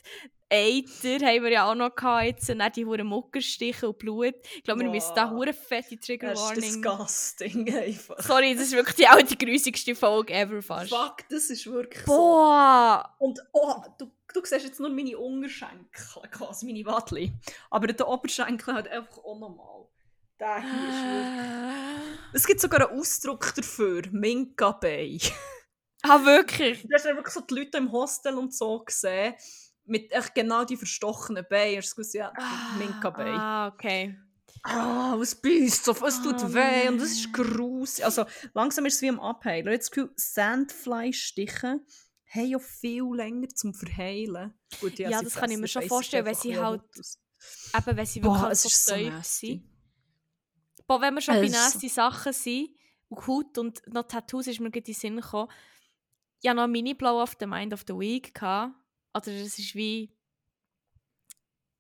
Eiter 0.51 1.27
haben 1.27 1.45
wir 1.45 1.51
ja 1.51 1.71
auch 1.71 1.75
noch 1.75 1.95
gehabt, 1.95 2.25
jetzt, 2.25 2.49
dann 2.49 2.73
die 2.73 2.87
hure 2.87 3.05
Muckerstiche 3.05 3.87
und 3.87 3.99
Blut. 3.99 4.35
Ich 4.57 4.63
glaube, 4.63 4.81
wir 4.81 4.89
müssen 4.89 5.13
da 5.15 5.31
Wow. 5.31 5.41
hure 5.41 5.53
fette 5.53 5.99
Das 6.17 6.41
ist 6.41 6.57
disgusting 6.57 7.77
einfach. 7.77 8.19
Sorry, 8.23 8.55
das 8.55 8.69
ist 8.69 8.73
wirklich 8.73 8.97
die, 8.97 9.07
auch 9.07 9.21
die 9.21 9.37
grusigste 9.37 9.95
Folge 9.95 10.33
ever 10.33 10.63
fast. 10.63 10.89
Fuck, 10.89 11.29
das 11.29 11.51
ist 11.51 11.67
wirklich 11.67 12.03
so. 12.07 12.13
Boah! 12.13 13.15
Und 13.19 13.41
oh, 13.53 13.75
du, 13.99 14.11
du 14.33 14.41
siehst 14.43 14.65
jetzt 14.65 14.81
nur 14.81 14.89
meine 14.89 15.19
Unterschenkel, 15.19 15.83
quasi 16.31 16.65
meine 16.65 16.87
Wadli. 16.87 17.31
Aber 17.69 17.89
der 17.89 18.09
Oberschenkel 18.09 18.73
hat 18.73 18.89
einfach 18.89 19.19
auch 19.19 19.39
nochmal. 19.39 19.85
Der 20.41 20.61
hier 20.61 20.89
ist 20.89 21.05
wirklich... 21.05 22.19
Es 22.33 22.47
gibt 22.47 22.61
sogar 22.61 22.89
einen 22.89 22.99
Ausdruck 22.99 23.55
dafür, 23.55 24.03
Minka 24.13 24.73
Bay. 24.73 25.21
Ah, 26.03 26.25
wirklich? 26.25 26.83
Du 26.83 26.95
hast 26.95 27.07
dann 27.07 27.17
wirklich 27.17 27.35
so 27.35 27.41
die 27.41 27.55
Leute 27.55 27.79
im 27.79 27.91
Hostel 27.91 28.35
und 28.39 28.55
so 28.55 28.85
gesehen, 28.85 29.35
mit 29.85 30.13
echt 30.13 30.35
genau 30.35 30.65
die 30.65 30.77
verstochenen 30.77 31.45
Beinen. 31.49 31.79
Hast 31.79 31.91
du 31.93 31.97
gewusst, 31.97 32.15
ja, 32.15 32.33
Minka 32.79 33.11
Bay. 33.11 33.35
Ah, 33.35 33.69
okay. 33.69 34.17
Ah, 34.63 35.15
was 35.17 35.35
beißt 35.35 35.85
so, 35.85 35.93
es 36.07 36.23
tut 36.23 36.37
Oh 36.43 36.55
weh 36.55 36.89
und 36.89 36.99
das 37.01 37.11
ist 37.13 37.33
gruselig. 37.33 38.05
Also 38.05 38.25
langsam 38.55 38.87
ist 38.87 38.97
es 38.97 39.03
wie 39.03 39.09
am 39.09 39.21
Abheilen. 39.21 39.67
Habe 39.67 39.79
das 39.79 39.91
Gefühl, 39.91 40.13
Sandfleischstiche 40.17 41.81
haben 42.31 42.47
ja 42.47 42.59
viel 42.59 43.05
länger 43.15 43.49
zum 43.49 43.73
Verheilen. 43.75 44.55
Gut, 44.81 44.99
Ja, 44.99 45.19
sie 45.19 45.25
das 45.25 45.35
kann 45.35 45.51
ich 45.51 45.59
mir 45.59 45.69
schon 45.69 45.83
vorstellen, 45.83 46.27
weil 46.27 46.35
sie 46.35 46.59
halt. 46.59 46.83
Eben, 47.75 47.97
wenn 47.97 48.07
sie 48.07 48.23
wirklich 48.23 48.23
Boah, 48.23 48.43
halt 48.43 48.53
es 48.53 48.63
so 48.63 48.69
so 48.69 48.95
tief 48.95 49.09
nasty. 49.11 49.47
sind. 49.47 49.78
Boah, 50.89 51.01
wenn 51.01 51.15
wir 51.15 51.21
schon 51.21 51.35
bei 51.35 51.45
Es- 51.45 51.53
nasty 51.53 51.89
Sachen 51.89 52.33
sind, 52.33 52.71
und 53.11 53.27
Haut 53.27 53.57
und 53.59 53.81
noch 53.87 54.03
Tattoos 54.09 54.49
ist 54.49 54.59
mir 54.61 54.71
gerade 54.71 54.79
in 54.81 54.85
den 54.85 54.95
Sinn 54.95 55.17
gekommen, 55.17 55.51
ich 56.41 56.49
hatte 56.49 56.57
noch 56.57 56.65
ein 56.65 56.73
Mini-Blow 56.73 57.23
of 57.23 57.37
the 57.39 57.47
Mind 57.47 57.73
of 57.73 57.85
the 57.87 57.95
Week. 57.95 58.35
Gehabt. 58.35 58.75
Oder 59.15 59.27
das 59.27 59.59
ist 59.59 59.75
wie 59.75 60.13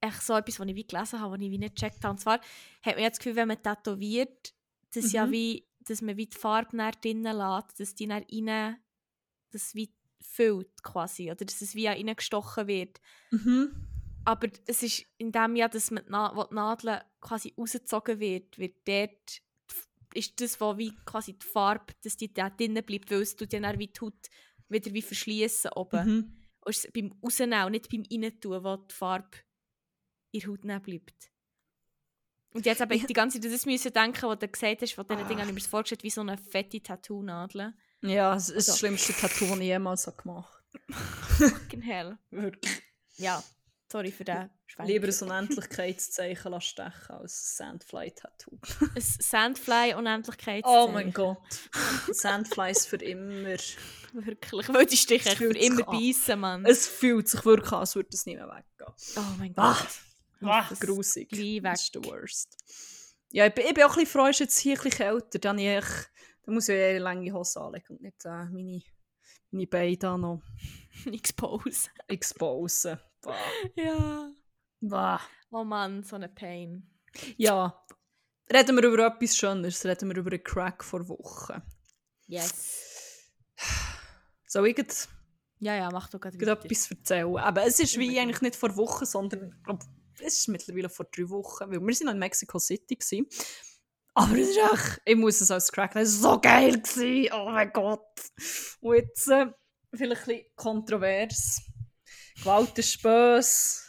echt 0.00 0.22
so 0.22 0.34
etwas, 0.34 0.59
was 0.61 0.66
ich 0.68 0.74
wie 0.74 0.86
gelesen 0.86 1.20
habe, 1.20 1.32
was 1.34 1.40
ich 1.40 1.50
wie 1.50 1.59
nicht 1.59 1.74
gecheckt 1.74 2.02
habe. 2.04 2.12
Und 2.12 2.18
zwar 2.18 2.34
hat 2.82 2.94
man 2.94 3.02
ja 3.02 3.09
das 3.09 3.18
Gefühl, 3.18 3.36
wenn 3.36 3.48
man 3.48 3.62
tätowiert, 3.62 4.54
dass, 4.94 5.12
ja 5.12 5.26
Mhm. 5.26 5.32
wie, 5.32 5.68
dass 5.80 6.02
man 6.02 6.16
wie 6.16 6.26
die 6.26 6.36
Farbe 6.36 6.76
dann 6.76 6.92
drinnen 7.02 7.36
lässt, 7.36 7.80
dass 7.80 7.94
die 7.94 8.06
dann 8.06 8.24
rein, 8.30 8.76
das 9.50 9.74
wie 9.74 9.92
füllt 10.20 10.82
quasi, 10.82 11.30
oder 11.30 11.44
dass 11.44 11.61
es 11.61 11.74
wie 11.74 11.86
reingestochen 11.86 12.66
wird. 12.66 13.00
Mhm. 13.30 13.88
Aber 14.28 14.48
es 14.66 14.82
ist 14.82 15.06
in 15.16 15.32
dem 15.32 15.56
Jahr, 15.56 15.70
dass 15.70 15.90
man 15.90 16.04
die, 16.04 16.10
Na 16.10 16.36
wo 16.36 16.44
die 16.44 16.54
Nadel 16.54 17.00
quasi 17.20 17.54
rausgezogen 17.56 18.20
wird, 18.20 18.58
wird 18.58 18.76
dort 18.86 19.40
ist 20.14 20.38
das, 20.40 20.60
wo 20.60 20.76
wie 20.76 20.94
quasi 21.06 21.32
die 21.34 21.46
Farbe, 21.46 21.94
dass 22.02 22.16
die 22.16 22.32
da 22.32 22.50
drinnen 22.50 22.84
bleibt, 22.84 23.10
weil 23.10 23.22
es 23.22 23.36
tut 23.36 23.52
ja 23.52 23.60
dann 23.60 23.78
wie 23.78 23.86
die 23.88 24.00
Haut 24.00 24.28
wieder 24.68 24.92
wie 24.92 25.02
verschließen 25.02 25.70
oben. 25.74 26.06
Mhm. 26.06 26.36
Und 26.60 26.70
es 26.76 26.84
ist 26.84 26.92
beim 26.92 27.12
Rausnehmen, 27.22 27.70
nicht 27.72 27.88
beim 27.90 28.02
Reintun, 28.10 28.64
wo 28.64 28.76
die 28.76 28.94
Farbe 28.94 29.28
in 30.32 30.40
der 30.40 30.48
Haut 30.50 30.82
bleibt. 30.82 31.30
Und 32.54 32.66
jetzt 32.66 32.80
habe 32.80 32.94
ich 32.96 33.06
die 33.06 33.12
ganze 33.14 33.40
Zeit 33.40 33.50
das 33.52 33.64
müssen 33.66 33.92
denken, 33.92 34.22
was 34.28 34.38
du 34.38 34.48
gesagt 34.48 34.82
hast, 34.82 34.92
von 34.94 35.06
diesen. 35.06 35.26
Dingen 35.28 35.40
habe 35.40 35.50
ich 35.50 35.54
mir 35.64 35.68
vorgestellt, 35.70 36.02
wie 36.02 36.10
so 36.10 36.20
eine 36.22 36.36
fette 36.36 36.82
Tattoo-Nadel. 36.82 37.74
Ja, 38.02 38.34
es 38.34 38.48
ist 38.50 38.56
Also- 38.56 38.72
das 38.72 38.78
schlimmste 38.78 39.12
Tattoo, 39.14 39.46
das 39.46 39.58
ich 39.58 39.64
jemals 39.64 40.06
habe 40.06 40.16
gemacht 40.22 40.62
Fucking 40.90 41.82
hell. 41.82 42.06
habe. 42.10 42.18
Wirklich. 42.42 42.82
Ja. 43.16 43.42
Sorry 43.91 44.12
für 44.12 44.24
den 44.24 44.51
Schwenk. 44.66 44.89
Lieber 44.89 45.09
ein 45.09 45.14
Unendlichkeitszeichen 45.22 46.61
stechen 46.61 47.11
als 47.16 47.59
ein 47.61 47.78
Sandfly-Tattoo. 47.80 48.59
Ein 48.95 49.01
Sandfly-Unendlichkeit. 49.01 50.64
Oh 50.66 50.89
mein 50.93 51.11
Gott. 51.12 51.39
Sandflies 52.12 52.84
für 52.86 52.97
immer. 52.97 53.57
Wirklich, 54.12 54.68
weil 54.68 54.84
die 54.86 54.97
Stiche 54.97 55.34
für 55.36 55.57
immer 55.57 55.84
beißen, 55.84 56.39
Mann. 56.39 56.66
Es 56.66 56.86
fühlt 56.86 57.28
sich 57.28 57.45
wirklich 57.45 57.72
an, 57.72 57.80
als 57.80 57.95
würde 57.95 58.09
es 58.12 58.24
nicht 58.26 58.36
mehr 58.36 58.47
weggehen. 58.49 58.95
Oh 59.16 59.36
mein 59.39 59.53
Ah, 59.57 59.76
Gott. 60.41 60.49
ah, 60.51 60.66
das 60.68 60.80
grusig. 60.80 61.28
gleich 61.28 61.61
Das 61.62 61.82
ist 61.82 61.95
weg. 61.95 62.03
der 62.03 62.11
worst. 62.12 62.57
Ja, 63.30 63.47
ich 63.47 63.55
bin, 63.55 63.66
ich 63.66 63.74
bin 63.74 63.84
auch 63.84 63.91
ein 63.97 64.05
bisschen 64.05 64.20
froh, 64.20 64.26
ist 64.26 64.41
jetzt 64.41 64.59
hier 64.59 64.76
ein 64.78 64.82
bisschen 64.82 64.99
kälter. 64.99 65.39
Dann, 65.39 65.59
ich, 65.59 65.84
dann 66.45 66.55
muss 66.55 66.68
ich 66.68 66.74
eine 66.82 66.99
lange 66.99 67.32
Hose 67.32 67.61
anlegen 67.61 67.86
und 67.97 68.03
nicht 68.03 68.24
äh, 68.24 68.45
meine, 68.47 68.80
meine 69.51 69.66
Beine 69.66 70.18
noch 70.18 70.43
Expose. 71.07 71.89
exposen. 72.09 72.99
Bah. 73.22 73.36
Ja. 73.74 74.30
Bah. 74.80 75.20
Oh 75.50 75.64
Mann, 75.64 76.02
so 76.02 76.16
eine 76.16 76.28
Pain. 76.28 76.88
Ja. 77.36 77.84
Reden 78.52 78.76
wir 78.76 78.84
über 78.84 79.06
etwas 79.06 79.36
Schöneres. 79.36 79.84
Reden 79.84 80.08
wir 80.08 80.16
über 80.16 80.30
einen 80.30 80.42
Crack 80.42 80.84
vor 80.84 81.08
Wochen. 81.08 81.62
Yes. 82.26 83.32
Soll 84.46 84.68
ich 84.68 84.78
jetzt 84.78 85.08
Ja, 85.58 85.74
ja, 85.74 85.90
mach 85.90 86.08
doch 86.08 86.20
gerade 86.20 86.38
etwas 86.38 86.90
erzählen? 86.90 87.36
Aber 87.38 87.66
es 87.66 87.80
ist 87.80 87.98
wie 87.98 88.18
eigentlich 88.18 88.40
nicht 88.40 88.56
vor 88.56 88.76
Wochen, 88.76 89.04
sondern 89.04 89.60
glaub, 89.64 89.82
es 90.20 90.38
ist 90.38 90.48
mittlerweile 90.48 90.88
vor 90.88 91.06
drei 91.10 91.28
Wochen. 91.28 91.70
Weil 91.70 91.80
wir 91.80 91.94
sind 91.94 92.06
noch 92.06 92.14
in 92.14 92.18
Mexico 92.18 92.58
City. 92.58 92.96
Gewesen. 92.96 93.26
Aber 94.14 94.36
es 94.36 94.48
ist 94.48 94.58
echt, 94.58 95.00
ich 95.04 95.16
muss 95.16 95.40
es 95.40 95.50
als 95.50 95.70
Crack, 95.70 95.94
es 95.96 96.22
war 96.22 96.34
so 96.34 96.40
geil. 96.40 96.80
Gewesen. 96.80 97.32
Oh 97.32 97.50
mein 97.50 97.72
Gott. 97.72 98.06
Und 98.80 98.96
jetzt 98.96 99.28
äh, 99.28 99.46
vielleicht 99.94 100.22
ein 100.22 100.26
bisschen 100.26 100.44
kontrovers. 100.56 101.62
Gewalt 102.41 102.78
ist 102.78 103.03
böse. 103.03 103.82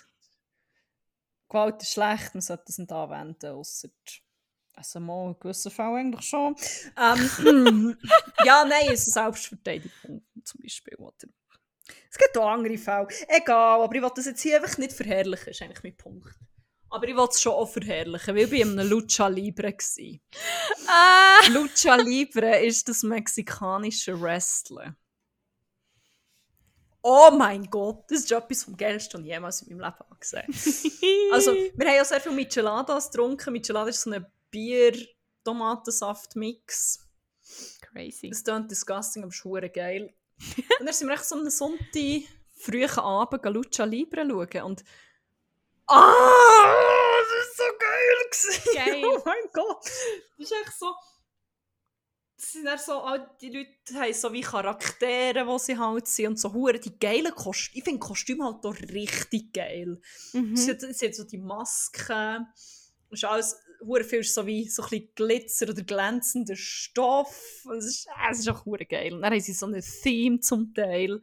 Gewalt 1.47 1.81
ist 1.81 1.93
schlecht, 1.93 2.33
man 2.33 2.41
sollte 2.41 2.65
es 2.67 2.77
nicht 2.77 2.91
anwenden, 2.91 3.51
außer 3.51 3.89
also 4.79 4.99
mal 5.01 5.27
in 5.27 5.39
gewissen 5.39 5.71
Fällen 5.71 5.95
eigentlich 5.95 6.25
schon. 6.25 6.55
Ähm, 6.97 7.97
ja, 8.45 8.63
nein, 8.63 8.87
es 8.93 9.07
ist 9.07 9.17
eine 9.17 9.25
Selbstverteidigung 9.25 10.25
zum 10.43 10.61
Beispiel. 10.61 10.95
Oder? 10.95 11.27
Es 12.09 12.17
gibt 12.17 12.37
auch 12.37 12.47
andere 12.47 12.77
Fälle. 12.77 13.07
Egal, 13.27 13.81
aber 13.81 13.93
ich 13.93 14.01
will 14.01 14.11
das 14.15 14.25
jetzt 14.25 14.41
hier 14.41 14.61
einfach 14.61 14.77
nicht 14.77 14.93
verherrlichen, 14.93 15.49
ist 15.49 15.61
eigentlich 15.61 15.83
mein 15.83 15.97
Punkt. 15.97 16.33
Aber 16.91 17.07
ich 17.07 17.15
will 17.15 17.27
es 17.29 17.41
schon 17.41 17.53
auch 17.53 17.69
verherrlichen, 17.69 18.35
weil 18.35 18.45
ich 18.45 18.51
war 18.51 18.59
in 18.59 18.79
einem 18.79 18.89
Lucha 18.89 19.27
Libre. 19.27 19.73
Gewesen. 19.73 20.21
Ah! 20.87 21.47
Lucha 21.49 21.95
Libre 21.95 22.65
ist 22.65 22.87
das 22.87 23.03
mexikanische 23.03 24.19
Wrestling. 24.19 24.95
Oh 27.01 27.31
mein 27.31 27.63
Gott, 27.69 28.03
das 28.09 28.19
ist 28.19 28.29
etwas 28.31 28.63
vom 28.65 28.75
Geilsten, 28.75 29.21
was 29.21 29.25
ich 29.25 29.31
jemals 29.31 29.61
in 29.61 29.77
meinem 29.77 29.85
Leben 29.85 29.99
habe 29.99 30.15
gesehen 30.19 30.43
Also, 31.31 31.53
wir 31.53 31.87
haben 31.87 31.95
ja 31.95 32.03
sehr 32.05 32.19
viel 32.19 32.33
Micheladas 32.33 33.09
getrunken. 33.09 33.53
Michelada 33.53 33.87
ist 33.89 34.01
so 34.01 34.11
ein 34.11 34.25
Bier-Tomatensaft-Mix. 34.51 36.99
Crazy. 37.81 38.29
Das 38.29 38.43
klingt 38.43 38.69
disgusting, 38.69 39.23
aber 39.23 39.29
es 39.29 39.35
ist 39.37 39.41
verdammt 39.41 39.73
geil. 39.73 40.13
und 40.79 40.85
dann 40.85 40.93
sind 40.93 41.07
wir 41.07 41.15
echt 41.15 41.25
so 41.25 41.35
einen 41.35 41.49
Sonntag, 41.49 42.21
frühen 42.57 42.99
Abend, 42.99 43.43
Lucha 43.45 43.85
Libre 43.85 44.25
schauen 44.27 44.61
und 44.63 44.83
Ah, 45.87 47.15
das 47.19 47.29
ist 47.47 47.57
so 47.57 47.63
geil! 47.79 48.17
gewesen. 48.29 48.61
Geil. 48.75 49.03
Oh 49.05 49.21
mein 49.25 49.49
Gott! 49.53 49.85
Das 50.37 50.39
ist 50.39 50.51
echt 50.51 50.77
so... 50.77 50.93
Sind 52.41 52.63
dann 52.63 52.79
so, 52.79 53.01
all 53.01 53.35
die 53.41 53.49
Leute 53.49 53.99
haben 53.99 54.13
so 54.13 54.31
wie 54.31 54.39
Charaktere, 54.39 55.45
die 55.45 55.59
sie 55.59 55.77
halt 55.77 56.07
sind 56.07 56.27
und 56.27 56.39
so 56.39 56.53
hure 56.53 56.79
die 56.79 56.97
geilen 56.97 57.35
Kostüme. 57.35 57.79
Ich 57.79 57.83
finde 57.83 57.99
Kostüme 57.99 58.45
halt 58.45 58.65
auch 58.65 58.79
richtig 58.93 59.51
geil. 59.51 59.99
Mhm. 60.31 60.55
Sie, 60.55 60.71
hat, 60.71 60.79
sie 60.79 61.07
hat 61.07 61.15
so 61.15 61.25
die 61.25 61.37
Masken. 61.37 62.47
Es 63.11 63.23
ist 63.23 63.25
alles, 63.25 63.57
hure 63.81 64.05
viel 64.05 64.23
so 64.23 64.45
wie 64.45 64.69
so 64.69 64.83
ein 64.83 64.89
bisschen 64.89 65.09
Glitzer 65.15 65.69
oder 65.69 65.83
glänzender 65.83 66.55
Stoff. 66.55 67.65
Es 67.77 67.85
ist, 67.85 68.07
äh, 68.07 68.31
es 68.31 68.39
ist 68.39 68.47
auch 68.47 68.63
hure 68.63 68.85
geil. 68.85 69.13
Und 69.13 69.21
dann 69.21 69.33
haben 69.33 69.41
sie 69.41 69.51
so 69.51 69.65
ein 69.65 69.83
Theme 70.01 70.39
zum 70.39 70.73
Teil. 70.73 71.21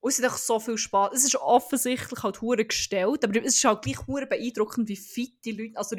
Und 0.00 0.10
es 0.10 0.22
hat 0.22 0.30
auch 0.30 0.38
so 0.38 0.58
viel 0.60 0.78
Spaß. 0.78 1.10
Es 1.14 1.24
ist 1.24 1.36
offensichtlich 1.36 2.22
halt 2.22 2.40
hure 2.40 2.64
gestellt, 2.64 3.22
aber 3.22 3.44
es 3.44 3.56
ist 3.56 3.64
halt 3.64 3.82
gleich 3.82 4.06
hure 4.06 4.26
beeindruckend, 4.26 4.88
wie 4.88 4.96
fit 4.96 5.44
die 5.44 5.52
Leute, 5.52 5.76
also 5.76 5.96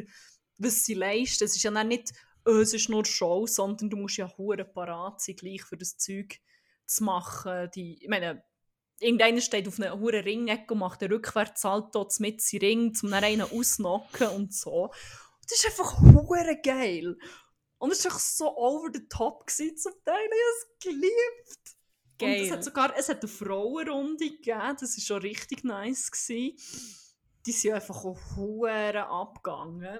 was 0.57 0.85
sie 0.85 0.95
leisten. 0.95 1.43
Es 1.43 1.55
ist 1.55 1.61
ja 1.61 1.83
nicht, 1.83 2.13
oh, 2.49 2.59
es 2.59 2.73
ist 2.73 2.89
nur 2.89 3.05
Show, 3.05 3.47
sondern 3.47 3.89
du 3.89 3.97
musst 3.97 4.17
ja 4.17 4.31
hure 4.37 4.65
parat 4.65 5.21
sein, 5.21 5.35
gleich 5.35 5.63
für 5.63 5.77
das 5.77 5.97
Zeug 5.97 6.39
zu 6.85 7.03
machen. 7.03 7.69
Die, 7.75 8.01
ich 8.01 8.09
meine, 8.09 8.43
irgendeiner 8.99 9.41
steht 9.41 9.67
auf 9.67 9.79
einer 9.79 9.99
hure 9.99 10.25
Ringecke 10.25 10.73
und 10.73 10.79
macht 10.79 11.01
einen 11.01 11.13
Rückwärtssalto 11.13 12.07
mit 12.19 12.41
seinem 12.41 12.61
Ring, 12.61 12.97
um 13.03 13.11
dann 13.11 13.23
einen 13.23 13.41
ausnocken 13.41 14.27
und 14.29 14.53
so. 14.53 14.85
Und 14.85 15.51
das 15.51 15.59
ist 15.59 15.65
einfach 15.67 15.99
hure 15.99 16.59
geil. 16.61 17.17
Und 17.77 17.91
es 17.91 18.03
war 18.03 18.19
so 18.19 18.57
over 18.57 18.89
the 18.93 19.07
top 19.07 19.47
gewesen, 19.47 19.77
zum 19.77 19.93
Teil. 20.03 20.15
Ich 20.15 20.31
habe 20.31 20.57
es 20.57 20.79
geliebt. 20.83 21.79
Und 22.21 22.27
es 22.27 22.49
Geil. 22.49 22.51
hat 22.51 22.63
sogar 22.65 22.93
es 22.97 23.07
hat 23.07 23.21
eine 23.21 23.29
Frauenrunde 23.29 24.29
gegeben, 24.29 24.75
das 24.77 24.97
war 24.97 25.03
schon 25.03 25.21
richtig 25.21 25.63
nice. 25.63 26.11
Gewesen. 26.11 26.57
Die 27.45 27.51
sind 27.53 27.73
einfach 27.73 28.03
auch 28.03 28.19
hure 28.35 29.07
abgegangen. 29.07 29.99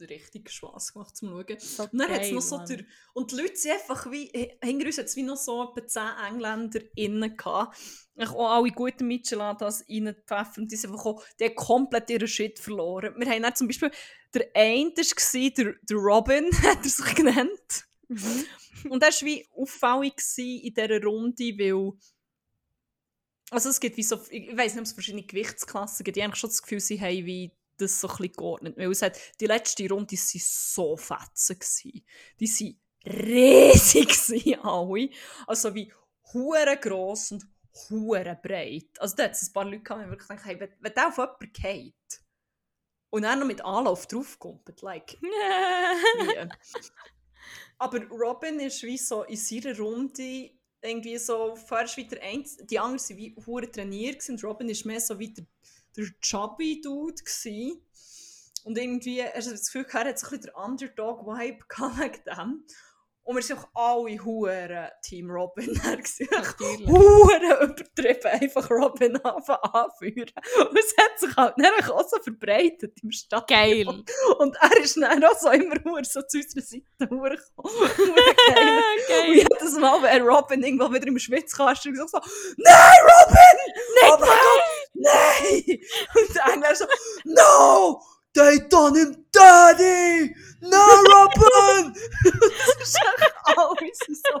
Das 0.00 0.08
richtig 0.08 0.50
Spass 0.50 0.92
gemacht 0.92 1.16
zum 1.16 1.28
Schauen. 1.28 1.60
So 1.60 1.82
Und 1.84 1.98
dann 1.98 2.08
geil, 2.08 2.32
noch 2.32 2.40
so 2.40 2.58
der, 2.58 2.84
Und 3.12 3.32
die 3.32 3.36
Leute 3.36 3.56
sind 3.56 3.72
einfach 3.72 4.10
wie. 4.10 4.28
Hinter 4.62 4.86
uns 4.86 4.98
hat 4.98 5.06
es 5.06 5.16
wie 5.16 5.22
noch 5.22 5.36
so 5.36 5.64
etwa 5.64 5.86
10 5.86 6.02
Engländer 6.28 6.80
innen 6.94 7.36
gehabt. 7.36 7.76
Ich 8.16 8.28
auch 8.28 8.56
alle 8.56 8.70
guten 8.70 9.06
Micheladas 9.06 9.84
reingepfeffert. 9.88 10.58
Und 10.58 10.72
die 10.72 10.76
sind 10.76 10.90
einfach 10.90 11.06
auch, 11.06 11.24
die 11.38 11.44
haben 11.44 11.54
komplett 11.54 12.10
ihren 12.10 12.28
Shit 12.28 12.58
verloren. 12.58 13.14
Wir 13.16 13.30
haben 13.30 13.42
dann 13.42 13.54
zum 13.54 13.66
Beispiel. 13.66 13.90
Der 14.32 14.48
eine 14.54 14.90
war 14.90 15.50
der, 15.50 15.74
der 15.82 15.96
Robin, 15.96 16.50
hat 16.62 16.84
er 16.84 16.90
sich 16.90 17.14
genannt. 17.14 17.86
Mhm. 18.08 18.46
Und 18.88 19.02
das 19.02 19.20
war 19.20 19.26
wie 19.26 19.46
auffällig 19.54 20.14
in 20.38 20.74
dieser 20.74 21.02
Runde, 21.02 21.44
weil. 21.58 21.92
Also 23.52 23.68
es 23.68 23.80
gibt 23.80 23.96
wie 23.96 24.04
so, 24.04 24.16
ich 24.30 24.56
weiß 24.56 24.74
nicht, 24.74 24.80
ob 24.80 24.86
es 24.86 24.92
verschiedene 24.92 25.26
Gewichtsklassen 25.26 26.04
gibt. 26.04 26.16
Ich 26.16 26.22
habe 26.22 26.30
eigentlich 26.30 26.40
schon 26.40 26.50
das 26.50 26.62
Gefühl, 26.62 26.78
sie 26.78 27.00
haben 27.00 27.26
wie 27.26 27.52
das 27.80 28.00
so 28.00 28.08
ein 28.08 28.16
bisschen 28.16 28.32
geordnet. 28.34 28.76
Weil 28.76 28.90
es 28.90 29.02
hat, 29.02 29.18
die 29.40 29.46
letzte 29.46 29.88
Runde 29.88 30.16
waren 30.16 30.40
so 30.42 30.96
fetzen. 30.96 31.58
Gewesen. 31.58 32.04
Die 32.38 32.48
waren 32.48 33.24
riesig, 33.26 34.08
gewesen, 34.08 34.60
alle. 34.62 35.10
Also 35.46 35.74
wie 35.74 35.92
hure 36.32 36.76
gross 36.80 37.32
und 37.32 37.46
hure 37.88 38.38
breit. 38.42 38.98
Also 38.98 39.16
da 39.16 39.24
hat 39.24 39.32
es 39.32 39.48
ein 39.48 39.52
paar 39.52 39.64
Leute 39.64 39.82
gehabt, 39.82 40.04
die 40.04 40.10
wirklich 40.10 40.28
gedacht 40.28 40.46
haben, 40.46 40.60
wenn, 40.60 40.72
wenn 40.80 40.94
der 40.94 41.08
auf 41.08 41.16
jemanden 41.16 41.52
geht 41.52 42.20
und 43.10 43.22
dann 43.22 43.40
noch 43.40 43.46
mit 43.46 43.64
Anlauf 43.64 44.06
draufkommt, 44.06 44.82
like, 44.82 45.18
wie. 45.20 46.48
Aber 47.78 48.04
Robin 48.08 48.60
ist 48.60 48.82
wie 48.82 48.98
so 48.98 49.24
in 49.24 49.36
seiner 49.36 49.76
Runde 49.78 50.50
irgendwie 50.82 51.18
so 51.18 51.56
fast 51.56 51.96
wie 51.96 52.06
der 52.06 52.22
Einzige. 52.22 52.66
Die 52.66 52.78
anderen 52.78 53.00
waren 53.00 53.16
wie 53.16 53.36
hure 53.46 53.70
trainiert 53.70 54.28
und 54.28 54.42
Robin 54.44 54.68
ist 54.68 54.84
mehr 54.84 55.00
so 55.00 55.18
wie 55.18 55.34
der, 55.96 56.06
chubby 56.20 56.80
Dude 56.80 57.22
gewesen. 57.22 57.82
Und 58.64 58.76
irgendwie 58.76 59.22
hast 59.22 59.46
du 59.46 59.52
das 59.52 59.66
Gefühl, 59.66 59.86
er 59.90 60.04
hat 60.08 60.18
so 60.18 60.26
ein 60.26 60.30
bisschen 60.30 60.52
den 60.52 60.54
Underdog-Vibe 60.54 61.64
gehabt 61.68 62.26
dem. 62.26 62.64
Und 63.22 63.36
wir 63.36 63.42
sind 63.42 63.58
auch 63.58 63.68
alle 63.74 64.24
hure 64.24 64.90
Team 65.02 65.30
Robin 65.30 65.80
her 65.82 65.98
gewesen. 65.98 66.26
Natürlich. 66.32 66.88
Hure 66.88 67.64
übertrieben, 67.64 68.26
einfach 68.26 68.70
Robin 68.70 69.16
anführen. 69.18 70.32
Und 70.68 70.78
es 70.78 70.94
hat 70.98 71.20
sich 71.20 71.36
halt 71.36 71.54
dann 71.56 71.90
auch 71.90 72.08
so 72.08 72.20
verbreitet 72.20 72.98
im 73.02 73.12
Stadt. 73.12 73.46
Geil. 73.46 73.86
Und 73.86 74.56
er 74.60 74.76
ist 74.78 74.96
dann 74.96 75.22
auch 75.22 75.38
so 75.38 75.50
immer 75.50 75.76
hure 75.84 76.04
so 76.04 76.22
zu 76.22 76.38
unserer 76.38 76.62
Seite 76.62 76.84
hure 77.10 77.36
gekommen. 77.36 78.14
Geil. 78.48 79.28
Und 79.28 79.34
jedes 79.34 79.78
Mal, 79.78 80.02
wenn 80.02 80.22
Robin 80.22 80.62
irgendwo 80.64 80.92
wieder 80.92 81.06
im 81.06 81.18
Schwitzkasten 81.18 81.92
gesagt 81.92 82.10
so, 82.10 82.18
Nein, 82.56 82.96
Robin! 83.02 83.72
Nicht 83.94 84.04
oh 84.06 84.16
mein 84.18 84.28
Gott, 84.28 84.62
nein! 84.94 85.80
Und 86.16 86.34
der 86.34 86.44
Engländer 86.46 86.74
so, 86.74 86.86
No! 87.24 88.02
They 88.32 88.58
done 88.68 88.94
him 88.94 89.24
dirty! 89.32 90.34
No, 90.62 90.78
Robin! 90.78 91.94
das 92.22 92.88
ist 92.88 92.96
echt 92.96 93.34
alles 93.56 93.98
so 94.22 94.40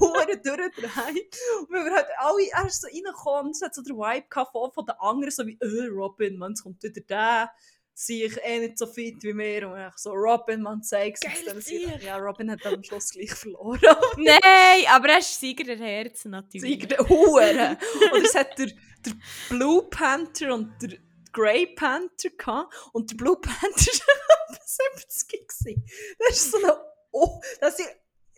hure 0.00 0.36
durchdreht. 0.36 1.38
Und 1.60 1.70
wir 1.70 1.94
halt 1.94 2.08
alle 2.18 2.44
erst 2.50 2.82
so 2.82 2.88
reingekommen, 2.88 3.52
es 3.52 3.53
hat 3.64 3.74
so 3.74 3.82
den 3.82 3.96
Vibe 3.96 4.26
von, 4.52 4.72
von 4.72 4.86
den 4.86 4.96
anderen, 4.98 5.30
so 5.30 5.46
wie, 5.46 5.58
äh, 5.60 5.86
Robin, 5.86 6.36
man, 6.38 6.52
es 6.52 6.62
kommt 6.62 6.82
wieder 6.82 7.00
der, 7.00 7.50
sehe 7.94 8.26
ich 8.26 8.36
eh 8.42 8.58
nicht 8.58 8.76
so 8.76 8.86
fit 8.86 9.22
wie 9.22 9.36
wir. 9.36 9.68
Und 9.68 9.78
ich 9.78 9.96
so, 9.96 10.10
Robin, 10.10 10.62
man, 10.62 10.82
zeig's 10.82 11.20
uns. 11.22 11.32
Geil, 11.32 11.44
Dann 11.46 11.60
sehe 11.60 11.78
ich, 11.78 11.86
Tier. 11.86 12.00
Ja, 12.02 12.16
Robin 12.16 12.50
hat 12.50 12.64
dann 12.64 12.74
am 12.74 12.82
Schluss 12.82 13.10
gleich 13.10 13.32
verloren. 13.32 13.80
Nein, 14.16 14.84
aber 14.88 15.08
er 15.10 15.18
ist 15.18 15.40
Sieger 15.40 15.64
der 15.64 15.76
Herzen 15.76 16.32
natürlich. 16.32 16.62
Sieger 16.62 16.88
der 16.88 17.08
Huren. 17.08 17.76
Und 18.12 18.24
es 18.24 18.34
hat 18.34 18.58
der, 18.58 18.66
der 18.66 19.12
Blue 19.48 19.84
Panther 19.88 20.52
und 20.52 20.70
der 20.82 20.98
Grey 21.32 21.66
Panther 21.66 22.30
gehabt. 22.30 22.74
Und 22.92 23.10
der 23.10 23.16
Blue 23.16 23.36
Panther 23.36 23.60
war 23.62 24.54
etwa 24.54 24.62
70 24.96 25.48
gewesen. 25.48 25.84
Das 26.18 26.30
ist 26.30 26.50
so 26.50 26.58
eine... 26.58 26.76
Oh, 27.12 27.40
das 27.60 27.78
ist... 27.78 27.88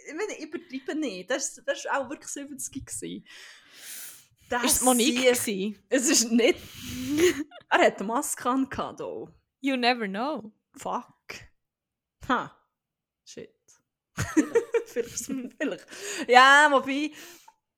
Ich 0.09 0.15
meine, 0.15 0.35
ich 0.35 0.45
übertreibe 0.45 0.95
nicht. 0.95 1.29
Das, 1.31 1.59
ist 1.59 1.91
auch 1.91 2.09
wirklich 2.09 2.31
70 2.31 2.87
gewesen. 2.87 3.27
Das 4.49 4.65
Ist 4.65 4.85
sie- 4.99 5.15
gewesen? 5.15 5.85
Es 5.89 6.09
ist 6.09 6.31
nicht... 6.31 6.59
er 7.71 7.79
hat 7.81 7.99
eine 7.99 8.07
Maske 8.07 8.49
an, 8.49 8.69
gehabt, 8.69 8.99
though. 9.01 9.29
You 9.61 9.77
never 9.77 10.07
know. 10.07 10.53
Fuck. 10.77 11.35
Ha. 12.29 12.57
Shit. 13.25 13.51
vielleicht, 14.87 15.17
vielleicht. 15.61 15.87
Ja, 16.29 16.69
wobei, 16.71 17.11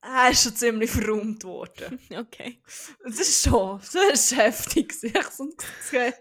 er 0.01 0.31
ist 0.31 0.43
schon 0.43 0.55
ziemlich 0.55 0.91
verräumt 0.91 1.43
worden. 1.43 1.99
Okay. 2.15 2.61
Das 3.03 3.19
ist 3.19 3.43
schon, 3.43 3.79
ist 3.79 4.35
heftig. 4.35 4.93
Ich 5.01 5.27
so 5.29 5.45
gesehen, 5.45 6.13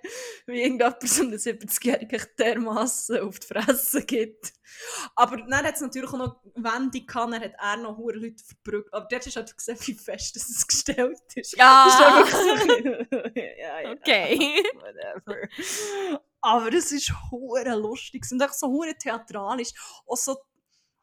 wie 0.46 0.62
irgendjemand 0.62 1.08
so 1.08 1.22
einen 1.22 1.34
70-Jährigen 1.38 2.26
dermassen 2.38 3.20
auf 3.20 3.38
die 3.38 3.46
Fresse 3.46 4.04
gibt. 4.04 4.52
Aber 5.14 5.36
dann 5.38 5.64
hat 5.64 5.74
es 5.74 5.80
natürlich 5.80 6.10
auch 6.10 6.18
noch 6.18 6.40
Wendung 6.54 7.06
gehabt, 7.06 7.32
dann 7.32 7.40
hat 7.40 7.54
er 7.58 7.76
noch 7.78 7.96
hure 7.96 8.16
Leute 8.16 8.44
verbrückt. 8.44 8.92
Aber 8.92 9.06
dort 9.10 9.26
hast 9.26 9.36
du 9.36 9.40
halt 9.40 9.56
gesehen, 9.56 9.78
wie 9.80 9.94
fest 9.94 10.36
dass 10.36 10.48
es 10.48 10.66
gestellt 10.66 11.18
ist. 11.34 11.56
Ja. 11.56 11.86
Das 11.86 12.32
ist 12.32 13.10
so, 13.10 13.16
ja, 13.34 13.80
ja, 13.82 13.90
Okay. 13.92 14.62
whatever. 14.74 15.48
Aber 16.40 16.72
es 16.72 16.92
ist 16.92 17.12
hure 17.30 17.74
lustig 17.74 18.24
und 18.30 18.42
auch 18.42 18.52
so 18.52 18.68
hure 18.68 18.94
theatralisch. 18.96 19.70
Auch 20.06 20.16
so, 20.16 20.36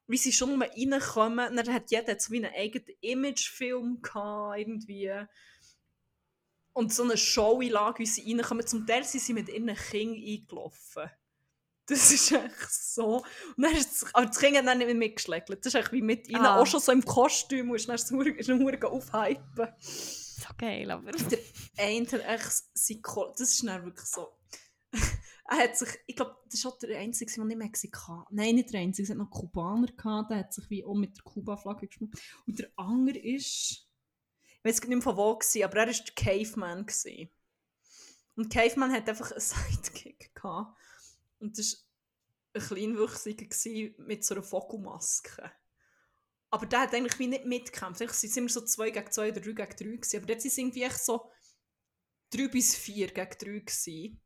wie 0.08 0.18
sie 0.18 0.32
schon 0.34 0.58
mal 0.58 0.70
reinkommen, 0.70 1.56
dann 1.56 1.74
hat 1.74 1.92
jeder 1.92 2.20
so 2.20 2.32
wie 2.32 2.44
einen 2.46 2.54
eigenen 2.54 2.96
Imagefilm 3.02 4.02
gehabt, 4.02 4.60
irgendwie. 4.60 5.12
Und 6.74 6.94
so 6.94 7.04
eine 7.04 7.18
Show-Einlage, 7.18 8.00
wie 8.00 8.06
sie 8.06 8.34
reinkommen. 8.34 8.68
Zum 8.68 8.86
Teil 8.86 9.04
sind 9.04 9.22
sie 9.24 9.34
mit 9.34 9.50
ihren 9.50 9.74
Kindern 9.76 10.22
eingelaufen. 10.24 11.10
Das 11.88 12.12
ist 12.12 12.32
echt 12.32 12.72
so. 12.72 13.24
Und 13.56 13.64
dann 13.64 13.74
ist 13.76 14.02
das, 14.02 14.12
das 14.12 14.40
Kind 14.40 14.58
hat 14.58 14.66
dann 14.66 14.80
nicht 14.80 14.88
mehr 14.88 14.96
mitgeschlägt. 14.96 15.50
Das 15.50 15.58
ist 15.68 15.76
echt 15.76 15.92
wie 15.92 16.02
mit 16.02 16.28
ihnen, 16.28 16.46
Ah. 16.46 16.60
auch 16.60 16.66
schon 16.66 16.80
so 16.80 16.92
im 16.92 17.06
Kostüm, 17.06 17.70
und 17.70 17.88
dann 17.88 17.96
ist 17.96 18.06
es 18.06 18.12
hure 18.12 18.92
aufhypen. 18.92 19.68
So 19.80 20.54
geil, 20.58 20.90
aber... 20.92 21.12
Der 21.12 21.40
eine 21.78 22.06
hat 22.12 22.26
echt 22.26 22.64
Das 22.74 22.90
ist 23.52 23.64
dann 23.68 23.86
wirklich 23.86 24.08
so. 24.08 24.36
Er 25.48 25.58
hat 25.58 25.78
sich, 25.78 25.90
ich 26.08 26.16
glaube, 26.16 26.36
das 26.50 26.66
war 26.66 26.78
der 26.82 26.98
Einzige, 26.98 27.32
der 27.32 27.46
nicht 27.46 27.58
Mexikaner 27.58 28.26
Nein, 28.32 28.56
nicht 28.56 28.74
der 28.74 28.82
Einzige, 28.82 29.04
es 29.04 29.10
hat 29.12 29.18
noch 29.18 29.30
Kubaner 29.30 29.92
gehabt, 29.92 30.32
der 30.32 30.40
hat 30.40 30.54
sich 30.54 30.70
wie 30.70 30.84
auch 30.84 30.96
mit 30.96 31.18
der 31.18 31.24
Kuba-Flagge 31.24 31.88
geschmückt. 31.88 32.20
Und 32.48 32.60
der 32.60 32.70
andere 32.76 33.18
ist. 33.18 33.88
Ich 34.58 34.64
weiß 34.64 34.82
nicht 34.82 34.90
mehr 34.90 35.02
von 35.02 35.18
wo, 35.18 35.36
gewesen, 35.36 35.64
aber 35.64 35.78
er 35.78 35.88
war 35.88 35.94
der 35.94 36.16
Caveman. 36.16 36.86
Gewesen. 36.88 37.30
Und 38.36 38.50
Caveman 38.50 38.92
hat 38.92 39.08
einfach 39.08 39.32
einen 39.32 39.40
Sidekick 39.72 40.34
gehabt. 40.34 40.76
Und 41.40 41.58
das 41.60 41.88
war 42.54 42.62
ein 42.62 42.68
Kleinwüchsiger 42.68 44.04
mit 44.04 44.26
so 44.26 44.34
einer 44.34 44.44
Vogelmaske. 44.44 45.52
Aber 46.50 46.66
der 46.66 46.82
hat 46.82 46.94
eigentlich 46.96 47.20
wie 47.20 47.28
nicht 47.28 47.46
mitgekämpft. 47.46 48.02
Eigentlich 48.02 48.18
sind 48.18 48.30
es 48.32 48.38
immer 48.38 48.50
so 48.50 48.62
2 48.62 48.90
gegen 48.90 49.12
2 49.12 49.30
oder 49.30 49.42
3 49.42 49.52
gegen 49.52 49.58
3 49.58 49.66
gewesen. 49.76 50.18
Aber 50.18 50.26
dort 50.26 50.42
sind 50.42 50.52
es 50.52 50.58
irgendwie 50.58 50.84
echt 50.84 51.04
so 51.04 51.30
3 52.32 52.48
bis 52.48 52.76
4 52.76 53.08
gegen 53.08 53.30
3 53.30 53.60
gewesen. 53.60 54.22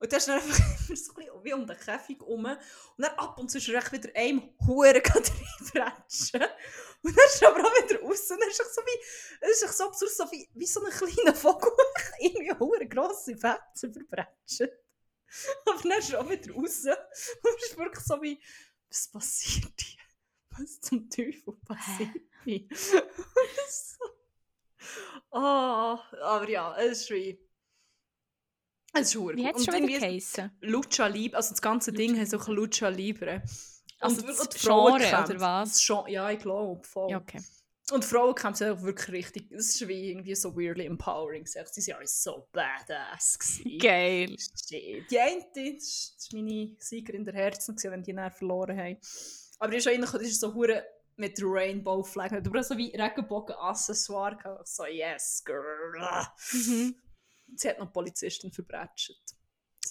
Und 0.00 0.10
dann 0.10 0.18
ist 0.18 0.28
dann 0.28 0.40
einfach 0.40 0.58
immer 0.88 0.96
so 0.96 1.12
wie 1.44 1.52
um 1.52 1.66
den 1.66 1.78
Käfig 1.78 2.20
rum. 2.22 2.44
Und 2.46 2.58
dann 2.96 3.12
ab 3.18 3.38
und 3.38 3.50
zu 3.50 3.58
ist 3.58 3.68
er 3.68 3.92
wieder 3.92 4.10
einem 4.16 4.54
Huren 4.66 4.96
reinbretschen. 5.04 6.42
Und 7.02 7.16
dann 7.16 7.26
ist 7.26 7.42
er 7.42 7.48
aber 7.50 7.60
auch 7.60 7.84
wieder 7.84 8.00
raus. 8.00 8.30
Und 8.30 8.40
dann 8.40 8.48
ist 8.48 8.60
es 8.60 8.74
so 8.74 8.80
wie, 8.80 9.04
es 9.42 9.62
ist 9.62 9.76
so 9.76 9.84
absurd, 9.84 10.10
so 10.10 10.24
wie, 10.32 10.48
wie 10.54 10.66
so 10.66 10.82
ein 10.82 10.90
kleiner 10.90 11.34
Vogel 11.34 11.70
irgendwie 12.18 12.52
Huren 12.58 12.88
grosse 12.88 13.36
Fetzen 13.36 13.92
verbrechen. 13.92 14.70
Aber 15.66 15.82
dann 15.82 15.98
ist 15.98 16.10
er 16.10 16.20
auch 16.20 16.30
wieder 16.30 16.52
raus. 16.54 16.60
Und 16.62 16.64
es 16.64 17.66
ist 17.66 17.78
wirklich 17.78 18.00
so 18.00 18.22
wie, 18.22 18.42
was 18.88 19.08
passiert 19.08 19.80
hier? 19.80 20.00
Was 20.58 20.80
zum 20.80 21.10
Teufel 21.10 21.54
passiert 21.66 22.24
hier? 22.44 22.66
So... 23.68 24.04
Oh, 25.30 25.98
aber 26.22 26.48
ja, 26.48 26.74
es 26.78 27.02
ist 27.02 27.10
wie... 27.10 27.49
Es 28.92 29.02
ist 29.02 29.12
verdammt 29.12 29.36
Wie 29.36 29.46
hat 29.46 29.56
es 29.56 29.66
Und 29.66 29.74
schon 29.74 29.86
wieder 29.86 30.00
geheissen? 30.00 30.50
Lucha 30.60 31.06
Libre, 31.06 31.36
also 31.36 31.50
das 31.50 31.62
ganze 31.62 31.92
Ding 31.92 32.18
heißt 32.18 32.34
auch 32.34 32.48
Lucha 32.48 32.88
Libre. 32.88 33.42
Also 34.00 34.26
Und 34.26 34.28
das 34.28 34.60
Genre, 34.60 34.94
oder 34.94 35.40
was? 35.40 35.72
das 35.86 35.92
ja, 36.08 36.30
ich 36.30 36.38
glaube, 36.38 36.82
voll. 36.86 37.10
Ja, 37.10 37.18
okay. 37.18 37.40
Und 37.92 38.04
Frauenkämpfe 38.04 38.58
sind 38.58 38.70
auch 38.70 38.82
wirklich 38.82 39.08
richtig, 39.08 39.50
das 39.50 39.66
ist 39.74 39.88
wie 39.88 40.10
irgendwie 40.10 40.34
so 40.34 40.56
weirdly 40.56 40.86
empowering. 40.86 41.44
Sie 41.46 41.58
sind 41.80 41.96
alle 41.96 42.06
so 42.06 42.48
badass 42.52 43.38
gewesen. 43.38 43.78
Geil. 43.78 44.36
Shit. 44.38 45.10
Die 45.10 45.18
eine, 45.18 45.44
das 45.52 45.64
ist, 45.64 46.14
das 46.16 46.32
meine 46.32 46.76
Siegerin 46.78 47.24
der 47.24 47.34
Herzen, 47.34 47.74
gewesen, 47.74 47.90
wenn 47.90 48.02
die 48.02 48.14
dann 48.14 48.30
verloren 48.30 48.78
haben. 48.78 48.96
Aber 49.58 49.76
auch 49.76 49.86
reingekommen, 49.86 50.22
die 50.22 50.30
ist 50.30 50.40
so 50.40 50.54
hure 50.54 50.84
mit 51.16 51.38
Rainbow 51.42 52.02
Flag. 52.02 52.30
Du 52.42 52.50
brauchst 52.50 52.70
so 52.70 52.78
wie 52.78 52.96
Regenbogen-Accessoire. 52.96 54.62
So, 54.64 54.86
yes, 54.86 55.42
girl. 55.44 56.26
Mhm. 56.52 56.94
Sie 57.56 57.68
hat 57.68 57.78
noch 57.78 57.86
die 57.86 57.92
Polizistin 57.92 58.52
verbrätscht. 58.52 59.12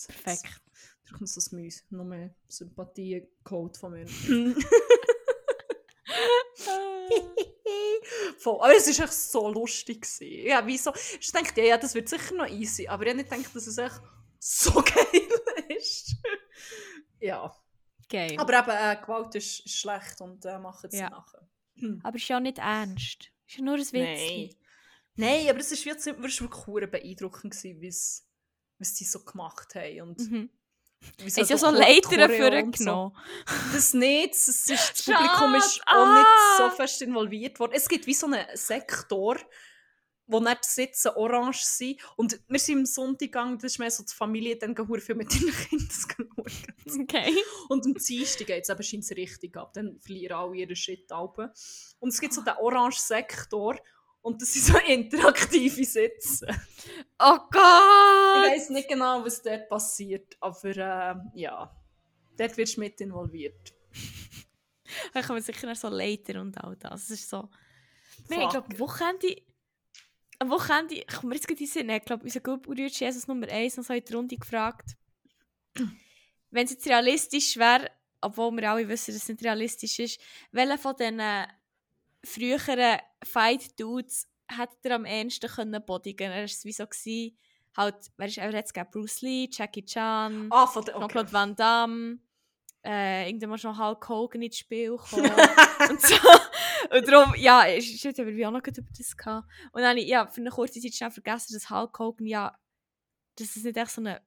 Perfekt. 0.08 0.62
Da 1.10 1.18
kommt 1.18 1.30
so 1.30 1.42
ein 1.42 1.62
Müs. 1.62 1.84
Noch 1.90 2.06
mehr 2.06 2.34
Sympathie-Code 2.48 3.80
von 3.80 3.92
mir. 3.92 4.08
Voll. 8.38 8.60
Aber 8.62 8.76
es 8.76 8.88
war 8.98 9.06
echt 9.06 9.14
so 9.14 9.50
lustig. 9.52 10.02
Gewesen. 10.02 10.48
Ja, 10.48 10.66
wieso? 10.66 10.94
Ich 11.20 11.32
dachte, 11.32 11.62
ja, 11.62 11.68
ja, 11.68 11.78
das 11.78 11.94
wird 11.94 12.10
sicher 12.10 12.34
noch 12.36 12.48
easy. 12.48 12.88
Aber 12.88 13.04
ich 13.04 13.10
habe 13.10 13.18
nicht 13.22 13.30
gedacht, 13.30 13.56
dass 13.56 13.68
es 13.68 13.78
echt 13.78 14.02
so 14.40 14.72
geil 14.82 15.30
ist. 15.78 16.16
ja. 17.20 17.54
Geil. 18.10 18.36
Aber 18.40 18.58
eben, 18.58 18.70
äh, 18.72 18.98
Gewalt 19.02 19.36
ist, 19.36 19.60
ist 19.66 19.76
schlecht 19.78 20.20
und 20.22 20.44
äh, 20.46 20.58
machen 20.58 20.90
sie 20.90 20.98
Ja. 20.98 21.10
nachher. 21.12 21.48
Hm. 21.76 22.00
Aber 22.04 22.16
ist 22.16 22.28
ja 22.28 22.40
nicht 22.40 22.58
ernst. 22.58 23.32
Ist 23.48 23.58
ja 23.58 23.64
nur 23.64 23.76
ein 23.76 23.80
Witz. 23.82 23.92
Nein. 23.94 24.56
Nein, 25.20 25.50
aber 25.50 25.60
es 25.60 25.72
war 25.72 25.86
wirklich, 25.86 26.92
beeindruckend, 26.92 27.54
gewesen, 27.54 27.82
wie's- 27.82 28.26
was 28.80 28.96
sie 28.96 29.06
so 29.06 29.24
gemacht 29.24 29.76
haben. 29.76 30.02
Und 30.02 30.20
Mhm. 30.20 30.50
wie 31.18 31.26
Hast 31.26 31.50
ja 31.50 31.58
so 31.58 31.70
Leiter 31.70 32.10
so. 32.10 32.44
vorgenommen. 32.44 33.18
Das 33.74 33.94
nicht. 33.94 34.34
Es 34.34 34.48
ist, 34.48 34.68
das 34.70 35.04
Schade. 35.04 35.18
Publikum 35.30 35.56
ist 35.56 35.82
auch 35.86 35.94
Ah. 36.08 36.18
nicht 36.20 36.28
so 36.58 36.76
fest 36.78 37.02
involviert 37.02 37.60
worden. 37.60 37.74
Es 37.76 37.88
gibt 37.90 38.08
wie 38.08 38.14
so 38.14 38.28
einen 38.28 38.46
Sektor, 38.56 39.38
wo 40.28 40.40
nicht 40.40 40.64
die 40.64 40.70
Sitze 40.70 41.18
orange 41.18 41.64
sind. 41.64 42.00
Und 42.16 42.40
wir 42.48 42.60
sind 42.60 42.78
am 42.80 42.86
Sonntag 42.86 43.20
gegangen, 43.28 43.58
das 43.58 43.72
ist 43.74 43.80
mehr 43.80 43.90
so 43.92 44.04
die 44.04 44.14
Familie, 44.14 44.56
dann 44.58 44.76
gehen 44.76 44.88
viel 45.02 45.16
mit 45.16 45.34
den 45.34 45.40
Kindern 45.70 45.90
schauen. 45.90 47.02
Okay. 47.04 47.36
Und 47.68 47.86
am 47.86 47.94
Dienstag 47.96 48.48
geht 48.48 48.64
es 48.64 48.70
eben 48.70 48.84
scheint's 48.84 49.12
richtig 49.12 49.58
ab. 49.58 49.74
Dann 49.74 50.00
verlieren 50.00 50.38
alle 50.38 50.56
ihren 50.56 50.76
Shit 50.76 51.12
ab. 51.12 51.38
Und 52.00 52.10
es 52.10 52.22
gibt 52.22 52.34
so 52.34 52.42
den 52.44 52.54
orange 52.60 53.00
Sektor. 53.00 53.78
Und 54.22 54.42
das 54.42 54.54
sind 54.54 54.66
so 54.66 54.78
interaktive 54.88 55.84
Sitze. 55.84 56.48
Oh 57.20 57.36
Ich 57.36 57.52
Gott! 57.52 58.52
weiß 58.52 58.70
nicht 58.72 58.90
genau, 58.90 59.24
was 59.24 59.42
dort 59.42 59.70
passiert, 59.70 60.38
aber 60.40 60.70
äh, 60.70 61.16
ja, 61.40 61.76
dort 62.38 62.58
wirst 62.58 62.78
du 62.78 62.82
mit 62.82 63.00
involviert. 63.02 63.74
Da 65.14 65.22
kommen 65.22 65.40
sicher 65.40 65.68
noch 65.68 65.76
so 65.76 65.88
Leiter 65.88 66.42
und 66.42 66.58
all 66.58 66.76
das. 66.76 67.04
Es 67.04 67.12
ist 67.12 67.30
so... 67.30 67.48
Fuck. 68.28 68.38
haben, 68.38 68.50
glaube 68.50 68.80
Wochenende... 68.80 69.36
Am 70.40 70.50
Wochenende, 70.50 70.96
ich 70.96 71.08
komme 71.08 71.36
jetzt 71.36 71.48
gerade 71.48 71.62
in 71.62 71.68
Sinn, 71.68 71.90
ich 71.90 72.06
glaube, 72.06 72.24
unser 72.24 72.40
Gutbruder 72.40 72.88
Jesus 72.88 73.28
Nummer 73.28 73.48
1 73.48 73.78
noch 73.78 73.84
so 73.84 73.94
in 73.94 74.04
die 74.04 74.14
Runde 74.14 74.38
gefragt, 74.38 74.96
wenn 76.50 76.66
es 76.66 76.72
jetzt 76.72 76.88
realistisch 76.88 77.58
wäre, 77.58 77.92
obwohl 78.22 78.52
wir 78.54 78.72
alle 78.72 78.88
wissen, 78.88 79.14
dass 79.14 79.24
es 79.24 79.30
nicht 79.30 79.44
realistisch 79.44 80.00
ist, 80.00 80.20
welcher 80.52 80.78
von 80.78 80.96
diesen 80.96 81.22
früheren 82.26 83.00
Fight-Dudes 83.24 84.28
hätte 84.50 84.76
er 84.84 84.96
am 84.96 85.06
ehesten 85.06 85.50
können 85.50 85.84
bodigen? 85.86 86.32
Er 86.32 86.38
war 86.40 86.44
es 86.44 86.66
wie 86.66 86.72
so, 86.74 86.86
gewesen, 86.86 87.38
halt, 87.78 87.96
wer 88.18 88.28
ist, 88.28 88.38
er 88.38 88.54
es 88.54 88.74
gegeben, 88.74 88.92
Bruce 88.92 89.22
Lee, 89.22 89.48
Jackie 89.52 89.86
Chan, 89.86 90.48
Ah, 90.52 90.68
von 90.68 90.84
der. 90.84 90.96
Okay. 90.96 91.02
Jean-Claude 91.04 91.34
Van 91.34 91.56
Damme, 91.56 92.20
äh, 92.86 93.28
irgendwann 93.28 93.50
mal 93.52 93.58
schon 93.58 93.78
Hulk 93.78 94.08
Hogan 94.10 94.42
ins 94.42 94.58
Spiel 94.58 94.92
gekommen 94.92 95.32
und 95.90 96.02
so. 96.02 96.16
Und 96.92 97.08
darum, 97.08 97.34
ja, 97.36 97.64
ist- 97.64 98.00
shit, 98.00 98.18
haben 98.18 98.36
wir 98.36 98.48
auch 98.48 98.52
noch 98.54 98.64
gerade 98.64 98.82
über 98.82 98.90
das 98.98 99.16
gehabt. 99.16 99.48
Und 99.72 99.82
dann 99.82 99.90
habe 99.92 100.00
ich, 100.00 100.08
ja, 100.08 100.28
für 100.28 100.42
eine 100.42 100.50
kurze 100.50 100.80
Zeit 100.82 100.94
schnell 100.96 101.12
vergessen, 101.12 101.54
dass 101.54 101.70
Hulk 101.70 101.98
Hogan, 102.00 102.26
ja, 102.26 102.58
dass 103.38 103.56
es 103.56 103.64
nicht 103.64 103.78
echt 103.78 103.92
so 103.92 104.02
ein, 104.02 104.08
ein 104.08 104.20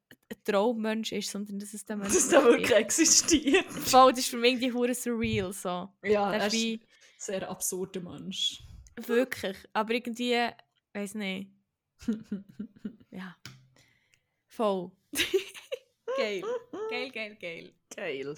Traummensch 0.45 1.13
ist, 1.13 1.31
sondern 1.31 1.59
dass 1.59 1.75
es 1.75 1.85
der 1.85 1.97
Mensch 1.97 2.13
dass 2.15 2.29
der 2.29 2.45
wirklich 2.45 2.71
existiert. 2.73 3.67
ist. 3.69 3.89
Voll, 3.91 4.11
das 4.13 4.21
ist 4.21 4.29
für 4.29 4.37
mich 4.37 4.53
irgendwie 4.53 4.73
hure 4.73 4.95
surreal, 4.95 5.53
so. 5.53 5.89
Ja, 6.03 6.33
er 6.33 6.47
ist 6.47 6.55
ist 6.55 6.63
wie, 6.63 6.81
sehr 7.23 7.49
absurder 7.49 8.01
Mensch. 8.01 8.63
wirklich, 8.97 9.57
aber 9.73 9.95
irgendwie, 9.95 10.49
weiß 10.93 11.15
nicht, 11.15 11.51
ja. 13.11 13.37
Voll. 14.47 14.91
geil, 16.17 16.43
geil, 16.91 17.11
geil, 17.11 17.37
geil. 17.41 17.75
Geil. 17.95 18.37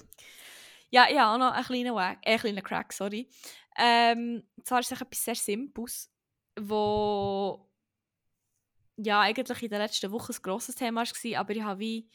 Ja, 0.90 1.08
ja, 1.08 1.34
auch 1.34 1.38
noch 1.38 1.52
einen 1.52 1.64
kleinen, 1.64 1.94
Wack, 1.94 2.18
äh, 2.22 2.32
einen 2.32 2.38
kleinen 2.38 2.62
Crack, 2.62 2.92
sorry. 2.92 3.28
Ähm, 3.76 4.44
zwar 4.62 4.80
ist 4.80 4.92
es 4.92 5.00
etwas 5.00 5.24
sehr 5.24 5.34
Simples, 5.34 6.12
wo 6.60 7.68
ja 8.96 9.22
eigentlich 9.22 9.62
in 9.62 9.70
der 9.70 9.80
letzten 9.80 10.12
Woche 10.12 10.32
ein 10.32 10.42
grosses 10.42 10.76
Thema 10.76 11.02
war, 11.04 11.40
aber 11.40 11.52
ich 11.52 11.62
habe 11.62 11.80
wie 11.80 12.08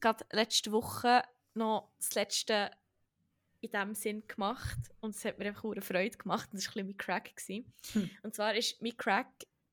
gerade 0.00 0.24
letzte 0.32 0.72
Woche 0.72 1.22
noch 1.52 1.92
das 1.98 2.14
letzte 2.14 2.70
in 3.60 3.70
diesem 3.70 3.94
Sinn 3.94 4.22
gemacht 4.26 4.78
und 5.00 5.14
es 5.14 5.24
hat 5.24 5.38
mir 5.38 5.46
einfach 5.46 5.64
eine 5.64 5.82
Freude 5.82 6.16
gemacht 6.16 6.48
und 6.52 6.58
das 6.58 6.66
war 6.74 6.82
ein 6.82 6.86
bisschen 6.86 6.86
mein 6.86 6.96
Crack. 6.96 7.36
Gewesen. 7.36 7.72
Hm. 7.92 8.10
Und 8.22 8.34
zwar 8.34 8.54
ist 8.54 8.80
mein 8.82 8.96
Crack 8.96 9.28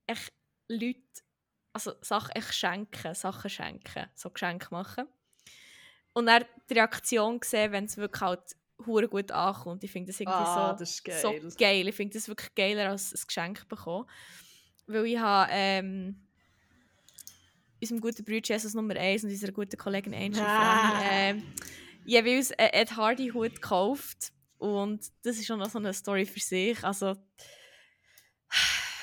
echt 0.08 0.34
Leute, 0.68 1.00
also 1.74 1.94
Sachen 2.02 2.32
echt 2.36 2.54
schenken, 2.54 3.14
Sachen 3.16 3.50
schenken, 3.50 4.08
so 4.16 4.30
Geschenke 4.30 4.68
machen. 4.72 5.06
Und 6.14 6.26
dann 6.26 6.46
die 6.70 6.74
Reaktion 6.74 7.40
sehen, 7.44 7.72
wenn 7.72 7.86
es 7.86 7.96
wirklich 7.98 8.22
halt 8.22 8.42
hure 8.86 9.08
gut 9.08 9.32
ankommt. 9.32 9.84
Ich 9.84 9.92
finde 9.92 10.12
das 10.12 10.20
irgendwie 10.20 10.38
Ah, 10.38 10.72
so, 10.74 10.80
das 10.80 11.04
geil. 11.04 11.20
so 11.22 11.34
geil. 11.58 11.88
Ich 11.88 11.96
finde 11.96 12.14
das 12.18 12.28
wirklich 12.28 12.54
geiler 12.56 12.90
als 12.90 13.14
ein 13.14 13.22
Geschenk 13.26 13.68
bekommen. 13.70 14.08
Weil 14.88 15.06
ich 15.06 15.18
habe 15.18 15.50
ähm, 15.54 16.28
unserem 17.82 18.02
guten 18.02 18.24
Bruder 18.26 18.42
Jesus 18.44 18.74
Nummer 18.74 18.96
1 18.96 19.24
und 19.24 19.30
unserer 19.30 19.52
guten 19.52 19.78
Kollegin 19.78 20.14
Angel 20.14 20.42
Ah. 20.46 20.90
Franny, 21.00 21.06
ähm, 21.12 21.44
jeweils 22.08 22.52
einen 22.54 22.70
Ed 22.74 22.96
Hardy 22.96 23.30
Hut 23.30 23.56
gekauft. 23.56 24.32
Und 24.58 25.06
das 25.24 25.38
ist 25.38 25.46
schon 25.46 25.60
noch 25.60 25.70
so 25.70 25.78
eine 25.78 25.94
Story 25.94 26.26
für 26.26 26.40
sich. 26.40 26.84
Also, 26.84 27.16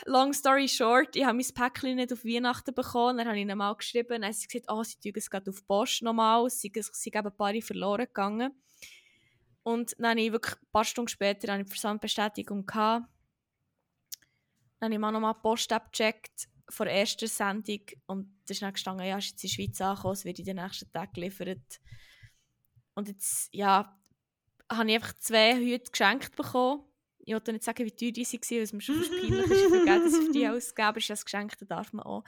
long 0.07 0.33
story 0.33 0.67
short, 0.67 1.15
ich 1.15 1.25
habe 1.25 1.37
mein 1.37 1.55
Päckchen 1.55 1.97
nicht 1.97 2.13
auf 2.13 2.25
Weihnachten 2.25 2.75
bekommen. 2.75 3.19
Dann 3.19 3.29
habe 3.29 3.37
ich 3.37 3.43
ihnen 3.43 3.59
mal 3.59 3.75
geschrieben. 3.75 4.09
Dann 4.09 4.25
haben 4.25 4.33
sie 4.33 4.49
gesagt, 4.49 4.67
oh, 4.69 4.83
sie 4.83 4.97
tun 4.99 5.13
es 5.15 5.31
auf 5.31 5.43
die 5.43 5.65
Post 5.67 6.03
nochmal. 6.03 6.47
Es 6.47 6.61
sind 6.61 6.77
eben 6.77 7.27
ein 7.27 7.37
paar 7.37 7.55
verloren 7.61 8.07
gegangen. 8.07 8.53
Und 9.63 9.95
dann 9.99 10.11
habe 10.11 10.21
ich 10.21 10.33
wirklich 10.33 10.57
ein 10.57 10.69
paar 10.73 10.85
Stunden 10.85 11.09
später 11.09 11.53
eine 11.53 11.65
Versandbestätigung 11.65 12.67
gehabt. 12.67 13.07
Dann 14.81 14.87
habe 14.87 14.95
ich 14.95 15.01
mal 15.01 15.13
nochmal 15.13 15.35
die 15.35 15.41
Post 15.41 15.73
abgecheckt 15.73 16.49
vor 16.69 16.87
der 16.87 16.97
ersten 16.97 17.29
Sendung 17.29 17.81
und 18.07 18.39
da 18.47 18.53
ist 18.53 18.63
dann 18.63 18.73
gestanden, 18.73 19.07
ja, 19.07 19.19
ist 19.19 19.31
jetzt 19.31 19.45
in 19.45 19.49
der 19.49 19.55
Schweiz 19.55 19.81
angekommen, 19.81 20.15
es 20.15 20.25
wird 20.25 20.39
in 20.39 20.45
den 20.47 20.57
nächsten 20.57 20.91
Tagen 20.91 21.13
geliefert. 21.13 21.81
Und 22.95 23.09
jetzt, 23.09 23.49
ja, 23.53 23.99
habe 24.71 24.89
ich 24.89 24.95
einfach 24.95 25.15
zwei 25.19 25.57
Hüte 25.57 25.91
geschenkt 25.91 26.37
bekommen. 26.37 26.85
Ich 27.19 27.33
wollte 27.33 27.53
nicht 27.53 27.65
sagen, 27.65 27.85
wie 27.85 27.91
teuer 27.91 28.13
die 28.13 28.25
waren, 28.25 28.51
weil 28.51 28.63
es 28.63 28.73
mir 28.73 28.81
schon 28.81 28.97
fast 28.97 29.11
peinlich 29.21 29.45
ist, 29.45 29.51
wie 29.51 29.71
viel 29.71 29.85
Geld 29.85 30.07
ich 30.07 30.13
für 30.13 30.33
die 30.33 30.49
ausgegeben. 30.49 30.97
Ist 30.99 31.11
das 31.11 31.25
Geschenk, 31.25 31.59
das 31.59 31.69
darf 31.69 31.93
man 31.93 32.05
auch. 32.05 32.25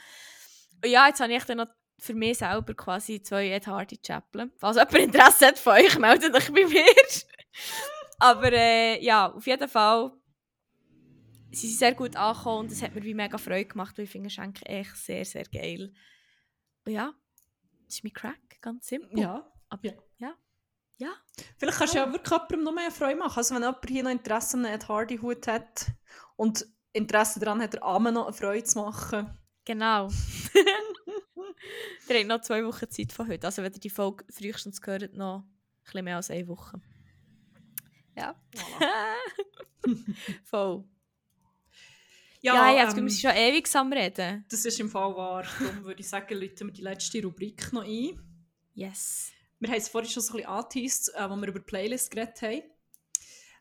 Und 0.82 0.90
ja, 0.90 1.06
jetzt 1.06 1.20
habe 1.20 1.34
ich 1.34 1.44
dann 1.44 1.58
noch 1.58 1.68
für 1.98 2.14
mich 2.14 2.38
selber 2.38 2.74
quasi 2.74 3.22
zwei 3.22 3.50
Ed 3.50 3.66
Hardy 3.66 3.98
Chapel. 3.98 4.52
Falls 4.58 4.76
jemand 4.76 4.94
Interesse 4.94 5.46
hat 5.46 5.58
von 5.58 5.74
euch, 5.74 5.98
meldet 5.98 6.34
euch 6.34 6.52
bei 6.52 6.66
mir. 6.66 6.84
Aber 8.18 8.52
äh, 8.52 9.02
ja, 9.04 9.32
auf 9.32 9.46
jeden 9.46 9.68
Fall 9.68 10.12
sie 11.56 11.68
sind 11.68 11.78
sehr 11.78 11.94
gut 11.94 12.16
angekommen 12.16 12.66
und 12.66 12.72
es 12.72 12.82
hat 12.82 12.94
mir 12.94 13.02
wie 13.02 13.14
mega 13.14 13.38
Freude 13.38 13.66
gemacht, 13.66 13.96
weil 13.96 14.04
ich 14.04 14.10
finde 14.10 14.28
Geschenke 14.28 14.64
echt 14.66 14.96
sehr, 14.96 15.24
sehr 15.24 15.44
geil. 15.44 15.92
Und 16.84 16.92
ja, 16.92 17.14
das 17.84 17.96
ist 17.96 18.04
mein 18.04 18.12
Crack, 18.12 18.60
ganz 18.60 18.86
simpel. 18.86 19.18
Ja. 19.18 19.50
Aber 19.68 19.84
ja. 19.84 19.92
Ja. 20.98 21.12
Vielleicht 21.58 21.78
kannst 21.78 21.94
du 21.94 21.98
ja 21.98 22.10
wirklich 22.12 22.30
jemandem 22.30 22.62
noch 22.64 22.74
mehr 22.74 22.90
Freude 22.90 23.16
machen. 23.16 23.38
Also 23.38 23.54
wenn 23.54 23.62
jemand 23.62 23.88
hier 23.88 24.02
noch 24.02 24.10
Interesse 24.10 24.56
an 24.56 24.64
einem 24.64 24.74
Ed 24.74 24.88
Hardy 24.88 25.18
Hut 25.18 25.46
hat 25.46 25.86
und 26.36 26.66
Interesse 26.92 27.40
daran 27.40 27.60
hat, 27.60 27.74
der 27.74 27.82
Arme 27.82 28.12
noch 28.12 28.26
eine 28.26 28.32
Freude 28.32 28.64
zu 28.64 28.78
machen. 28.78 29.38
Genau. 29.64 30.08
ihr 32.08 32.18
habt 32.18 32.28
noch 32.28 32.40
zwei 32.40 32.64
Wochen 32.64 32.90
Zeit 32.90 33.12
von 33.12 33.28
heute. 33.28 33.46
Also 33.46 33.62
wenn 33.62 33.72
ihr 33.72 33.80
die 33.80 33.90
Folge 33.90 34.24
frühestens 34.30 34.80
gehört, 34.80 35.14
noch 35.14 35.40
ein 35.40 35.58
bisschen 35.84 36.04
mehr 36.04 36.16
als 36.16 36.30
eine 36.30 36.48
Woche. 36.48 36.80
Ja. 38.16 38.34
Voll. 40.44 40.84
Ja, 42.40 42.54
ja, 42.54 42.84
jetzt 42.84 42.96
ähm, 42.96 43.04
wir 43.04 43.10
sind 43.10 43.20
schon 43.20 43.36
ewig 43.36 43.74
am 43.74 43.92
Reden. 43.92 44.44
Das 44.48 44.64
ist 44.64 44.78
im 44.80 44.88
Fall 44.88 45.14
wahr. 45.16 45.44
Darum 45.58 45.84
würde 45.84 46.00
ich 46.00 46.08
sagen, 46.08 46.38
läuten 46.38 46.68
wir 46.68 46.72
die 46.72 46.82
letzte 46.82 47.22
Rubrik 47.22 47.72
noch 47.72 47.84
ein. 47.84 48.20
Yes. 48.74 49.32
Wir 49.58 49.70
haben 49.70 49.78
es 49.78 49.88
vorhin 49.88 50.10
schon 50.10 50.22
so 50.22 50.34
ein 50.34 50.36
bisschen 50.38 50.50
angeteased, 50.50 51.12
äh, 51.14 51.18
als 51.18 51.40
wir 51.40 51.48
über 51.48 51.58
die 51.58 51.64
Playlist 51.64 52.10
geredet 52.10 52.42
haben. 52.42 52.62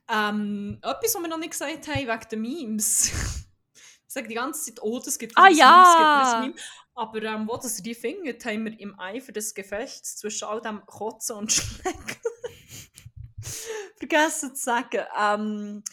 Ähm, 0.07 0.79
etwas, 0.81 1.15
was 1.15 1.21
wir 1.21 1.27
noch 1.27 1.37
nicht 1.37 1.51
gesagt 1.51 1.87
haben, 1.87 2.07
wegen 2.07 2.29
den 2.31 2.41
Memes. 2.41 3.11
ich 3.73 4.13
sage 4.13 4.27
die 4.27 4.35
ganze 4.35 4.65
Zeit, 4.65 4.83
oh, 4.83 4.99
das 4.99 5.17
gibt 5.17 5.37
Ah, 5.37 5.45
ein 5.45 5.55
ja! 5.55 5.65
Meme, 5.65 6.21
es 6.21 6.31
gibt 6.31 6.35
ein 6.35 6.41
Meme. 6.41 6.55
Aber 6.97 7.23
ähm, 7.23 7.47
wo 7.47 7.57
das 7.57 7.77
die 7.77 7.95
findet, 7.95 8.45
haben 8.45 8.65
wir 8.65 8.79
im 8.79 8.97
Eifer 8.99 9.31
des 9.33 9.53
Gefechts 9.53 10.15
zwischen 10.17 10.47
all 10.47 10.61
dem 10.61 10.85
Kotzen 10.85 11.35
und 11.35 11.51
Schlecken 11.51 12.21
vergessen 13.97 14.55
zu 14.55 14.63
sagen. 14.63 15.01
Ähm, 15.17 15.83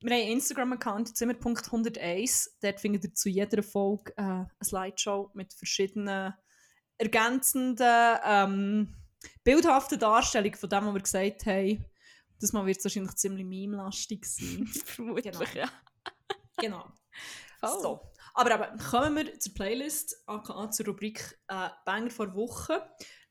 wir 0.00 0.16
haben 0.16 0.22
einen 0.22 0.32
Instagram-Account, 0.32 1.16
zimmer.101. 1.16 2.48
Dort 2.60 2.80
findet 2.80 3.04
ihr 3.04 3.14
zu 3.14 3.28
jeder 3.28 3.62
Folge 3.62 4.12
äh, 4.16 4.22
eine 4.22 4.48
Slideshow 4.64 5.30
mit 5.34 5.54
verschiedenen 5.54 6.34
ergänzenden, 6.98 8.18
ähm, 8.24 8.96
bildhaften 9.44 9.98
Darstellungen 9.98 10.58
von 10.58 10.68
dem, 10.70 10.86
was 10.86 10.94
wir 10.94 11.02
gesagt 11.02 11.46
haben. 11.46 11.84
Das 12.40 12.52
Mal 12.52 12.66
wird 12.66 12.78
es 12.78 12.84
wahrscheinlich 12.84 13.14
ziemlich 13.16 13.46
meme-lastig 13.46 14.24
sein. 14.26 14.66
Vermutlich, 14.84 15.32
Genau. 15.32 15.44
ja. 15.54 15.70
genau. 16.58 16.92
Voll. 17.60 17.80
So. 17.82 18.00
Aber 18.34 18.54
eben, 18.54 18.78
kommen 18.78 19.16
wir 19.16 19.38
zur 19.38 19.54
Playlist, 19.54 20.22
aka 20.26 20.70
zur 20.70 20.86
Rubrik 20.86 21.38
äh, 21.48 21.68
Banger 21.84 22.10
vor 22.10 22.34
Woche. 22.34 22.82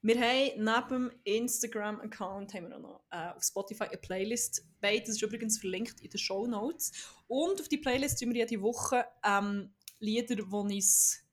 Wir 0.04 0.20
haben 0.20 0.64
neben 0.64 1.10
dem 1.10 1.12
Instagram-Account 1.26 2.54
haben 2.54 2.70
wir 2.70 2.78
auch 2.78 2.82
noch 2.82 3.04
äh, 3.12 3.36
auf 3.36 3.44
Spotify 3.44 3.84
eine 3.84 3.98
Playlist. 3.98 4.64
Beides 4.80 5.10
ist 5.10 5.22
übrigens 5.22 5.60
verlinkt 5.60 6.02
in 6.02 6.10
den 6.10 6.18
Show 6.18 6.48
Notes. 6.48 6.92
Und 7.28 7.60
auf 7.62 7.68
die 7.68 7.78
Playlist 7.78 8.20
tun 8.20 8.34
wir 8.34 8.48
jede 8.48 8.62
Woche 8.62 9.06
ähm, 9.24 9.74
Lieder, 10.00 10.36
die 10.36 10.42
uns 10.42 11.24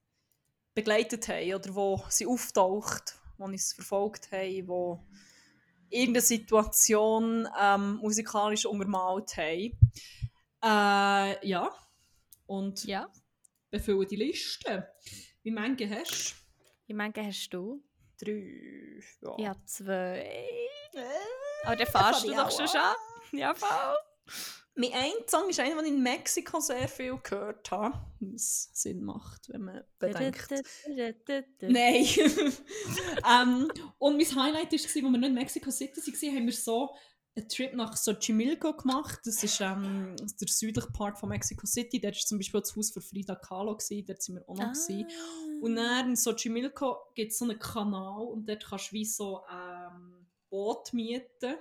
begleitet 0.74 1.28
haben 1.28 1.54
oder 1.54 1.74
wo 1.74 2.04
sie 2.10 2.26
auftaucht, 2.26 3.18
die 3.38 3.42
uns 3.42 3.72
verfolgt 3.72 4.30
haben, 4.32 4.68
wo 4.68 5.04
irgendeine 5.88 6.20
Situation 6.22 7.48
ähm, 7.58 7.96
musikalisch 7.96 8.66
untermalt 8.66 9.36
haben. 9.36 9.78
Äh, 10.62 11.46
ja. 11.48 11.70
Und 12.46 12.84
Ja. 12.84 13.10
befüllen 13.70 14.06
die 14.08 14.16
Liste. 14.16 14.88
Wie 15.42 15.50
viele 15.52 16.00
hast 16.00 16.34
Wie 16.86 16.94
viele 16.94 17.26
hast 17.26 17.50
du? 17.50 17.82
du? 18.20 18.24
Drei. 18.24 19.00
Ja. 19.22 19.34
Ich 19.38 19.46
habe 19.46 19.64
zwei. 19.64 20.18
Äh, 20.92 21.02
Aber 21.64 21.76
dann 21.76 21.86
fährst 21.86 22.24
du 22.26 22.34
doch 22.34 22.50
schon 22.50 22.66
an. 22.80 22.94
schon. 23.30 23.38
Ja, 23.38 23.54
voll. 23.54 23.96
Mein 24.78 24.92
ein 24.92 25.10
Song 25.26 25.50
ist 25.50 25.58
einer, 25.58 25.74
den 25.82 25.86
ich 25.86 25.92
in 25.92 26.02
Mexiko 26.04 26.60
sehr 26.60 26.86
viel 26.86 27.18
gehört 27.20 27.68
habe. 27.72 27.98
Was 28.20 28.70
Sinn 28.72 29.02
macht, 29.02 29.48
wenn 29.48 29.62
man 29.62 29.82
bedenkt. 29.98 30.52
Nein. 31.62 32.06
ähm, 33.28 33.72
und 33.98 34.16
mein 34.16 34.36
Highlight 34.36 34.66
war, 34.66 34.72
als 34.72 34.94
wir 34.94 35.02
noch 35.02 35.26
in 35.26 35.34
Mexico 35.34 35.72
City 35.72 36.00
waren, 36.00 36.36
haben 36.36 36.46
wir 36.46 36.52
so 36.52 36.94
einen 37.34 37.48
Trip 37.48 37.74
nach 37.74 37.96
Xochimilco 37.96 38.72
gemacht. 38.74 39.18
Das 39.24 39.42
ist 39.42 39.60
ähm, 39.60 40.14
der 40.40 40.48
südliche 40.48 40.92
Part 40.92 41.18
von 41.18 41.28
Mexico 41.28 41.66
City. 41.66 42.00
Dort 42.00 42.14
war 42.14 42.20
zum 42.20 42.38
Beispiel 42.38 42.60
das 42.60 42.76
Haus 42.76 42.92
von 42.92 43.02
Frida 43.02 43.34
Kahlo. 43.34 43.76
Gewesen. 43.76 44.06
Dort 44.06 44.28
waren 44.28 44.36
wir 44.36 44.48
auch 44.48 44.54
noch. 44.56 44.72
gewesen. 44.74 45.06
Und 45.60 45.74
dann 45.74 46.10
in 46.10 46.14
Xochimilco 46.14 46.98
gibt 47.16 47.32
es 47.32 47.38
so 47.38 47.46
einen 47.46 47.58
Kanal 47.58 48.26
und 48.28 48.48
dort 48.48 48.64
kannst 48.64 48.92
du 48.92 48.92
wie 48.92 49.04
so 49.04 49.42
ähm, 49.50 50.24
Boot 50.48 50.92
mieten. 50.92 51.56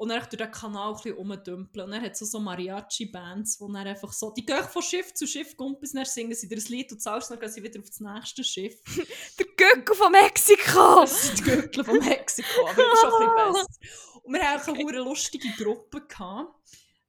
Und 0.00 0.08
dann 0.08 0.18
durch 0.18 0.30
den 0.30 0.50
Kanal 0.50 0.88
ein 0.88 0.94
bisschen 0.94 1.14
rumdümpeln. 1.14 1.84
Und 1.84 1.90
dann 1.90 2.02
hat 2.02 2.12
es 2.12 2.20
so, 2.20 2.24
so 2.24 2.40
Mariachi-Bands, 2.40 3.58
die 3.58 3.70
dann 3.70 3.86
einfach 3.86 4.10
so, 4.14 4.30
die 4.30 4.46
gehen 4.46 4.64
von 4.64 4.80
Schiff 4.80 5.12
zu 5.12 5.26
Schiff, 5.26 5.54
gumpis, 5.58 5.92
dann 5.92 6.06
singen 6.06 6.34
sie 6.34 6.48
dir 6.48 6.56
ein 6.56 6.64
Lied 6.68 6.90
und 6.90 7.02
zahlst, 7.02 7.30
dann 7.30 7.38
gehen 7.38 7.50
sie 7.50 7.62
wieder 7.62 7.78
auf 7.78 7.86
das 7.86 8.00
nächste 8.00 8.42
Schiff. 8.42 8.80
Der 9.38 9.46
Göckel 9.58 9.94
von 9.94 10.10
Mexiko! 10.10 11.00
Das 11.02 11.22
sind 11.22 11.40
die 11.40 11.42
Gürtel 11.42 11.84
von 11.84 11.98
Mexiko, 11.98 12.66
aber 12.66 12.82
das 12.82 12.94
ist 12.94 13.00
schon 13.00 13.12
ein 13.12 13.18
bisschen 13.18 13.52
besser. 13.52 14.22
Und 14.22 14.32
wir 14.32 14.50
hatten 14.50 14.70
okay. 14.70 14.86
eine 14.88 14.98
lustige 15.00 15.48
Gruppe. 15.62 16.00
Gehabt. 16.08 16.54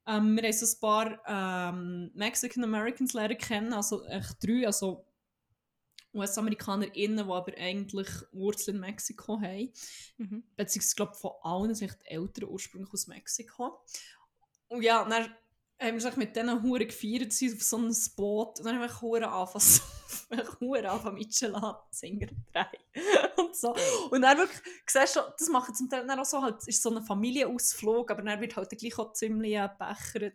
Ähm, 0.06 0.36
wir 0.36 0.42
haben 0.42 0.52
so 0.52 0.66
ein 0.66 0.80
paar 0.80 1.70
ähm, 1.72 2.10
Mexican-Americans 2.12 3.14
lernen 3.14 3.38
kennen, 3.38 3.72
also 3.72 4.04
echt 4.04 4.36
drei, 4.42 4.66
also 4.66 5.06
US-AmerikanerInnen, 6.14 7.26
die 7.26 7.32
aber 7.32 7.56
eigentlich 7.56 8.08
Wurzeln 8.32 8.76
in 8.76 8.80
Mexiko 8.80 9.40
haben. 9.40 9.72
Mhm. 10.18 10.44
Beziehungsweise, 10.56 10.96
glaube 10.96 11.14
von 11.14 11.32
allen 11.42 11.74
sind 11.74 11.96
die 12.04 12.10
Eltern 12.10 12.48
ursprünglich 12.48 12.92
aus 12.92 13.06
Mexiko. 13.06 13.80
Und 14.68 14.82
ja, 14.82 15.04
dann 15.04 15.34
haben 15.82 16.02
wir 16.02 16.16
mit 16.16 16.36
denen 16.36 16.62
Huren 16.62 16.86
gefeiert, 16.86 17.32
sie 17.32 17.52
auf 17.52 17.62
so 17.62 17.76
einem 17.76 17.94
Boot. 18.16 18.58
Und 18.58 18.66
dann 18.66 18.78
haben 18.78 18.88
wir 18.88 19.00
Huren 19.00 19.24
angefangen, 19.24 20.48
Huren 20.60 20.86
angefangen 20.86 21.16
Michelin-Singer 21.16 22.28
drei 22.52 22.66
und 23.36 23.56
so. 23.56 23.74
Und 24.10 24.22
dann 24.22 24.38
wirklich, 24.38 24.60
siehst 24.86 25.16
du, 25.16 25.20
das 25.38 25.48
machen 25.48 25.74
zum 25.74 25.90
Teil 25.90 26.08
auch 26.10 26.24
so, 26.24 26.40
halt, 26.40 26.66
ist 26.66 26.82
so 26.82 26.94
ein 26.94 27.02
Familienausflug, 27.02 28.10
aber 28.10 28.22
dann 28.22 28.40
wird 28.40 28.56
halt 28.56 28.70
gleich 28.70 28.98
auch 28.98 29.12
ziemlich 29.12 29.54
äh, 29.54 30.32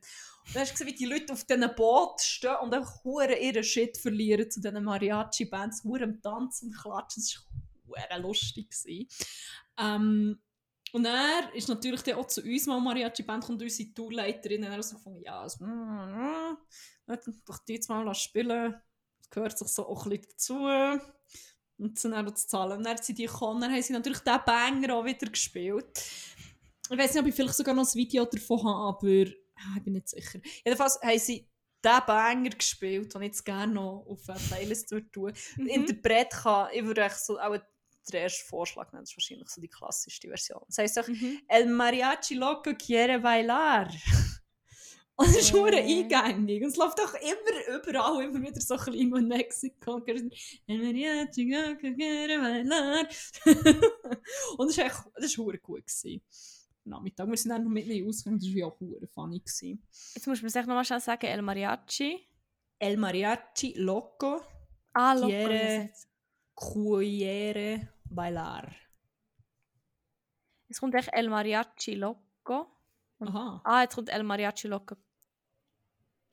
dann 0.53 0.61
hast 0.61 0.71
du 0.71 0.73
gesehen, 0.73 0.87
wie 0.87 0.95
die 0.95 1.05
Leute 1.05 1.33
auf 1.33 1.43
diesen 1.43 1.75
Boot 1.75 2.21
stehen 2.21 2.55
und 2.61 2.73
einfach 2.73 3.03
ihren 3.03 3.63
Shit 3.63 3.97
verlieren 3.97 4.49
zu 4.49 4.61
diesen 4.61 4.83
Mariachi-Bands, 4.83 5.83
Huren 5.83 6.03
am 6.03 6.21
Tanzen 6.21 6.69
und 6.69 6.77
Klatschen. 6.77 7.23
Das 7.23 7.35
war 7.85 7.97
Huren 8.09 8.21
lustig. 8.21 9.07
Ähm, 9.77 10.39
und 10.93 11.05
er 11.05 11.53
ist 11.53 11.67
natürlich 11.67 12.01
dann 12.01 12.15
auch 12.15 12.27
zu 12.27 12.41
uns 12.41 12.65
mal 12.65 12.79
Mariachi-Band 12.79 13.49
und 13.49 13.61
unsere 13.61 13.93
Tourleiterin 13.93 14.63
und 14.63 14.71
er 14.71 14.83
so 14.83 14.95
gefunden, 14.95 15.21
ja, 15.23 15.41
also, 15.41 15.63
mm, 15.65 16.57
mm, 17.07 17.17
doch 17.45 17.59
die 17.59 17.73
jetzt 17.73 17.89
mal 17.89 18.13
spielen, 18.15 18.75
das 19.19 19.29
gehört 19.29 19.57
sich 19.57 19.67
so 19.67 19.85
auch 19.85 20.05
ein 20.05 20.11
bisschen 20.11 20.29
dazu. 20.31 20.67
Und 21.79 22.03
dann 22.03 22.27
auch 22.27 22.33
zu 22.33 22.47
zahlen. 22.47 22.77
Und 22.77 22.85
dann 22.85 22.97
sind 22.97 23.19
die 23.19 23.25
gekommen, 23.25 23.61
dann 23.61 23.71
haben 23.71 23.81
sie 23.81 23.93
natürlich 23.93 24.19
diesen 24.19 24.45
Banger 24.45 24.95
auch 24.95 25.05
wieder 25.05 25.27
gespielt. 25.27 26.01
Ich 26.89 26.97
weiß 26.97 27.13
nicht, 27.13 27.21
ob 27.21 27.27
ich 27.27 27.35
vielleicht 27.35 27.53
sogar 27.53 27.75
noch 27.75 27.85
ein 27.85 27.93
Video 27.93 28.25
davon 28.25 28.63
habe, 28.63 28.97
aber 28.97 29.25
ich 29.77 29.83
bin 29.83 29.93
nicht 29.93 30.09
sicher. 30.09 30.39
Jedenfalls 30.65 30.99
haben 31.01 31.19
sie 31.19 31.47
den 31.83 31.99
Banger 32.07 32.49
gespielt, 32.49 33.13
den 33.13 33.21
ich 33.21 33.27
jetzt 33.27 33.45
gerne 33.45 33.73
noch 33.73 34.05
auf 34.07 34.27
eine 34.29 34.39
Playlist 34.39 34.91
würde 34.91 35.09
tun. 35.11 35.33
Der 35.57 35.63
Mhm. 35.63 35.69
Interpret 35.69 36.29
kann, 36.31 36.69
ich 36.73 36.83
würde 36.85 37.01
echt 37.03 37.19
so 37.23 37.39
auch 37.39 37.55
den 38.11 38.21
ersten 38.21 38.47
Vorschlag 38.47 38.91
nennen, 38.93 39.03
das 39.03 39.11
ist 39.11 39.17
wahrscheinlich 39.17 39.49
so 39.49 39.59
die 39.61 39.67
klassischste 39.67 40.27
Version. 40.29 40.61
Das 40.67 40.77
heisst 40.77 40.97
doch, 40.97 41.07
Mhm. 41.07 41.39
El 41.47 41.65
Mariachi 41.67 42.35
Loco 42.35 42.73
quiere 42.73 43.19
bailar. 43.19 43.89
Und 45.19 45.27
es 45.29 45.37
ist 45.37 45.49
Äh. 45.51 45.53
hure 45.53 45.77
eingängig. 45.77 46.61
Und 46.63 46.69
es 46.69 46.75
läuft 46.77 47.01
auch 47.01 47.13
immer, 47.15 47.79
überall, 47.79 48.23
immer 48.23 48.39
wieder 48.47 48.61
so 48.61 48.75
klein 48.77 49.11
in 49.11 49.27
Mexiko. 49.27 49.99
El 50.05 50.29
Mariachi 50.67 51.51
Loco 51.51 51.95
quiere 51.95 52.39
bailar. 52.39 53.07
Und 54.57 54.69
es 54.69 54.77
war 54.77 54.85
echt, 54.85 55.03
das 55.15 55.37
war 55.37 55.57
gut. 55.57 55.85
Gewesen. 55.85 56.21
Nachmittag. 56.89 57.27
Wir 57.29 57.37
sind 57.37 57.49
dann 57.51 57.63
noch 57.63 57.69
mit 57.71 57.85
ihnen 57.85 58.07
ausgegangen, 58.07 58.39
das 58.39 58.49
war 58.49 58.55
ja 58.57 58.65
auch 58.67 58.77
funny. 59.13 59.39
Gewesen. 59.39 59.81
Jetzt 60.15 60.27
muss 60.27 60.41
man 60.41 60.49
sich 60.49 60.65
nochmal 60.65 60.85
schnell 60.85 60.99
sagen, 60.99 61.25
El 61.27 61.41
Mariachi. 61.41 62.27
El 62.79 62.97
Mariachi 62.97 63.73
Loco 63.77 64.41
Ah, 64.93 65.13
Loco. 65.13 65.27
Quiere- 65.27 65.89
quiere 66.55 67.89
bailar. 68.05 68.71
Es 70.69 70.79
kommt 70.79 70.95
echt 70.95 71.09
El 71.13 71.29
Mariachi 71.29 71.95
Loco. 71.95 72.67
Aha. 73.19 73.61
Ah, 73.63 73.81
jetzt 73.83 73.95
kommt 73.95 74.09
El 74.09 74.23
Mariachi 74.23 74.67
Loco. 74.67 74.95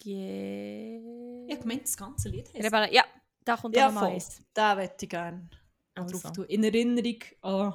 Gie- 0.00 1.46
Ich 1.48 1.60
gemeint, 1.60 1.82
das 1.84 1.96
ganze 1.96 2.28
Lied 2.28 2.48
Rebella- 2.54 2.90
Ja, 2.92 3.04
da 3.44 3.56
kommt 3.56 3.76
Ja, 3.76 3.86
nochmal 3.86 4.12
eins. 4.12 4.42
Den 4.56 4.76
möchte 4.76 5.04
ich 5.04 5.08
gerne 5.10 5.48
noch 5.96 6.02
Also. 6.04 6.18
drauf 6.18 6.32
tun. 6.32 6.44
In 6.46 6.64
Erinnerung 6.64 7.18
an 7.42 7.74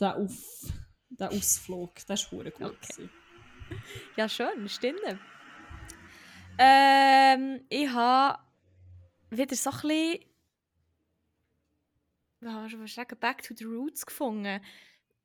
den, 0.00 0.08
Auf, 0.08 0.72
den 1.16 1.28
Ausflug. 1.28 1.94
Das 2.06 2.30
war 2.32 2.44
gut. 2.44 2.60
Okay. 2.60 3.08
Ja, 4.16 4.28
schön, 4.28 4.68
stimmt. 4.68 5.00
Ähm, 6.58 7.64
ich 7.68 7.88
habe 7.88 8.38
wieder 9.30 9.56
so 9.56 9.70
ein 9.70 10.20
bisschen, 12.40 12.80
was 12.80 12.94
sagen, 12.94 13.18
Back 13.18 13.42
to 13.42 13.54
the 13.56 13.64
Roots 13.64 14.04
gefunden. 14.04 14.60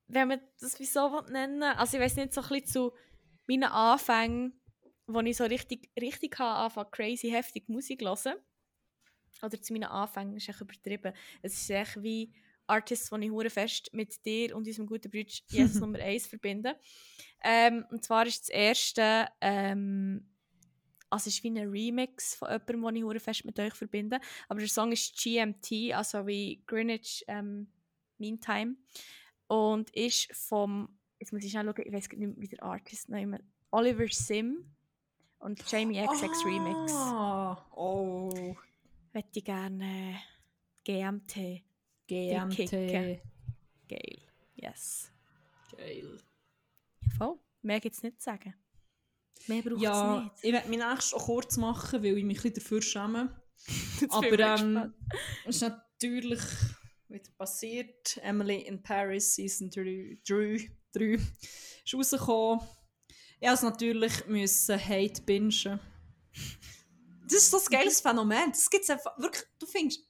Wenn 0.08 0.28
man 0.30 0.42
das 0.60 0.80
wieso 0.80 1.12
will 1.12 1.32
nennen 1.32 1.62
Also 1.62 1.98
ich 1.98 2.04
weiß 2.04 2.16
nicht, 2.16 2.34
so 2.34 2.42
ein 2.42 2.48
bisschen 2.48 2.66
zu 2.66 2.94
meinen 3.48 3.66
Anfängen, 3.66 4.60
wo 5.06 5.20
ich 5.20 5.38
so 5.38 5.44
richtig, 5.44 5.90
richtig 6.00 6.40
habe, 6.40 6.60
anfangen, 6.60 6.92
crazy 6.92 7.30
heftig 7.30 7.68
Musik 7.68 8.02
hören. 8.02 8.38
Oder 9.44 9.62
zu 9.62 9.74
meinen 9.74 9.90
Anfängen, 9.90 10.38
ist 10.38 10.50
echt 10.50 10.62
übertrieben. 10.62 11.14
Es 11.42 11.54
ist 11.54 11.70
echt 11.70 12.02
wie 12.02 12.34
Artists, 12.70 13.10
die 13.10 13.26
ich 13.26 13.32
hure 13.32 13.50
fest 13.50 13.90
mit 13.94 14.24
dir 14.26 14.56
und 14.56 14.68
unserem 14.68 14.88
guten 14.88 15.10
Bruder 15.10 15.32
jetzt 15.50 15.80
Nummer 15.80 16.00
1 16.00 16.28
verbinde. 16.28 16.76
Ähm, 17.44 17.86
und 17.92 18.04
zwar 18.04 18.26
ist 18.26 18.42
das 18.42 18.50
erste, 18.50 19.28
ähm, 19.42 20.28
also 21.10 21.28
es 21.28 21.36
ist 21.36 21.44
wie 21.44 21.50
ein 21.50 21.58
Remix 21.58 22.36
von 22.36 22.50
jemandem, 22.50 22.82
den 22.82 22.96
ich 22.98 23.04
hure 23.04 23.20
fest 23.20 23.46
mit 23.46 23.60
euch 23.60 23.74
verbinde. 23.74 24.20
Aber 24.48 24.60
der 24.60 24.70
Song 24.70 24.92
ist 24.92 25.16
GMT, 25.22 25.94
also 25.94 26.28
wie 26.28 26.64
Greenwich 26.68 27.24
ähm, 27.28 27.68
Mean 28.18 28.40
Time. 28.40 28.76
Und 29.48 29.90
ist 29.96 30.30
vom, 30.36 30.90
jetzt 31.20 31.34
muss 31.34 31.44
ich 31.44 31.52
schnell 31.52 31.66
schauen, 31.66 31.84
ich 31.86 31.94
weiß 31.94 32.10
nicht 32.10 32.20
mehr, 32.20 32.34
wie 32.38 32.48
der 32.48 32.64
Artist 32.64 33.10
nennt, 33.10 33.42
Oliver 33.72 34.08
Sim 34.10 34.66
und 35.40 35.64
Jamie 35.72 36.06
XX 36.06 36.46
Remix. 36.46 36.92
Ah, 36.94 37.66
oh. 37.76 38.56
Hätte 39.12 39.40
ich 39.40 39.46
gerne 39.46 40.20
GMT. 40.86 41.64
Kicken. 42.10 43.22
Geil. 43.88 44.20
Yes. 44.56 45.12
Geil. 45.76 46.20
Ja, 47.02 47.10
voll. 47.18 47.40
Mehr 47.62 47.80
gibt 47.80 47.96
es 47.96 48.04
nicht 48.04 48.22
zu 48.22 48.26
sagen. 48.26 48.54
Mehr 49.48 49.62
braucht 49.62 49.76
es 49.78 49.82
Ja, 49.82 50.22
nicht. 50.22 50.44
ich 50.44 50.54
werde 50.54 50.70
mich 50.70 50.80
nächstes 50.80 51.14
auch 51.14 51.26
kurz 51.26 51.58
machen, 51.58 52.04
weil 52.04 52.18
ich 52.18 52.24
mich 52.24 52.40
ein 52.40 52.44
bisschen 52.44 52.54
dafür 52.56 52.82
schäme. 52.82 53.42
Aber 54.10 54.40
ähm, 54.40 54.94
es 55.46 55.56
ist 55.58 55.62
natürlich 55.62 56.42
wieder 57.08 57.30
passiert. 57.38 58.18
Emily 58.22 58.62
in 58.62 58.82
Paris, 58.82 59.36
Season 59.36 59.70
3, 59.70 60.20
3, 60.28 60.72
3 60.94 61.04
ist 61.14 61.94
rausgekommen. 61.94 62.68
Ich 63.42 63.50
musste 63.50 63.54
es 63.54 63.62
natürlich 63.62 64.26
müssen 64.28 64.80
Hate 64.80 65.22
bingen. 65.22 65.80
Das 67.24 67.34
ist 67.34 67.52
so 67.52 67.58
ein 67.58 67.66
geiles 67.70 68.02
Phänomen. 68.02 68.50
Das 68.52 68.70
gibt's 68.70 68.90
einfach 68.90 69.18
wirklich. 69.18 69.44
Du 69.60 69.66
findest 69.66 70.09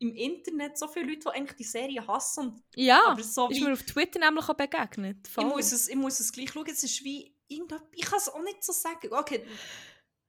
im 0.00 0.14
Internet 0.14 0.78
so 0.78 0.88
viele 0.88 1.06
Leute, 1.06 1.20
die 1.20 1.28
eigentlich 1.28 1.56
die 1.56 1.64
Serie 1.64 2.06
hassen. 2.06 2.48
Und 2.48 2.62
Ja, 2.74 3.08
aber 3.08 3.22
so 3.22 3.48
ist 3.48 3.60
mir 3.60 3.72
auf 3.72 3.82
Twitter 3.82 4.18
nämlich 4.18 4.48
auch 4.48 4.54
begegnet. 4.54 5.28
ich 5.28 5.44
muss, 5.44 5.72
es, 5.72 5.88
ich 5.88 5.96
muss 5.96 6.18
es 6.20 6.32
gleich 6.32 6.50
schauen. 6.50 6.66
Es 6.66 6.82
ist 6.82 7.04
wie 7.04 7.36
irgendetwas. 7.48 7.88
Ich 7.92 8.04
kann 8.04 8.18
es 8.18 8.28
auch 8.28 8.42
nicht 8.42 8.64
so 8.64 8.72
sagen. 8.72 9.12
Okay, 9.12 9.44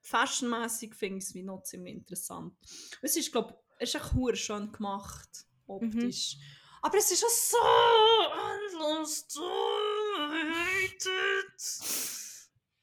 fashionmäßig 0.02 0.94
finde 0.94 1.20
ich 1.20 1.24
es 1.24 1.34
wie 1.34 1.44
noch 1.44 1.64
ziemlich 1.64 1.96
interessant. 1.96 2.54
Es 3.02 3.16
ist, 3.16 3.32
glaube 3.32 3.56
ich, 3.80 3.94
echt 3.94 4.38
schön 4.40 4.72
gemacht, 4.72 5.30
optisch. 5.68 6.38
Aber 6.82 6.98
es 6.98 7.12
ist 7.12 7.24
auch 7.24 7.30
so 7.30 7.58
endlos 8.76 9.28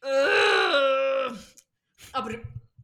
Äh. 0.00 1.32
Aber 2.12 2.30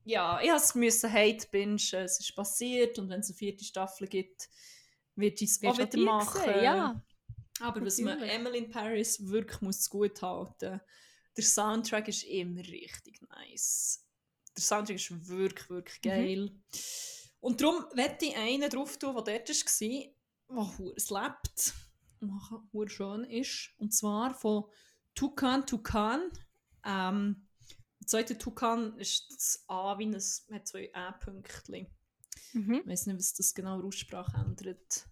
ja, 0.05 0.41
ich 0.43 0.51
musste 0.51 0.79
müssen 0.79 1.13
Hate 1.13 1.47
bingen. 1.51 1.77
Es 1.77 2.21
ist 2.21 2.35
passiert 2.35 2.99
und 2.99 3.09
wenn 3.09 3.21
es 3.21 3.29
eine 3.29 3.37
vierte 3.37 3.65
Staffel 3.65 4.07
gibt, 4.07 4.49
wird 5.17 5.41
ich 5.41 5.51
es 5.51 5.63
auch 5.65 5.79
wieder 5.79 5.99
machen. 5.99 6.41
sehen, 6.43 6.63
ja. 6.63 7.03
Aber 7.61 7.85
was 7.85 7.99
man 7.99 8.15
Natürlich. 8.19 8.33
Emily 8.35 8.59
in 8.59 8.71
Paris 8.71 9.27
wirklich 9.29 9.61
muss 9.61 9.89
gut 9.89 10.21
halten 10.23 10.81
der 11.37 11.45
Soundtrack 11.45 12.09
ist 12.09 12.25
immer 12.25 12.61
richtig 12.61 13.21
nice. 13.29 14.05
Der 14.57 14.63
Soundtrack 14.63 14.97
ist 14.97 15.29
wirklich, 15.29 15.69
wirklich 15.69 15.99
Mhm. 16.05 16.09
geil. 16.09 16.53
Und 17.41 17.61
darum 17.61 17.85
werde 17.95 18.25
ich 18.25 18.37
einen 18.37 18.71
drauf 18.71 18.97
tun, 18.99 19.15
der 19.15 19.39
dort 19.39 19.49
war, 19.49 19.89
der 20.51 20.79
hure 20.79 20.95
lebt 20.95 21.75
und 22.21 22.91
schön 22.91 23.25
ist. 23.25 23.71
Und 23.79 23.93
zwar 23.93 24.35
von 24.35 24.65
Tukan 25.15 25.67
Tukan. 25.67 26.31
Ähm, 26.85 27.44
der 28.05 28.09
zweite 28.09 28.37
Tukan 28.37 28.99
ist 28.99 29.33
das 29.35 29.65
A 29.67 29.99
wie 29.99 30.05
ein, 30.07 30.15
hat 30.15 30.69
zwei 30.69 30.91
A-Pünktchen. 30.95 31.87
Mhm. 32.53 32.75
Ich 32.85 32.87
weiß 32.87 33.07
nicht, 33.07 33.19
was 33.19 33.33
das 33.33 33.55
genau 33.55 33.79
der 33.79 33.87
Aussprache 33.87 34.37
ändert. 34.37 35.07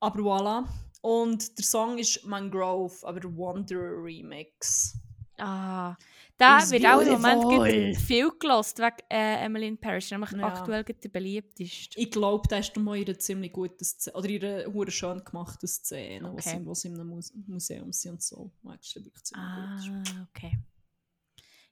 Aber 0.00 0.20
voilà. 0.20 0.66
Und 1.02 1.56
der 1.56 1.64
Song 1.64 1.98
ist 1.98 2.24
Mangrove, 2.26 3.06
aber 3.06 3.20
der 3.20 3.30
Wanderer 3.36 4.02
Remix. 4.02 4.98
Ah, 5.38 5.94
da 6.38 6.58
Is 6.58 6.70
wird 6.70 6.84
auch 6.86 7.00
im 7.00 7.20
Moment 7.20 7.96
viel 7.98 8.30
gelost 8.38 8.78
wegen 8.78 8.96
äh, 9.10 9.44
Emily 9.44 9.68
in 9.68 9.78
Paris. 9.78 10.10
Nämlich 10.10 10.32
Ja. 10.32 10.48
aktuell 10.48 10.82
der 10.82 11.08
beliebteste. 11.10 11.98
Ich 12.00 12.10
glaube, 12.10 12.48
da 12.48 12.58
ist 12.58 12.76
mal 12.76 12.96
ihre 12.96 13.16
ziemlich 13.18 13.52
gute 13.52 13.84
Szene, 13.84 14.16
oder 14.16 14.28
ihre 14.28 14.72
hure 14.72 14.90
schön 14.90 15.22
gemachte 15.24 15.68
Szene, 15.68 16.32
Okay. 16.32 16.58
sie, 16.58 16.66
wo 16.66 16.74
sie 16.74 16.88
in 16.88 16.94
einem 16.94 17.08
Muse 17.08 17.32
Museum 17.46 17.92
sind 17.92 18.12
und 18.12 18.22
so. 18.22 18.50
Das 18.64 18.80
ist 18.86 18.96
wirklich 18.96 19.24
ziemlich 19.24 19.46
Ah, 19.46 19.76
gut. 19.76 20.28
okay. 20.34 20.58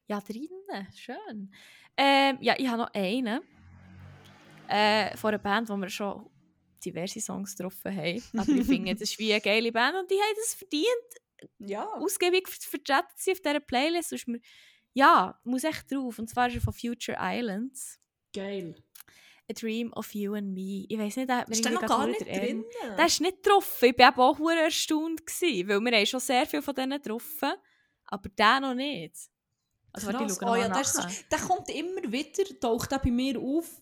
Ja, 0.07 0.21
drinnen, 0.21 0.89
schön. 0.95 1.53
Ähm, 1.97 2.39
ja, 2.41 2.55
ich 2.59 2.67
habe 2.69 2.83
noch 2.83 2.91
einen. 2.95 3.41
Äh, 4.69 5.17
von 5.17 5.29
einer 5.29 5.39
Band, 5.39 5.69
wo 5.69 5.77
wir 5.77 5.89
schon 5.89 6.29
diverse 6.85 7.21
Songs 7.21 7.57
getroffen 7.57 7.95
haben. 7.97 8.23
Aber 8.37 8.49
ich 8.49 8.67
finde, 8.67 8.93
das 8.95 9.03
ist 9.03 9.19
wie 9.19 9.33
eine 9.33 9.41
geile 9.41 9.73
Band 9.73 9.97
und 9.97 10.11
die 10.11 10.15
haben 10.17 10.37
es 10.43 10.55
verdient, 10.55 11.51
Ja. 11.59 11.85
ausgiebig 11.95 12.49
ver- 12.49 12.71
vertreten 12.71 13.09
zu 13.17 13.25
sein 13.25 13.33
auf 13.35 13.41
dieser 13.41 13.61
Playlist. 13.61 14.11
Sonst 14.11 14.29
mir, 14.29 14.41
ja, 14.93 15.39
muss 15.45 15.65
echt 15.65 15.91
drauf. 15.91 16.19
Und 16.19 16.29
zwar 16.29 16.49
ist 16.49 16.57
er 16.57 16.61
von 16.61 16.73
Future 16.73 17.17
Islands. 17.21 17.99
Geil. 18.35 18.75
A 19.51 19.53
Dream 19.53 19.93
of 19.93 20.15
You 20.15 20.35
and 20.35 20.55
Me. 20.55 20.87
Ich 20.89 20.99
weiß 20.99 21.17
nicht, 21.17 21.29
da 21.29 21.39
hat 21.39 21.49
mir 21.49 21.55
Ist 21.55 21.65
der 21.65 21.73
noch 21.73 21.83
irgendwie 21.83 21.95
gar 21.97 22.07
nicht 22.07 22.21
drin? 22.27 22.65
Der 22.97 23.07
ist 23.07 23.21
nicht 23.21 23.43
getroffen. 23.43 23.91
Ich 23.91 23.99
war 23.99 24.19
auch 24.19 24.39
hure 24.39 24.61
erstaunt, 24.61 25.27
gewesen, 25.27 25.69
weil 25.69 25.81
wir 25.81 25.97
haben 25.99 26.07
schon 26.07 26.21
sehr 26.21 26.47
viel 26.47 26.63
von 26.63 26.75
denen 26.75 27.01
getroffen, 27.03 27.53
aber 28.07 28.29
der 28.31 28.61
noch 28.61 28.75
nicht. 28.75 29.15
Also 29.95 30.11
Krass. 30.11 30.43
oh, 30.43 30.55
ja, 30.57 30.69
das 30.69 30.95
ist, 30.97 31.31
der 31.31 31.39
kommt 31.39 31.71
immer 31.71 32.03
wieder, 32.13 32.45
taucht 32.61 32.91
der 32.91 32.99
bei 32.99 33.11
mir 33.11 33.39
auf. 33.39 33.81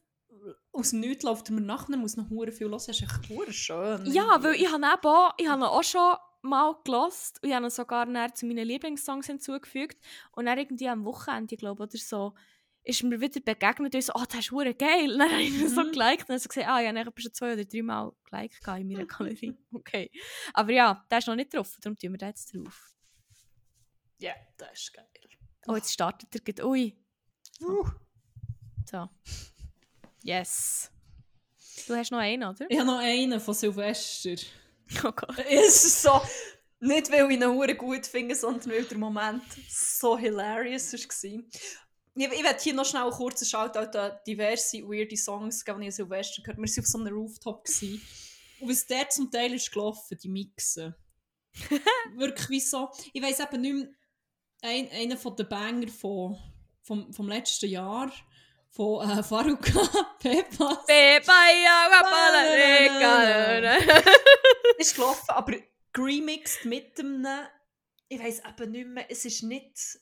Aus 0.73 0.91
dem 0.91 1.01
Nichts 1.01 1.25
läuft 1.25 1.49
er 1.49 1.55
mir 1.55 1.61
nachher, 1.63 1.97
muss 1.97 2.17
noch 2.17 2.29
hure 2.29 2.53
viel 2.53 2.67
hören. 2.67 2.73
Das 2.73 2.89
ist 2.89 3.03
echt 3.03 3.55
schön. 3.55 4.07
Ja, 4.13 4.43
weil 4.43 4.55
ich 4.57 4.71
habe 4.71 5.09
auch, 5.09 5.33
ich 5.39 5.49
habe 5.49 5.69
auch 5.69 5.83
schon 5.83 6.17
mal 6.43 6.75
gelost 6.85 7.43
und 7.43 7.49
ich 7.49 7.55
habe 7.55 7.67
ihn 7.67 7.71
sogar 7.71 8.07
zu 8.35 8.47
meinen 8.47 8.67
Lieblingssongs 8.67 9.27
hinzugefügt 9.27 9.99
und 10.33 10.47
dann 10.47 10.59
irgendwie 10.59 10.89
am 10.89 11.05
Wochenende, 11.05 11.55
ich 11.55 11.61
glaube, 11.61 11.83
oder 11.85 11.97
so, 11.97 12.35
ist 12.85 13.03
mir 13.05 13.21
wieder 13.21 13.41
begegnet 13.41 13.95
und 13.95 13.99
ich 13.99 14.07
so, 14.07 14.13
oh, 14.17 14.25
das 14.29 14.41
ist 14.41 14.51
hure 14.51 14.75
geil. 14.75 15.13
Und 15.13 15.21
dann 15.21 15.31
habe 15.31 15.41
ich 15.43 15.51
ihn 15.55 15.69
so 15.69 15.83
Mhm. 15.85 15.93
geliked 15.93 16.29
und 16.29 16.31
dann 16.31 16.37
habe 16.37 16.43
ich 16.43 16.49
gesagt, 16.49 16.69
ah, 16.69 16.83
ich 16.83 16.89
habe 16.89 17.21
schon 17.21 17.33
zwei 17.33 17.53
oder 17.55 17.65
drei 17.65 17.83
Mal 17.83 18.13
geliked 18.29 18.67
in 18.67 18.89
meiner 18.89 19.07
Galerie. 19.07 19.57
Okay. 19.73 20.11
Aber 20.53 20.73
ja, 20.73 21.07
der 21.11 21.19
ist 21.19 21.29
noch 21.29 21.37
nicht 21.37 21.55
drauf, 21.55 21.77
darum 21.81 21.97
tun 21.97 22.11
wir 22.13 22.19
den 22.19 22.29
jetzt 22.29 22.53
drauf. 22.55 22.93
Ja, 24.19 24.33
das 24.59 24.73
ist 24.73 24.93
geil. 24.93 25.07
Oh, 25.67 25.77
jetzt 25.77 25.93
startet 25.93 26.35
er 26.35 26.41
gerade. 26.41 26.67
Ui. 26.67 26.97
Uh. 27.61 27.87
So. 28.91 29.09
Yes. 30.23 30.91
Du 31.87 31.95
hast 31.95 32.11
noch 32.11 32.19
einen, 32.19 32.49
oder? 32.49 32.67
Ich 32.69 32.79
habe 32.79 32.87
noch 32.87 32.99
einen 32.99 33.41
von 33.41 33.55
Silvester. 33.55 34.37
Oh 35.05 35.13
Gott. 35.13 35.39
Es 35.49 35.87
ist 35.87 36.03
so. 36.03 36.21
Nicht, 36.81 37.11
weil 37.11 37.31
ich 37.31 37.39
ihn 37.39 37.47
hure 37.47 37.75
gut 37.75 38.07
finde, 38.07 38.35
sondern 38.35 38.73
weil 38.73 38.85
der 38.85 38.99
Moment 38.99 39.43
so 39.71 40.19
hilarious 40.19 40.93
war. 40.93 40.99
Ich, 42.15 42.25
ich 42.25 42.43
werde 42.45 42.61
hier 42.61 42.75
noch 42.75 42.85
schnell 42.85 43.05
einen 43.05 43.13
kurzen 43.13 43.47
Shoutout 43.47 43.97
an 43.97 44.19
diverse 44.27 44.83
weirde 44.83 45.17
Songs 45.17 45.65
geben, 45.65 45.81
die 45.81 45.89
ich 45.89 45.95
Silvester 45.95 46.43
gehört 46.43 46.59
Wir 46.59 46.69
waren 46.69 46.79
auf 46.81 46.87
so 46.87 46.99
einem 46.99 47.15
Rooftop. 47.15 47.65
Gewesen. 47.65 48.03
Und 48.61 48.69
was 48.69 48.87
der 48.87 49.09
zum 49.09 49.31
Teil 49.31 49.55
ist 49.55 49.73
gelaufen, 49.73 50.19
die 50.23 50.29
Mixen. 50.29 50.95
Wirklich 52.17 52.51
wie 52.51 52.61
so. 52.61 52.91
Ich 53.15 53.23
weiss 53.23 53.41
eben 53.41 53.61
nicht 53.61 53.75
mehr, 53.75 53.89
ein, 54.63 54.91
einer 54.91 55.17
von 55.17 55.37
den 55.37 55.49
Banger 55.49 55.87
von, 55.89 56.37
vom, 56.83 57.13
vom 57.13 57.29
letzten 57.29 57.69
Jahr 57.69 58.11
von 58.71 59.09
äh, 59.09 59.23
Faruka 59.23 59.81
Pepas. 60.19 60.87
Pepa, 60.87 61.45
ja, 61.63 61.89
ist 64.79 64.95
gelaufen, 64.95 65.29
aber 65.29 65.55
remixed 65.97 66.65
mit 66.65 66.99
dem, 66.99 67.27
ich 68.09 68.21
weiß 68.21 68.43
eben 68.49 68.71
nicht 68.71 68.89
mehr, 68.89 69.11
es 69.11 69.25
ist 69.25 69.43
nicht, 69.43 69.99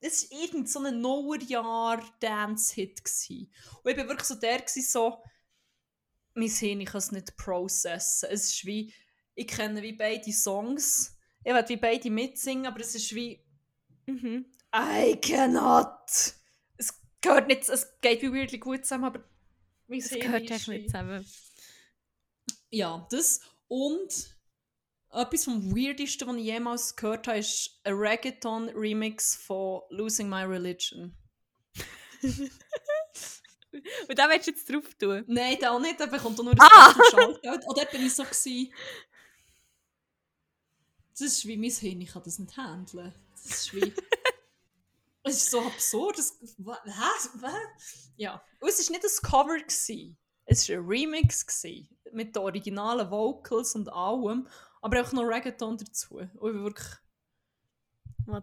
es 0.00 0.30
war 0.30 0.40
irgend 0.40 0.70
so 0.70 0.78
ein 0.80 1.00
Neuerjahr-Dance-Hit. 1.00 3.00
Und 3.00 3.90
ich 3.90 3.96
war 3.96 4.08
wirklich 4.08 4.28
so 4.28 4.36
der, 4.36 4.60
gewesen, 4.60 4.82
so, 4.82 5.22
mein 6.34 6.48
Hirn, 6.48 6.80
ich 6.80 6.88
kann 6.88 6.98
es 6.98 7.12
nicht 7.12 7.36
processen. 7.36 8.28
Es 8.30 8.46
ist 8.46 8.64
wie, 8.64 8.94
ich 9.34 9.46
kenne 9.46 9.82
wie 9.82 9.92
beide 9.92 10.32
Songs, 10.32 11.16
ich 11.44 11.52
werde 11.52 11.68
wie 11.68 11.76
beide 11.76 12.10
mitsingen, 12.10 12.66
aber 12.66 12.80
es 12.80 12.94
ist 12.94 13.14
wie, 13.14 13.43
Mhm. 14.06 14.46
I 14.74 15.16
cannot. 15.20 16.34
Es 16.76 17.00
gehört 17.20 17.48
nicht, 17.48 17.68
es 17.68 17.86
geht 18.00 18.22
wie 18.22 18.32
weirdly 18.32 18.58
gut 18.58 18.84
zusammen, 18.84 19.04
aber 19.04 19.24
Das 19.88 20.08
Hirn 20.08 20.20
gehört 20.20 20.50
echt 20.50 20.68
wie- 20.68 20.78
nicht 20.78 20.90
zusammen. 20.90 21.24
Ja, 22.70 23.06
das 23.10 23.40
und 23.68 24.34
etwas 25.10 25.44
vom 25.44 25.74
Weirdesten, 25.76 26.26
was 26.26 26.36
ich 26.36 26.42
jemals 26.44 26.96
gehört 26.96 27.28
habe, 27.28 27.38
ist 27.38 27.78
ein 27.84 27.94
Reggaeton-Remix 27.94 29.36
von 29.36 29.82
Losing 29.90 30.28
My 30.28 30.42
Religion. 30.42 31.14
Und 34.08 34.18
da 34.18 34.28
willst 34.28 34.46
du 34.46 34.52
jetzt 34.52 34.70
drauf 34.70 34.94
tun. 34.94 35.24
Nein, 35.26 35.58
der 35.60 35.72
auch 35.72 35.80
nicht, 35.80 35.98
der 35.98 36.06
bekommt 36.06 36.38
auch 36.38 36.44
nur 36.44 36.52
ein 36.52 36.60
Ah! 36.60 36.94
Shoutout. 37.10 37.66
Und 37.66 37.76
dort 37.78 37.90
bin 37.90 38.06
ich 38.06 38.14
so 38.14 38.22
gewesen, 38.22 38.72
das 41.10 41.20
ist 41.20 41.44
wie 41.46 41.56
mein 41.56 41.70
Hirn, 41.70 42.00
ich 42.00 42.12
kann 42.12 42.22
das 42.24 42.38
nicht 42.38 42.56
handeln. 42.56 43.12
Das 43.44 43.52
ist 43.52 43.74
wie... 43.74 43.94
es 45.22 45.36
ist 45.36 45.50
so 45.50 45.60
absurd. 45.60 46.18
Das, 46.18 46.38
wa- 46.58 46.82
hä? 46.84 47.28
Was? 47.34 48.12
Ja. 48.16 48.42
Und 48.60 48.68
es 48.68 48.88
war 48.88 48.96
nicht 48.96 49.04
ein 49.04 49.30
Cover. 49.30 49.58
Gewesen. 49.58 50.16
Es 50.46 50.68
war 50.68 50.76
ein 50.76 50.86
Remix 50.86 51.46
gewesen, 51.46 51.88
mit 52.12 52.34
den 52.34 52.42
originalen 52.42 53.10
Vocals 53.10 53.74
und 53.74 53.88
allem, 53.88 54.48
aber 54.82 55.02
auch 55.02 55.12
noch 55.12 55.24
Reggaeton 55.24 55.78
dazu. 55.78 56.16
Und 56.16 56.56
ich 56.56 56.62
wirklich... 56.62 56.88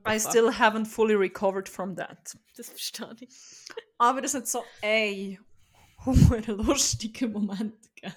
I 0.07 0.19
still 0.19 0.49
haven't 0.49 0.85
fully 0.85 1.15
recovered 1.15 1.67
from 1.67 1.95
that. 1.95 2.37
Das 2.55 2.69
verstehe 2.69 3.15
ich. 3.19 3.29
Aber 3.97 4.23
es 4.23 4.35
hat 4.35 4.47
so 4.47 4.63
ein 4.83 5.39
hoher 6.05 6.41
lustiger 6.47 7.27
Moment 7.27 7.81
gegeben. 7.95 8.15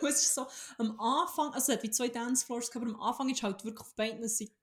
Und 0.00 0.08
es 0.08 0.22
ist 0.22 0.34
so, 0.34 0.46
am 0.78 0.98
Anfang, 1.00 1.52
also 1.52 1.72
es 1.72 1.78
hat 1.78 1.82
wie 1.82 1.90
zwei 1.90 2.08
Dancefloors 2.08 2.74
aber 2.76 2.86
am 2.86 3.00
Anfang 3.00 3.28
ist 3.28 3.42
halt 3.42 3.64
wirklich 3.64 3.80
auf 3.80 3.94
beiden 3.94 4.28
Seiten, 4.28 4.54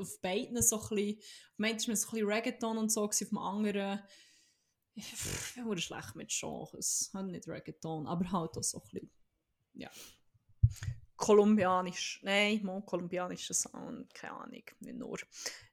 auf 0.00 0.20
beiden 0.20 0.60
so 0.62 0.80
ein 0.80 0.88
bisschen, 0.88 1.18
ist 1.18 1.58
man 1.58 1.78
so 1.78 1.90
ein 1.90 1.94
bisschen 1.94 2.26
Reggaeton 2.26 2.78
und 2.78 2.92
so, 2.92 3.04
auf 3.04 3.16
dem 3.16 3.38
anderen, 3.38 4.00
ich 4.94 5.14
bin 5.56 5.78
schlecht 5.78 6.16
mit 6.16 6.30
Genres, 6.30 7.10
halt 7.14 7.26
nicht 7.28 7.48
Reggaeton, 7.48 8.06
aber 8.06 8.30
halt 8.32 8.56
auch 8.56 8.62
so 8.62 8.78
ein 8.78 8.88
bisschen, 8.90 9.10
ja. 9.74 9.90
Kolumbianisch, 11.16 12.20
nein, 12.22 12.62
mal 12.62 12.82
kolumbianischer 12.82 13.52
Sound, 13.52 14.12
keine 14.14 14.32
Ahnung, 14.32 14.62
nicht 14.80 14.98
nur. 14.98 15.18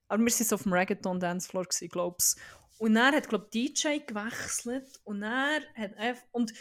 Aber 0.10 0.24
wir 0.24 0.32
waren 0.32 0.54
auf 0.54 0.64
dem 0.64 0.74
Reggaeton-Dancefloor, 0.74 1.66
glaube 1.90 2.18
ich. 2.20 2.42
Und 2.80 2.94
dann 2.94 3.16
hat, 3.16 3.30
glaube 3.30 3.48
ich, 3.52 3.74
DJ 3.74 4.00
gewechselt 4.00 5.00
und 5.04 5.24
er 5.24 5.62
hat 5.76 6.18
und 6.32 6.54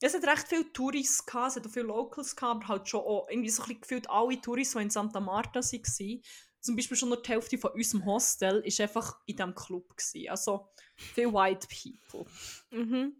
es 0.00 0.14
hat 0.14 0.24
recht 0.26 0.48
viele 0.48 0.72
Touris 0.72 1.22
es 1.26 1.34
hat 1.34 1.66
auch 1.66 1.70
viele 1.70 1.86
Locals 1.86 2.36
aber 2.36 2.68
halt 2.68 2.88
schon 2.88 3.00
auch 3.00 3.26
irgendwie 3.30 3.48
so 3.48 3.62
ein 3.62 3.68
bisschen 3.68 3.80
gefühlt 3.80 4.10
alle 4.10 4.40
Touris, 4.40 4.72
die 4.72 4.82
in 4.82 4.90
Santa 4.90 5.20
Marta 5.20 5.60
waren. 5.60 6.22
Zum 6.64 6.76
Beispiel 6.76 6.96
schon 6.96 7.10
nur 7.10 7.20
die 7.22 7.28
Hälfte 7.30 7.58
von 7.58 7.72
unserem 7.72 8.06
Hostel 8.06 8.60
ist 8.64 8.80
einfach 8.80 9.20
in 9.26 9.36
diesem 9.36 9.54
Club. 9.54 9.94
Gewesen. 9.96 10.30
Also 10.30 10.68
viele 10.96 11.32
White 11.32 11.66
People. 11.68 12.24
Mhm. 12.70 13.14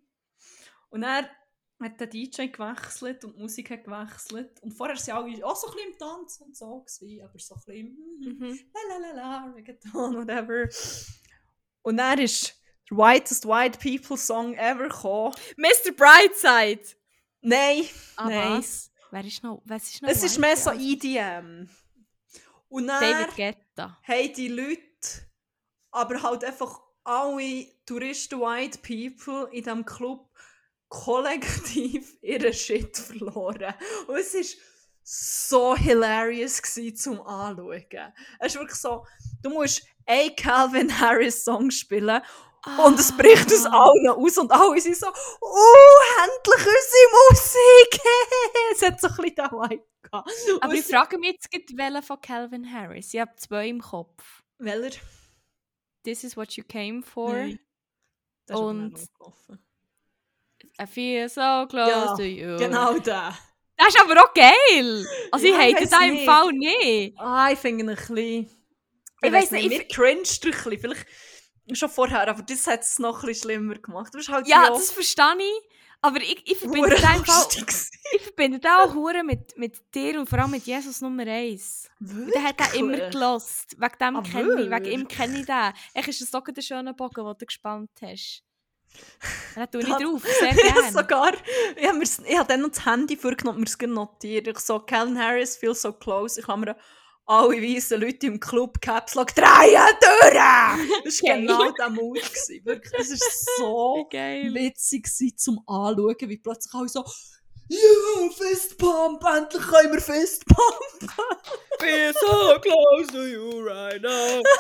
Und 0.89 1.01
dann 1.03 1.27
hat 1.81 2.01
der 2.01 2.07
DJ 2.07 2.47
gewechselt 2.47 3.23
und 3.25 3.37
die 3.37 3.43
Musik 3.43 3.69
hat 3.71 3.85
gewechselt. 3.85 4.63
Und 4.63 4.73
vorher 4.73 4.97
waren 4.97 5.11
alle 5.27 5.45
auch 5.47 5.57
so 5.57 5.67
ein 5.69 5.75
bisschen 5.75 5.93
im 5.93 5.99
Tanz 5.99 6.41
und 6.41 6.57
so, 6.57 6.81
gewesen, 6.81 7.23
aber 7.23 7.39
so 7.39 7.55
ein 7.55 7.61
bisschen 7.67 7.89
mhm, 8.21 8.39
Mhm. 8.39 8.61
la 8.73 8.97
la 8.97 9.07
la 9.07 9.13
la, 9.47 9.53
Reggaeton, 9.55 10.17
whatever. 10.17 10.69
Und 11.83 11.97
dann 11.99 12.19
ist 12.21 12.59
der 12.91 12.97
whitest 12.97 13.45
white 13.47 13.79
people 13.79 14.17
Song 14.17 14.55
ever 14.55 14.89
gekommen. 14.89 15.35
Mr. 15.59 15.93
Brightside! 15.93 16.97
Nein, 17.43 17.85
Ah, 18.17 18.29
nein. 18.31 18.59
was? 18.59 18.91
Wer 19.11 19.25
ist 19.27 19.43
noch? 19.43 19.61
Was 19.67 19.91
ist 19.93 20.01
noch? 20.03 20.09
Es 20.09 20.23
ist 20.23 20.39
mehr 20.39 20.57
so? 20.57 20.71
EDM. 20.71 21.69
Und 22.75 22.87
dann 22.89 23.01
David 23.01 23.37
Guetta. 23.37 23.99
haben 24.03 24.33
die 24.35 24.49
Leute 24.49 24.81
aber 25.93 26.23
halt 26.23 26.45
einfach 26.45 26.81
alle 27.05 27.67
Touristen, 27.87 28.41
white 28.41 28.79
people 28.79 29.49
in 29.53 29.63
diesem 29.63 29.85
Club 29.85 30.29
kollektiv 30.89 32.17
ihren 32.23 32.53
Shit 32.53 32.97
verloren. 32.97 33.75
Und 34.09 34.17
es 34.17 34.35
war 34.35 34.43
so 35.05 35.77
hilarious 35.77 36.63
gewesen, 36.63 36.97
zum 36.97 37.21
Anschauen. 37.23 37.85
Es 38.41 38.55
ist 38.55 38.59
wirklich 38.61 38.79
so, 38.81 39.07
du 39.43 39.51
musst 39.51 39.83
einen 40.07 40.35
Calvin 40.35 40.99
Harris 40.99 41.45
Song 41.45 41.71
spielen 41.71 42.21
und 42.85 42.99
es 42.99 43.15
bricht 43.17 43.47
aus 43.53 43.67
Ah. 43.67 43.85
allen 43.85 44.09
aus 44.09 44.39
und 44.39 44.51
alle 44.51 44.81
sind 44.81 44.97
so, 44.97 45.07
oh, 45.07 46.01
endlich 46.25 46.67
unsere 46.67 47.11
Musik! 47.31 48.01
es 48.73 48.83
hat 48.83 49.01
so 49.01 49.09
ein 49.09 49.17
bisschen 49.17 49.35
den 49.37 49.51
Vibe 49.51 49.85
gehabt. 50.23 50.31
Aber 50.61 50.73
Und 50.73 50.79
ich 50.79 50.87
frage 50.87 51.19
mich 51.19 51.37
jetzt, 51.53 51.77
welchen 51.77 52.03
von 52.03 52.21
Calvin 52.21 52.73
Harris. 52.73 53.13
Ich 53.15 53.21
habe 53.21 53.35
zwei 53.37 53.69
im 53.69 53.81
Kopf. 53.81 54.43
Welcher? 54.59 55.01
This 56.05 56.25
is 56.25 56.37
what 56.37 56.53
you 56.53 56.65
came 56.65 57.03
for. 57.03 57.33
Nein. 57.33 57.59
Aber 58.51 58.61
Und-. 58.61 58.99
I 60.81 60.87
feel 60.87 61.29
so 61.29 61.67
close 61.69 61.91
Ja, 61.91 62.15
to 62.17 62.23
you. 62.23 62.57
Genau 62.57 62.99
der. 62.99 63.37
Das 63.77 63.89
ist 63.89 64.01
aber 64.01 64.23
auch 64.23 64.33
geil. 64.35 65.07
Also 65.31 65.47
Ja, 65.47 65.61
ich 65.61 65.69
ich 65.69 65.77
hate 65.77 65.89
das 65.89 66.01
im. 66.03 66.25
Fall 66.25 66.53
nicht. 66.53 67.19
Ah, 67.19 67.51
ich 67.51 67.59
finde 67.59 67.85
ihn 67.85 67.91
ein 67.91 67.97
bisschen... 67.97 68.17
Ich, 68.17 68.49
Ich 69.23 69.33
weiss 69.33 69.51
nicht, 69.51 69.69
nicht, 69.69 69.79
mir 69.79 69.89
cringe 69.89 70.21
ein 70.21 70.23
bisschen. 70.23 70.79
Vielleicht 70.81 71.07
schon 71.73 71.89
vorher, 71.89 72.29
aber 72.29 72.43
das 72.43 72.67
hat 72.67 72.83
es 72.83 72.99
noch 72.99 73.23
ein 73.23 73.27
bisschen 73.29 73.51
schlimmer 73.51 73.75
gemacht. 73.77 74.13
Halt 74.29 74.47
Ja, 74.47 74.69
das 74.69 74.91
verstehe 74.91 75.37
ich. 75.39 75.69
Aber 76.05 76.21
ich, 76.21 76.43
ich 76.45 76.59
verbinde 76.59 76.97
lustig 77.27 77.67
gewesen. 77.67 77.91
ich 78.15 78.23
verbinde 78.23 78.69
auch 78.69 78.95
hure 78.95 79.25
mit, 79.25 79.57
mit 79.57 79.95
dir 79.95 80.21
und 80.21 80.29
vor 80.29 80.39
allem 80.39 80.51
mit 80.51 80.67
Jesus 80.67 81.01
Nummer 81.01 81.27
1. 81.27 81.89
Der 81.99 82.43
hat 82.43 82.61
den 82.61 82.81
immer 82.81 83.09
gelost. 83.09 83.75
Wegen 83.79 83.99
dem 83.99 84.17
Ah, 84.17 84.23
kenne 84.23 84.63
ich, 84.63 84.71
wegen 84.71 84.85
ihm 85.01 85.09
kenne 85.09 85.41
ich 85.41 85.47
den. 85.47 85.73
Echt 85.95 86.09
ist 86.09 86.21
das 86.21 86.31
so 86.31 86.41
der 86.41 86.61
schöne 86.61 86.93
Bogen, 86.93 87.25
den 87.25 87.35
du 87.39 87.47
gespannt 87.47 87.89
hast. 88.03 88.43
Da 89.55 89.67
tue 89.67 89.81
ich 89.81 89.89
drauf, 89.89 90.23
sehr 90.23 90.51
Ich 90.53 90.63
gerne. 90.63 90.93
sogar, 90.93 91.33
ich 91.75 91.89
habe, 91.89 92.03
ich 92.03 92.39
habe 92.39 92.49
dann 92.49 92.61
noch 92.61 92.69
das 92.69 92.85
Handy 92.85 93.17
vorgenommen 93.17 93.59
und 93.59 93.81
mir 93.81 93.87
es 93.87 93.95
notiert. 93.95 94.47
Ich 94.47 94.59
so, 94.59 94.81
Calvin 94.81 95.19
Harris, 95.19 95.57
feel 95.57 95.75
so 95.75 95.91
close. 95.91 96.39
Ich 96.39 96.47
habe 96.47 96.61
mir 96.61 96.77
alle 97.27 97.63
weißen 97.63 98.01
Leute 98.01 98.27
im 98.27 98.39
Club 98.41 98.81
Caps 98.81 99.15
Lock 99.15 99.35
drehen 99.35 99.47
durch! 100.01 100.33
Das 101.05 101.23
war 101.23 101.37
genau 101.37 101.71
der 101.73 101.91
Mut. 101.91 102.17
gewesen. 102.23 102.65
Wirklich, 102.65 103.01
es 103.01 103.11
ist 103.11 103.49
so 103.57 104.07
Geil. 104.11 104.53
witzig 104.55 105.05
gewesen, 105.05 105.37
zum 105.37 105.59
Anschauen, 105.67 106.17
wie 106.29 106.39
plötzlich 106.39 106.75
alle 106.75 106.89
so 106.89 107.05
«Ja, 107.69 108.31
Fistpump! 108.37 109.25
Endlich 109.25 109.63
können 109.63 109.93
wir 109.95 110.01
Fistpump!» 110.01 111.13
Be 111.81 112.13
so 112.21 112.59
close 112.61 113.07
to 113.11 113.25
you 113.27 113.61
right 113.63 114.01
now. 114.03 114.43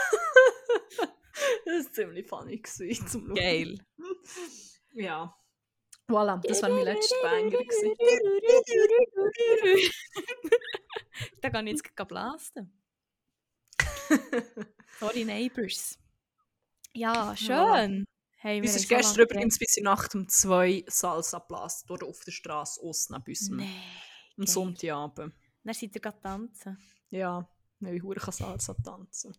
Das 1.67 1.87
war 1.87 1.93
ziemlich 1.93 2.29
funny 2.29 2.59
gewesen, 2.59 3.09
zum 3.09 3.27
Schauen. 3.27 3.35
Geil. 3.35 3.79
Ja. 4.95 5.35
Voilà, 6.09 6.41
das 6.47 6.63
war 6.63 6.69
mein 6.69 6.85
letzter 6.85 7.17
Banger. 7.23 7.59
da 11.41 11.51
kann 11.51 11.67
ich 11.67 11.73
jetzt 11.75 12.09
blasen. 12.09 12.73
Sorry, 15.01 15.25
Neighbors. 15.25 15.99
Ja, 16.93 17.35
schön. 17.37 18.05
Hey, 18.37 18.61
wir 18.61 18.69
Uns 18.69 18.77
ist 18.77 18.89
gestern 18.89 19.23
übrigens 19.23 19.59
bis 19.59 19.79
in 19.79 19.85
Nacht 19.85 20.15
um 20.15 20.29
zwei 20.29 20.85
Salsa 20.87 21.39
geblasen 21.39 21.89
worden 21.89 22.09
auf 22.09 22.21
der 22.25 22.33
Straße 22.33 22.83
aussen 22.83 23.17
bei 23.25 23.33
uns 23.33 23.49
geredet. 23.49 23.67
am. 24.37 24.47
Sonntagabend. 24.47 25.35
Dann 25.65 25.75
seid 25.75 25.95
ihr 25.95 26.01
gerade 26.01 26.21
tanzen. 26.21 26.79
Ja, 27.11 27.49
weil 27.81 27.97
ich 27.97 28.03
kann 28.03 28.33
Salsa 28.33 28.75
tanzen. 28.75 29.35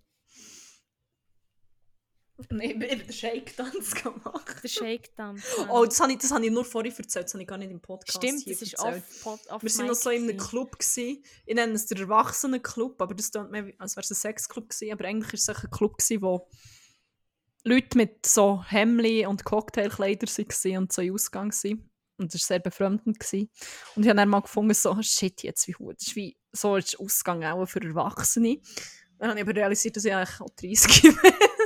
Nein, 2.50 2.82
ich 2.82 2.92
habe 2.92 3.04
den 3.04 3.14
Shake-Tanz 3.14 3.96
gemacht. 3.96 4.64
Der 4.64 4.68
Shake-Tanz. 4.68 5.42
Oh, 5.70 5.86
das 5.86 6.00
habe 6.02 6.12
ich, 6.12 6.18
das 6.18 6.32
habe 6.32 6.46
ich 6.46 6.52
nur 6.52 6.66
vorhin 6.66 6.92
erzählt, 6.92 7.26
das 7.26 7.34
habe 7.34 7.44
ich 7.44 7.48
gar 7.48 7.58
nicht 7.58 7.72
im 7.72 7.80
Podcast 7.80 8.18
Stimmt, 8.18 8.44
hier 8.44 8.54
das 8.54 8.62
ist 8.62 8.74
erzählt. 8.74 9.04
off, 9.24 9.40
off, 9.50 9.64
Wir 9.64 9.70
sind 9.70 9.88
noch 9.88 9.96
so 9.96 10.10
in 10.10 10.24
einem. 10.24 10.38
Club. 10.38 10.78
Gewesen. 10.78 11.24
Ich 11.46 11.56
nenne 11.56 11.74
es 11.74 11.86
den 11.86 11.98
Erwachsenenclub, 12.00 13.02
aber 13.02 13.16
das 13.16 13.32
klingt 13.32 13.52
mehr, 13.52 13.72
als 13.78 13.96
wäre 13.96 14.04
es 14.04 14.12
ein 14.12 14.16
Sexclub 14.16 14.70
gewesen. 14.70 14.92
Aber 14.92 15.06
eigentlich 15.06 15.48
war 15.48 15.56
es 15.56 15.64
ein 15.64 15.72
Club, 15.72 15.98
gewesen, 15.98 16.22
wo 16.22 16.48
Leute 17.64 17.98
mit 17.98 18.26
so 18.26 18.64
Hemli 18.68 19.26
und 19.26 19.46
Cocktailkleider 19.46 20.28
waren 20.28 20.78
und 20.78 20.92
so 20.94 21.02
in 21.02 21.14
Ausgang 21.14 21.52
waren. 21.52 21.90
Und 22.18 22.34
das 22.34 22.42
war 22.42 22.48
sehr 22.48 22.60
befremdend. 22.60 23.20
Gewesen. 23.20 23.50
Und 23.96 24.04
ich 24.04 24.10
habe 24.10 24.18
dann 24.18 24.30
mal 24.30 24.42
gefunden, 24.42 24.74
so, 24.74 24.96
shit, 25.02 25.42
jetzt 25.44 25.68
wie 25.68 25.72
gut. 25.74 25.96
Das 26.00 26.08
ist 26.08 26.16
wie, 26.16 26.38
so 26.52 26.76
ist 26.76 27.00
Ausgang 27.00 27.44
auch 27.46 27.66
für 27.66 27.82
Erwachsene. 27.82 28.60
Dann 29.18 29.30
habe 29.30 29.40
ich 29.40 29.46
aber 29.46 29.56
realisiert, 29.56 29.96
dass 29.96 30.04
ich 30.06 30.14
eigentlich 30.14 30.42
auch 30.42 30.50
30 30.50 31.02
bin. 31.02 31.18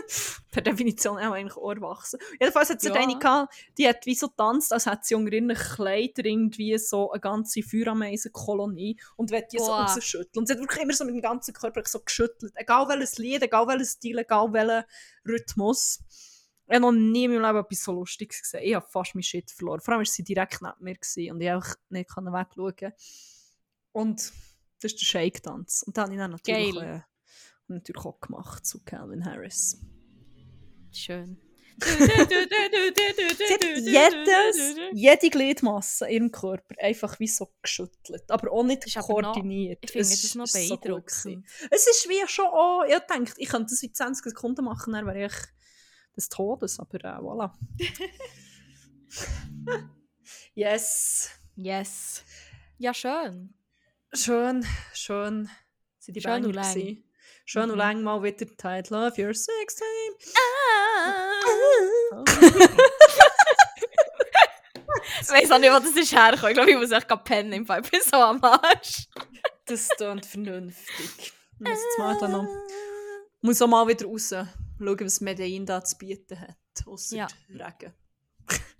per 0.51 0.61
Definition 0.61 1.17
auch 1.17 1.31
eigentlich 1.33 1.57
auch 1.57 1.71
erwachsen. 1.71 2.19
Jedenfalls 2.39 2.69
hat 2.69 2.77
es 2.77 2.83
Ja. 2.83 2.93
eine 2.93 3.17
gehabt, 3.17 3.53
die 3.77 3.87
hat 3.87 4.05
wie 4.05 4.15
so 4.15 4.27
tanzt, 4.27 4.73
als 4.73 4.85
hätte 4.85 5.01
sie 5.03 5.15
unter 5.15 5.31
ihren 5.31 5.53
Kleidern 5.53 6.25
irgendwie 6.25 6.77
so 6.77 7.11
eine 7.11 7.19
ganze 7.19 7.61
Feuerameisen-Kolonie 7.63 8.99
und 9.15 9.31
will 9.31 9.45
die 9.51 9.59
so 9.59 9.65
Boah. 9.67 9.85
rausschütteln. 9.85 10.41
Und 10.41 10.47
sie 10.47 10.53
hat 10.53 10.59
wirklich 10.59 10.83
immer 10.83 10.93
so 10.93 11.05
mit 11.05 11.15
dem 11.15 11.21
ganzen 11.21 11.53
Körper 11.53 11.81
so 11.85 11.99
geschüttelt. 11.99 12.53
Egal 12.55 12.87
welches 12.87 13.17
Lied, 13.17 13.41
egal 13.43 13.67
welches 13.67 13.91
Stil, 13.91 14.17
egal 14.17 14.51
welcher 14.53 14.85
Rhythmus. 15.27 15.99
Ich 16.67 16.75
habe 16.75 16.81
noch 16.81 16.91
nie 16.91 17.25
in 17.25 17.31
meinem 17.31 17.43
Leben 17.43 17.65
etwas 17.65 17.83
so 17.83 17.91
Lustiges 17.93 18.41
gesehen. 18.43 18.61
Ich 18.63 18.75
habe 18.75 18.85
fast 18.87 19.15
mein 19.15 19.23
Shit 19.23 19.49
verloren. 19.49 19.81
Vor 19.81 19.93
allem 19.93 20.01
war 20.01 20.05
sie 20.05 20.23
direkt 20.23 20.61
neben 20.61 20.73
mir 20.79 20.95
gewesen 20.95 21.31
und 21.31 21.41
ich 21.41 21.49
einfach 21.49 21.75
nicht 21.89 22.09
wegschauen. 22.09 22.93
Und 23.91 24.31
das 24.81 24.93
ist 24.93 25.01
der 25.01 25.05
Shake-Tanz. 25.05 25.83
Und 25.83 25.97
den 25.97 26.03
habe 26.03 26.13
ich 26.13 26.19
dann 26.19 26.31
natürlich, 26.31 26.75
äh, 26.77 27.01
natürlich 27.67 28.05
auch 28.05 28.19
gemacht 28.19 28.65
zu 28.65 28.83
Calvin 28.83 29.25
Harris. 29.25 29.79
Schön. 30.91 31.37
Sie 31.81 31.97
hat 33.97 34.13
jedes, 34.13 34.75
jede 34.93 35.29
Gliedmasse 35.29 36.05
in 36.07 36.11
ihrem 36.23 36.31
Körper 36.31 36.75
einfach 36.79 37.17
wie 37.21 37.27
so 37.27 37.53
geschüttelt. 37.61 38.29
Aber 38.29 38.51
auch 38.51 38.63
nicht 38.63 38.83
aber 38.97 39.21
noch- 39.21 39.33
koordiniert. 39.33 39.79
Ich 39.83 39.91
finde, 39.91 40.01
Es 40.03 40.09
das 40.09 40.23
ist 40.25 40.35
noch 40.35 40.45
so 40.47 40.59
beeindruckend. 40.77 41.45
es 41.71 41.87
ist 41.87 42.09
wie 42.09 42.27
schon 42.27 42.47
auch, 42.47 42.83
ich 42.85 42.99
denke, 43.09 43.31
ich 43.37 43.47
könnte 43.47 43.69
das 43.73 43.81
in 43.81 43.93
20 43.93 44.25
Sekunden 44.25 44.65
machen, 44.65 44.91
dann 44.93 45.05
wäre 45.05 45.27
ich 45.27 45.33
des 46.17 46.27
Todes, 46.27 46.79
aber 46.79 46.97
äh, 46.97 47.17
voilà. 47.19 47.53
yes. 50.53 51.29
Yes. 51.55 52.23
Ja, 52.77 52.93
schön. 52.93 53.53
Schön, 54.13 54.65
schön. 54.93 55.49
Sind 55.99 56.15
die 56.15 56.21
Schön 56.21 56.45
und 56.45 56.55
Schön 57.51 57.63
und 57.63 57.71
Mhm. 57.71 57.77
lang 57.77 58.03
mal 58.03 58.21
wieder 58.21 58.45
Tight 58.57 58.91
Love 58.91 59.19
Your 59.19 59.33
Sex 59.33 59.75
Time. 59.75 60.15
Ich 65.21 65.29
weiß 65.29 65.51
auch 65.51 65.57
nicht, 65.57 65.71
wo 65.71 65.79
das 65.79 65.95
ist 65.95 66.11
hergekommen. 66.15 66.51
Ich 66.51 66.53
glaube, 66.55 66.69
ich 66.71 66.77
muss 66.77 66.91
echt 66.91 67.07
gerade 67.07 67.23
pennen 67.23 67.51
im 67.53 67.65
Fall. 67.65 67.81
Ich 67.83 67.89
bin 67.89 68.01
so 68.03 68.17
am 68.17 68.43
Arsch. 68.43 69.07
Das 69.65 69.89
klingt 69.89 70.25
vernünftig. 70.27 71.09
Ich 71.17 71.33
muss 71.59 71.69
jetzt 71.71 71.97
mal 71.97 72.17
da 72.19 72.27
noch... 72.27 72.47
Muss 73.41 73.61
auch 73.63 73.67
mal 73.67 73.87
wieder 73.87 74.05
raus. 74.05 74.29
Schauen, 74.29 74.99
was 74.99 75.19
Medellin 75.21 75.65
da 75.65 75.83
zu 75.83 75.97
bieten 75.97 76.39
hat. 76.39 76.55
Ausser 76.85 77.15
Ja. 77.17 77.27
Regen. 77.49 77.93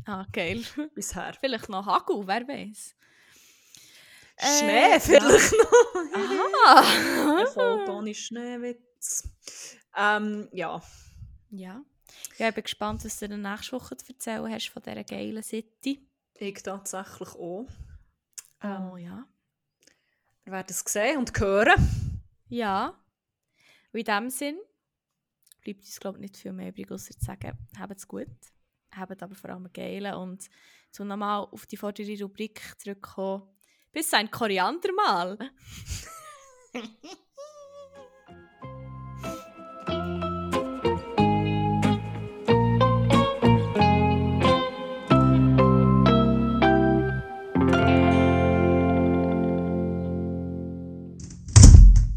Ah, 0.05 0.25
geil. 0.31 0.63
Bisher. 0.93 1.33
Vielleicht 1.39 1.69
noch 1.69 1.85
Hagel, 1.87 2.21
wer 2.27 2.47
weiß. 2.47 2.95
Schnee 4.39 4.95
Äh, 4.95 4.99
vielleicht 4.99 5.51
noch. 5.53 6.65
Ah. 6.65 7.45
Folge 7.53 7.91
ohne 7.91 8.13
Schneewitz. 8.13 9.27
Ähm, 9.95 10.47
ja. 10.53 10.81
Ja. 11.49 11.81
ja. 12.37 12.47
Ich 12.49 12.55
bin 12.55 12.63
gespannt, 12.63 13.03
was 13.03 13.19
du 13.19 13.27
dir 13.27 13.37
nächste 13.37 13.73
Woche 13.73 13.97
zu 13.97 14.07
erzählen 14.13 14.51
hast 14.51 14.69
von 14.69 14.81
dieser 14.81 15.03
geilen 15.03 15.43
City. 15.43 16.07
Ich 16.35 16.63
tatsächlich 16.63 17.29
auch. 17.35 17.65
Ähm, 18.63 18.89
Oh 18.91 18.97
ja. 18.97 19.25
Wir 20.43 20.53
werden 20.53 20.67
es 20.69 20.79
sehen 20.79 21.17
und 21.17 21.37
hören. 21.39 22.21
Ja. 22.47 22.97
Und 23.91 23.99
in 23.99 24.05
diesem 24.05 24.29
Sinn 24.29 24.59
bleibt 25.61 25.81
uns, 25.81 25.99
glaube 25.99 26.17
ich, 26.17 26.21
nicht 26.21 26.37
viel 26.37 26.53
mehr 26.53 26.69
übrig, 26.69 26.91
außer 26.91 27.13
zu 27.13 27.25
sagen, 27.25 27.57
habt's 27.77 28.07
gut. 28.07 28.27
Habt 28.95 29.21
aber 29.21 29.35
vor 29.35 29.49
allem 29.49 29.71
geilen. 29.73 30.13
Und 30.15 30.49
zum 30.91 31.07
nochmal 31.07 31.41
auf 31.51 31.65
die 31.65 31.77
vordere 31.77 32.17
Rubrik 32.23 32.61
zurückkommen. 32.79 33.43
Bis 33.91 34.13
ein 34.13 34.29
Koriandermal. 34.31 35.37